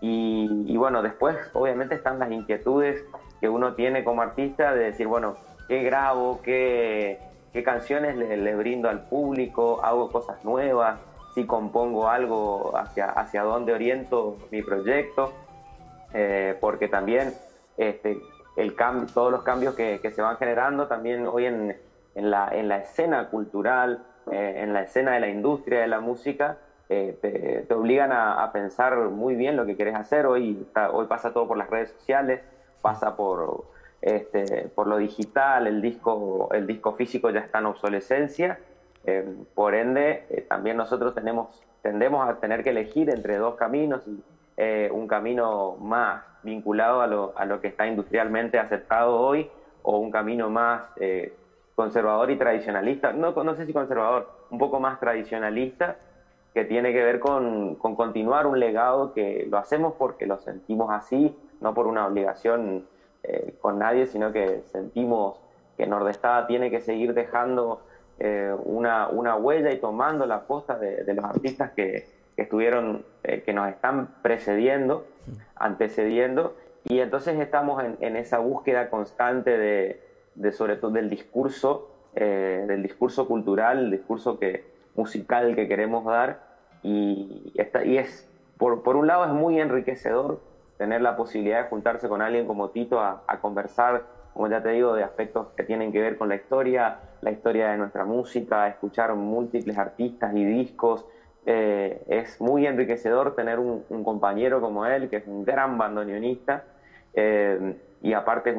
Y, 0.00 0.76
bueno, 0.76 1.02
después 1.02 1.36
obviamente 1.54 1.94
están 1.94 2.18
las 2.18 2.30
inquietudes 2.30 3.04
que 3.40 3.48
uno 3.48 3.74
tiene 3.74 4.04
como 4.04 4.22
artista 4.22 4.74
de 4.74 4.84
decir, 4.84 5.06
bueno, 5.06 5.36
¿qué 5.68 5.82
grabo? 5.82 6.40
¿Qué, 6.42 7.18
qué 7.52 7.62
canciones 7.62 8.16
le, 8.16 8.56
brindo 8.56 8.88
al 8.88 9.08
público, 9.08 9.80
hago 9.82 10.10
cosas 10.10 10.44
nuevas, 10.44 11.00
si 11.34 11.46
compongo 11.46 12.08
algo, 12.08 12.76
hacia, 12.76 13.06
hacia 13.06 13.42
dónde 13.42 13.72
oriento 13.72 14.36
mi 14.50 14.62
proyecto, 14.62 15.32
eh, 16.12 16.56
porque 16.60 16.88
también 16.88 17.32
este, 17.76 18.18
el 18.56 18.74
todos 18.74 19.30
los 19.30 19.42
cambios 19.42 19.74
que, 19.74 20.00
se 20.10 20.22
van 20.22 20.36
generando 20.36 20.88
también 20.88 21.26
hoy 21.26 21.46
en, 21.46 21.76
en, 22.14 22.30
la, 22.30 22.48
en 22.52 22.68
la, 22.68 22.78
escena 22.78 23.28
cultural, 23.28 24.04
eh, 24.32 24.62
en 24.62 24.72
la 24.72 24.82
escena 24.82 25.12
de 25.12 25.20
la 25.20 25.28
industria 25.28 25.80
de 25.80 25.88
la 25.88 26.00
música, 26.00 26.58
eh, 26.88 27.18
te, 27.68 27.74
obligan 27.74 28.12
a, 28.12 28.50
pensar 28.52 28.96
muy 29.10 29.34
bien 29.34 29.56
lo 29.56 29.66
que 29.66 29.76
quieres 29.76 29.94
hacer. 29.94 30.26
Hoy, 30.26 30.66
hoy 30.92 31.06
pasa 31.06 31.32
todo 31.32 31.46
por 31.46 31.56
las 31.56 31.68
redes 31.68 31.90
sociales, 31.90 32.40
pasa 32.80 33.16
por 33.16 33.66
este, 34.00 34.68
por 34.74 34.86
lo 34.86 34.98
digital, 34.98 35.66
el 35.66 35.82
disco, 35.82 36.48
el 36.52 36.66
disco 36.66 36.94
físico 36.94 37.30
ya 37.30 37.40
está 37.40 37.58
en 37.58 37.66
obsolescencia, 37.66 38.58
eh, 39.04 39.28
por 39.54 39.74
ende 39.74 40.24
eh, 40.30 40.46
también 40.48 40.76
nosotros 40.76 41.14
tenemos, 41.14 41.48
tendemos 41.82 42.28
a 42.28 42.36
tener 42.36 42.62
que 42.62 42.70
elegir 42.70 43.10
entre 43.10 43.38
dos 43.38 43.56
caminos, 43.56 44.02
y, 44.06 44.22
eh, 44.56 44.88
un 44.92 45.08
camino 45.08 45.76
más 45.80 46.22
vinculado 46.42 47.00
a 47.00 47.06
lo, 47.06 47.32
a 47.36 47.44
lo, 47.44 47.60
que 47.60 47.68
está 47.68 47.86
industrialmente 47.86 48.58
aceptado 48.58 49.18
hoy 49.18 49.50
o 49.82 49.98
un 49.98 50.10
camino 50.10 50.50
más 50.50 50.82
conservador 51.78 52.28
y 52.32 52.36
tradicionalista, 52.36 53.12
no, 53.12 53.30
no 53.30 53.54
sé 53.54 53.64
si 53.64 53.72
conservador, 53.72 54.28
un 54.50 54.58
poco 54.58 54.80
más 54.80 54.98
tradicionalista, 54.98 55.94
que 56.52 56.64
tiene 56.64 56.92
que 56.92 57.04
ver 57.04 57.20
con, 57.20 57.76
con 57.76 57.94
continuar 57.94 58.48
un 58.48 58.58
legado 58.58 59.12
que 59.12 59.46
lo 59.48 59.58
hacemos 59.58 59.94
porque 59.96 60.26
lo 60.26 60.38
sentimos 60.38 60.90
así, 60.90 61.38
no 61.60 61.74
por 61.74 61.86
una 61.86 62.04
obligación 62.08 62.84
eh, 63.22 63.54
con 63.60 63.78
nadie, 63.78 64.06
sino 64.06 64.32
que 64.32 64.62
sentimos 64.72 65.38
que 65.76 65.86
Nordestada 65.86 66.48
tiene 66.48 66.68
que 66.68 66.80
seguir 66.80 67.14
dejando 67.14 67.80
eh, 68.18 68.52
una, 68.64 69.06
una, 69.06 69.36
huella 69.36 69.70
y 69.70 69.78
tomando 69.78 70.26
la 70.26 70.48
posta 70.48 70.76
de, 70.76 71.14
los 71.14 71.24
artistas 71.24 71.70
que, 71.76 72.08
estuvieron, 72.36 73.04
eh, 73.22 73.44
que 73.46 73.52
nos 73.52 73.68
están 73.68 74.16
precediendo, 74.22 75.06
antecediendo, 75.54 76.56
y 76.82 76.98
entonces 76.98 77.38
estamos 77.38 77.84
en, 78.00 78.16
esa 78.16 78.38
búsqueda 78.38 78.90
constante 78.90 79.56
de, 79.56 80.07
de, 80.38 80.52
sobre 80.52 80.76
todo 80.76 80.92
del 80.92 81.10
discurso, 81.10 81.88
del 82.14 82.82
discurso 82.82 83.28
cultural, 83.28 83.78
el 83.78 83.90
discurso 83.92 84.38
que, 84.38 84.64
musical 84.96 85.54
que 85.54 85.68
queremos 85.68 86.04
dar, 86.04 86.40
y, 86.82 87.52
y 87.54 87.96
es, 87.96 88.28
por, 88.56 88.82
por 88.82 88.96
un 88.96 89.06
lado 89.06 89.24
es 89.24 89.30
muy 89.30 89.60
enriquecedor 89.60 90.40
tener 90.78 91.02
la 91.02 91.16
posibilidad 91.16 91.64
de 91.64 91.68
juntarse 91.68 92.08
con 92.08 92.22
alguien 92.22 92.46
como 92.46 92.70
Tito 92.70 93.00
a, 93.00 93.22
conversar, 93.40 94.04
como 94.32 94.48
ya 94.48 94.62
te 94.62 94.70
digo, 94.70 94.94
de 94.94 95.02
aspectos 95.02 95.48
que 95.56 95.64
tienen 95.64 95.92
que 95.92 96.00
ver 96.00 96.16
con 96.16 96.28
la 96.28 96.36
historia, 96.36 96.98
la 97.20 97.32
historia 97.32 97.70
de 97.70 97.76
nuestra 97.76 98.04
música, 98.04 98.68
escuchar 98.68 99.14
múltiples 99.14 99.76
artistas 99.76 100.34
y 100.34 100.44
discos. 100.44 101.04
Eh, 101.44 102.00
es 102.08 102.40
muy 102.40 102.66
enriquecedor 102.66 103.34
tener 103.34 103.58
un, 103.58 103.82
compañero 104.04 104.60
como 104.60 104.86
él, 104.86 105.10
que 105.10 105.16
es 105.16 105.26
un 105.26 105.44
gran 105.44 105.76
bandoneonista 105.76 106.64
eh, 107.12 107.74
y 108.02 108.12
aparte 108.12 108.50
es 108.50 108.56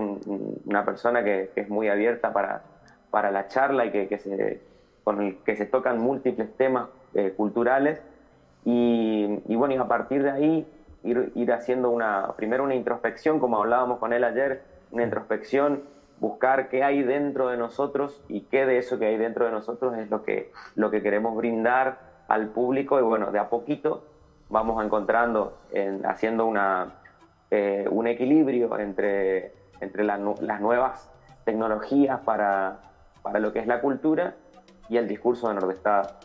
una 0.66 0.86
persona 0.86 1.24
que, 1.24 1.52
es 1.56 1.70
muy 1.70 1.88
abierta 1.88 2.34
para, 2.34 2.62
para 3.10 3.32
la 3.32 3.48
charla 3.48 3.86
y 3.86 3.92
que, 3.92 4.18
se, 4.18 4.60
con 5.04 5.22
el 5.22 5.38
que 5.38 5.56
se 5.56 5.66
tocan 5.66 6.00
múltiples 6.00 6.56
temas 6.58 6.90
eh, 7.14 7.34
culturales. 7.36 8.02
Y, 8.66 9.56
bueno, 9.56 9.74
y 9.74 9.78
a 9.78 9.88
partir 9.88 10.22
de 10.24 10.32
ahí 10.32 10.68
ir, 11.04 11.52
haciendo 11.54 11.90
una, 11.90 12.34
primero 12.36 12.64
una 12.64 12.76
introspección, 12.76 13.40
como 13.40 13.58
hablábamos 13.58 14.00
con 14.00 14.12
él 14.12 14.24
ayer, 14.24 14.62
una 14.92 15.04
introspección, 15.04 15.84
buscar 16.20 16.68
qué 16.68 16.84
hay 16.84 17.02
dentro 17.02 17.48
de 17.48 17.56
nosotros 17.56 18.22
y 18.28 18.42
qué 18.42 18.66
de 18.66 18.78
eso 18.78 19.00
que 19.00 19.06
hay 19.06 19.18
dentro 19.18 19.46
de 19.46 19.52
nosotros 19.52 19.98
es 19.98 20.10
lo 20.10 20.24
que, 20.24 20.52
lo 20.76 20.92
que 20.92 21.02
queremos 21.02 21.36
brindar 21.38 22.00
al 22.28 22.50
público 22.50 23.00
y 23.00 23.04
bueno, 23.04 23.32
de 23.32 23.40
a 23.40 23.50
poquito 23.50 24.04
vamos 24.50 24.84
encontrando, 24.84 25.58
en, 25.72 26.06
haciendo 26.06 26.46
una, 26.46 26.94
eh, 27.52 27.86
un 27.90 28.08
equilibrio 28.08 28.78
entre, 28.80 29.54
entre 29.82 30.04
las 30.04 30.20
nuevas 30.20 31.10
tecnologías 31.46 32.20
para, 32.22 32.80
para 33.22 33.40
lo 33.40 33.52
que 33.54 33.60
es 33.60 33.68
la 33.68 33.82
cultura 33.82 34.36
y 34.90 34.98
el 34.98 35.08
discurso 35.08 35.48
de 35.48 35.56
Nordestada. 35.56 36.20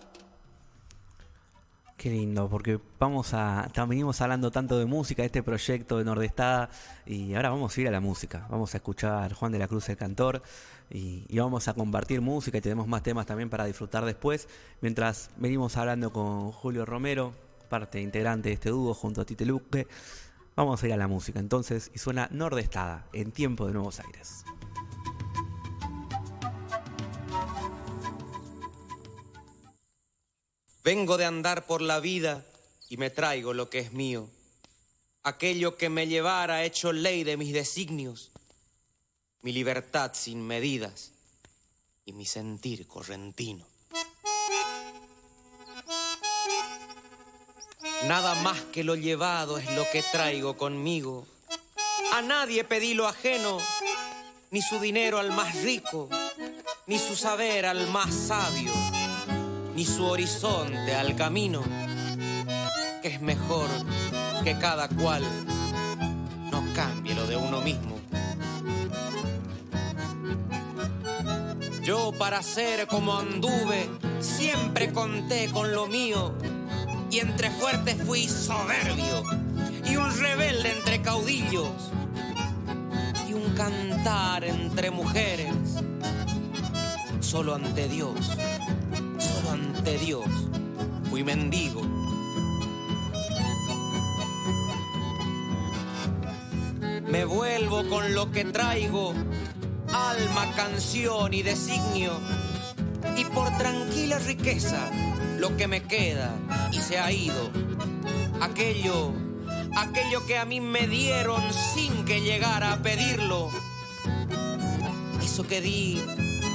Qué 1.96 2.10
lindo, 2.10 2.50
porque 2.50 2.78
vamos 2.98 3.32
a. 3.32 3.66
Venimos 3.88 4.20
hablando 4.20 4.50
tanto 4.50 4.78
de 4.78 4.84
música, 4.84 5.22
de 5.22 5.26
este 5.26 5.42
proyecto 5.42 5.96
de 5.96 6.04
Nordestada, 6.04 6.68
y 7.06 7.34
ahora 7.34 7.48
vamos 7.48 7.74
a 7.74 7.80
ir 7.80 7.88
a 7.88 7.90
la 7.90 8.00
música. 8.00 8.46
Vamos 8.50 8.74
a 8.74 8.76
escuchar 8.76 9.32
Juan 9.32 9.52
de 9.52 9.58
la 9.58 9.68
Cruz, 9.68 9.88
el 9.88 9.96
cantor, 9.96 10.42
y, 10.90 11.24
vamos 11.38 11.66
a 11.68 11.72
compartir 11.72 12.20
música 12.20 12.58
y 12.58 12.60
tenemos 12.60 12.86
más 12.86 13.02
temas 13.02 13.24
también 13.24 13.48
para 13.48 13.64
disfrutar 13.64 14.04
después. 14.04 14.48
Mientras 14.82 15.30
venimos 15.36 15.78
hablando 15.78 16.12
con 16.12 16.52
Julio 16.52 16.84
Romero, 16.84 17.32
parte 17.70 18.02
integrante 18.02 18.50
de 18.50 18.54
este 18.56 18.68
dúo, 18.68 18.92
junto 18.92 19.22
a 19.22 19.24
Tite 19.24 19.46
Luque, 19.46 19.86
vamos 20.56 20.82
a 20.82 20.86
ir 20.86 20.92
a 20.92 20.96
la 20.96 21.08
música 21.08 21.40
entonces, 21.40 21.90
y 21.94 21.98
suena 21.98 22.28
Nordestada, 22.30 23.08
en 23.12 23.32
tiempo 23.32 23.66
de 23.66 23.72
Nuevos 23.72 24.00
Aires. 24.00 24.44
Vengo 30.84 31.16
de 31.16 31.24
andar 31.24 31.66
por 31.66 31.80
la 31.80 31.98
vida 31.98 32.44
y 32.90 32.98
me 32.98 33.10
traigo 33.10 33.54
lo 33.54 33.70
que 33.70 33.78
es 33.78 33.92
mío, 33.92 34.28
aquello 35.22 35.76
que 35.76 35.88
me 35.88 36.06
llevara 36.06 36.64
hecho 36.64 36.92
ley 36.92 37.24
de 37.24 37.38
mis 37.38 37.54
designios, 37.54 38.30
mi 39.40 39.52
libertad 39.52 40.12
sin 40.14 40.46
medidas 40.46 41.12
y 42.04 42.12
mi 42.12 42.26
sentir 42.26 42.86
correntino. 42.86 43.73
Nada 48.02 48.34
más 48.42 48.60
que 48.72 48.84
lo 48.84 48.96
llevado 48.96 49.56
es 49.56 49.70
lo 49.74 49.84
que 49.90 50.02
traigo 50.02 50.56
conmigo 50.56 51.26
A 52.12 52.20
nadie 52.20 52.64
pedí 52.64 52.94
lo 52.94 53.08
ajeno, 53.08 53.58
ni 54.50 54.60
su 54.60 54.78
dinero 54.78 55.18
al 55.18 55.32
más 55.32 55.62
rico, 55.62 56.08
ni 56.86 56.98
su 56.98 57.16
saber 57.16 57.64
al 57.66 57.88
más 57.88 58.14
sabio, 58.14 58.72
ni 59.74 59.84
su 59.84 60.04
horizonte 60.04 60.94
al 60.94 61.16
camino, 61.16 61.62
que 63.02 63.08
es 63.08 63.20
mejor 63.20 63.68
que 64.44 64.58
cada 64.58 64.88
cual 64.88 65.24
no 66.50 66.62
cambie 66.74 67.14
lo 67.14 67.26
de 67.26 67.36
uno 67.36 67.60
mismo. 67.62 67.98
Yo 71.82 72.12
para 72.12 72.42
ser 72.42 72.86
como 72.86 73.18
anduve, 73.18 73.88
siempre 74.20 74.92
conté 74.92 75.50
con 75.50 75.72
lo 75.72 75.86
mío, 75.86 76.34
y 77.14 77.20
entre 77.20 77.48
fuertes 77.48 77.96
fui 78.04 78.26
soberbio, 78.26 79.22
y 79.88 79.94
un 79.94 80.18
rebelde 80.18 80.72
entre 80.72 81.00
caudillos, 81.00 81.92
y 83.28 83.34
un 83.34 83.54
cantar 83.54 84.42
entre 84.42 84.90
mujeres, 84.90 85.54
solo 87.20 87.54
ante 87.54 87.86
Dios, 87.86 88.18
solo 89.18 89.50
ante 89.52 89.96
Dios, 89.98 90.26
fui 91.08 91.22
mendigo. 91.22 91.82
Me 97.06 97.24
vuelvo 97.24 97.88
con 97.88 98.12
lo 98.12 98.32
que 98.32 98.44
traigo, 98.46 99.14
alma, 99.92 100.52
canción 100.56 101.32
y 101.32 101.42
designio, 101.44 102.18
y 103.16 103.24
por 103.26 103.56
tranquila 103.56 104.18
riqueza, 104.18 104.90
lo 105.44 105.58
que 105.58 105.68
me 105.68 105.82
queda 105.82 106.34
y 106.72 106.78
se 106.78 106.98
ha 106.98 107.12
ido, 107.12 107.50
aquello, 108.40 109.12
aquello 109.76 110.24
que 110.24 110.38
a 110.38 110.46
mí 110.46 110.58
me 110.58 110.88
dieron 110.88 111.42
sin 111.52 112.06
que 112.06 112.22
llegara 112.22 112.72
a 112.72 112.78
pedirlo, 112.78 113.50
eso 115.22 115.46
que 115.46 115.60
di 115.60 116.02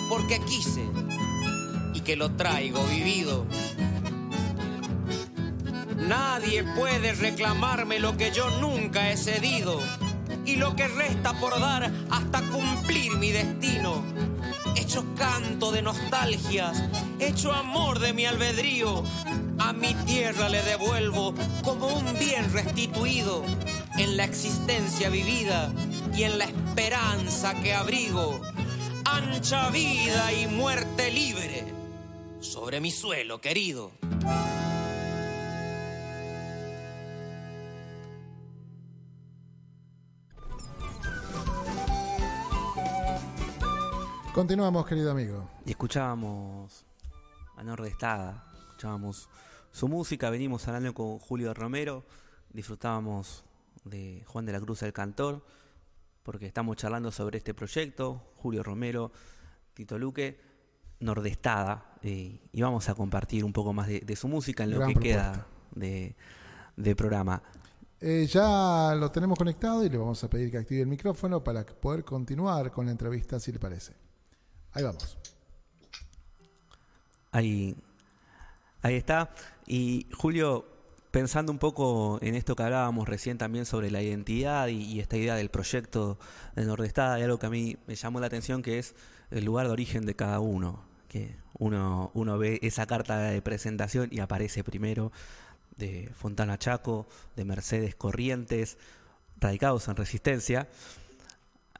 porque 0.09 0.39
quise 0.39 0.83
y 1.93 2.01
que 2.01 2.15
lo 2.15 2.31
traigo 2.31 2.83
vivido. 2.85 3.45
Nadie 6.07 6.63
puede 6.63 7.13
reclamarme 7.13 7.99
lo 7.99 8.17
que 8.17 8.31
yo 8.31 8.49
nunca 8.59 9.11
he 9.11 9.17
cedido 9.17 9.79
y 10.45 10.55
lo 10.55 10.75
que 10.75 10.87
resta 10.87 11.33
por 11.39 11.59
dar 11.59 11.91
hasta 12.09 12.41
cumplir 12.49 13.17
mi 13.17 13.31
destino. 13.31 14.03
Hecho 14.75 15.05
canto 15.15 15.71
de 15.71 15.81
nostalgias, 15.81 16.83
hecho 17.19 17.53
amor 17.53 17.99
de 17.99 18.13
mi 18.13 18.25
albedrío, 18.25 19.03
a 19.59 19.73
mi 19.73 19.93
tierra 20.05 20.49
le 20.49 20.61
devuelvo 20.63 21.33
como 21.63 21.87
un 21.87 22.17
bien 22.17 22.51
restituido 22.51 23.43
en 23.97 24.17
la 24.17 24.23
existencia 24.23 25.09
vivida 25.09 25.71
y 26.15 26.23
en 26.23 26.37
la 26.37 26.45
esperanza 26.45 27.53
que 27.61 27.73
abrigo. 27.73 28.41
Ancha 29.05 29.69
vida 29.69 30.31
y 30.33 30.47
muerte 30.47 31.11
libre 31.11 31.65
sobre 32.39 32.79
mi 32.79 32.91
suelo 32.91 33.41
querido. 33.41 33.91
Continuamos, 44.33 44.85
querido 44.85 45.09
amigo. 45.09 45.49
Y 45.65 45.71
escuchábamos 45.71 46.85
a 47.57 47.63
Nordestada, 47.63 48.45
escuchábamos 48.67 49.27
su 49.71 49.87
música, 49.87 50.29
venimos 50.29 50.67
hablando 50.67 50.93
con 50.93 51.17
Julio 51.17 51.51
Romero, 51.55 52.05
disfrutábamos 52.53 53.43
de 53.85 54.23
Juan 54.27 54.45
de 54.45 54.51
la 54.51 54.61
Cruz 54.61 54.83
el 54.83 54.93
Cantor, 54.93 55.43
porque 56.21 56.45
estamos 56.45 56.77
charlando 56.77 57.11
sobre 57.11 57.39
este 57.39 57.55
proyecto, 57.55 58.33
Julio 58.35 58.61
Romero, 58.61 59.11
Tito 59.73 59.97
Luque, 59.97 60.39
Nordestada, 60.99 61.95
y 62.03 62.39
vamos 62.61 62.87
a 62.87 62.93
compartir 62.93 63.43
un 63.43 63.51
poco 63.51 63.73
más 63.73 63.87
de, 63.87 64.15
su 64.15 64.27
música 64.27 64.63
en 64.63 64.71
lo 64.71 64.85
que 64.85 64.93
queda 64.93 65.47
de, 65.73 66.15
programa. 66.95 67.41
Eh, 67.99 68.27
ya 68.29 68.93
lo 68.95 69.11
tenemos 69.11 69.37
conectado 69.39 69.83
y 69.83 69.89
le 69.89 69.97
vamos 69.97 70.23
a 70.23 70.29
pedir 70.29 70.51
que 70.51 70.59
active 70.59 70.81
el 70.81 70.87
micrófono 70.87 71.43
para 71.43 71.65
poder 71.65 72.05
continuar 72.05 72.71
con 72.71 72.85
la 72.85 72.91
entrevista, 72.91 73.39
si 73.39 73.51
le 73.51 73.59
parece. 73.59 74.08
Ahí 74.73 74.83
vamos. 74.83 75.17
Ahí, 77.31 77.75
ahí 78.81 78.95
está. 78.95 79.31
Y 79.67 80.07
Julio, 80.13 80.65
pensando 81.11 81.51
un 81.51 81.59
poco 81.59 82.19
en 82.21 82.35
esto 82.35 82.55
que 82.55 82.63
hablábamos 82.63 83.07
recién 83.07 83.37
también 83.37 83.65
sobre 83.65 83.91
la 83.91 84.01
identidad 84.01 84.67
y, 84.67 84.99
esta 84.99 85.17
idea 85.17 85.35
del 85.35 85.49
proyecto 85.49 86.19
de 86.55 86.65
Nordestada, 86.65 87.15
hay 87.15 87.23
algo 87.23 87.39
que 87.39 87.45
a 87.45 87.49
mí 87.49 87.77
me 87.87 87.95
llamó 87.95 88.19
la 88.19 88.27
atención 88.27 88.61
que 88.61 88.79
es 88.79 88.95
el 89.31 89.45
lugar 89.45 89.67
de 89.67 89.73
origen 89.73 90.05
de 90.05 90.15
cada 90.15 90.39
uno. 90.39 90.83
Que 91.07 91.35
uno, 91.57 92.11
uno 92.13 92.37
ve 92.37 92.59
esa 92.61 92.85
carta 92.85 93.17
de 93.17 93.41
presentación 93.41 94.09
y 94.11 94.19
aparece 94.19 94.63
primero 94.63 95.11
de 95.77 96.11
Fontana 96.13 96.57
Chaco, 96.59 97.07
de 97.35 97.45
Mercedes 97.45 97.95
Corrientes, 97.95 98.77
radicados 99.39 99.87
en 99.87 99.95
resistencia. 99.95 100.67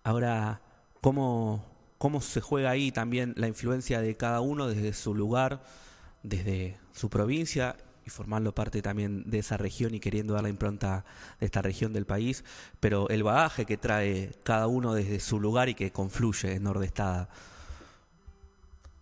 Ahora, 0.03 0.61
¿cómo, 1.02 1.66
cómo 1.99 2.21
se 2.21 2.41
juega 2.41 2.71
ahí 2.71 2.91
también 2.91 3.34
la 3.35 3.47
influencia 3.47 4.01
de 4.01 4.15
cada 4.15 4.41
uno 4.41 4.67
desde 4.67 4.93
su 4.93 5.13
lugar, 5.13 5.59
desde 6.23 6.77
su 6.93 7.09
provincia 7.09 7.76
y 8.05 8.09
formando 8.09 8.53
parte 8.53 8.81
también 8.81 9.30
de 9.30 9.39
esa 9.39 9.57
región 9.57 9.93
y 9.93 9.99
queriendo 9.99 10.34
dar 10.34 10.43
la 10.43 10.49
impronta 10.49 11.03
de 11.39 11.45
esta 11.45 11.61
región 11.61 11.91
del 11.91 12.05
país, 12.05 12.45
pero 12.80 13.09
el 13.09 13.21
bagaje 13.21 13.65
que 13.65 13.77
trae 13.77 14.31
cada 14.43 14.67
uno 14.67 14.93
desde 14.93 15.19
su 15.19 15.41
lugar 15.41 15.67
y 15.67 15.76
que 15.76 15.91
confluye 15.91 16.55
en 16.55 16.63
Nordestada. 16.63 17.27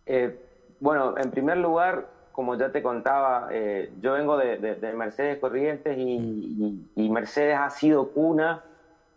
Eh, 0.07 0.35
bueno, 0.79 1.15
en 1.19 1.29
primer 1.29 1.57
lugar, 1.57 2.09
como 2.31 2.57
ya 2.57 2.71
te 2.71 2.81
contaba, 2.81 3.49
eh, 3.51 3.91
yo 4.01 4.13
vengo 4.13 4.37
de, 4.37 4.57
Mercedes 4.95 5.37
Corrientes 5.37 5.95
y 5.97 7.09
Mercedes 7.09 7.57
ha 7.59 7.69
sido 7.69 8.09
cuna 8.09 8.63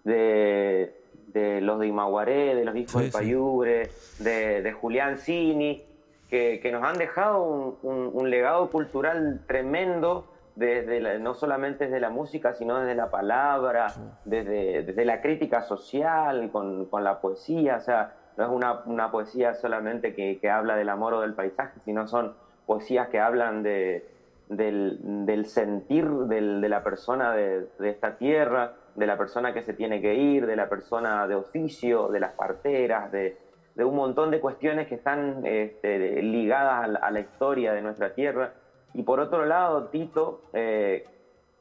de, 0.04 0.99
de 1.32 1.60
los 1.60 1.78
de 1.80 1.86
Imaguaré, 1.86 2.54
de 2.54 2.64
los 2.64 2.76
hijos 2.76 3.02
de 3.02 3.10
Payubre, 3.10 3.90
de, 4.18 4.72
Julián 4.72 5.18
Cini, 5.18 5.84
que, 6.28 6.68
nos 6.72 6.82
han 6.84 6.98
dejado 6.98 7.78
un, 7.82 8.30
legado 8.30 8.70
cultural 8.70 9.40
tremendo, 9.46 10.26
desde 10.56 11.18
no 11.20 11.34
solamente 11.34 11.84
desde 11.84 12.00
la 12.00 12.10
música, 12.10 12.52
sino 12.52 12.78
desde 12.80 12.94
la 12.94 13.10
palabra, 13.10 13.94
desde, 14.24 15.04
la 15.04 15.20
crítica 15.20 15.62
social, 15.62 16.50
con, 16.50 16.88
la 17.02 17.20
poesía. 17.20 17.76
O 17.76 17.80
sea, 17.80 18.14
no 18.36 18.44
es 18.44 18.50
una, 18.86 19.10
poesía 19.10 19.54
solamente 19.54 20.14
que, 20.14 20.50
habla 20.50 20.76
del 20.76 20.88
amor 20.88 21.14
o 21.14 21.20
del 21.20 21.34
paisaje, 21.34 21.80
sino 21.84 22.06
son 22.06 22.34
poesías 22.66 23.08
que 23.08 23.20
hablan 23.20 23.62
de, 23.62 24.08
del, 24.48 25.46
sentir 25.46 26.08
de 26.08 26.68
la 26.68 26.82
persona 26.82 27.32
de, 27.32 27.68
esta 27.80 28.16
tierra 28.16 28.74
de 28.94 29.06
la 29.06 29.16
persona 29.16 29.52
que 29.52 29.62
se 29.62 29.72
tiene 29.72 30.00
que 30.00 30.14
ir, 30.14 30.46
de 30.46 30.56
la 30.56 30.68
persona 30.68 31.26
de 31.26 31.34
oficio, 31.34 32.08
de 32.08 32.20
las 32.20 32.32
parteras, 32.34 33.10
de, 33.12 33.36
un 33.76 33.96
montón 33.96 34.30
de 34.30 34.40
cuestiones 34.40 34.88
que 34.88 34.96
están 34.96 35.46
este, 35.46 36.20
ligadas 36.22 36.98
a 37.00 37.10
la, 37.10 37.20
historia 37.20 37.72
de 37.72 37.80
nuestra 37.80 38.12
tierra. 38.14 38.52
Y 38.92 39.04
por 39.04 39.20
otro 39.20 39.46
lado, 39.46 39.88
Tito, 39.88 40.42
eh, 40.52 41.06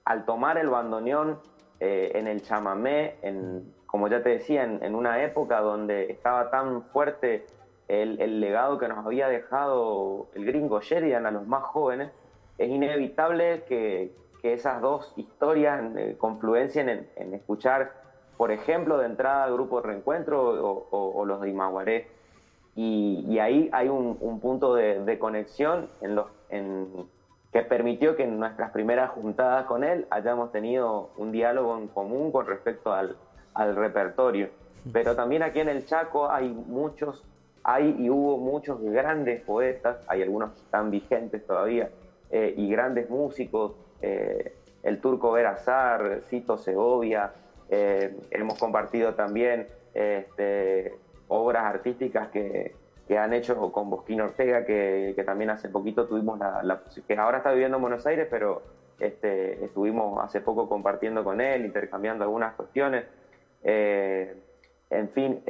al 0.03 0.26
tomar 0.26 0.57
el 0.57 0.68
bandoneón 0.68 1.39
eh, 1.80 2.11
en 2.15 2.27
el 2.27 2.41
chamamé, 2.41 3.15
en, 3.22 3.73
como 3.85 4.10
ya 4.10 4.22
te 4.22 4.30
decía, 4.30 4.64
en, 4.64 4.95
una 4.95 5.23
época 5.23 5.61
donde 5.61 6.11
estaba 6.11 6.51
tan 6.51 6.84
fuerte 6.89 7.45
el, 7.88 8.19
el, 8.19 8.41
legado 8.41 8.77
que 8.77 8.89
nos 8.89 9.06
había 9.06 9.30
dejado 9.30 10.27
el 10.35 10.45
gringo 10.45 10.81
Sheridan 10.81 11.26
a 11.26 11.31
los 11.31 11.47
más 11.47 11.64
jóvenes, 11.64 12.11
es 12.57 12.69
inevitable 12.69 13.64
que, 13.64 14.11
que 14.41 14.53
esas 14.53 14.82
dos 14.82 15.14
historias 15.16 15.82
eh, 15.95 16.16
confluencien 16.18 17.07
en, 17.16 17.34
escuchar, 17.34 17.91
por 18.38 18.52
ejemplo, 18.52 18.98
de 18.98 19.06
entrada 19.06 19.49
Grupo 19.49 19.82
Reencuentro 19.82 20.88
o, 20.91 21.26
los 21.26 21.41
de 21.41 21.49
Imaguaré. 21.49 22.07
Y, 22.76 23.38
ahí 23.40 23.70
hay 23.74 23.90
un, 23.90 24.40
punto 24.40 24.76
de, 24.76 25.20
conexión 25.20 25.90
en 26.02 26.16
los, 26.16 26.28
que 27.52 27.61
permitió 27.64 28.16
que 28.16 28.24
en 28.24 28.40
nuestras 28.40 28.72
primeras 28.72 29.11
juntadas 29.11 29.66
con 29.66 29.84
él 29.84 30.06
hayamos 30.11 30.52
tenido 30.52 31.10
un 31.18 31.32
diálogo 31.32 31.78
en 31.78 31.88
común 31.88 32.32
con 32.32 32.45
respecto 32.45 32.94
al, 32.94 33.16
repertorio. 33.76 34.49
Pero 34.94 35.16
también 35.16 35.44
aquí 35.44 35.60
en 35.60 35.68
el 35.68 35.86
Chaco 35.86 36.32
hay 36.32 36.48
muchos, 36.48 37.26
hay 37.64 37.94
y 37.99 38.10
hubo 38.10 38.38
muchos 38.38 38.80
grandes 38.82 39.41
poetas, 39.41 39.98
hay 40.07 40.22
algunos 40.22 40.52
que 40.52 40.61
están 40.61 40.90
vigentes 40.90 41.45
todavía, 41.45 41.90
eh, 42.32 42.53
y 42.56 42.70
grandes 42.70 43.10
músicos, 43.10 43.74
eh, 44.01 44.55
el 44.84 45.01
turco 45.01 45.31
Verazar, 45.31 46.21
Cito 46.30 46.57
Segovia, 46.57 47.31
eh, 47.69 48.15
hemos 48.31 48.57
compartido 48.57 49.13
también 49.13 49.67
este, 49.93 50.97
obras 51.27 51.63
artísticas 51.63 52.30
que, 52.30 52.76
han 53.17 53.34
hecho 53.34 53.71
con 53.71 53.89
Bosquín 53.89 54.21
Ortega, 54.21 54.65
que, 54.65 55.21
también 55.26 55.49
hace 55.49 55.67
poquito 55.67 56.05
tuvimos 56.05 56.38
la, 56.39 56.81
que 57.07 57.17
ahora 57.17 57.38
está 57.38 57.51
viviendo 57.51 57.77
en 57.77 57.81
Buenos 57.81 58.05
Aires, 58.05 58.27
pero 58.30 58.61
este, 58.99 59.65
estuvimos 59.65 60.23
hace 60.23 60.41
poco 60.41 60.69
compartiendo 60.69 61.23
con 61.23 61.41
él, 61.41 61.65
intercambiando 61.65 62.23
algunas 62.23 62.53
cuestiones. 62.53 63.05
en 63.63 65.09
fin, 65.09 65.41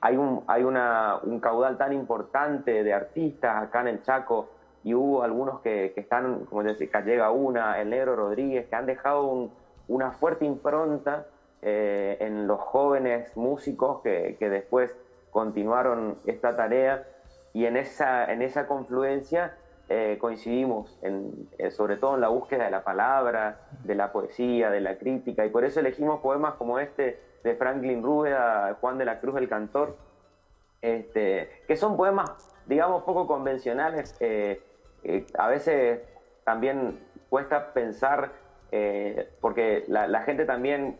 hay, 0.00 0.16
un, 0.16 0.44
hay 0.46 0.62
una, 0.62 1.18
un 1.24 1.40
caudal 1.40 1.76
tan 1.76 1.92
importante 1.92 2.84
de 2.84 2.92
artistas 2.94 3.64
acá 3.64 3.80
en 3.80 3.88
el 3.88 4.02
Chaco 4.02 4.48
y 4.82 4.94
hubo 4.94 5.22
algunos 5.22 5.60
que, 5.60 5.92
que 5.94 6.00
están, 6.00 6.46
como 6.46 6.62
decía, 6.62 7.00
llega 7.04 7.30
Una, 7.30 7.80
el 7.80 7.90
Negro 7.90 8.16
Rodríguez, 8.16 8.66
que 8.68 8.76
han 8.76 8.86
dejado 8.86 9.50
una 9.88 10.12
fuerte 10.12 10.44
impronta 10.44 11.26
eh, 11.62 12.16
en 12.20 12.46
los 12.46 12.60
jóvenes 12.60 13.36
músicos 13.36 14.00
que, 14.02 14.36
que, 14.38 14.48
después 14.48 14.96
continuaron 15.30 16.16
esta 16.24 16.56
tarea 16.56 17.06
y 17.52 17.66
en 17.66 17.76
esa, 17.76 18.32
en 18.32 18.40
esa 18.40 18.66
confluencia 18.66 19.56
eh, 19.90 20.16
coincidimos, 20.20 20.98
en, 21.02 21.48
eh, 21.58 21.70
sobre 21.70 21.96
todo 21.96 22.14
en 22.14 22.20
la 22.20 22.28
búsqueda 22.28 22.64
de 22.64 22.70
la 22.70 22.84
palabra, 22.84 23.62
de 23.84 23.94
la 23.94 24.12
poesía, 24.12 24.70
de 24.70 24.80
la 24.80 24.96
crítica, 24.96 25.44
y 25.44 25.50
por 25.50 25.64
eso 25.64 25.80
elegimos 25.80 26.20
poemas 26.20 26.54
como 26.54 26.78
este 26.78 27.20
de 27.42 27.56
Franklin 27.56 28.02
Rúbeda, 28.02 28.78
Juan 28.80 28.98
de 28.98 29.04
la 29.04 29.20
Cruz 29.20 29.36
el 29.36 29.48
Cantor, 29.48 29.96
este, 30.80 31.50
que 31.66 31.76
son 31.76 31.96
poemas, 31.96 32.30
digamos, 32.66 33.02
poco 33.02 33.26
convencionales. 33.26 34.16
A 35.38 35.48
veces 35.48 36.00
también 36.44 36.98
cuesta 37.28 37.72
pensar, 37.72 38.32
porque 39.40 39.84
la, 39.88 40.22
gente 40.22 40.44
también 40.44 40.98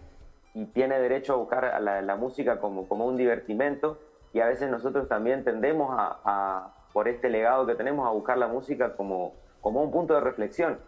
tiene 0.72 0.98
derecho 0.98 1.34
a 1.34 1.36
buscar 1.36 1.80
la, 1.80 2.16
música 2.16 2.60
como, 2.60 2.88
como 2.88 3.06
un 3.06 3.16
divertimento, 3.16 3.98
y 4.32 4.40
a 4.40 4.46
veces 4.46 4.70
nosotros 4.70 5.08
también 5.08 5.44
tendemos 5.44 5.94
a 5.96 6.74
por 6.92 7.08
este 7.08 7.28
legado 7.28 7.66
que 7.66 7.74
tenemos 7.74 8.06
a 8.06 8.10
buscar 8.10 8.38
la 8.38 8.48
música 8.48 8.96
como, 8.96 9.34
como 9.60 9.82
un 9.82 9.90
punto 9.90 10.14
de 10.14 10.20
reflexión. 10.20 10.78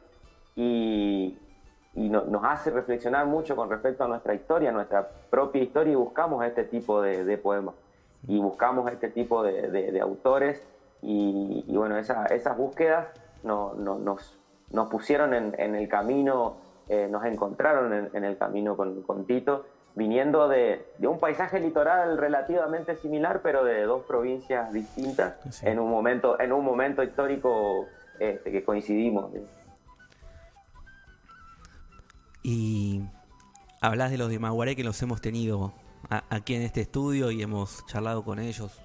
Y, 0.54 1.38
nos 1.94 2.42
hace 2.44 2.70
reflexionar 2.70 3.26
mucho 3.26 3.54
con 3.54 3.68
respecto 3.68 4.04
a 4.04 4.08
nuestra 4.08 4.32
historia, 4.34 4.72
nuestra 4.72 5.06
propia 5.28 5.62
historia, 5.62 5.92
y 5.92 5.96
buscamos 5.96 6.42
este 6.44 6.64
tipo 6.64 7.02
de, 7.02 7.36
poemas. 7.36 7.74
Y 8.26 8.38
buscamos 8.38 8.90
este 8.90 9.10
tipo 9.10 9.42
de, 9.42 10.00
autores. 10.00 10.66
Y, 11.02 11.64
bueno, 11.68 11.98
esas 11.98 12.56
búsquedas 12.56 13.08
nos, 13.42 13.76
nos, 13.76 14.88
pusieron 14.88 15.34
en, 15.34 15.74
el 15.74 15.88
camino, 15.88 16.56
eh, 16.88 17.08
nos 17.10 17.24
encontraron 17.24 18.10
en, 18.12 18.24
el 18.24 18.38
camino 18.38 18.76
con, 18.76 19.02
con 19.02 19.26
Tito 19.26 19.64
viniendo 19.94 20.48
de, 20.48 20.86
un 21.00 21.18
paisaje 21.18 21.60
litoral 21.60 22.16
relativamente 22.18 22.96
similar, 22.96 23.40
pero 23.42 23.64
de 23.64 23.82
dos 23.82 24.04
provincias 24.04 24.72
distintas 24.72 25.62
en 25.62 25.78
un 25.78 25.90
momento, 25.90 26.40
en 26.40 26.52
un 26.52 26.64
momento 26.64 27.02
histórico 27.02 27.86
este, 28.18 28.50
que 28.50 28.64
coincidimos. 28.64 29.30
Y 32.42 33.02
hablas 33.80 34.10
de 34.10 34.18
los 34.18 34.30
de 34.30 34.38
Maguaré 34.38 34.74
que 34.74 34.84
los 34.84 35.00
hemos 35.02 35.20
tenido 35.20 35.72
aquí 36.30 36.54
en 36.54 36.62
este 36.62 36.80
estudio 36.80 37.30
y 37.30 37.42
hemos 37.42 37.86
charlado 37.86 38.24
con 38.24 38.38
ellos. 38.38 38.80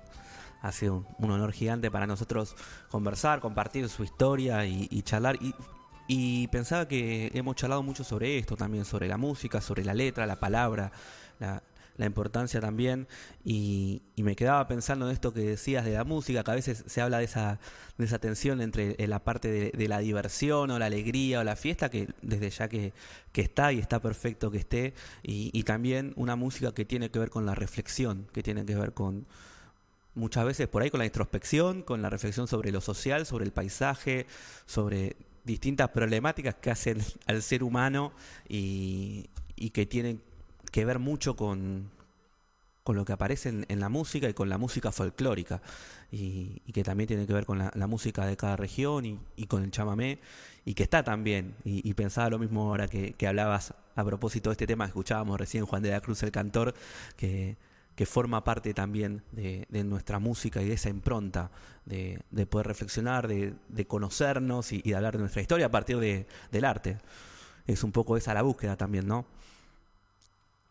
Ha 0.61 0.71
sido 0.71 1.05
un, 1.19 1.31
honor 1.31 1.51
gigante 1.51 1.91
para 1.91 2.07
nosotros 2.07 2.55
conversar, 2.89 3.39
compartir 3.39 3.89
su 3.89 4.03
historia 4.03 4.65
y, 4.65 5.01
charlar. 5.03 5.37
Y 5.41 5.53
y 6.07 6.47
pensaba 6.47 6.87
que 6.87 7.31
hemos 7.33 7.55
charlado 7.55 7.83
mucho 7.83 8.03
sobre 8.03 8.37
esto 8.37 8.55
también, 8.55 8.85
sobre 8.85 9.07
la 9.09 9.17
música, 9.17 9.59
sobre 9.59 9.83
la 9.83 9.93
letra, 9.93 10.25
la 10.25 10.39
palabra, 10.39 10.91
la, 11.39 11.61
importancia 12.05 12.61
también. 12.61 13.07
Y, 13.43 14.01
me 14.15 14.35
quedaba 14.35 14.65
pensando 14.67 15.07
en 15.07 15.13
esto 15.13 15.33
que 15.33 15.41
decías 15.41 15.83
de 15.83 15.93
la 15.93 16.05
música, 16.05 16.43
que 16.45 16.51
a 16.51 16.55
veces 16.55 16.85
se 16.87 17.01
habla 17.01 17.17
de 17.17 17.25
esa, 17.25 17.59
de 17.97 18.05
esa 18.05 18.19
tensión 18.19 18.61
entre 18.61 18.95
la 19.05 19.19
parte 19.19 19.71
de, 19.73 19.87
la 19.87 19.99
diversión 19.99 20.71
o 20.71 20.79
la 20.79 20.85
alegría 20.85 21.41
o 21.41 21.43
la 21.43 21.57
fiesta, 21.57 21.89
que 21.89 22.07
desde 22.21 22.49
ya 22.51 22.69
que, 22.69 22.93
que 23.33 23.41
está 23.41 23.73
y 23.73 23.79
está 23.79 23.99
perfecto 23.99 24.49
que 24.49 24.59
esté. 24.59 24.93
Y, 25.23 25.51
y 25.53 25.63
también 25.63 26.13
una 26.15 26.37
música 26.37 26.73
que 26.73 26.85
tiene 26.85 27.11
que 27.11 27.19
ver 27.19 27.29
con 27.29 27.45
la 27.45 27.53
reflexión, 27.53 28.27
que 28.31 28.43
tiene 28.43 28.65
que 28.65 28.75
ver 28.75 28.93
con 28.93 29.27
muchas 30.17 30.45
veces 30.45 30.67
por 30.67 30.81
ahí 30.81 30.89
con 30.89 30.99
la 30.99 31.05
introspección, 31.05 31.83
con 31.83 32.01
la 32.01 32.09
reflexión 32.09 32.47
sobre 32.47 32.71
lo 32.71 32.81
social, 32.81 33.25
sobre 33.25 33.45
el 33.45 33.51
paisaje, 33.51 34.25
sobre 34.65 35.15
distintas 35.45 35.89
problemáticas 35.89 36.55
que 36.55 36.69
hacen 36.69 37.01
al 37.25 37.41
ser 37.41 37.63
humano 37.63 38.11
y, 38.47 39.29
que 39.73 39.85
tienen 39.85 40.21
que 40.71 40.85
ver 40.85 40.99
mucho 40.99 41.35
con, 41.35 41.89
con 42.83 42.95
lo 42.95 43.05
que 43.05 43.13
aparece 43.13 43.49
en, 43.49 43.79
la 43.79 43.89
música 43.89 44.29
y 44.29 44.33
con 44.33 44.49
la 44.49 44.57
música 44.57 44.91
folclórica. 44.91 45.61
Y, 46.11 46.61
que 46.73 46.83
también 46.83 47.07
tiene 47.07 47.25
que 47.25 47.33
ver 47.33 47.45
con 47.45 47.57
la, 47.57 47.87
música 47.87 48.25
de 48.25 48.37
cada 48.37 48.55
región 48.55 49.05
y, 49.05 49.45
con 49.47 49.63
el 49.63 49.71
chamamé 49.71 50.19
y 50.65 50.73
que 50.73 50.83
está 50.83 51.03
también. 51.03 51.55
Y, 51.63 51.93
pensaba 51.93 52.29
lo 52.29 52.39
mismo 52.39 52.69
ahora 52.69 52.87
que, 52.87 53.15
hablabas 53.27 53.73
a 53.95 54.05
propósito 54.05 54.49
de 54.49 54.53
este 54.53 54.67
tema 54.67 54.85
escuchábamos 54.85 55.39
recién 55.39 55.65
Juan 55.65 55.81
de 55.81 55.89
la 55.89 56.01
Cruz 56.01 56.21
el 56.21 56.31
cantor 56.31 56.75
que 57.15 57.57
que 57.97 58.05
forma 58.05 58.43
parte 58.43 58.75
también 58.75 59.23
de, 59.31 59.65
nuestra 59.83 60.19
música 60.19 60.61
y 60.61 60.67
de 60.67 60.75
esa 60.75 60.87
impronta, 60.87 61.49
de, 61.83 62.21
poder 62.45 62.67
reflexionar, 62.67 63.27
de, 63.27 63.87
conocernos 63.87 64.71
y, 64.71 64.83
de 64.83 64.95
hablar 64.95 65.13
de 65.13 65.19
nuestra 65.21 65.41
historia 65.41 65.65
a 65.65 65.69
partir 65.69 65.97
del 65.97 66.65
arte. 66.65 66.97
Es 67.65 67.83
un 67.83 67.91
poco 67.91 68.15
esa 68.15 68.35
la 68.35 68.43
búsqueda 68.43 68.77
también, 68.77 69.07
¿no? 69.07 69.25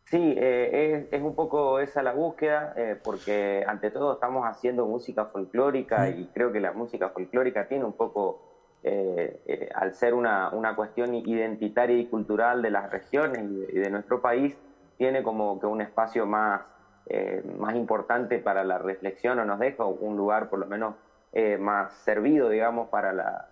Sí, 0.05 0.35
eh, 0.37 1.09
es, 1.11 1.21
un 1.21 1.35
poco 1.35 1.81
esa 1.81 2.01
la 2.01 2.13
búsqueda, 2.13 2.75
eh, 2.77 2.97
porque 3.03 3.65
ante 3.67 3.91
todo 3.91 4.15
estamos 4.15 4.47
haciendo 4.47 4.87
música 4.87 5.25
folclórica 5.25 6.09
y 6.09 6.27
creo 6.33 6.53
que 6.53 6.61
la 6.61 6.71
música 6.71 7.09
folclórica 7.09 7.67
tiene 7.67 7.85
un 7.85 7.95
poco, 7.95 8.41
eh, 8.85 9.69
al 9.75 9.95
ser 9.95 10.15
una, 10.15 10.51
una, 10.51 10.77
cuestión 10.77 11.13
identitaria 11.13 11.99
y 11.99 12.07
cultural 12.07 12.63
de 12.63 12.71
las 12.71 12.89
regiones 12.89 13.51
y 13.69 13.79
de 13.81 13.91
nuestro 13.91 14.23
país, 14.23 14.57
tiene 14.97 15.25
como 15.25 15.59
que 15.59 15.67
un 15.67 15.81
espacio 15.81 16.25
más 16.25 16.61
eh, 17.09 17.43
más 17.59 17.75
importante 17.75 18.39
para 18.39 18.65
la 18.65 18.79
reflexión 18.79 19.39
o 19.39 19.45
nos 19.45 19.59
deja 19.59 19.85
un 19.85 20.17
lugar 20.17 20.49
por 20.49 20.59
lo 20.59 20.67
menos 20.67 20.97
eh, 21.33 21.57
más 21.59 21.93
servido, 21.93 22.49
digamos, 22.49 22.89
para 22.89 23.13
la, 23.13 23.49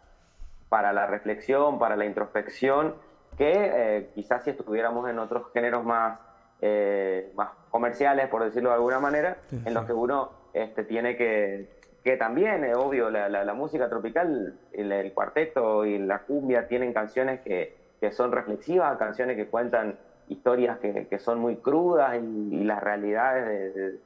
para 0.68 0.92
la 0.92 1.06
reflexión, 1.06 1.78
para 1.78 1.96
la 1.96 2.04
introspección, 2.04 2.94
que 3.36 3.52
eh, 3.54 4.10
quizás 4.14 4.44
si 4.44 4.50
estuviéramos 4.50 5.08
en 5.08 5.18
otros 5.18 5.52
géneros 5.52 5.84
más, 5.84 6.18
más 7.34 7.50
comerciales, 7.68 8.28
por 8.28 8.42
decirlo 8.42 8.70
de 8.70 8.76
alguna 8.76 8.98
manera, 8.98 9.36
en 9.50 9.74
los 9.74 9.84
que 9.84 9.92
uno 9.92 10.30
este, 10.54 10.84
tiene 10.84 11.14
que, 11.14 11.68
que 12.02 12.16
también, 12.16 12.64
es 12.64 12.76
obvio, 12.76 13.10
la, 13.10 13.28
la, 13.28 13.54
música 13.54 13.88
tropical, 13.88 14.54
el, 14.72 14.92
el, 14.92 15.12
cuarteto 15.12 15.84
y 15.84 15.98
la 15.98 16.20
cumbia 16.20 16.66
tienen 16.68 16.92
canciones 16.92 17.40
que, 17.40 17.74
que 18.00 18.12
son 18.12 18.32
reflexivas, 18.32 18.96
canciones 18.98 19.36
que 19.36 19.46
cuentan 19.46 19.96
historias 20.28 20.78
que, 20.78 21.06
que 21.06 21.18
son 21.18 21.38
muy 21.38 21.56
crudas 21.56 22.16
y, 22.16 22.64
las 22.64 22.82
realidades 22.82 24.00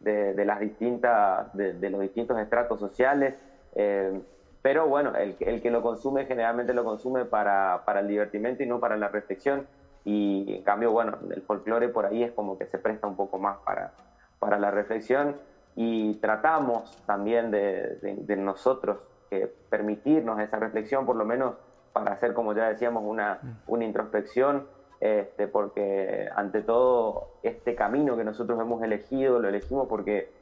de, 0.00 0.34
de, 0.34 0.44
las 0.44 0.60
distintas, 0.60 1.54
de, 1.54 1.90
los 1.90 2.00
distintos 2.00 2.38
estratos 2.38 2.78
sociales. 2.80 3.34
Eh, 3.74 4.20
pero 4.62 4.88
bueno, 4.88 5.14
el, 5.14 5.36
el, 5.40 5.60
que 5.60 5.70
lo 5.70 5.82
consume 5.82 6.26
generalmente 6.26 6.72
lo 6.72 6.84
consume 6.84 7.24
para, 7.24 7.82
para, 7.84 8.00
el 8.00 8.08
divertimento 8.08 8.62
y 8.62 8.66
no 8.66 8.80
para 8.80 8.96
la 8.96 9.08
reflexión. 9.08 9.66
Y 10.04 10.56
en 10.56 10.62
cambio, 10.62 10.92
bueno, 10.92 11.18
el 11.30 11.42
folclore 11.42 11.88
por 11.88 12.06
ahí 12.06 12.22
es 12.22 12.32
como 12.32 12.58
que 12.58 12.66
se 12.66 12.78
presta 12.78 13.06
un 13.06 13.16
poco 13.16 13.38
más 13.38 13.58
para, 13.64 13.92
para 14.38 14.58
la 14.58 14.70
reflexión 14.70 15.36
y 15.76 16.14
tratamos 16.14 17.02
también 17.06 17.50
de, 17.50 17.96
de, 18.00 18.36
nosotros 18.36 18.98
que 19.28 19.48
permitirnos 19.68 20.38
esa 20.40 20.58
reflexión, 20.58 21.04
por 21.04 21.16
lo 21.16 21.24
menos 21.24 21.54
para 21.92 22.12
hacer, 22.12 22.32
como 22.32 22.52
ya 22.54 22.68
decíamos, 22.68 23.02
una, 23.04 23.40
una 23.66 23.84
introspección 23.84 24.66
este, 25.04 25.48
porque 25.48 26.30
ante 26.34 26.62
todo 26.62 27.34
este 27.42 27.74
camino 27.74 28.16
que 28.16 28.24
nosotros 28.24 28.58
hemos 28.58 28.82
elegido, 28.82 29.38
lo 29.38 29.50
elegimos 29.50 29.86
porque, 29.86 30.32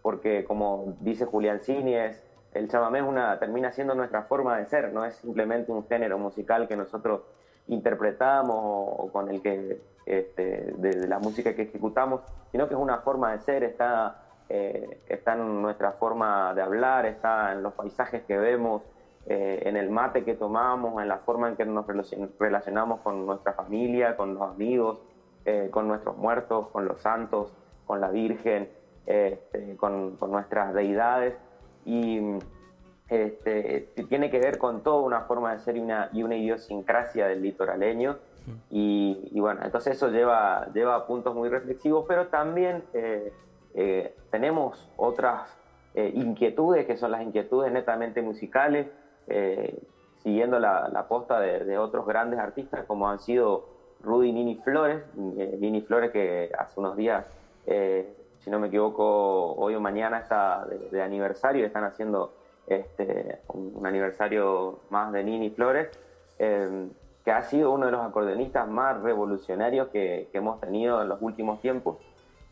porque 0.00 0.44
como 0.44 0.94
dice 1.00 1.24
Julián 1.26 1.58
Cinies, 1.58 2.22
el 2.54 2.68
chamamé 2.68 3.00
es 3.00 3.04
una, 3.04 3.40
termina 3.40 3.72
siendo 3.72 3.96
nuestra 3.96 4.22
forma 4.22 4.56
de 4.58 4.66
ser, 4.66 4.92
no 4.92 5.04
es 5.04 5.16
simplemente 5.16 5.72
un 5.72 5.88
género 5.88 6.18
musical 6.18 6.68
que 6.68 6.76
nosotros 6.76 7.22
interpretamos 7.66 8.56
o, 8.60 9.10
con 9.10 9.28
el 9.28 9.42
que, 9.42 9.80
este, 10.06 10.72
de, 10.76 11.08
la 11.08 11.18
música 11.18 11.56
que 11.56 11.62
ejecutamos, 11.62 12.20
sino 12.52 12.68
que 12.68 12.74
es 12.74 12.80
una 12.80 12.98
forma 12.98 13.32
de 13.32 13.40
ser, 13.40 13.64
está, 13.64 14.22
eh, 14.48 15.00
está 15.08 15.32
en 15.32 15.62
nuestra 15.62 15.94
forma 15.94 16.54
de 16.54 16.62
hablar, 16.62 17.06
está 17.06 17.50
en 17.50 17.64
los 17.64 17.72
paisajes 17.72 18.22
que 18.22 18.38
vemos, 18.38 18.82
eh, 19.26 19.62
en 19.66 19.76
el 19.76 19.88
mate 19.88 20.24
que 20.24 20.34
tomamos, 20.34 21.00
en 21.00 21.06
la 21.06 21.18
forma 21.18 21.48
en 21.48 21.56
que 21.56 21.64
nos 21.64 21.86
relacionamos 22.40 23.00
con 23.02 23.24
nuestra 23.24 23.52
familia, 23.52 24.16
con 24.16 24.34
los 24.34 24.42
amigos, 24.42 24.98
eh, 25.44 25.68
con 25.70 25.86
nuestros 25.86 26.16
muertos, 26.16 26.68
con 26.68 26.86
los 26.86 27.00
santos, 27.00 27.52
con 27.86 28.00
la 28.00 28.10
Virgen, 28.10 28.68
este, 29.06 29.76
con, 29.76 30.18
nuestras 30.28 30.74
deidades. 30.74 31.36
Y 31.84 32.20
este, 33.08 33.92
tiene 34.08 34.28
que 34.28 34.40
ver 34.40 34.58
con 34.58 34.82
toda 34.82 35.02
una 35.02 35.20
forma 35.20 35.52
de 35.52 35.60
ser 35.60 35.76
y 35.76 35.80
una, 35.80 36.08
y 36.12 36.24
una 36.24 36.34
idiosincrasia 36.34 37.28
del 37.28 37.42
litoraleño. 37.42 38.18
Y, 38.70 39.38
bueno, 39.38 39.60
entonces 39.62 39.96
eso 39.96 40.08
lleva, 40.08 40.66
lleva 40.74 40.96
a 40.96 41.06
puntos 41.06 41.32
muy 41.32 41.48
reflexivos, 41.48 42.06
pero 42.08 42.26
también 42.26 42.82
eh, 42.92 43.32
tenemos 44.32 44.90
otras 44.96 45.48
inquietudes 45.94 46.86
que 46.86 46.96
son 46.96 47.12
las 47.12 47.22
inquietudes 47.22 47.70
netamente 47.70 48.20
musicales 48.22 48.88
eh, 49.28 49.78
siguiendo 50.22 50.58
la, 50.58 51.06
posta 51.08 51.40
de, 51.40 51.78
otros 51.78 52.06
grandes 52.06 52.38
artistas 52.38 52.84
como 52.86 53.08
han 53.08 53.18
sido 53.18 53.66
Rudy 54.02 54.32
Nini 54.32 54.56
Flores, 54.56 55.02
eh, 55.36 55.56
Nini 55.58 55.82
Flores 55.82 56.10
que 56.10 56.50
hace 56.58 56.78
unos 56.80 56.96
días, 56.96 57.26
eh, 57.66 58.16
si 58.40 58.50
no 58.50 58.58
me 58.58 58.68
equivoco, 58.68 59.54
hoy 59.54 59.74
o 59.74 59.80
mañana 59.80 60.18
está 60.18 60.66
de, 60.66 61.02
aniversario, 61.02 61.64
están 61.64 61.84
haciendo 61.84 62.34
este, 62.66 63.40
un, 63.48 63.86
aniversario 63.86 64.80
más 64.90 65.12
de 65.12 65.24
Nini 65.24 65.50
Flores, 65.50 65.88
eh, 66.38 66.88
que 67.24 67.30
ha 67.30 67.42
sido 67.42 67.72
uno 67.72 67.86
de 67.86 67.92
los 67.92 68.00
acordeonistas 68.04 68.68
más 68.68 69.00
revolucionarios 69.00 69.88
que, 69.88 70.28
hemos 70.32 70.60
tenido 70.60 71.00
en 71.02 71.08
los 71.08 71.22
últimos 71.22 71.60
tiempos 71.60 71.98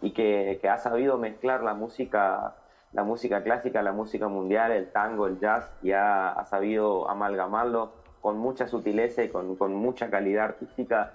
y 0.00 0.12
que, 0.12 0.60
ha 0.68 0.78
sabido 0.78 1.18
mezclar 1.18 1.62
la 1.62 1.74
música, 1.74 2.54
la 2.92 3.04
música 3.04 3.42
clásica, 3.42 3.82
la 3.82 3.92
música 3.92 4.28
mundial, 4.28 4.72
el 4.72 4.90
tango, 4.90 5.26
el 5.26 5.38
jazz, 5.38 5.72
y 5.82 5.92
ha, 5.92 6.44
sabido 6.46 7.08
amalgamarlo 7.08 7.92
con 8.20 8.38
mucha 8.38 8.66
sutileza 8.66 9.22
y 9.22 9.28
con, 9.28 9.56
con 9.56 9.74
mucha 9.74 10.10
calidad 10.10 10.44
artística 10.46 11.14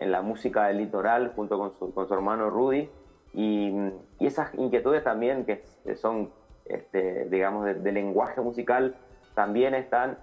en 0.00 0.10
la 0.10 0.22
música 0.22 0.66
del 0.66 0.78
litoral 0.78 1.32
junto 1.36 1.58
con 1.58 1.72
su, 1.78 1.92
con 1.92 2.08
su 2.08 2.14
hermano 2.14 2.50
Rudy. 2.50 2.88
Y, 3.32 3.74
esas 4.18 4.54
inquietudes 4.54 5.04
también 5.04 5.44
que, 5.44 5.62
son, 5.96 6.30
este, 6.66 7.26
digamos, 7.26 7.64
de, 7.64 7.92
lenguaje 7.92 8.40
musical, 8.40 8.96
también 9.34 9.74
están. 9.74 10.18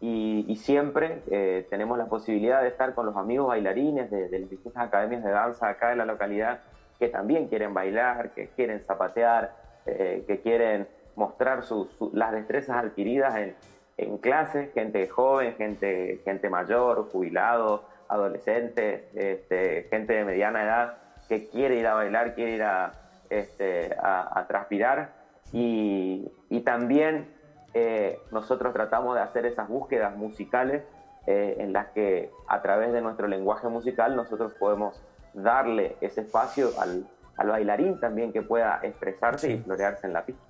Y, 0.00 0.56
siempre 0.56 1.22
eh, 1.30 1.66
tenemos 1.70 1.96
la 1.96 2.06
posibilidad 2.06 2.62
de 2.62 2.68
estar 2.68 2.94
con 2.94 3.06
los 3.06 3.16
amigos 3.16 3.48
bailarines 3.48 4.10
de, 4.10 4.38
las 4.38 4.50
distintas 4.50 4.86
academias 4.86 5.22
de 5.24 5.30
danza 5.30 5.68
acá 5.68 5.92
en 5.92 5.98
la 5.98 6.06
localidad 6.06 6.60
que 6.98 7.08
también 7.08 7.48
quieren 7.48 7.74
bailar, 7.74 8.30
que 8.30 8.48
quieren 8.48 8.80
zapatear, 8.80 9.54
eh, 9.86 10.24
que 10.26 10.40
quieren 10.40 10.88
mostrar 11.16 11.64
sus, 11.64 11.88
las 12.12 12.32
destrezas 12.32 12.84
adquiridas 12.84 13.36
en, 13.36 13.54
en 13.96 14.18
clases, 14.18 14.72
gente 14.72 15.08
joven, 15.08 15.54
gente, 15.56 16.20
gente 16.24 16.48
mayor, 16.48 17.08
jubilado, 17.10 17.84
adolescentes, 18.08 19.04
este, 19.14 19.84
gente 19.90 20.12
de 20.12 20.24
mediana 20.24 20.62
edad 20.62 20.96
que 21.28 21.48
quiere 21.48 21.76
ir 21.76 21.86
a 21.86 21.94
bailar, 21.94 22.34
quiere 22.34 22.52
ir 22.52 22.62
a, 22.62 22.92
este, 23.30 23.94
a, 24.02 24.44
transpirar. 24.48 25.14
Y, 25.52 26.30
también 26.64 27.26
eh, 27.74 28.18
nosotros 28.30 28.72
tratamos 28.72 29.16
de 29.16 29.22
hacer 29.22 29.46
esas 29.46 29.68
búsquedas 29.68 30.16
musicales 30.16 30.82
eh, 31.26 31.56
en 31.58 31.72
las 31.72 31.88
que 31.88 32.30
a 32.48 32.62
través 32.62 32.92
de 32.92 33.00
nuestro 33.00 33.26
lenguaje 33.26 33.68
musical 33.68 34.14
nosotros 34.14 34.52
podemos 34.54 35.02
darle 35.34 35.96
ese 36.00 36.20
espacio 36.20 36.70
al, 36.78 37.06
bailarín 37.48 37.98
también 38.00 38.32
que 38.32 38.42
pueda 38.42 38.80
expresarse 38.82 39.52
y 39.52 39.58
florearse 39.58 40.06
en 40.06 40.12
la 40.12 40.24
pista. 40.24 40.42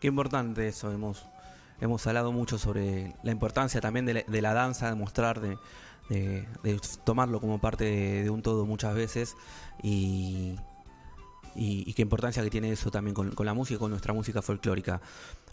Qué 0.00 0.08
importante 0.08 0.68
eso, 0.68 0.92
hemos, 0.92 1.26
hemos 1.80 2.06
hablado 2.06 2.32
mucho 2.32 2.58
sobre 2.58 3.14
la 3.22 3.32
importancia 3.32 3.80
también 3.80 4.06
de 4.06 4.14
la, 4.14 4.22
de 4.26 4.42
la 4.42 4.52
danza, 4.52 4.88
de 4.88 4.94
mostrar, 4.94 5.40
de, 5.40 5.56
de, 6.08 6.80
tomarlo 7.04 7.40
como 7.40 7.58
parte 7.60 7.84
de, 7.84 8.30
un 8.30 8.42
todo 8.42 8.66
muchas 8.66 8.94
veces 8.94 9.36
y, 9.82 10.56
y, 11.54 11.92
qué 11.94 12.02
importancia 12.02 12.42
que 12.42 12.50
tiene 12.50 12.70
eso 12.70 12.90
también 12.90 13.14
con, 13.14 13.32
la 13.38 13.54
música, 13.54 13.78
con 13.78 13.90
nuestra 13.90 14.12
música 14.12 14.42
folclórica. 14.42 15.00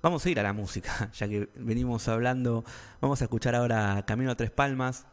Vamos 0.01 0.25
a 0.25 0.29
ir 0.29 0.39
a 0.39 0.43
la 0.43 0.53
música, 0.53 1.09
ya 1.13 1.27
que 1.27 1.49
venimos 1.55 2.07
hablando, 2.07 2.65
vamos 2.99 3.21
a 3.21 3.25
escuchar 3.25 3.55
ahora 3.55 4.03
Camino 4.05 4.31
a 4.31 4.35
Tres 4.35 4.51
Palmas 4.51 5.05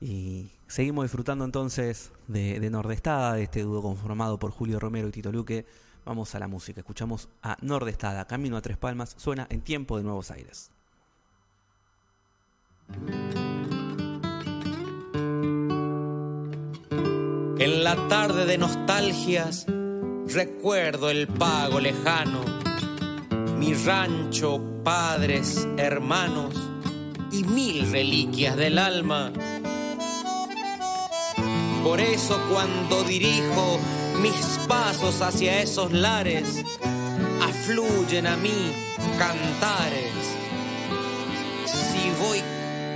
y 0.00 0.50
seguimos 0.66 1.04
disfrutando 1.04 1.44
entonces 1.44 2.12
de, 2.26 2.60
de 2.60 2.70
Nordestada, 2.70 3.34
de 3.34 3.44
este 3.44 3.62
dúo 3.62 3.82
conformado 3.82 4.38
por 4.38 4.50
Julio 4.50 4.78
Romero 4.78 5.08
y 5.08 5.12
Tito 5.12 5.32
Luque. 5.32 5.66
Vamos 6.04 6.34
a 6.34 6.38
la 6.38 6.48
música, 6.48 6.80
escuchamos 6.80 7.28
a 7.42 7.56
Nordestada, 7.60 8.26
Camino 8.26 8.56
a 8.56 8.62
Tres 8.62 8.76
Palmas, 8.76 9.14
suena 9.18 9.46
en 9.50 9.60
tiempo 9.60 9.96
de 9.98 10.04
Nuevos 10.04 10.30
Aires. 10.30 10.70
En 17.58 17.84
la 17.84 18.08
tarde 18.08 18.46
de 18.46 18.56
nostalgias 18.56 19.66
recuerdo 20.28 21.10
el 21.10 21.26
pago 21.26 21.80
lejano, 21.80 22.40
mi 23.58 23.74
rancho, 23.74 24.62
padres, 24.84 25.66
hermanos 25.76 26.54
y 27.32 27.44
mil 27.44 27.90
reliquias 27.90 28.56
del 28.56 28.78
alma. 28.78 29.32
Por 31.88 32.02
eso 32.02 32.38
cuando 32.52 33.02
dirijo 33.02 33.80
mis 34.20 34.60
pasos 34.68 35.22
hacia 35.22 35.62
esos 35.62 35.90
lares, 35.90 36.62
afluyen 37.42 38.26
a 38.26 38.36
mí 38.36 38.74
cantares. 39.18 40.12
Si 41.64 42.10
voy 42.22 42.42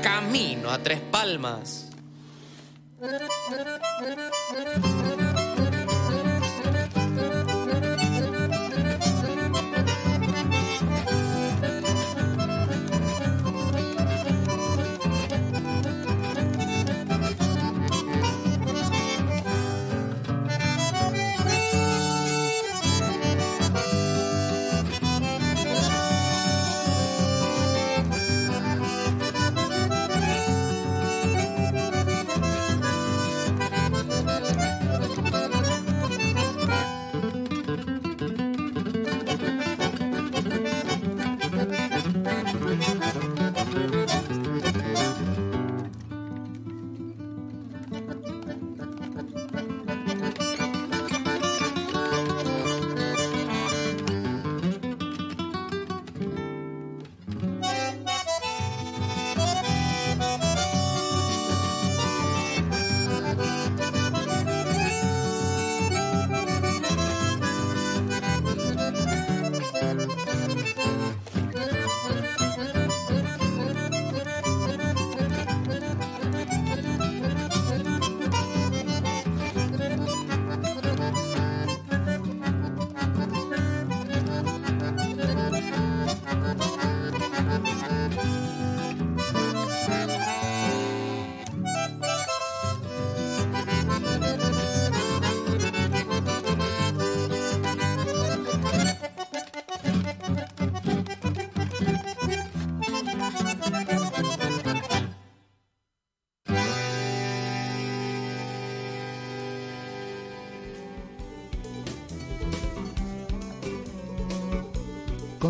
camino 0.03 0.71
a 0.71 0.77
tres 0.77 1.01
palmas, 1.01 1.89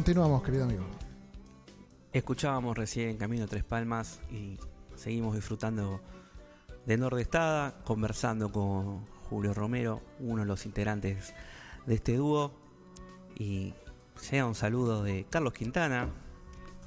Continuamos, 0.03 0.43
querido 0.43 0.65
amigo. 0.65 0.85
Escuchábamos 2.12 2.77
recién 2.77 3.19
Camino 3.19 3.47
Tres 3.47 3.62
Palmas 3.62 4.19
y 4.33 4.59
seguimos 4.97 5.37
disfrutando 5.37 6.01
de 6.85 6.97
Nordestada, 6.97 7.77
conversando 7.85 8.51
con 8.51 9.07
Julio 9.31 9.55
Romero, 9.55 10.03
uno 10.19 10.43
de 10.43 10.49
los 10.49 10.66
integrantes 10.66 11.35
de 11.87 11.95
este 11.95 12.16
dúo. 12.16 12.53
Y 13.39 13.74
sea 14.16 14.45
un 14.45 14.57
saludo 14.57 15.05
de 15.05 15.24
Carlos 15.31 15.53
Quintana, 15.53 16.09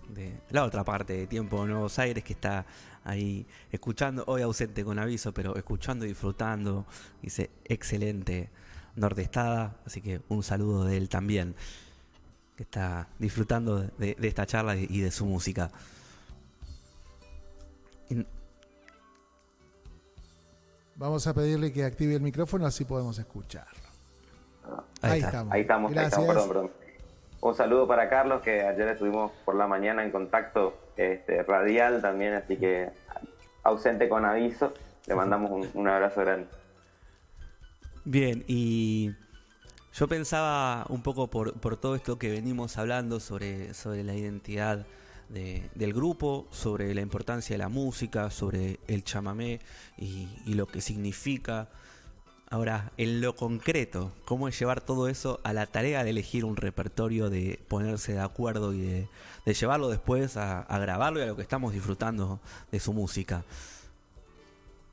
de 0.10 0.38
la 0.50 0.66
otra 0.66 0.84
parte 0.84 1.14
de 1.14 1.26
Tiempo 1.26 1.66
Nuevos 1.66 1.98
Aires, 2.00 2.22
que 2.22 2.34
está 2.34 2.66
ahí 3.06 3.48
escuchando, 3.72 4.26
hoy 4.28 4.42
ausente 4.42 4.84
con 4.84 5.00
aviso, 5.00 5.34
pero 5.34 5.56
escuchando 5.56 6.04
y 6.04 6.10
disfrutando. 6.10 6.86
Dice, 7.22 7.50
excelente 7.64 8.50
Nordestada, 8.98 9.78
así 9.86 10.02
que 10.02 10.20
un 10.28 10.44
saludo 10.44 10.84
de 10.84 10.98
él 10.98 11.08
también 11.08 11.56
que 12.56 12.64
está 12.64 13.08
disfrutando 13.20 13.82
de, 13.98 14.18
esta 14.22 14.46
charla 14.46 14.76
y 14.76 15.02
de 15.02 15.12
su 15.12 15.26
música. 15.26 15.72
Vamos 20.98 21.28
a 21.28 21.34
pedirle 21.34 21.74
que 21.74 21.84
active 21.84 22.16
el 22.16 22.22
micrófono, 22.22 22.66
así 22.66 22.86
podemos 22.86 23.20
escucharlo. 23.20 23.90
ahí, 25.02 25.20
estamos. 25.20 25.54
Ahí 25.54 25.62
estamos, 25.62 25.92
Perdón, 25.94 26.48
perdón. 26.48 26.72
Un 27.42 27.54
saludo 27.54 27.86
para 27.86 28.10
Carlos, 28.10 28.42
que 28.42 28.62
ayer 28.62 28.88
estuvimos 28.88 29.32
por 29.44 29.56
la 29.56 29.68
mañana 29.68 30.04
en 30.04 30.12
contacto 30.12 30.80
este, 30.96 31.44
radial 31.44 32.02
también, 32.02 32.34
así 32.34 32.56
que 32.56 32.90
ausente 33.64 34.08
con 34.08 34.24
aviso. 34.24 34.74
Le 35.06 35.16
mandamos 35.16 35.52
un, 35.52 35.70
un 35.74 35.88
abrazo 35.88 36.22
grande. 36.22 36.48
Bien, 38.06 38.46
y 38.48 39.14
yo 39.96 40.10
pensaba 40.10 40.86
un 40.90 41.02
poco 41.02 41.28
por, 41.28 41.78
todo 41.78 41.96
esto 41.96 42.20
que 42.20 42.30
venimos 42.30 42.78
hablando 42.78 43.22
sobre, 43.22 43.74
sobre 43.74 44.04
la 44.04 44.14
identidad 44.14 44.86
del 45.30 45.94
grupo, 45.94 46.48
sobre 46.52 46.94
la 46.94 47.00
importancia 47.00 47.54
de 47.54 47.58
la 47.60 47.70
música, 47.70 48.30
sobre 48.30 48.80
el 48.88 49.06
chamamé 49.06 49.62
y, 49.98 50.28
lo 50.54 50.68
que 50.68 50.82
significa. 50.82 51.70
Ahora, 52.50 52.92
en 52.98 53.22
lo 53.22 53.38
concreto, 53.38 54.12
¿cómo 54.26 54.50
es 54.50 54.60
llevar 54.60 54.82
todo 54.82 55.08
eso 55.08 55.40
a 55.44 55.54
la 55.54 55.66
tarea 55.66 56.04
de 56.04 56.10
elegir 56.10 56.44
un 56.44 56.58
repertorio, 56.58 57.30
de 57.30 57.60
ponerse 57.70 58.14
de 58.14 58.20
acuerdo 58.20 58.74
y 58.74 58.82
de, 58.82 59.54
llevarlo 59.54 59.88
después 59.90 60.36
a, 60.36 60.62
a 60.62 60.78
grabarlo 60.78 61.20
y 61.20 61.24
a 61.24 61.28
lo 61.28 61.38
que 61.38 61.42
estamos 61.42 61.74
disfrutando 61.74 62.42
de 62.70 62.82
su 62.82 62.92
música? 62.92 63.46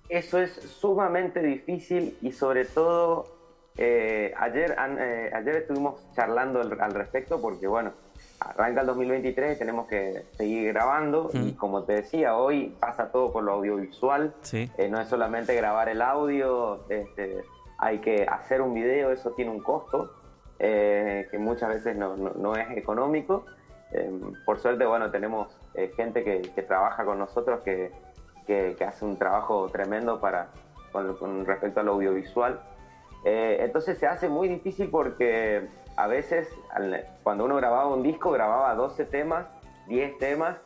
Eso 0.09 0.39
es 0.39 0.53
sumamente 0.81 1.43
difícil 1.43 2.17
y 2.23 2.31
sobre 2.33 2.65
todo 2.65 3.42
eh, 3.77 4.35
ayer, 4.37 4.77
eh, 4.99 5.31
ayer 5.35 5.57
estuvimos 5.57 6.01
charlando 6.15 6.61
al, 6.61 6.93
respecto 6.93 7.41
porque, 7.41 7.67
bueno, 7.67 7.93
arranca 8.41 8.83
el 8.83 8.87
2023 8.87 9.57
y 9.57 9.59
tenemos 9.59 9.87
que 9.87 10.27
seguir 10.33 10.73
grabando 10.73 11.31
y 11.33 11.53
como 11.53 11.85
te 11.85 11.95
decía, 11.95 12.37
hoy 12.37 12.77
pasa 12.81 13.11
todo 13.11 13.33
por 13.33 13.45
lo 13.45 13.53
audiovisual, 13.53 14.35
eh, 14.53 14.89
no 14.91 15.01
es 15.01 15.09
solamente 15.09 15.55
grabar 15.55 15.89
el 15.89 16.03
audio, 16.03 16.85
este, 16.91 17.43
hay 17.79 17.99
que 18.01 18.27
hacer 18.27 18.61
un 18.61 18.75
video, 18.75 19.11
eso 19.11 19.31
tiene 19.31 19.51
un 19.51 19.61
costo 19.61 20.13
que 20.59 21.39
muchas 21.41 21.71
veces 21.71 21.97
no, 21.97 22.55
es 22.55 22.77
económico. 22.77 23.47
por 24.47 24.61
suerte, 24.61 24.87
bueno, 24.87 25.11
tenemos 25.11 25.49
gente 25.97 26.23
que, 26.23 26.63
trabaja 26.63 27.05
con 27.05 27.19
nosotros 27.19 27.63
que, 27.65 27.91
que, 28.47 28.77
hace 28.85 29.05
un 29.05 29.17
trabajo 29.17 29.69
tremendo 29.71 30.21
para, 30.21 30.51
con 30.93 31.45
respecto 31.47 31.81
al 31.81 31.89
audiovisual. 31.89 32.61
Eh, 33.25 33.59
entonces 33.61 33.99
se 33.99 34.07
hace 34.07 34.29
muy 34.29 34.49
difícil 34.49 34.89
porque 34.91 35.69
a 35.97 36.07
veces 36.07 36.49
cuando 37.23 37.45
uno 37.45 37.57
grababa 37.57 37.87
un 37.87 38.03
disco 38.03 38.31
grababa 38.31 38.75
12 38.75 39.05
temas, 39.05 39.47
10 39.87 40.19
temas 40.19 40.57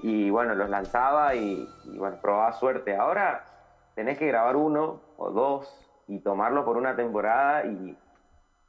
y 0.00 0.30
bueno, 0.30 0.54
los 0.54 0.70
lanzaba 0.70 1.34
y, 1.34 1.68
bueno, 1.96 2.18
probaba 2.20 2.52
suerte. 2.52 2.96
Ahora 2.96 3.44
tenés 3.94 4.18
que 4.18 4.28
grabar 4.28 4.56
uno 4.56 5.00
o 5.16 5.30
dos 5.30 5.90
y 6.06 6.20
tomarlo 6.20 6.64
por 6.64 6.76
una 6.76 6.94
temporada 6.94 7.64
y 7.64 7.96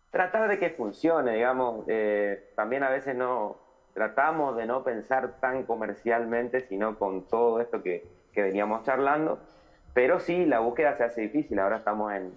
tratar 0.09 0.49
de 0.49 0.57
que 0.57 0.71
funcione, 0.71 1.33
digamos. 1.33 1.85
Eh, 1.87 2.51
también 2.55 2.83
a 2.83 2.89
veces 2.89 3.15
no 3.15 3.57
tratamos 3.93 4.55
de 4.55 4.65
no 4.65 4.83
pensar 4.83 5.39
tan 5.39 5.63
comercialmente, 5.63 6.61
sino 6.61 6.97
con 6.97 7.27
todo 7.27 7.59
esto 7.59 7.83
que, 7.83 8.07
que 8.33 8.41
veníamos 8.41 8.83
charlando. 8.83 9.39
Pero 9.93 10.19
sí, 10.19 10.45
la 10.45 10.59
búsqueda 10.59 10.95
se 10.95 11.03
hace 11.03 11.21
difícil. 11.21 11.59
Ahora 11.59 11.77
estamos 11.77 12.11
en, 12.13 12.33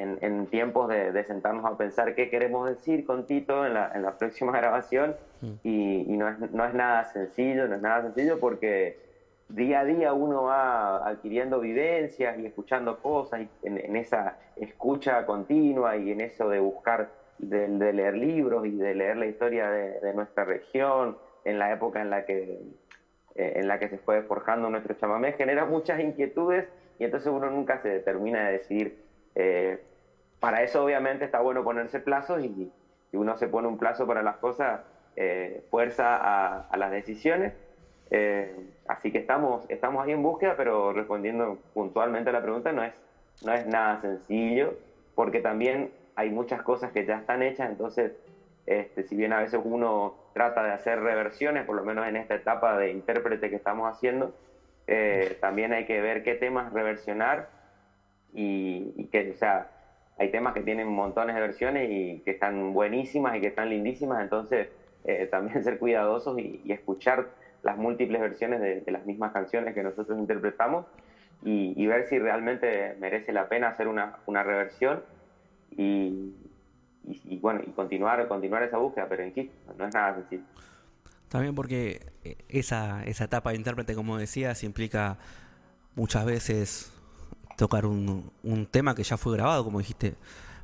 en, 0.00 0.46
tiempos 0.46 0.88
de, 0.88 1.24
sentarnos 1.24 1.64
a 1.64 1.76
pensar 1.76 2.14
qué 2.14 2.30
queremos 2.30 2.68
decir 2.68 3.04
con 3.04 3.26
Tito 3.26 3.66
en 3.66 3.74
la, 3.74 3.92
en 3.94 4.02
la 4.02 4.16
próxima 4.16 4.52
grabación 4.56 5.16
mm. 5.40 5.52
y, 5.62 6.16
no, 6.16 6.28
es, 6.28 6.38
no, 6.52 6.64
es, 6.64 6.74
nada 6.74 7.04
sencillo, 7.04 7.68
no 7.68 7.76
es 7.76 7.82
nada 7.82 8.02
sencillo 8.02 8.40
porque 8.40 8.98
día 9.48 9.80
a 9.80 9.84
día 9.84 10.12
uno 10.12 10.44
va 10.44 11.06
adquiriendo 11.06 11.60
vivencias 11.60 12.38
y 12.38 12.46
escuchando 12.46 12.98
cosas 12.98 13.42
en, 13.62 13.96
esa 13.96 14.36
escucha 14.56 15.26
continua 15.26 15.96
y 15.96 16.12
en 16.12 16.20
eso 16.20 16.48
de 16.48 16.60
buscar, 16.60 17.10
de, 17.38 17.68
leer 17.68 18.16
libros 18.16 18.66
y 18.66 18.76
de 18.76 18.94
leer 18.94 19.16
la 19.16 19.26
historia 19.26 19.70
de, 19.70 20.14
nuestra 20.14 20.44
región 20.44 21.18
en 21.44 21.58
la 21.58 21.72
época 21.72 22.00
en 22.00 22.10
la 22.10 22.24
que 22.24 22.60
eh, 23.34 23.52
en 23.56 23.68
la 23.68 23.78
que 23.78 23.88
se 23.88 23.98
fue 23.98 24.22
forjando 24.22 24.68
nuestro 24.68 24.94
chamamé 24.94 25.32
genera 25.32 25.64
muchas 25.64 26.00
inquietudes 26.00 26.66
y 26.98 27.04
entonces 27.04 27.32
uno 27.32 27.48
nunca 27.48 27.80
se 27.80 28.00
termina 28.00 28.46
de 28.46 28.52
decidir 28.52 28.98
eh, 29.34 29.78
para 30.40 30.62
eso 30.62 30.82
obviamente 30.82 31.26
está 31.26 31.38
bueno 31.40 31.62
ponerse 31.62 32.00
plazos 32.00 32.42
y 32.42 32.70
si 33.10 33.16
uno 33.16 33.36
se 33.36 33.46
pone 33.46 33.68
un 33.68 33.76
plazo 33.76 34.06
para 34.06 34.22
las 34.22 34.36
cosas, 34.36 34.80
eh, 35.16 35.62
fuerza 35.70 36.16
a, 36.16 36.76
las 36.76 36.90
decisiones. 36.90 37.52
Eh, 38.10 38.54
así 38.88 39.12
que 39.12 39.18
estamos, 39.18 39.64
estamos 39.68 40.04
ahí 40.04 40.12
en 40.12 40.22
búsqueda, 40.22 40.54
pero 40.56 40.92
respondiendo 40.92 41.58
puntualmente 41.74 42.30
a 42.30 42.32
la 42.32 42.42
pregunta, 42.42 42.72
no 42.72 42.82
es, 42.82 42.92
no 43.44 43.52
es 43.52 43.66
nada 43.66 44.00
sencillo, 44.00 44.74
porque 45.14 45.40
también 45.40 45.90
hay 46.16 46.30
muchas 46.30 46.62
cosas 46.62 46.90
que 46.92 47.04
ya 47.04 47.18
están 47.18 47.42
hechas, 47.42 47.68
entonces, 47.68 48.12
este, 48.66 49.04
si 49.04 49.14
bien 49.14 49.32
a 49.32 49.40
veces 49.40 49.60
uno 49.62 50.14
trata 50.32 50.62
de 50.62 50.72
hacer 50.72 51.00
reversiones, 51.00 51.64
por 51.66 51.76
lo 51.76 51.84
menos 51.84 52.06
en 52.06 52.16
esta 52.16 52.34
etapa 52.34 52.76
de 52.78 52.90
intérprete 52.90 53.50
que 53.50 53.56
estamos 53.56 53.88
haciendo, 53.88 54.32
también 55.40 55.72
hay 55.72 55.84
que 55.84 56.00
ver 56.00 56.24
qué 56.24 56.34
temas 56.34 56.72
reversionar 56.72 57.48
y, 58.32 58.92
y 58.96 59.06
que, 59.06 59.30
o 59.30 59.34
sea, 59.34 59.68
hay 60.20 60.30
temas 60.30 60.52
que 60.52 60.60
tienen 60.60 60.86
montones 60.86 61.34
de 61.34 61.40
versiones 61.40 61.88
y 61.90 62.20
que 62.20 62.32
están 62.32 62.74
buenísimas 62.74 63.36
y 63.36 63.40
que 63.40 63.46
están 63.46 63.70
lindísimas, 63.70 64.22
entonces 64.22 64.68
eh, 65.04 65.26
también 65.30 65.64
ser 65.64 65.78
cuidadosos 65.78 66.38
y, 66.38 66.60
escuchar 66.70 67.30
las 67.62 67.78
múltiples 67.78 68.20
versiones 68.20 68.60
de, 68.60 68.84
las 68.92 69.06
mismas 69.06 69.32
canciones 69.32 69.74
que 69.74 69.82
nosotros 69.82 70.18
interpretamos 70.18 70.84
y, 71.42 71.86
ver 71.86 72.06
si 72.06 72.18
realmente 72.18 72.96
merece 73.00 73.32
la 73.32 73.48
pena 73.48 73.68
hacer 73.68 73.88
una, 73.88 74.18
una 74.26 74.42
reversión 74.42 75.02
y, 75.70 76.34
bueno, 77.40 77.62
y 77.66 77.70
continuar, 77.70 78.28
continuar 78.28 78.62
esa 78.62 78.76
búsqueda, 78.76 79.06
pero 79.08 79.24
insisto, 79.24 79.54
no 79.78 79.86
es 79.86 79.94
nada 79.94 80.16
sencillo. 80.16 80.42
También 81.30 81.54
porque 81.54 82.12
eh, 82.24 82.36
esa, 82.50 83.02
esa 83.04 83.24
etapa 83.24 83.50
de 83.50 83.56
intérprete, 83.56 83.94
como 83.94 84.18
decías, 84.18 84.64
implica 84.64 85.16
muchas 85.94 86.26
veces 86.26 86.92
tocar 87.60 87.84
un, 87.84 88.32
un 88.42 88.64
tema 88.64 88.94
que 88.94 89.02
ya 89.02 89.18
fue 89.18 89.34
grabado, 89.34 89.64
como 89.64 89.80
dijiste, 89.80 90.16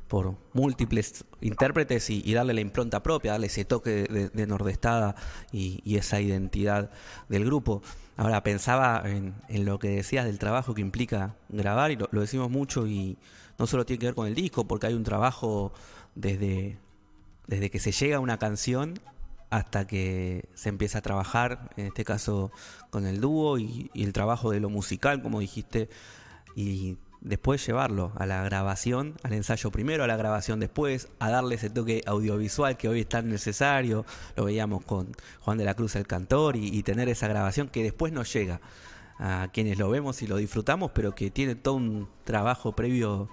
por 0.07 0.35
múltiples 0.53 1.25
intérpretes 1.41 2.09
y, 2.09 2.33
darle 2.33 2.55
la 2.55 2.61
impronta 2.61 3.03
propia, 3.03 3.33
darle 3.33 3.47
ese 3.47 3.65
toque 3.65 4.31
de, 4.33 4.47
nordestada 4.47 5.15
y, 5.51 5.95
esa 5.95 6.19
identidad 6.19 6.89
del 7.29 7.45
grupo. 7.45 7.83
Ahora 8.15 8.41
pensaba 8.41 9.03
en, 9.05 9.35
lo 9.65 9.77
que 9.77 9.89
decías 9.89 10.25
del 10.25 10.39
trabajo 10.39 10.73
que 10.73 10.81
implica 10.81 11.35
grabar 11.49 11.91
y 11.91 11.97
lo, 11.97 12.07
decimos 12.19 12.49
mucho 12.49 12.87
y 12.87 13.19
no 13.59 13.67
solo 13.67 13.85
tiene 13.85 13.99
que 13.99 14.05
ver 14.07 14.15
con 14.15 14.25
el 14.25 14.33
disco, 14.33 14.67
porque 14.67 14.87
hay 14.87 14.95
un 14.95 15.03
trabajo 15.03 15.71
desde, 16.15 16.79
desde 17.45 17.69
que 17.69 17.79
se 17.79 17.91
llega 17.91 18.17
a 18.17 18.19
una 18.19 18.39
canción 18.39 18.99
hasta 19.51 19.85
que 19.85 20.49
se 20.55 20.69
empieza 20.69 20.97
a 20.97 21.01
trabajar, 21.01 21.69
en 21.77 21.85
este 21.87 22.03
caso 22.03 22.51
con 22.89 23.05
el 23.05 23.21
dúo 23.21 23.59
y 23.59 23.91
el 23.93 24.13
trabajo 24.13 24.49
de 24.49 24.59
lo 24.59 24.71
musical, 24.71 25.21
como 25.21 25.39
dijiste, 25.39 25.89
y 26.57 26.97
después 27.21 27.63
llevarlo 27.67 28.13
a 28.15 28.25
la 28.25 28.41
grabación, 28.41 29.13
al 29.21 29.33
ensayo 29.33 29.69
primero, 29.69 30.03
a 30.03 30.07
la 30.07 30.17
grabación 30.17 30.59
después, 30.59 31.07
a 31.19 31.29
darle 31.29 31.53
ese 31.53 31.69
toque 31.69 32.01
audiovisual 32.07 32.77
que 32.77 32.89
hoy 32.89 33.01
es 33.01 33.09
tan 33.09 33.29
necesario, 33.29 34.07
lo 34.35 34.45
veíamos 34.45 34.83
con 34.83 35.15
Juan 35.41 35.59
de 35.59 35.65
la 35.65 35.75
Cruz 35.75 35.95
el 35.95 36.07
cantor, 36.07 36.55
y, 36.55 36.81
tener 36.81 37.09
esa 37.09 37.27
grabación 37.27 37.67
que 37.67 37.83
después 37.83 38.11
nos 38.11 38.33
llega 38.33 38.59
a 39.19 39.49
quienes 39.53 39.77
lo 39.77 39.91
vemos 39.91 40.23
y 40.23 40.27
lo 40.27 40.37
disfrutamos, 40.37 40.89
pero 40.95 41.13
que 41.13 41.29
tiene 41.29 41.53
todo 41.53 41.75
un 41.75 42.09
trabajo 42.23 42.75
previo 42.75 43.29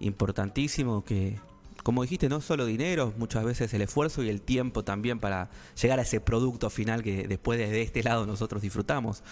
importantísimo 0.00 1.04
que, 1.04 1.38
como 1.82 2.00
dijiste, 2.00 2.30
no 2.30 2.40
solo 2.40 2.64
dinero, 2.64 3.12
muchas 3.18 3.44
veces 3.44 3.74
el 3.74 3.82
esfuerzo 3.82 4.22
y 4.22 4.30
el 4.30 4.40
tiempo 4.40 4.82
también 4.82 5.20
para 5.20 5.50
llegar 5.80 5.98
a 5.98 6.02
ese 6.02 6.20
producto 6.20 6.70
final 6.70 7.02
que 7.02 7.28
después 7.28 7.58
desde 7.58 7.82
este 7.82 8.02
lado 8.02 8.24
nosotros 8.24 8.62
disfrutamos. 8.62 9.22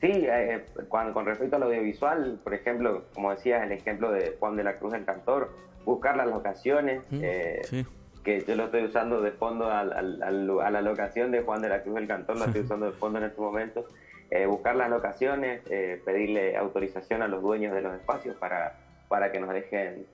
Sí, 0.00 0.10
eh, 0.14 0.64
con 0.88 1.26
respecto 1.26 1.56
al 1.56 1.64
audiovisual, 1.64 2.40
por 2.42 2.54
ejemplo, 2.54 3.04
como 3.12 3.32
decías, 3.32 3.62
el 3.62 3.72
ejemplo 3.72 4.10
de 4.10 4.34
Juan 4.40 4.56
de 4.56 4.64
la 4.64 4.78
Cruz, 4.78 4.94
el 4.94 5.04
cantor, 5.04 5.50
buscar 5.84 6.16
las 6.16 6.26
locaciones, 6.26 7.02
mm, 7.10 7.20
eh, 7.22 7.84
que 8.24 8.40
yo 8.46 8.56
lo 8.56 8.64
estoy 8.64 8.84
usando 8.84 9.20
de 9.20 9.32
fondo 9.32 9.70
a 9.70 9.84
la 9.84 10.82
locación 10.82 11.30
de 11.30 11.42
Juan 11.42 11.60
de 11.60 11.68
la 11.68 11.82
Cruz, 11.82 11.98
el 11.98 12.08
cantor, 12.08 12.38
lo 12.38 12.46
estoy 12.46 12.62
usando 12.62 12.86
de 12.86 12.92
fondo 12.92 13.18
en 13.18 13.26
este 13.26 13.40
momento, 13.40 13.86
eh, 14.30 14.46
buscar 14.46 14.74
las 14.76 14.88
locaciones, 14.88 15.62
pedirle 16.04 16.56
autorización 16.56 17.20
a 17.20 17.28
los 17.28 17.42
dueños 17.42 17.74
de 17.74 17.82
los 17.82 17.94
espacios 17.94 18.36
para, 18.36 18.78
para 19.08 19.32
que 19.32 19.40
nos 19.40 19.50
dejen 19.50 20.06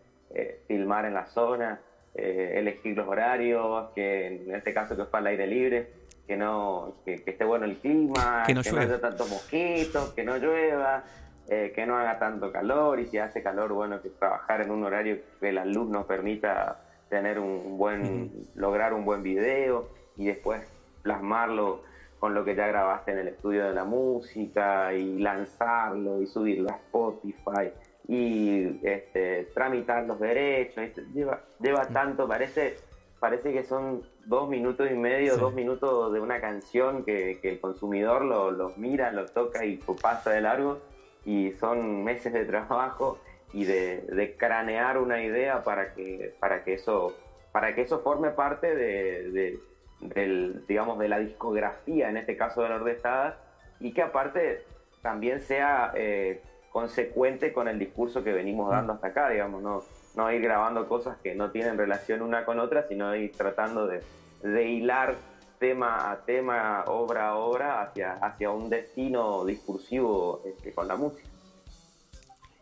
filmar 0.67 1.05
en 1.05 1.15
la 1.15 1.27
zona, 1.27 1.81
elegir 2.15 2.97
los 2.97 3.07
horarios, 3.07 3.91
que 3.95 4.27
en 4.27 4.55
este 4.55 4.75
caso 4.75 4.97
que 4.97 5.05
fue 5.05 5.21
al 5.21 5.27
aire 5.29 5.47
libre 5.47 6.06
que 6.27 6.37
no 6.37 6.97
que, 7.05 7.23
esté 7.25 7.45
bueno 7.45 7.65
el 7.65 7.77
clima, 7.79 8.43
que 8.47 8.55
no, 8.55 8.61
haya 8.61 9.01
tantos 9.01 9.29
mosquitos, 9.31 10.13
que 10.15 10.25
no 10.25 10.37
llueva, 10.37 11.05
eh, 11.49 11.73
que 11.75 11.87
no 11.87 11.97
haga 11.97 12.19
tanto 12.19 12.51
calor 12.51 12.99
y 13.01 13.07
si 13.07 13.19
hace 13.19 13.43
calor, 13.43 13.73
bueno, 13.73 14.03
que 14.03 14.11
trabajar 14.11 14.63
en 14.63 14.71
un 14.71 14.85
horario 14.85 15.19
que 15.41 15.53
la 15.53 15.65
luz 15.65 15.89
nos 15.89 16.07
permita 16.07 16.81
tener 17.09 17.39
un 17.39 17.79
buen, 17.79 18.33
lograr 18.55 18.93
un 18.93 19.05
buen 19.05 19.23
video 19.23 19.89
y 20.17 20.27
después 20.27 20.63
plasmarlo 21.03 21.83
con 22.19 22.35
lo 22.35 22.45
que 22.45 22.57
ya 22.57 22.67
grabaste 22.67 23.13
en 23.13 23.19
el 23.19 23.29
estudio 23.29 23.65
de 23.67 23.75
la 23.75 23.85
música 23.85 24.93
y 24.93 25.19
lanzarlo 25.19 26.21
y 26.21 26.27
subirlo 26.27 26.71
a 26.71 26.75
Spotify 26.75 27.71
y 28.09 28.81
este, 28.83 29.45
tramitar 29.55 30.05
los 30.05 30.19
derechos. 30.19 30.85
Lleva, 31.15 31.41
lleva 31.61 31.87
tanto, 31.87 32.27
parece, 32.27 32.77
parece 33.21 33.53
que 33.53 33.65
son 33.65 34.03
dos 34.25 34.49
minutos 34.49 34.91
y 34.91 34.95
medio, 34.95 35.37
dos 35.37 35.55
minutos 35.55 36.13
de 36.13 36.21
una 36.21 36.41
canción 36.41 37.05
que, 37.05 37.39
el 37.43 37.61
consumidor 37.61 38.25
lo, 38.25 38.73
mira, 38.77 39.13
lo 39.13 39.27
toca 39.27 39.65
y 39.65 39.77
pasa 40.01 40.31
de 40.31 40.41
largo 40.41 40.79
y 41.25 41.53
son 41.53 42.05
meses 42.05 42.33
de 42.33 42.45
trabajo 42.45 43.19
y 43.53 43.65
de, 43.65 44.37
cranear 44.39 44.99
una 44.99 45.23
idea 45.23 45.65
para 45.65 45.95
que, 45.95 46.35
para 46.41 46.65
que 46.65 46.75
eso 46.75 47.15
para 47.53 47.75
que 47.75 47.81
eso 47.81 48.01
forme 48.01 48.33
parte 48.33 48.75
de, 48.75 49.59
del, 50.01 50.67
digamos, 50.67 50.99
de 50.99 51.09
la 51.09 51.19
discografía, 51.19 52.11
en 52.11 52.19
este 52.19 52.37
caso 52.37 52.63
de 52.63 52.69
la 52.69 52.77
Nordestada, 52.77 53.39
y 53.81 53.93
que 53.93 54.03
aparte 54.03 54.63
también 55.01 55.41
sea 55.41 55.91
eh, 55.95 56.43
consecuente 56.71 57.55
con 57.55 57.67
el 57.67 57.79
discurso 57.79 58.23
que 58.23 58.35
venimos 58.35 58.71
dando 58.71 58.93
hasta 58.93 59.07
acá, 59.07 59.31
digamos, 59.31 59.63
no, 59.63 59.83
no 60.17 60.33
ir 60.33 60.41
grabando 60.41 60.89
cosas 60.89 61.19
que 61.23 61.35
no 61.35 61.51
tienen 61.51 61.77
relación 61.77 62.23
una 62.23 62.45
con 62.45 62.59
otra, 62.59 62.89
sino 62.89 63.15
ir 63.15 63.33
tratando 63.33 63.87
de, 63.87 64.03
hilar 64.43 65.17
tema 65.59 66.11
a 66.11 66.25
tema, 66.25 66.85
obra 66.87 67.29
a 67.29 67.35
obra, 67.37 67.83
hacia, 67.83 68.15
hacia 68.15 68.51
un 68.51 68.69
destino 68.69 69.45
discursivo 69.45 70.43
este, 70.45 70.73
con 70.73 70.89
la 70.89 70.97
música. 70.97 71.29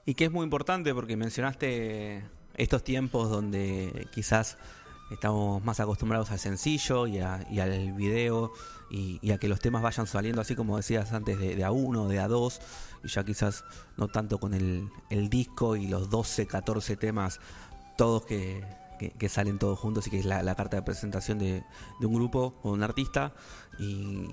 Y 0.05 0.15
que 0.15 0.27
es 0.27 0.31
muy 0.31 0.45
importante 0.45 0.93
porque 0.95 1.17
mencionaste 1.17 2.23
estos 2.57 2.85
tiempos 2.85 3.31
donde 3.31 4.07
quizás 4.13 4.59
estamos 5.15 5.65
más 5.65 5.81
acostumbrados 5.81 6.31
al 6.31 6.39
sencillo 6.39 7.07
y, 7.07 7.19
al 7.21 7.93
video 7.93 8.53
y, 8.91 9.31
a 9.31 9.39
que 9.39 9.49
los 9.49 9.61
temas 9.61 9.83
vayan 9.83 10.07
saliendo 10.07 10.41
así 10.41 10.55
como 10.55 10.77
decías 10.77 11.13
antes 11.13 11.39
de, 11.39 11.65
a 11.65 11.71
uno, 11.71 12.09
de 12.09 12.21
a 12.21 12.29
dos 12.29 12.61
y 13.03 13.09
ya 13.09 13.25
quizás 13.25 13.65
no 13.97 14.09
tanto 14.09 14.39
con 14.39 14.55
el, 14.55 14.91
disco 15.29 15.77
y 15.77 15.87
los 15.87 16.11
12, 16.11 16.47
14 16.47 16.97
temas 16.97 17.41
todos 17.97 18.25
que, 18.25 18.65
salen 19.29 19.59
todos 19.59 19.79
juntos 19.79 20.07
y 20.07 20.11
que 20.11 20.19
es 20.19 20.25
la, 20.25 20.55
carta 20.55 20.77
de 20.77 20.83
presentación 20.83 21.39
de, 21.39 21.65
un 22.01 22.15
grupo 22.15 22.55
o 22.63 22.71
un 22.71 22.83
artista 22.83 23.33
y 23.79 24.29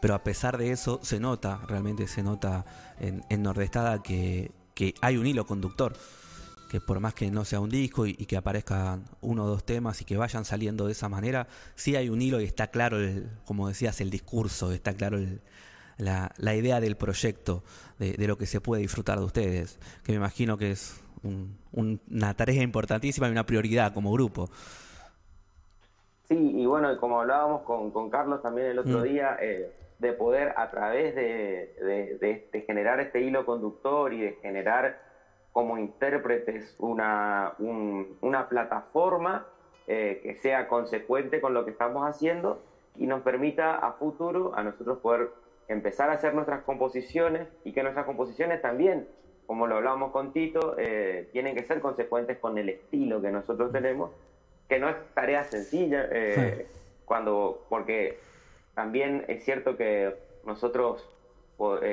pero 0.00 0.14
a 0.14 0.24
pesar 0.24 0.56
de 0.56 0.72
eso 0.72 0.98
se 1.02 1.20
nota, 1.20 1.60
realmente 1.68 2.08
se 2.08 2.22
nota 2.22 2.64
en, 3.00 3.22
en 3.28 3.42
Nordestada 3.42 4.02
que, 4.02 4.50
que 4.74 4.94
hay 5.02 5.18
un 5.18 5.26
hilo 5.26 5.46
conductor 5.46 5.94
que 6.70 6.80
por 6.80 7.00
más 7.00 7.14
que 7.14 7.32
no 7.32 7.44
sea 7.44 7.58
un 7.58 7.68
disco 7.68 8.06
y, 8.06 8.14
que 8.14 8.36
aparezcan 8.36 9.02
uno 9.20 9.44
o 9.44 9.48
dos 9.48 9.64
temas 9.64 10.00
y 10.02 10.04
que 10.04 10.16
vayan 10.16 10.44
saliendo 10.44 10.86
de 10.86 10.92
esa 10.92 11.08
manera, 11.08 11.48
sí 11.74 11.96
hay 11.96 12.08
un 12.08 12.22
hilo 12.22 12.40
y 12.40 12.44
está 12.44 12.68
claro, 12.68 12.98
el, 12.98 13.28
como 13.44 13.66
decías, 13.66 14.00
el 14.00 14.08
discurso, 14.08 14.70
está 14.70 14.94
claro 14.94 15.18
la, 15.98 16.54
idea 16.54 16.78
del 16.78 16.96
proyecto, 16.96 17.64
de, 17.98 18.24
lo 18.24 18.38
que 18.38 18.46
se 18.46 18.60
puede 18.60 18.82
disfrutar 18.82 19.18
de 19.18 19.24
ustedes, 19.24 19.80
que 20.04 20.12
me 20.12 20.18
imagino 20.18 20.56
que 20.56 20.70
es 20.70 21.02
una 21.72 22.34
tarea 22.34 22.62
importantísima 22.62 23.26
y 23.26 23.32
una 23.32 23.44
prioridad 23.44 23.92
como 23.92 24.12
grupo. 24.12 24.48
Sí, 26.28 26.36
y 26.38 26.66
bueno, 26.66 26.96
como 27.00 27.20
hablábamos 27.20 27.62
con, 27.62 28.10
Carlos 28.10 28.42
también 28.42 28.68
el 28.68 28.78
otro 28.78 29.00
mm. 29.00 29.02
día, 29.02 29.36
eh, 29.42 29.72
de 29.98 30.12
poder 30.12 30.54
a 30.56 30.70
través 30.70 31.16
de, 31.16 32.48
de 32.52 32.62
generar 32.64 33.00
este 33.00 33.22
hilo 33.22 33.44
conductor 33.44 34.12
y 34.12 34.20
de 34.20 34.32
generar 34.40 35.09
como 35.60 35.76
intérpretes 35.76 36.74
una, 36.78 37.52
una 37.58 38.48
plataforma 38.48 39.46
eh, 39.86 40.20
que 40.22 40.36
sea 40.36 40.68
consecuente 40.68 41.42
con 41.42 41.52
lo 41.52 41.66
que 41.66 41.70
estamos 41.72 42.08
haciendo 42.08 42.62
y 42.96 43.06
nos 43.06 43.20
permita 43.20 43.74
a 43.74 43.92
futuro 43.92 44.54
a 44.56 44.62
nosotros 44.62 45.00
poder 45.00 45.28
empezar 45.68 46.08
a 46.08 46.14
hacer 46.14 46.32
nuestras 46.32 46.62
composiciones 46.62 47.46
y 47.62 47.72
que 47.72 47.82
nuestras 47.82 48.06
composiciones 48.06 48.62
también, 48.62 49.06
como 49.46 49.66
lo 49.66 49.76
hablábamos 49.76 50.12
con 50.12 50.32
Tito, 50.32 50.76
eh, 50.78 51.28
tienen 51.30 51.54
que 51.54 51.64
ser 51.64 51.82
consecuentes 51.82 52.38
con 52.38 52.56
el 52.56 52.70
estilo 52.70 53.20
que 53.20 53.30
nosotros 53.30 53.70
tenemos, 53.70 54.12
que 54.66 54.78
no 54.78 54.88
es 54.88 54.96
tarea 55.12 55.44
sencilla, 55.44 56.08
eh, 56.10 56.68
cuando, 57.04 57.66
porque 57.68 58.18
también 58.74 59.26
es 59.28 59.44
cierto 59.44 59.76
que 59.76 60.16
nosotros 60.46 61.06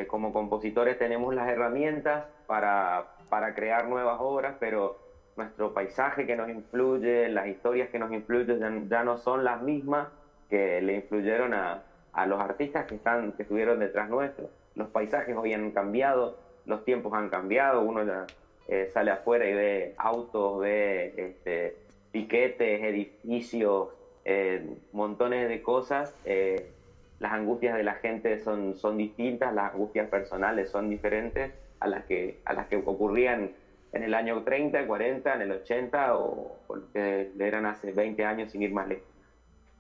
como 0.08 0.32
compositores 0.32 0.98
tenemos 0.98 1.36
las 1.36 1.50
herramientas 1.50 2.24
para, 2.48 3.17
para 3.30 3.54
crear 3.54 3.88
nuevas 3.88 4.18
obras, 4.20 4.56
pero 4.60 4.98
nuestro 5.36 5.74
paisaje 5.74 6.26
que 6.26 6.36
nos 6.36 6.50
influye, 6.50 7.30
las 7.30 7.48
historias 7.48 7.90
que 7.90 8.00
nos 8.00 8.12
influyen 8.12 8.90
ya, 8.90 9.04
no 9.04 9.18
son 9.18 9.44
las 9.44 9.62
mismas 9.62 10.08
que 10.50 10.82
le 10.82 10.96
influyeron 10.96 11.54
a, 11.54 11.84
a, 12.14 12.26
los 12.26 12.40
artistas 12.40 12.86
que, 12.88 12.96
están, 12.96 13.34
que 13.34 13.44
estuvieron 13.44 13.80
detrás 13.80 14.10
nuestro. 14.10 14.50
Los 14.76 14.90
paisajes 14.90 15.36
hoy 15.36 15.54
han 15.54 15.72
cambiado, 15.72 16.38
los 16.66 16.84
tiempos 16.86 17.14
han 17.14 17.30
cambiado, 17.30 17.82
uno 17.82 18.04
ya 18.04 18.26
eh, 18.68 18.90
sale 18.94 19.12
afuera 19.12 19.48
y 19.48 19.54
ve 19.54 19.94
autos, 19.98 20.60
ve 20.60 21.14
este, 21.18 21.78
piquetes, 22.12 22.84
edificios, 22.84 23.90
eh, 24.26 24.76
montones 24.92 25.48
de 25.48 25.62
cosas. 25.62 26.16
Eh, 26.26 26.72
las 27.20 27.32
angustias 27.32 27.76
de 27.76 27.84
la 27.84 27.96
gente 27.96 28.40
son, 28.40 28.76
son 28.76 28.98
distintas, 28.98 29.54
las 29.54 29.74
angustias 29.74 30.10
personales 30.10 30.70
son 30.70 30.90
diferentes 30.90 31.52
a 31.80 31.88
las 31.88 32.06
que, 32.06 32.40
a 32.46 32.54
las 32.54 32.68
que 32.68 32.78
ocurrían 32.78 33.52
en 33.94 34.04
el 34.04 34.14
año 34.14 34.44
30, 34.44 34.86
40, 34.86 35.34
en 35.34 35.42
el 35.42 35.52
80 35.52 36.16
o, 36.18 36.58
lo 36.70 36.92
que 36.92 37.32
eran 37.40 37.66
hace 37.66 37.92
20 37.92 38.26
años 38.26 38.52
sin 38.52 38.62
ir 38.62 38.72
más 38.72 38.88
lejos. 38.88 39.06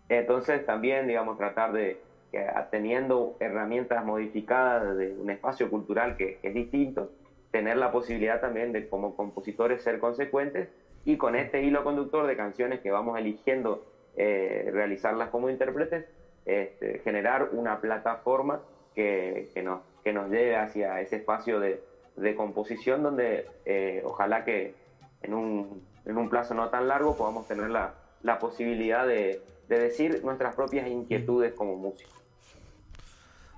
Entonces 0.09 0.65
también, 0.65 1.07
digamos, 1.07 1.37
tratar 1.37 1.73
de, 1.73 1.99
que 2.31 2.45
teniendo 2.71 3.35
herramientas 3.39 4.03
modificadas 4.05 4.97
de 4.97 5.13
un 5.13 5.29
espacio 5.29 5.69
cultural 5.69 6.15
que, 6.17 6.39
es 6.41 6.53
distinto, 6.53 7.11
tener 7.51 7.77
la 7.77 7.91
posibilidad 7.91 8.39
también 8.39 8.71
de 8.71 8.87
como 8.87 9.15
compositores 9.15 9.81
ser 9.81 9.99
consecuentes 9.99 10.69
y 11.05 11.17
con 11.17 11.35
este 11.35 11.63
hilo 11.63 11.83
conductor 11.83 12.27
de 12.27 12.35
canciones 12.35 12.81
que 12.81 12.91
vamos 12.91 13.17
eligiendo 13.17 13.85
eh, 14.15 14.69
realizarlas 14.71 15.29
como 15.29 15.49
intérpretes, 15.49 16.05
este, 16.45 16.99
generar 16.99 17.49
una 17.51 17.79
plataforma 17.81 18.61
que, 18.95 19.49
que, 19.53 19.61
nos, 19.61 19.81
que 20.03 20.11
nos 20.11 20.29
lleve 20.29 20.55
hacia 20.55 20.99
ese 21.01 21.17
espacio 21.17 21.59
de, 21.59 21.81
de 22.17 22.35
composición 22.35 23.03
donde 23.03 23.47
eh, 23.65 24.01
ojalá 24.03 24.43
que 24.43 24.75
en 25.21 25.33
un, 25.33 25.83
en 26.05 26.17
un, 26.17 26.29
plazo 26.29 26.53
no 26.53 26.69
tan 26.69 26.87
largo 26.87 27.15
podamos 27.15 27.47
tener 27.47 27.69
la, 27.69 27.93
la 28.23 28.39
posibilidad 28.39 29.07
de, 29.07 29.41
de, 29.69 29.79
decir 29.79 30.21
nuestras 30.23 30.55
propias 30.55 30.87
inquietudes 30.87 31.53
como 31.53 31.75
músicos. 31.75 32.13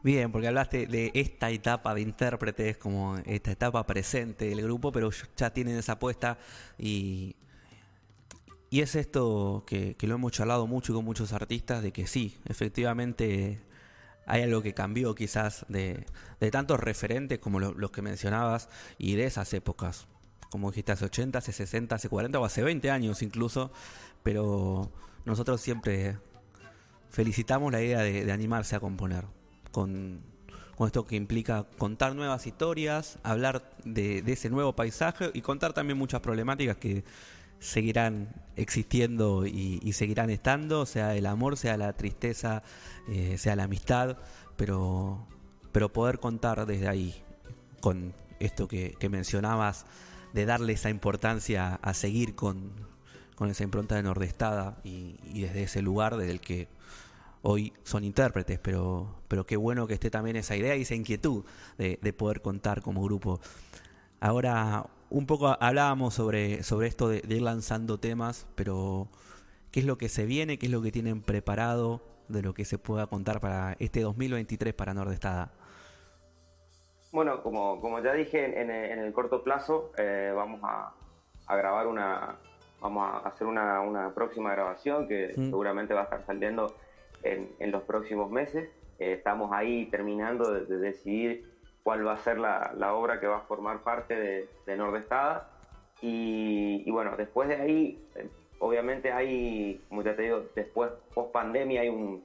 Bien, 0.04 0.32
porque 0.32 0.48
hablaste 0.48 0.88
de 0.88 1.12
esta 1.14 1.50
etapa 1.52 1.94
de 1.94 2.02
intérpretes 2.02 2.78
como 2.78 3.18
esta 3.26 3.52
etapa 3.52 3.86
presente 3.86 4.46
del 4.46 4.62
grupo, 4.62 4.92
pero 4.92 5.10
ya 5.36 5.52
tienen 5.52 5.78
esa 5.78 5.94
apuesta 5.94 6.38
y, 6.78 7.36
y 8.70 8.82
es 8.82 8.96
esto 8.96 9.64
que, 9.66 9.96
que 9.96 10.08
lo 10.08 10.16
hemos 10.16 10.32
charlado 10.32 10.68
mucho 10.68 10.94
con 10.94 11.04
muchos 11.04 11.34
artistas, 11.34 11.82
de 11.82 11.92
que 11.92 12.08
sí, 12.08 12.38
efectivamente 12.46 13.60
hay 14.30 14.44
algo 14.44 14.62
que 14.62 14.76
cambió 14.76 15.16
quizás 15.16 15.66
de, 15.70 16.06
tantos 16.52 16.80
referentes 16.80 17.40
como 17.40 17.60
los 17.60 17.92
que 17.92 18.04
mencionabas 18.04 18.70
y 19.00 19.16
de 19.16 19.26
esas 19.26 19.52
épocas, 19.56 20.08
como 20.52 20.70
dijiste, 20.70 20.92
hace 20.92 21.06
80, 21.06 21.40
hace 21.40 21.52
60, 21.52 21.96
hace 21.96 22.10
40 22.10 22.40
o 22.40 22.46
hace 22.46 22.62
20 22.62 22.92
años 22.92 23.24
incluso, 23.24 23.72
pero 24.22 24.92
nosotros 25.26 25.60
siempre 25.60 26.20
felicitamos 27.10 27.72
la 27.72 27.82
idea 27.82 28.02
de, 28.02 28.32
animarse 28.32 28.76
a 28.76 28.80
componer, 28.80 29.26
con, 29.72 30.22
esto 30.86 31.08
que 31.08 31.16
implica 31.16 31.66
contar 31.80 32.16
nuevas 32.16 32.46
historias, 32.46 33.18
hablar 33.24 33.74
de, 33.84 34.22
de 34.22 34.34
ese 34.34 34.52
nuevo 34.52 34.76
paisaje 34.76 35.32
y 35.34 35.42
contar 35.42 35.74
también 35.74 35.98
muchas 35.98 36.22
problemáticas 36.22 36.78
que 36.78 37.04
seguirán 37.60 38.34
existiendo 38.56 39.46
y, 39.46 39.94
seguirán 39.94 40.30
estando, 40.30 40.86
sea 40.86 41.16
el 41.16 41.26
amor, 41.26 41.58
sea 41.58 41.78
la 41.78 41.94
tristeza, 41.94 42.64
eh, 43.08 43.38
sea 43.38 43.56
la 43.56 43.64
amistad, 43.64 44.18
pero, 44.58 45.28
pero 45.72 45.92
poder 45.92 46.20
contar 46.20 46.66
desde 46.66 46.88
ahí, 46.88 47.24
con 47.82 48.14
esto 48.40 48.68
que, 48.68 48.96
mencionabas, 49.10 49.86
de 50.34 50.46
darle 50.46 50.74
esa 50.74 50.90
importancia 50.90 51.76
a 51.76 51.94
seguir 51.94 52.36
con, 52.36 52.72
con 53.36 53.50
esa 53.50 53.64
impronta 53.64 53.96
de 53.96 54.04
Nordestada 54.04 54.78
y, 54.84 55.18
desde 55.42 55.64
ese 55.64 55.82
lugar 55.82 56.18
desde 56.18 56.32
el 56.32 56.42
que 56.42 56.68
hoy 57.42 57.74
son 57.84 58.04
intérpretes, 58.04 58.60
pero, 58.60 59.22
pero 59.28 59.46
qué 59.46 59.56
bueno 59.56 59.88
que 59.88 59.94
esté 59.94 60.10
también 60.10 60.36
esa 60.36 60.56
idea 60.56 60.76
y 60.76 60.82
esa 60.82 60.96
inquietud 60.96 61.46
de, 61.78 61.98
de 62.02 62.14
poder 62.14 62.42
contar 62.42 62.82
como 62.82 63.02
grupo. 63.02 63.40
Ahora, 64.20 64.88
un 65.10 65.26
poco 65.26 65.56
hablábamos 65.60 66.14
sobre, 66.14 66.64
sobre 66.64 66.88
esto 66.88 67.10
de, 67.10 67.22
ir 67.28 67.42
lanzando 67.42 68.00
temas, 68.00 68.48
pero 68.56 69.08
¿qué 69.72 69.80
es 69.80 69.86
lo 69.86 69.98
que 69.98 70.10
se 70.10 70.26
viene? 70.26 70.58
¿Qué 70.58 70.68
es 70.68 70.72
lo 70.72 70.82
que 70.82 70.92
tienen 70.92 71.22
preparado 71.22 72.02
de 72.28 72.42
lo 72.42 72.54
que 72.54 72.66
se 72.66 72.78
pueda 72.78 73.08
contar 73.08 73.40
para 73.40 73.76
este 73.80 74.02
2023 74.02 74.74
para 74.74 74.94
Nordestada? 74.94 75.52
Bueno, 77.12 77.42
como, 77.42 77.82
como 77.82 78.02
ya 78.02 78.14
dije, 78.14 78.62
en, 78.62 78.70
el 78.70 79.12
corto 79.14 79.44
plazo 79.44 79.92
eh, 79.98 80.32
vamos 80.36 80.62
a, 80.64 80.94
grabar 81.50 81.88
una, 81.88 82.36
vamos 82.80 83.10
a 83.12 83.28
hacer 83.28 83.48
una, 83.48 84.12
próxima 84.14 84.52
grabación 84.52 85.08
que 85.08 85.34
seguramente 85.34 85.96
va 85.96 86.02
a 86.02 86.04
estar 86.04 86.24
saliendo 86.26 86.76
en, 87.24 87.72
los 87.72 87.84
próximos 87.84 88.30
meses. 88.30 88.70
eh, 89.00 89.14
estamos 89.14 89.52
ahí 89.52 89.88
terminando 89.88 90.52
de, 90.52 90.78
decidir 90.78 91.50
cuál 91.84 92.06
va 92.06 92.14
a 92.14 92.18
ser 92.18 92.38
la, 92.38 92.94
obra 92.94 93.20
que 93.20 93.28
va 93.28 93.38
a 93.38 93.42
formar 93.42 93.80
parte 93.80 94.16
de, 94.16 94.50
de 94.66 94.78
Nordestada. 94.78 95.50
Y, 96.02 96.90
bueno, 96.92 97.16
después 97.18 97.50
de 97.50 97.56
ahí, 97.56 98.08
eh, 98.16 98.30
obviamente 98.60 99.12
hay, 99.12 99.82
como 99.90 100.02
ya 100.02 100.16
te 100.16 100.24
digo, 100.24 100.46
después, 100.56 100.92
post 101.14 101.32
pandemia, 101.32 101.82
hay 101.82 101.90
un, 101.90 102.24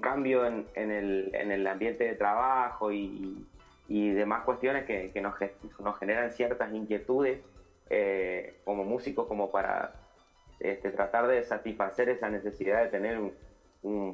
cambio 0.00 0.46
en, 0.46 0.66
el, 0.74 1.66
ambiente 1.66 2.04
de 2.04 2.14
trabajo 2.14 2.92
y, 2.92 3.46
demás 3.88 4.44
cuestiones 4.44 4.84
que, 4.84 5.20
nos, 5.20 5.34
nos, 5.80 5.98
generan 5.98 6.30
ciertas 6.30 6.72
inquietudes 6.72 7.40
eh, 7.90 8.60
como 8.64 8.84
músicos, 8.84 9.26
como 9.26 9.50
para 9.50 9.92
este, 10.60 10.90
tratar 10.90 11.26
de 11.26 11.42
satisfacer 11.44 12.08
esa 12.08 12.28
necesidad 12.30 12.82
de 12.82 12.88
tener 12.88 13.18
un, 13.18 13.32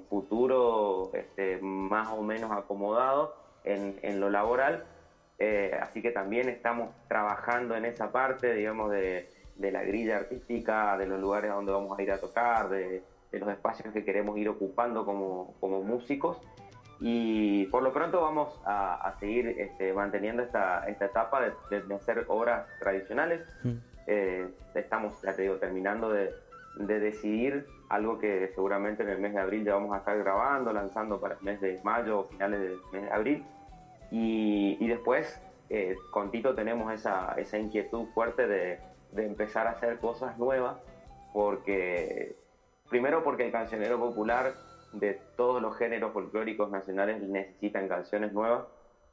futuro 0.08 1.12
este, 1.14 1.58
más 1.58 2.08
o 2.08 2.22
menos 2.22 2.50
acomodado 2.50 3.36
en, 3.64 4.20
lo 4.20 4.30
laboral. 4.30 4.84
Eh, 5.38 5.76
así 5.80 6.02
que 6.02 6.10
también 6.10 6.48
estamos 6.48 6.90
trabajando 7.08 7.74
en 7.74 7.84
esa 7.84 8.12
parte, 8.12 8.54
digamos, 8.54 8.90
de, 8.90 9.28
la 9.58 9.82
grilla 9.82 10.18
artística, 10.18 10.96
de 10.98 11.06
los 11.06 11.20
lugares 11.20 11.50
a 11.50 11.54
donde 11.54 11.72
vamos 11.72 11.98
a 11.98 12.02
ir 12.02 12.12
a 12.12 12.18
tocar, 12.18 12.68
de, 12.68 13.02
los 13.32 13.48
espacios 13.48 13.92
que 13.92 14.04
queremos 14.04 14.36
ir 14.38 14.48
ocupando 14.48 15.04
como, 15.04 15.54
músicos. 15.82 16.38
Y 17.02 17.64
por 17.66 17.82
lo 17.82 17.92
pronto 17.92 18.20
vamos 18.20 18.60
a, 18.66 19.14
seguir 19.18 19.48
este, 19.58 19.92
manteniendo 19.92 20.42
esta, 20.42 20.86
etapa 20.88 21.40
de, 21.70 21.94
hacer 21.94 22.24
obras 22.28 22.66
tradicionales. 22.78 23.40
Mm. 23.62 23.76
Eh, 24.06 24.48
estamos, 24.74 25.22
ya 25.22 25.34
te 25.34 25.42
digo, 25.42 25.56
terminando 25.56 26.10
de, 26.10 26.34
decidir 26.76 27.66
algo 27.90 28.18
que 28.18 28.48
seguramente 28.54 29.02
en 29.02 29.10
el 29.10 29.18
mes 29.18 29.34
de 29.34 29.40
abril 29.40 29.64
ya 29.64 29.74
vamos 29.74 29.92
a 29.92 29.98
estar 29.98 30.16
grabando, 30.16 30.72
lanzando 30.72 31.20
para 31.20 31.34
el 31.34 31.42
mes 31.42 31.60
de 31.60 31.80
mayo 31.82 32.20
o 32.20 32.24
finales 32.24 32.60
del 32.60 32.78
mes 32.92 33.02
de 33.02 33.10
abril. 33.10 33.44
Y, 34.12 34.88
después 34.88 35.40
eh, 35.68 35.96
con 36.10 36.30
Tito 36.30 36.54
tenemos 36.54 36.92
esa, 36.92 37.34
esa 37.36 37.58
inquietud 37.58 38.06
fuerte 38.14 38.46
de, 38.46 38.78
de, 39.12 39.26
empezar 39.26 39.66
a 39.66 39.70
hacer 39.70 39.98
cosas 39.98 40.38
nuevas, 40.38 40.78
porque 41.32 42.36
primero 42.88 43.24
porque 43.24 43.46
el 43.46 43.52
cancionero 43.52 43.98
popular 43.98 44.54
de 44.92 45.20
todos 45.36 45.60
los 45.60 45.76
géneros 45.76 46.12
folclóricos 46.12 46.70
nacionales 46.70 47.20
necesitan 47.22 47.88
canciones 47.88 48.32
nuevas 48.32 48.66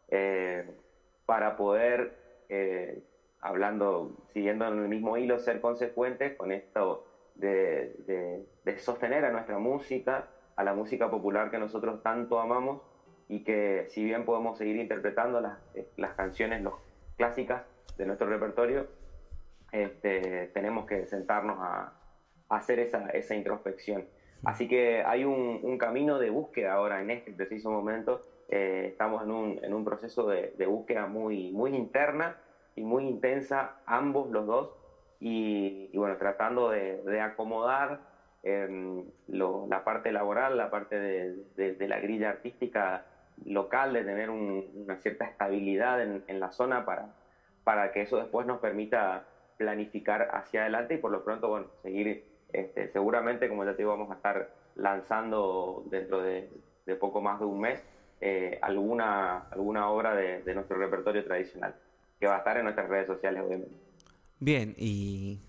eh, 0.09 0.69
para 1.25 1.57
poder 1.57 2.15
eh, 2.49 3.01
hablando, 3.41 4.11
siguiendo 4.33 4.67
en 4.67 4.83
el 4.83 4.87
mismo 4.87 5.17
hilo, 5.17 5.39
ser 5.39 5.61
consecuentes 5.61 6.35
con 6.37 6.51
esto 6.51 7.06
de, 7.39 8.45
sostener 8.77 9.26
a 9.26 9.31
nuestra 9.31 9.57
música, 9.57 10.27
a 10.55 10.64
la 10.64 10.73
música 10.73 11.09
popular 11.09 11.51
que 11.51 11.57
nosotros 11.57 12.01
tanto 12.03 12.39
amamos 12.39 12.81
y 13.27 13.43
que 13.43 13.85
si 13.89 14.03
bien 14.03 14.26
podemos 14.26 14.57
seguir 14.57 14.77
interpretando 14.77 15.41
las, 15.41 15.57
eh, 15.76 15.88
canciones 16.15 16.61
los, 16.61 16.73
clásicas 17.18 17.64
de 17.97 18.05
nuestro 18.05 18.27
repertorio, 18.27 18.88
este, 19.72 20.47
tenemos 20.53 20.85
que 20.85 21.05
sentarnos 21.07 21.57
a, 21.59 21.93
hacer 22.49 22.80
esa, 22.80 23.35
introspección. 23.35 24.07
Así 24.45 24.69
que 24.69 25.03
hay 25.03 25.26
un, 25.26 25.77
camino 25.77 26.19
de 26.19 26.30
búsqueda 26.30 26.73
ahora 26.73 27.01
en 27.01 27.11
este 27.11 27.34
preciso 27.34 27.72
momento. 27.72 28.23
Eh, 28.47 28.85
estamos 28.91 29.23
en 29.23 29.31
un, 29.31 29.59
en 29.64 29.73
un 29.73 29.84
proceso 29.84 30.27
de, 30.27 30.53
de, 30.57 30.65
búsqueda 30.65 31.07
muy, 31.07 31.51
muy 31.51 31.76
interna 31.76 32.38
y 32.76 32.84
muy 32.84 33.05
intensa, 33.05 33.81
ambos 33.85 34.30
los 34.30 34.45
dos, 34.45 34.69
y, 35.19 35.95
bueno, 35.98 36.18
tratando 36.18 36.69
de, 36.69 37.22
acomodar 37.22 37.99
em, 38.44 39.03
la 39.27 39.84
parte 39.84 40.11
laboral, 40.11 40.57
la 40.57 40.69
parte 40.69 40.99
de, 40.99 41.88
la 41.88 41.99
grilla 41.99 42.30
artística 42.30 43.03
local, 43.45 43.94
de 43.94 44.03
tener 44.03 44.30
una 44.30 44.95
cierta 44.98 45.26
estabilidad 45.26 46.02
en, 46.02 46.39
la 46.39 46.52
zona 46.52 46.85
para, 46.85 47.10
para 47.64 47.91
que 47.91 48.02
eso 48.02 48.18
después 48.18 48.45
nos 48.45 48.60
permita 48.60 49.23
planificar 49.57 50.27
hacia 50.31 50.61
adelante 50.61 50.95
y 50.95 50.98
por 50.98 51.11
lo 51.11 51.23
pronto, 51.23 51.49
bueno, 51.49 51.68
seguir, 51.81 52.22
este, 52.53 52.88
seguramente, 52.89 53.49
como 53.49 53.65
ya 53.65 53.72
te 53.72 53.77
digo, 53.77 53.91
vamos 53.91 54.11
a 54.11 54.15
estar 54.15 54.48
lanzando 54.76 55.84
dentro 55.85 56.22
de, 56.22 56.48
poco 56.99 57.22
más 57.22 57.39
de 57.39 57.45
un 57.45 57.60
mes 57.60 57.84
eh, 58.22 58.57
alguna, 58.61 59.39
alguna 59.52 59.89
obra 59.89 60.15
de 60.15 60.53
nuestro 60.53 60.77
repertorio 60.77 61.23
tradicional 61.23 61.76
que 62.19 62.27
va 62.27 62.35
a 62.35 62.38
estar 62.39 62.57
en 62.57 62.64
nuestras 62.64 62.88
redes 62.88 63.07
sociales, 63.07 63.44
obviamente. 63.44 63.86
Bien, 64.39 64.76
y 64.77 65.39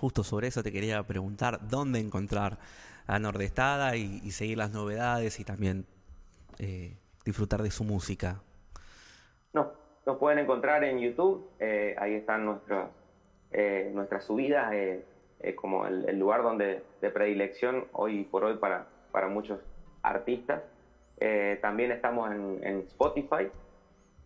justo 0.00 0.24
sobre 0.24 0.48
eso 0.48 0.62
te 0.62 0.72
quería 0.72 1.02
preguntar, 1.04 1.60
¿dónde 1.68 2.00
encontrar 2.00 2.58
a 3.06 3.18
Nordestada 3.18 3.96
y, 3.96 4.30
seguir 4.32 4.58
las 4.58 4.72
novedades 4.72 5.40
y 5.40 5.44
también 5.44 5.86
eh, 6.58 6.96
disfrutar 7.24 7.62
de 7.62 7.70
su 7.70 7.84
música? 7.84 8.42
No, 9.52 9.72
nos 10.04 10.18
pueden 10.18 10.40
encontrar 10.40 10.84
en 10.84 10.98
YouTube, 10.98 11.48
eh, 11.60 11.94
ahí 11.98 12.14
están 12.14 12.44
nuestros, 12.44 12.90
eh, 13.52 13.90
nuestras 13.94 14.24
subidas, 14.24 14.72
como 15.54 15.86
el, 15.86 16.18
lugar 16.18 16.42
donde 16.42 16.82
de 17.00 17.10
predilección 17.10 17.86
hoy 17.92 18.24
por 18.24 18.44
hoy 18.44 18.56
para, 18.56 18.88
para 19.12 19.28
muchos 19.28 19.60
artistas. 20.02 20.62
también 21.62 21.92
estamos 21.92 22.30
en 22.32 22.80
Spotify, 22.88 23.48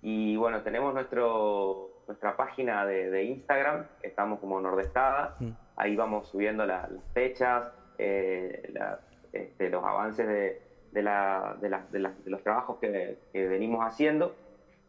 y 0.03 0.35
bueno, 0.37 0.63
tenemos 0.63 0.93
nuestro, 0.93 1.92
nuestra 2.07 2.37
página 2.37 2.85
de, 2.87 3.25
Instagram, 3.25 3.87
estamos 4.03 4.41
como 4.41 4.61
Nordestada, 4.61 5.37
mm. 5.41 5.51
ahí 5.77 5.97
vamos 5.97 6.29
subiendo 6.29 6.67
las 6.67 6.91
fechas, 7.15 7.65
eh, 7.99 8.73
este, 9.33 9.71
los 9.71 9.85
avances 9.85 10.27
de, 10.27 10.63
de, 10.93 11.03
la, 11.03 11.57
de, 11.61 11.69
de, 11.91 12.31
los 12.31 12.43
trabajos 12.43 12.79
que, 12.79 13.19
venimos 13.33 13.85
haciendo. 13.85 14.35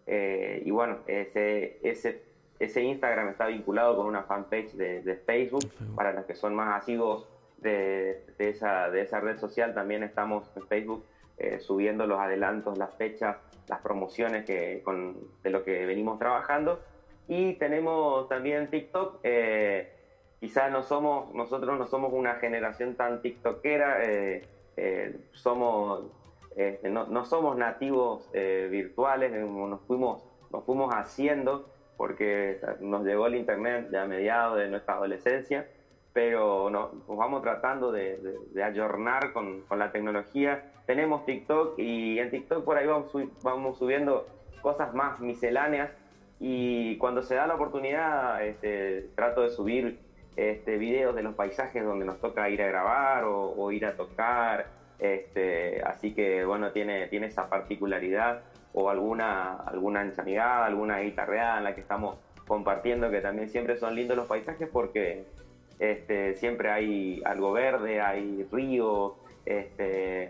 Eh, 0.05 0.61
y 0.65 0.71
bueno, 0.71 0.97
ese, 1.07 1.79
ese, 1.81 2.23
ese 2.59 2.81
Instagram 2.81 3.29
está 3.29 3.47
vinculado 3.47 3.95
con 3.95 4.05
una 4.05 4.23
fanpage 4.23 4.73
de, 4.73 5.21
Facebook, 5.25 5.71
para 5.95 6.13
los 6.13 6.25
que 6.25 6.35
son 6.35 6.55
más 6.55 6.81
asiduos 6.81 7.27
de, 7.59 8.23
esa, 8.37 8.89
de 8.89 9.01
esa 9.01 9.19
red 9.19 9.37
social, 9.37 9.73
también 9.73 10.03
estamos 10.03 10.51
en 10.55 10.67
Facebook 10.67 11.05
eh, 11.37 11.59
subiendo 11.59 12.05
los 12.05 12.19
adelantos, 12.19 12.77
las 12.77 12.93
fechas, 12.95 13.37
las 13.67 13.79
promociones 13.79 14.45
que, 14.45 14.81
con, 14.83 15.15
de 15.41 15.49
lo 15.49 15.63
que 15.63 15.85
venimos 15.85 16.19
trabajando. 16.19 16.81
Y 17.27 17.53
tenemos 17.53 18.27
también 18.29 18.69
TikTok. 18.69 19.19
Eh, 19.23 19.91
quizás 20.39 20.71
no 20.71 20.83
somos, 20.83 21.33
nosotros 21.33 21.77
no 21.77 21.87
somos 21.87 22.13
una 22.13 22.35
generación 22.35 22.95
tan 22.95 23.21
tiktokera, 23.21 24.03
eh, 24.03 24.45
eh, 24.77 25.15
somos, 25.31 26.11
no, 26.83 27.07
no, 27.07 27.25
somos 27.25 27.57
nativos 27.57 28.29
virtuales, 28.31 29.31
nos 29.31 29.81
fuimos, 29.81 30.23
nos 30.51 30.63
fuimos 30.65 30.93
haciendo 30.93 31.69
porque 31.97 32.59
nos 32.81 33.05
llegó 33.05 33.27
el 33.27 33.35
internet 33.35 33.87
ya 33.91 34.03
a 34.03 34.07
mediados 34.07 34.57
de 34.57 34.67
nuestra 34.67 34.95
adolescencia, 34.95 35.67
pero 36.11 36.69
nos, 36.69 36.91
vamos 37.07 37.41
tratando 37.41 37.91
de, 37.91 38.19
de, 38.51 38.63
ayornar 38.63 39.31
con, 39.33 39.61
con 39.61 39.79
la 39.79 39.91
tecnología 39.91 40.73
tenemos 40.85 41.25
TikTok 41.25 41.79
y 41.79 42.19
en 42.19 42.29
TikTok 42.29 42.63
por 42.63 42.77
ahí 42.77 42.87
vamos, 42.87 43.11
vamos 43.41 43.77
subiendo 43.77 44.27
cosas 44.61 44.93
más 44.93 45.19
misceláneas 45.19 45.91
y 46.45 46.97
cuando 46.97 47.23
se 47.23 47.35
da 47.35 47.47
la 47.47 47.55
oportunidad 47.55 48.43
este, 48.43 49.07
trato 49.15 49.43
de 49.43 49.49
subir 49.49 49.97
este, 50.35 50.77
videos 50.77 51.15
de 51.15 51.23
los 51.23 51.35
paisajes 51.35 51.85
donde 51.85 52.03
nos 52.03 52.19
toca 52.19 52.49
ir 52.49 52.61
a 52.61 52.67
grabar 52.67 53.23
o, 53.23 53.71
ir 53.71 53.85
a 53.85 53.95
tocar, 53.95 54.67
este, 54.99 55.81
así 55.83 56.13
que 56.13 56.43
bueno, 56.43 56.73
tiene, 56.73 57.07
tiene 57.07 57.27
esa 57.27 57.47
particularidad 57.47 58.41
o 58.73 58.89
alguna, 58.89 59.55
alguna 59.55 60.01
ensamigada, 60.01 60.65
alguna 60.65 60.99
guitarreada 60.99 61.59
en 61.59 61.63
la 61.63 61.75
que 61.75 61.79
estamos 61.79 62.17
compartiendo, 62.45 63.09
que 63.09 63.21
también 63.21 63.47
siempre 63.47 63.77
son 63.77 63.95
lindos 63.95 64.17
los 64.17 64.27
paisajes 64.27 64.67
porque 64.67 65.23
siempre 66.35 66.71
hay 66.71 67.21
algo 67.23 67.53
verde, 67.53 68.01
hay 68.01 68.45
río, 68.51 69.15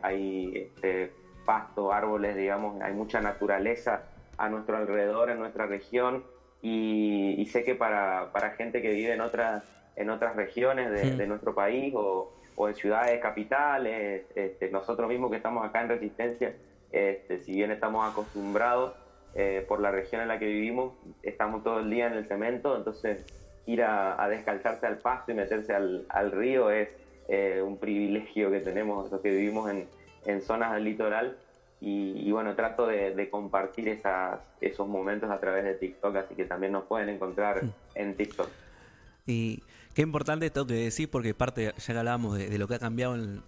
hay 0.04 0.52
este, 0.76 1.12
pasto, 1.44 1.92
árboles, 1.92 2.36
digamos, 2.36 2.80
hay 2.84 2.94
mucha 2.94 3.20
naturaleza 3.20 4.04
a 4.38 4.50
nuestro 4.50 4.78
alrededor, 4.78 5.30
en 5.30 5.40
nuestra 5.40 5.66
región, 5.66 6.24
y, 6.62 7.46
sé 7.52 7.64
que 7.64 7.76
para, 7.76 8.32
para, 8.32 8.52
gente 8.52 8.82
que 8.82 8.92
vive 8.92 9.14
en 9.14 9.22
otras, 9.22 9.64
en 9.98 10.10
otras 10.10 10.36
regiones 10.36 11.18
de, 11.18 11.28
nuestro 11.28 11.54
país 11.54 11.94
o, 11.96 12.34
o, 12.56 12.70
en 12.70 12.76
ciudades 12.76 13.20
capitales, 13.22 14.26
este, 14.36 14.72
nosotros 14.72 15.10
mismos 15.10 15.30
que 15.30 15.38
estamos 15.38 15.66
acá 15.66 15.82
en 15.82 15.90
Resistencia, 15.90 16.56
este, 16.92 17.40
si 17.42 17.54
bien 17.54 17.72
estamos 17.72 18.10
acostumbrados 18.10 18.94
eh, 19.36 19.66
por 19.68 19.82
la 19.82 19.92
región 19.92 20.22
en 20.22 20.30
la 20.30 20.40
que 20.40 20.46
vivimos, 20.46 20.94
estamos 21.22 21.64
todo 21.64 21.80
el 21.80 21.90
día 21.90 22.08
en 22.08 22.14
el 22.14 22.28
cemento, 22.28 22.78
entonces 22.78 23.26
ir 23.66 23.84
a, 23.84 24.22
a 24.24 24.30
descalzarse 24.30 24.86
al 24.86 25.00
pasto 25.00 25.32
y 25.32 25.36
meterse 25.36 25.74
al, 25.74 26.06
al 26.10 26.32
río 26.32 26.72
es, 26.72 26.90
eh, 27.30 27.62
un 27.66 27.78
privilegio 27.78 28.52
que 28.52 28.60
tenemos 28.60 29.10
los 29.10 29.22
que 29.22 29.30
vivimos 29.30 29.70
en, 29.70 29.88
en 30.26 30.42
zonas 30.42 30.74
del 30.74 30.84
litoral. 30.84 31.38
Y, 31.86 32.32
bueno, 32.32 32.56
trato 32.56 32.88
de, 32.88 33.30
compartir 33.30 33.90
esas, 33.90 34.40
esos 34.62 34.88
momentos 34.88 35.30
a 35.30 35.38
través 35.42 35.66
de 35.66 35.74
TikTok, 35.74 36.16
así 36.16 36.34
que 36.34 36.46
también 36.46 36.72
nos 36.72 36.86
pueden 36.86 37.10
encontrar 37.10 37.62
en 37.96 38.16
TikTok. 38.16 38.48
Y 39.28 39.62
qué 39.94 40.02
importante 40.02 40.46
esto 40.46 40.66
que 40.66 40.76
decís, 40.76 41.10
porque 41.10 41.34
parte, 41.34 41.74
ya 41.78 41.94
que 41.94 42.00
hablábamos 42.00 42.38
de, 42.38 42.58
lo 42.58 42.70
que 42.70 42.76
ha 42.76 42.80
cambiado 42.80 43.16
en, 43.16 43.44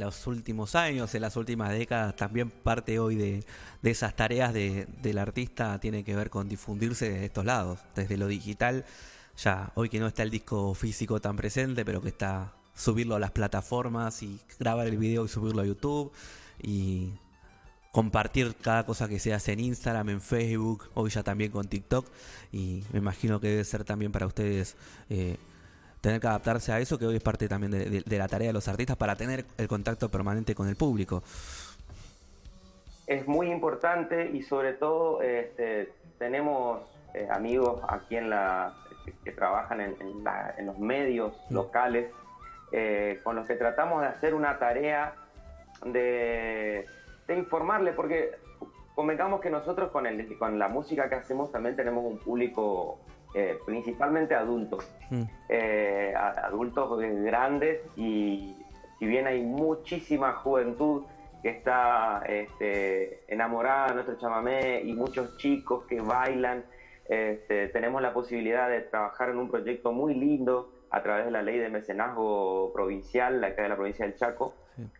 los 0.00 0.26
últimos 0.26 0.74
años, 0.74 1.14
en 1.14 1.22
las 1.22 1.36
últimas 1.36 1.70
décadas, 1.70 2.16
también 2.16 2.50
parte 2.50 2.98
hoy 2.98 3.14
de, 3.14 3.44
esas 3.84 4.16
tareas 4.16 4.52
del 4.52 5.18
artista 5.18 5.78
tiene 5.78 6.02
que 6.02 6.16
ver 6.16 6.30
con 6.30 6.48
difundirse 6.48 7.08
de 7.10 7.26
estos 7.26 7.44
lados, 7.44 7.78
desde 7.94 8.16
lo 8.16 8.26
digital, 8.26 8.84
ya 9.36 9.70
hoy 9.76 9.88
que 9.88 10.00
no 10.00 10.08
está 10.08 10.24
el 10.24 10.30
disco 10.30 10.74
físico 10.74 11.20
tan 11.20 11.36
presente, 11.36 11.84
pero 11.84 12.02
que 12.02 12.08
está 12.08 12.54
subirlo 12.74 13.14
a 13.14 13.20
las 13.20 13.30
plataformas 13.30 14.20
y 14.24 14.40
grabar 14.58 14.88
el 14.88 14.96
video 14.96 15.26
y 15.26 15.28
subirlo 15.28 15.62
a 15.62 15.64
YouTube 15.64 16.12
y 16.60 17.12
compartir 17.98 18.54
cada 18.62 18.86
cosa 18.86 19.08
que 19.08 19.18
se 19.18 19.34
hace 19.34 19.54
en 19.54 19.58
Instagram, 19.58 20.08
en 20.10 20.20
Facebook, 20.20 20.88
hoy 20.94 21.10
ya 21.10 21.24
también 21.24 21.50
con 21.50 21.66
TikTok 21.66 22.06
y 22.52 22.84
me 22.92 23.00
imagino 23.00 23.40
que 23.40 23.48
debe 23.48 23.64
ser 23.64 23.82
también 23.82 24.12
para 24.12 24.24
ustedes 24.24 24.76
eh, 25.10 25.36
tener 26.00 26.20
que 26.20 26.28
adaptarse 26.28 26.70
a 26.70 26.78
eso, 26.78 26.96
que 26.96 27.06
hoy 27.06 27.16
es 27.16 27.22
parte 27.24 27.48
también 27.48 27.72
de, 27.72 28.16
la 28.16 28.28
tarea 28.28 28.46
de 28.46 28.52
los 28.52 28.68
artistas 28.68 28.96
para 28.96 29.16
tener 29.16 29.46
el 29.56 29.66
contacto 29.66 30.08
permanente 30.10 30.54
con 30.54 30.68
el 30.68 30.76
público. 30.76 31.24
Es 33.08 33.26
muy 33.26 33.50
importante 33.50 34.30
y 34.32 34.42
sobre 34.44 34.74
todo 34.74 35.20
este, 35.20 35.92
tenemos 36.20 36.82
eh, 37.14 37.26
amigos 37.32 37.82
aquí 37.88 38.14
en 38.14 38.30
la 38.30 38.74
que, 39.24 39.32
trabajan 39.32 39.80
en, 39.80 40.66
los 40.66 40.78
medios 40.78 41.34
locales 41.50 42.12
eh, 42.70 43.18
con 43.24 43.34
los 43.34 43.44
que 43.44 43.56
tratamos 43.56 44.02
de 44.02 44.06
hacer 44.06 44.34
una 44.34 44.56
tarea 44.60 45.16
de, 45.84 46.86
informarle, 47.36 47.92
porque 47.92 48.32
convengamos 48.94 49.40
que 49.40 49.50
nosotros 49.50 49.90
con, 49.90 50.06
el, 50.06 50.36
con 50.38 50.58
la 50.58 50.68
música 50.68 51.08
que 51.08 51.16
hacemos 51.16 51.52
también 51.52 51.76
tenemos 51.76 52.04
un 52.04 52.18
público 52.18 52.98
eh, 53.34 53.58
principalmente 53.66 54.34
adultos, 54.34 54.90
mm. 55.10 55.22
eh, 55.48 56.14
adultos 56.16 56.98
grandes 56.98 57.80
y 57.96 58.56
si 58.98 59.06
bien 59.06 59.26
hay 59.26 59.42
muchísima 59.42 60.32
juventud 60.32 61.04
que 61.42 61.50
está 61.50 62.22
este, 62.26 63.22
enamorada 63.32 63.88
de 63.88 63.94
nuestro 63.94 64.18
chamamé 64.18 64.82
y 64.82 64.92
muchos 64.94 65.36
chicos 65.36 65.84
que 65.84 66.00
bailan, 66.00 66.64
este, 67.08 67.68
tenemos 67.68 68.02
la 68.02 68.12
posibilidad 68.12 68.68
de 68.68 68.80
trabajar 68.80 69.30
en 69.30 69.38
un 69.38 69.50
proyecto 69.50 69.92
muy 69.92 70.14
lindo 70.14 70.72
a 70.90 71.02
través 71.02 71.26
de 71.26 71.30
la 71.30 71.42
ley 71.42 71.58
de 71.58 71.68
mecenazgo 71.68 72.72
provincial, 72.72 73.40
la 73.40 73.54
que 73.54 73.62
de 73.62 73.68
la 73.68 73.76
provincia 73.76 74.04
del 74.04 74.16
Chaco, 74.16 74.54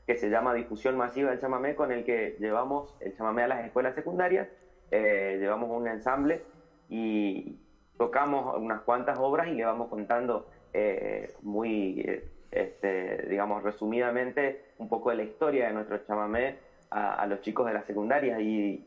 que 0.07 0.17
se 0.17 0.31
llama 0.31 0.55
Difusión 0.55 0.97
Masiva 0.97 1.31
del 1.31 1.41
Chamamé, 1.41 1.75
con 1.75 1.93
el 1.93 2.05
que 2.05 2.37
llevamos 2.41 2.95
el 3.01 3.17
chamamé 3.17 3.43
a 3.45 3.49
las 3.49 3.65
escuelas 3.65 3.95
secundarias, 3.95 4.49
eh, 4.91 5.37
llevamos 5.39 5.71
un 5.71 5.87
ensamble 5.87 6.43
y 6.89 7.59
tocamos 7.97 8.57
unas 8.57 8.81
cuantas 8.83 9.19
obras 9.19 9.49
y 9.49 9.53
le 9.53 9.65
vamos 9.65 9.89
contando 9.89 10.49
eh, 10.73 11.35
muy, 11.43 12.23
este, 12.51 13.27
digamos, 13.29 13.63
resumidamente 13.63 14.73
un 14.79 14.89
poco 14.89 15.11
de 15.11 15.17
la 15.17 15.23
historia 15.25 15.67
de 15.67 15.75
nuestro 15.75 15.99
chamamé 15.99 16.57
a, 16.91 17.27
los 17.27 17.41
chicos 17.43 17.67
de 17.67 17.75
la 17.75 17.83
secundaria. 17.83 18.41
Y, 18.41 18.85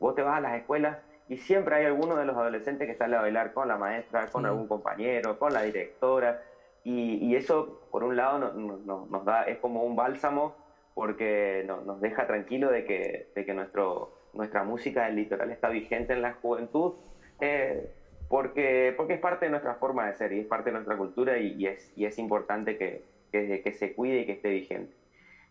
vos 0.00 0.14
te 0.14 0.22
vas 0.22 0.38
a 0.38 0.40
las 0.40 0.54
escuelas 0.54 0.98
y 1.28 1.36
siempre 1.36 1.76
hay 1.76 1.84
alguno 1.84 2.16
de 2.16 2.24
los 2.24 2.36
adolescentes 2.36 2.88
que 2.88 2.94
sale 2.94 3.16
a 3.16 3.20
bailar 3.20 3.52
con 3.52 3.68
la 3.68 3.76
maestra, 3.76 4.28
con 4.28 4.46
algún 4.46 4.66
compañero, 4.66 5.38
con 5.38 5.52
la 5.52 5.62
directora, 5.62 6.42
y, 6.90 7.36
eso, 7.36 7.80
por 7.90 8.02
un 8.02 8.16
lado, 8.16 8.38
nos 8.38 9.24
da, 9.24 9.42
es 9.42 9.58
como 9.58 9.84
un 9.84 9.94
bálsamo 9.94 10.54
porque 10.94 11.62
nos 11.66 12.00
deja 12.00 12.26
tranquilo 12.26 12.70
de 12.70 12.84
que, 12.84 13.26
de 13.34 13.44
que 13.44 13.54
nuestro, 13.54 14.10
nuestra 14.32 14.64
música 14.64 15.04
del 15.04 15.16
litoral 15.16 15.50
está 15.50 15.68
vigente 15.68 16.14
en 16.14 16.22
la 16.22 16.32
juventud, 16.32 16.94
eh, 17.40 17.90
porque, 18.28 18.94
porque 18.96 19.14
es 19.14 19.20
parte 19.20 19.44
de 19.44 19.50
nuestra 19.50 19.74
forma 19.74 20.06
de 20.06 20.14
ser 20.14 20.32
y 20.32 20.40
es 20.40 20.46
parte 20.46 20.70
de 20.70 20.72
nuestra 20.72 20.96
cultura 20.96 21.38
y, 21.38 21.66
es, 21.66 22.18
importante 22.18 22.76
que, 22.76 23.02
que, 23.30 23.72
se 23.72 23.92
cuide 23.92 24.20
y 24.20 24.26
que 24.26 24.32
esté 24.32 24.48
vigente. 24.48 24.94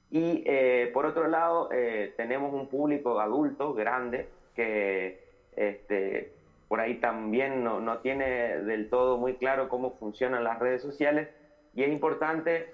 Y 0.10 0.44
eh, 0.46 0.90
por 0.92 1.06
otro 1.06 1.28
lado, 1.28 1.70
eh, 1.72 2.14
tenemos 2.18 2.54
un 2.54 2.68
público 2.68 3.20
adulto, 3.20 3.74
grande, 3.74 4.28
que 4.56 5.20
este, 5.56 6.32
por 6.68 6.82
ahí 6.82 6.96
también 6.96 7.64
no, 7.64 7.80
no, 7.80 8.00
tiene 8.00 8.62
del 8.62 8.90
todo 8.90 9.18
muy 9.18 9.36
claro 9.36 9.70
cómo 9.70 9.92
funcionan 9.98 10.44
las 10.44 10.60
redes 10.60 10.82
sociales. 10.82 11.30
Y 11.74 11.84
es 11.84 11.90
importante, 11.90 12.74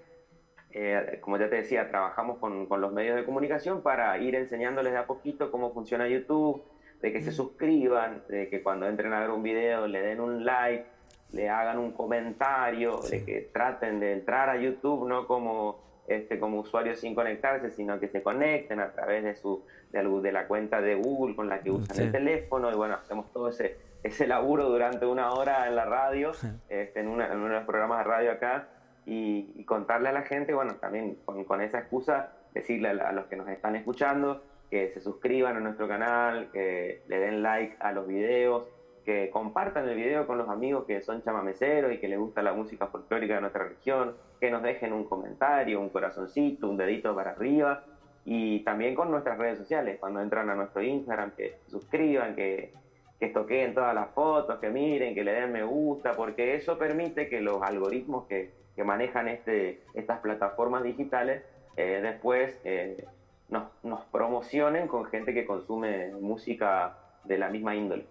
eh, 0.72 1.20
como 1.22 1.38
ya 1.38 1.50
te 1.50 1.58
decía, 1.58 1.90
trabajamos 1.90 2.40
con, 2.40 2.66
con, 2.66 2.82
los 2.82 2.92
medios 2.92 3.16
de 3.16 3.26
comunicación 3.26 3.82
para 3.82 4.18
ir 4.18 4.36
enseñándoles 4.36 4.94
de 4.94 5.00
a 5.00 5.06
poquito 5.06 5.52
cómo 5.52 5.74
funciona 5.74 6.08
YouTube, 6.08 6.64
de 7.02 7.12
que 7.12 7.22
se 7.22 7.32
suscriban, 7.32 8.24
de 8.30 8.50
que 8.50 8.64
cuando 8.64 8.88
entren 8.88 9.14
a 9.14 9.20
ver 9.20 9.30
un 9.30 9.44
video 9.44 9.88
le 9.88 10.02
den 10.02 10.22
un 10.22 10.46
like, 10.46 10.86
le 11.32 11.50
hagan 11.50 11.78
un 11.78 11.92
comentario, 11.92 13.00
de 13.10 13.26
que 13.26 13.50
traten 13.52 14.00
de 14.00 14.14
entrar 14.14 14.50
a 14.50 14.58
YouTube 14.58 15.08
no 15.08 15.28
como 15.28 15.84
este, 16.08 16.40
como 16.40 16.60
usuarios 16.60 17.00
sin 17.00 17.16
conectarse, 17.16 17.72
sino 17.72 18.00
que 18.00 18.08
se 18.08 18.22
conecten 18.22 18.80
a 18.80 18.92
través 18.92 19.24
de 19.24 19.36
su 19.36 19.64
de, 19.94 20.22
de 20.22 20.32
la 20.32 20.48
cuenta 20.48 20.82
de 20.82 20.96
Google 20.96 21.36
con 21.36 21.48
la 21.48 21.62
que 21.62 21.72
usan 21.72 21.98
el 22.00 22.12
teléfono 22.12 22.72
y 22.72 22.76
bueno, 22.76 22.96
hacemos 22.96 23.32
todo 23.32 23.50
ese, 23.50 23.78
ese 24.02 24.28
laburo 24.28 24.70
durante 24.70 25.06
una 25.06 25.32
hora 25.32 25.68
en 25.68 25.76
la 25.76 25.86
radio, 25.86 26.32
este, 26.68 27.00
en, 27.00 27.08
una, 27.08 27.32
en, 27.32 27.38
uno 27.38 27.50
de 27.50 27.56
los 27.56 27.66
programas 27.66 28.00
de 28.00 28.04
radio 28.04 28.32
acá 28.32 28.68
y, 29.06 29.64
contarle 29.66 30.10
a 30.10 30.12
la 30.12 30.24
gente, 30.24 30.54
bueno, 30.54 30.76
también 30.76 31.18
con, 31.24 31.44
con 31.46 31.62
esa 31.62 31.80
excusa, 31.80 32.34
decirle 32.54 32.90
a, 32.90 33.12
los 33.12 33.26
que 33.28 33.36
nos 33.36 33.48
están 33.48 33.76
escuchando 33.76 34.44
que 34.70 34.90
se 34.90 35.00
suscriban 35.00 35.56
a 35.56 35.60
nuestro 35.60 35.88
canal, 35.88 36.50
que 36.52 37.04
le 37.08 37.20
den 37.20 37.44
like 37.44 37.78
a 37.80 37.92
los 37.92 38.08
videos, 38.08 38.68
que 39.06 39.30
compartan 39.30 39.88
el 39.88 39.96
video 39.96 40.26
con 40.26 40.38
los 40.38 40.50
amigos 40.50 40.86
que 40.86 41.02
son 41.02 41.22
chamameceros 41.22 41.94
y 41.94 42.00
que 42.00 42.08
les 42.08 42.18
gusta 42.18 42.42
la 42.42 42.54
música 42.54 42.88
folclórica 42.88 43.36
de 43.36 43.42
nuestra 43.42 43.66
región, 43.66 44.16
que 44.40 44.50
nos 44.50 44.64
dejen 44.64 44.92
un 44.92 45.04
comentario, 45.04 45.80
un 45.80 45.90
corazoncito, 45.90 46.68
un 46.68 46.78
dedito 46.78 47.16
para 47.16 47.32
arriba 47.32 47.84
y 48.26 48.62
también 48.62 48.96
con 48.96 49.12
nuestras 49.12 49.38
redes 49.38 49.58
sociales, 49.58 49.98
cuando 50.00 50.22
entran 50.22 50.50
a 50.50 50.56
nuestro 50.56 50.82
Instagram, 50.82 51.32
que 51.32 51.60
suscriban, 51.68 52.36
que, 52.36 52.74
que 53.20 53.28
toqueen 53.28 53.74
todas 53.74 53.94
las 53.94 54.10
fotos, 54.12 54.60
que 54.60 54.70
miren, 54.70 55.14
que 55.14 55.24
le 55.24 55.34
den 55.34 55.52
me 55.52 55.64
gusta, 55.64 56.14
porque 56.14 56.56
eso 56.56 56.78
permite 56.78 57.28
que 57.28 57.42
los 57.42 57.62
algoritmos 57.62 58.28
que, 58.28 58.54
que 58.76 58.84
manejan 58.84 59.28
este, 59.28 59.82
estas 59.94 60.20
plataformas 60.20 60.84
digitales 60.84 61.44
eh, 61.76 62.00
después 62.02 62.56
eh, 62.64 63.06
nos, 63.50 63.64
nos 63.84 64.02
promocionen 64.06 64.88
con 64.88 65.06
gente 65.06 65.34
que 65.34 65.46
consume 65.46 66.12
música 66.14 66.98
de 67.24 67.38
la 67.38 67.50
misma 67.50 67.76
índole. 67.76 68.06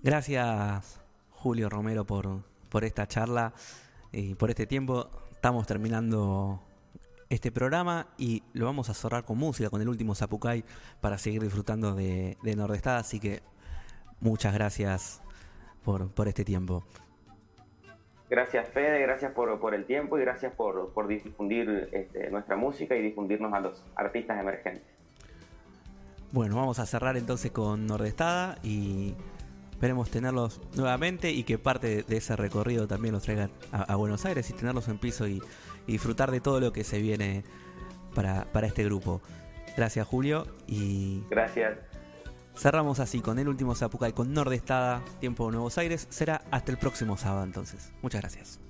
Gracias, 0.00 1.00
Julio 1.30 1.68
Romero, 1.68 2.04
por, 2.04 2.42
por 2.68 2.84
esta 2.84 3.06
charla 3.06 3.52
y 4.12 4.34
por 4.34 4.50
este 4.50 4.66
tiempo. 4.66 5.08
Estamos 5.32 5.66
terminando 5.66 6.65
este 7.28 7.50
programa 7.50 8.08
y 8.18 8.42
lo 8.52 8.66
vamos 8.66 8.88
a 8.90 8.94
cerrar 8.94 9.24
con 9.24 9.38
música, 9.38 9.70
con 9.70 9.80
el 9.80 9.88
último 9.88 10.14
Zapucay, 10.14 10.64
para 11.00 11.18
seguir 11.18 11.42
disfrutando 11.42 11.94
de, 11.94 12.36
de 12.42 12.56
Nordestada. 12.56 12.98
Así 12.98 13.20
que 13.20 13.42
muchas 14.20 14.54
gracias 14.54 15.22
por, 15.84 16.10
por 16.10 16.28
este 16.28 16.44
tiempo. 16.44 16.84
Gracias 18.28 18.68
Fede, 18.70 19.00
gracias 19.02 19.32
por, 19.32 19.60
por 19.60 19.74
el 19.74 19.84
tiempo 19.84 20.18
y 20.18 20.22
gracias 20.22 20.52
por, 20.52 20.92
por 20.92 21.06
difundir 21.06 21.88
este, 21.92 22.28
nuestra 22.30 22.56
música 22.56 22.96
y 22.96 23.02
difundirnos 23.02 23.52
a 23.52 23.60
los 23.60 23.84
artistas 23.94 24.40
emergentes. 24.40 24.82
Bueno, 26.32 26.56
vamos 26.56 26.80
a 26.80 26.86
cerrar 26.86 27.16
entonces 27.16 27.52
con 27.52 27.86
Nordestada 27.86 28.58
y 28.64 29.14
Esperemos 29.76 30.10
tenerlos 30.10 30.62
nuevamente 30.74 31.32
y 31.32 31.42
que 31.44 31.58
parte 31.58 32.02
de 32.02 32.16
ese 32.16 32.34
recorrido 32.34 32.88
también 32.88 33.12
los 33.12 33.24
traigan 33.24 33.50
a, 33.72 33.94
Buenos 33.96 34.24
Aires 34.24 34.48
y 34.48 34.54
tenerlos 34.54 34.88
en 34.88 34.96
piso 34.96 35.28
y, 35.28 35.42
disfrutar 35.86 36.30
de 36.30 36.40
todo 36.40 36.60
lo 36.60 36.72
que 36.72 36.82
se 36.82 36.98
viene 36.98 37.44
para, 38.14 38.46
este 38.66 38.84
grupo. 38.84 39.20
Gracias 39.76 40.06
Julio 40.08 40.46
y... 40.66 41.22
Gracias. 41.28 41.78
Cerramos 42.56 43.00
así 43.00 43.20
con 43.20 43.38
el 43.38 43.48
último 43.48 43.74
Zapucay 43.74 44.14
con 44.14 44.32
Nordestada, 44.32 45.02
tiempo 45.20 45.44
de 45.44 45.52
Nuevos 45.52 45.76
Aires. 45.76 46.06
Será 46.08 46.40
hasta 46.50 46.72
el 46.72 46.78
próximo 46.78 47.18
sábado 47.18 47.44
entonces. 47.44 47.92
Muchas 48.00 48.22
gracias. 48.22 48.65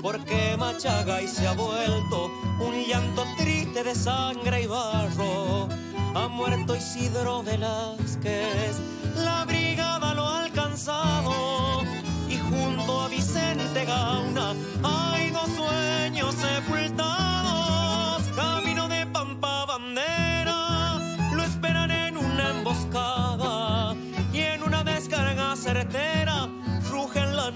Porque 0.00 0.56
Machagay 0.56 1.26
se 1.26 1.46
ha 1.46 1.52
vuelto 1.52 2.30
un 2.60 2.84
llanto 2.86 3.24
triste 3.36 3.82
de 3.82 3.94
sangre 3.94 4.62
y 4.62 4.66
barro. 4.66 5.68
Ha 6.14 6.28
muerto 6.28 6.76
Isidro 6.76 7.42
Velázquez, 7.42 8.76
la 9.16 9.44
brigada 9.44 10.14
lo 10.14 10.24
ha 10.24 10.44
alcanzado. 10.44 11.82
Y 12.28 12.36
junto 12.38 13.00
a 13.00 13.08
Vicente 13.08 13.84
Gauna 13.84 14.54
hay 14.84 15.30
dos 15.30 15.48
sueños 15.56 16.34
sepultados. 16.34 18.22
Camino 18.36 18.88
de 18.88 19.04
Pampa 19.06 19.66
Bandera, 19.66 20.98
lo 21.34 21.42
esperan 21.42 21.90
en 21.90 22.16
una 22.16 22.50
emboscada. 22.50 23.96
Y 24.32 24.40
en 24.40 24.62
una 24.62 24.84
descarga 24.84 25.56
certera, 25.56 26.29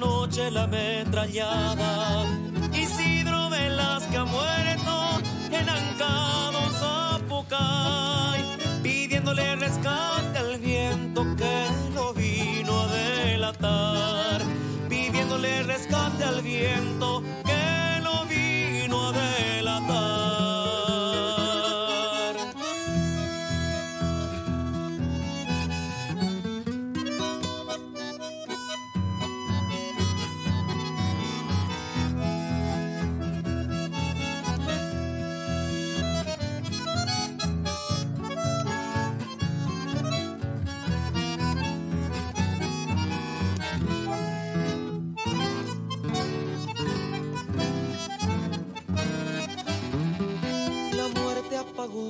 noche 0.05 0.51
la 0.51 0.64
ametrallada. 0.64 2.26
Isidro 2.72 3.48
ha 4.16 4.24
muerto 4.24 4.94
en 5.51 5.68
Ancado, 5.68 6.60
Zapucay, 6.81 8.43
pidiéndole 8.82 9.56
rescate 9.56 10.39
al 10.39 10.59
viento 10.59 11.20
que 11.36 11.56
lo 11.94 12.14
vino 12.14 12.72
a 12.82 12.86
delatar, 12.89 14.43
pidiéndole 14.89 15.62
rescate 15.64 16.24
al 16.24 16.43
viento 16.43 17.22
que 17.44 18.01
lo 18.02 18.24
vino 18.26 19.09
a 19.09 19.12
delatar. 19.12 19.53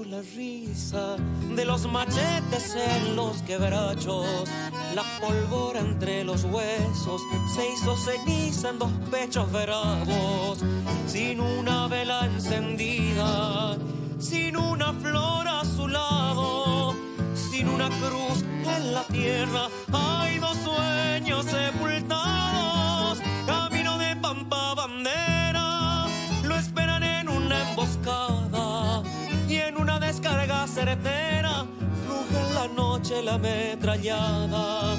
La 0.06 0.20
risa 0.36 1.16
de 1.54 1.64
los 1.64 1.90
machetes 1.90 2.74
en 2.74 3.16
los 3.16 3.42
quebrachos. 3.42 4.48
La 4.94 5.02
pólvora 5.20 5.80
entre 5.80 6.24
los 6.24 6.44
huesos 6.44 7.22
se 7.54 7.72
hizo 7.72 7.96
ceniza 7.96 8.70
en 8.70 8.78
dos 8.78 8.90
pechos 9.10 9.50
bravos. 9.50 10.58
Sin 11.06 11.40
una 11.40 11.88
vela 11.88 12.26
encendida, 12.26 13.76
sin 14.18 14.56
una 14.56 14.92
flor 14.92 15.48
a 15.48 15.64
su 15.64 15.88
lado, 15.88 16.94
sin 17.34 17.68
una 17.68 17.88
cruz 17.88 18.42
en 18.76 18.94
la 18.94 19.04
tierra, 19.04 19.68
hay 19.92 20.38
dos 20.38 20.56
sueños 20.58 21.46
sepultados. 21.46 22.43
Noche 33.04 33.22
la 33.22 33.34
ametrallada. 33.34 34.98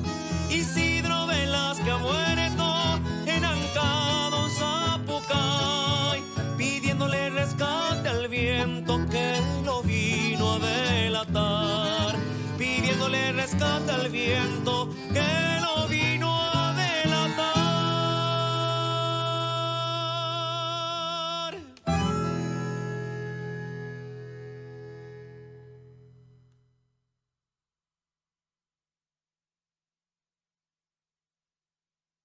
Isidro 0.49 1.26
Velázquez 1.26 1.90
ha 1.90 1.98
muerto 1.98 3.02
en 3.26 3.44
Ancado, 3.44 4.48
Zapucay, 4.49 6.22
pidiéndole 6.57 7.32
rescate 7.32 8.10
al 8.10 8.27
viento 8.27 8.99
que 9.10 9.41
lo 9.64 9.82
vino 9.82 10.53
a 10.53 10.60
delatar, 10.60 12.15
pidiéndole 12.57 13.32
rescate 13.32 13.91
al 13.91 14.10
viento 14.10 14.90
que 15.11 15.55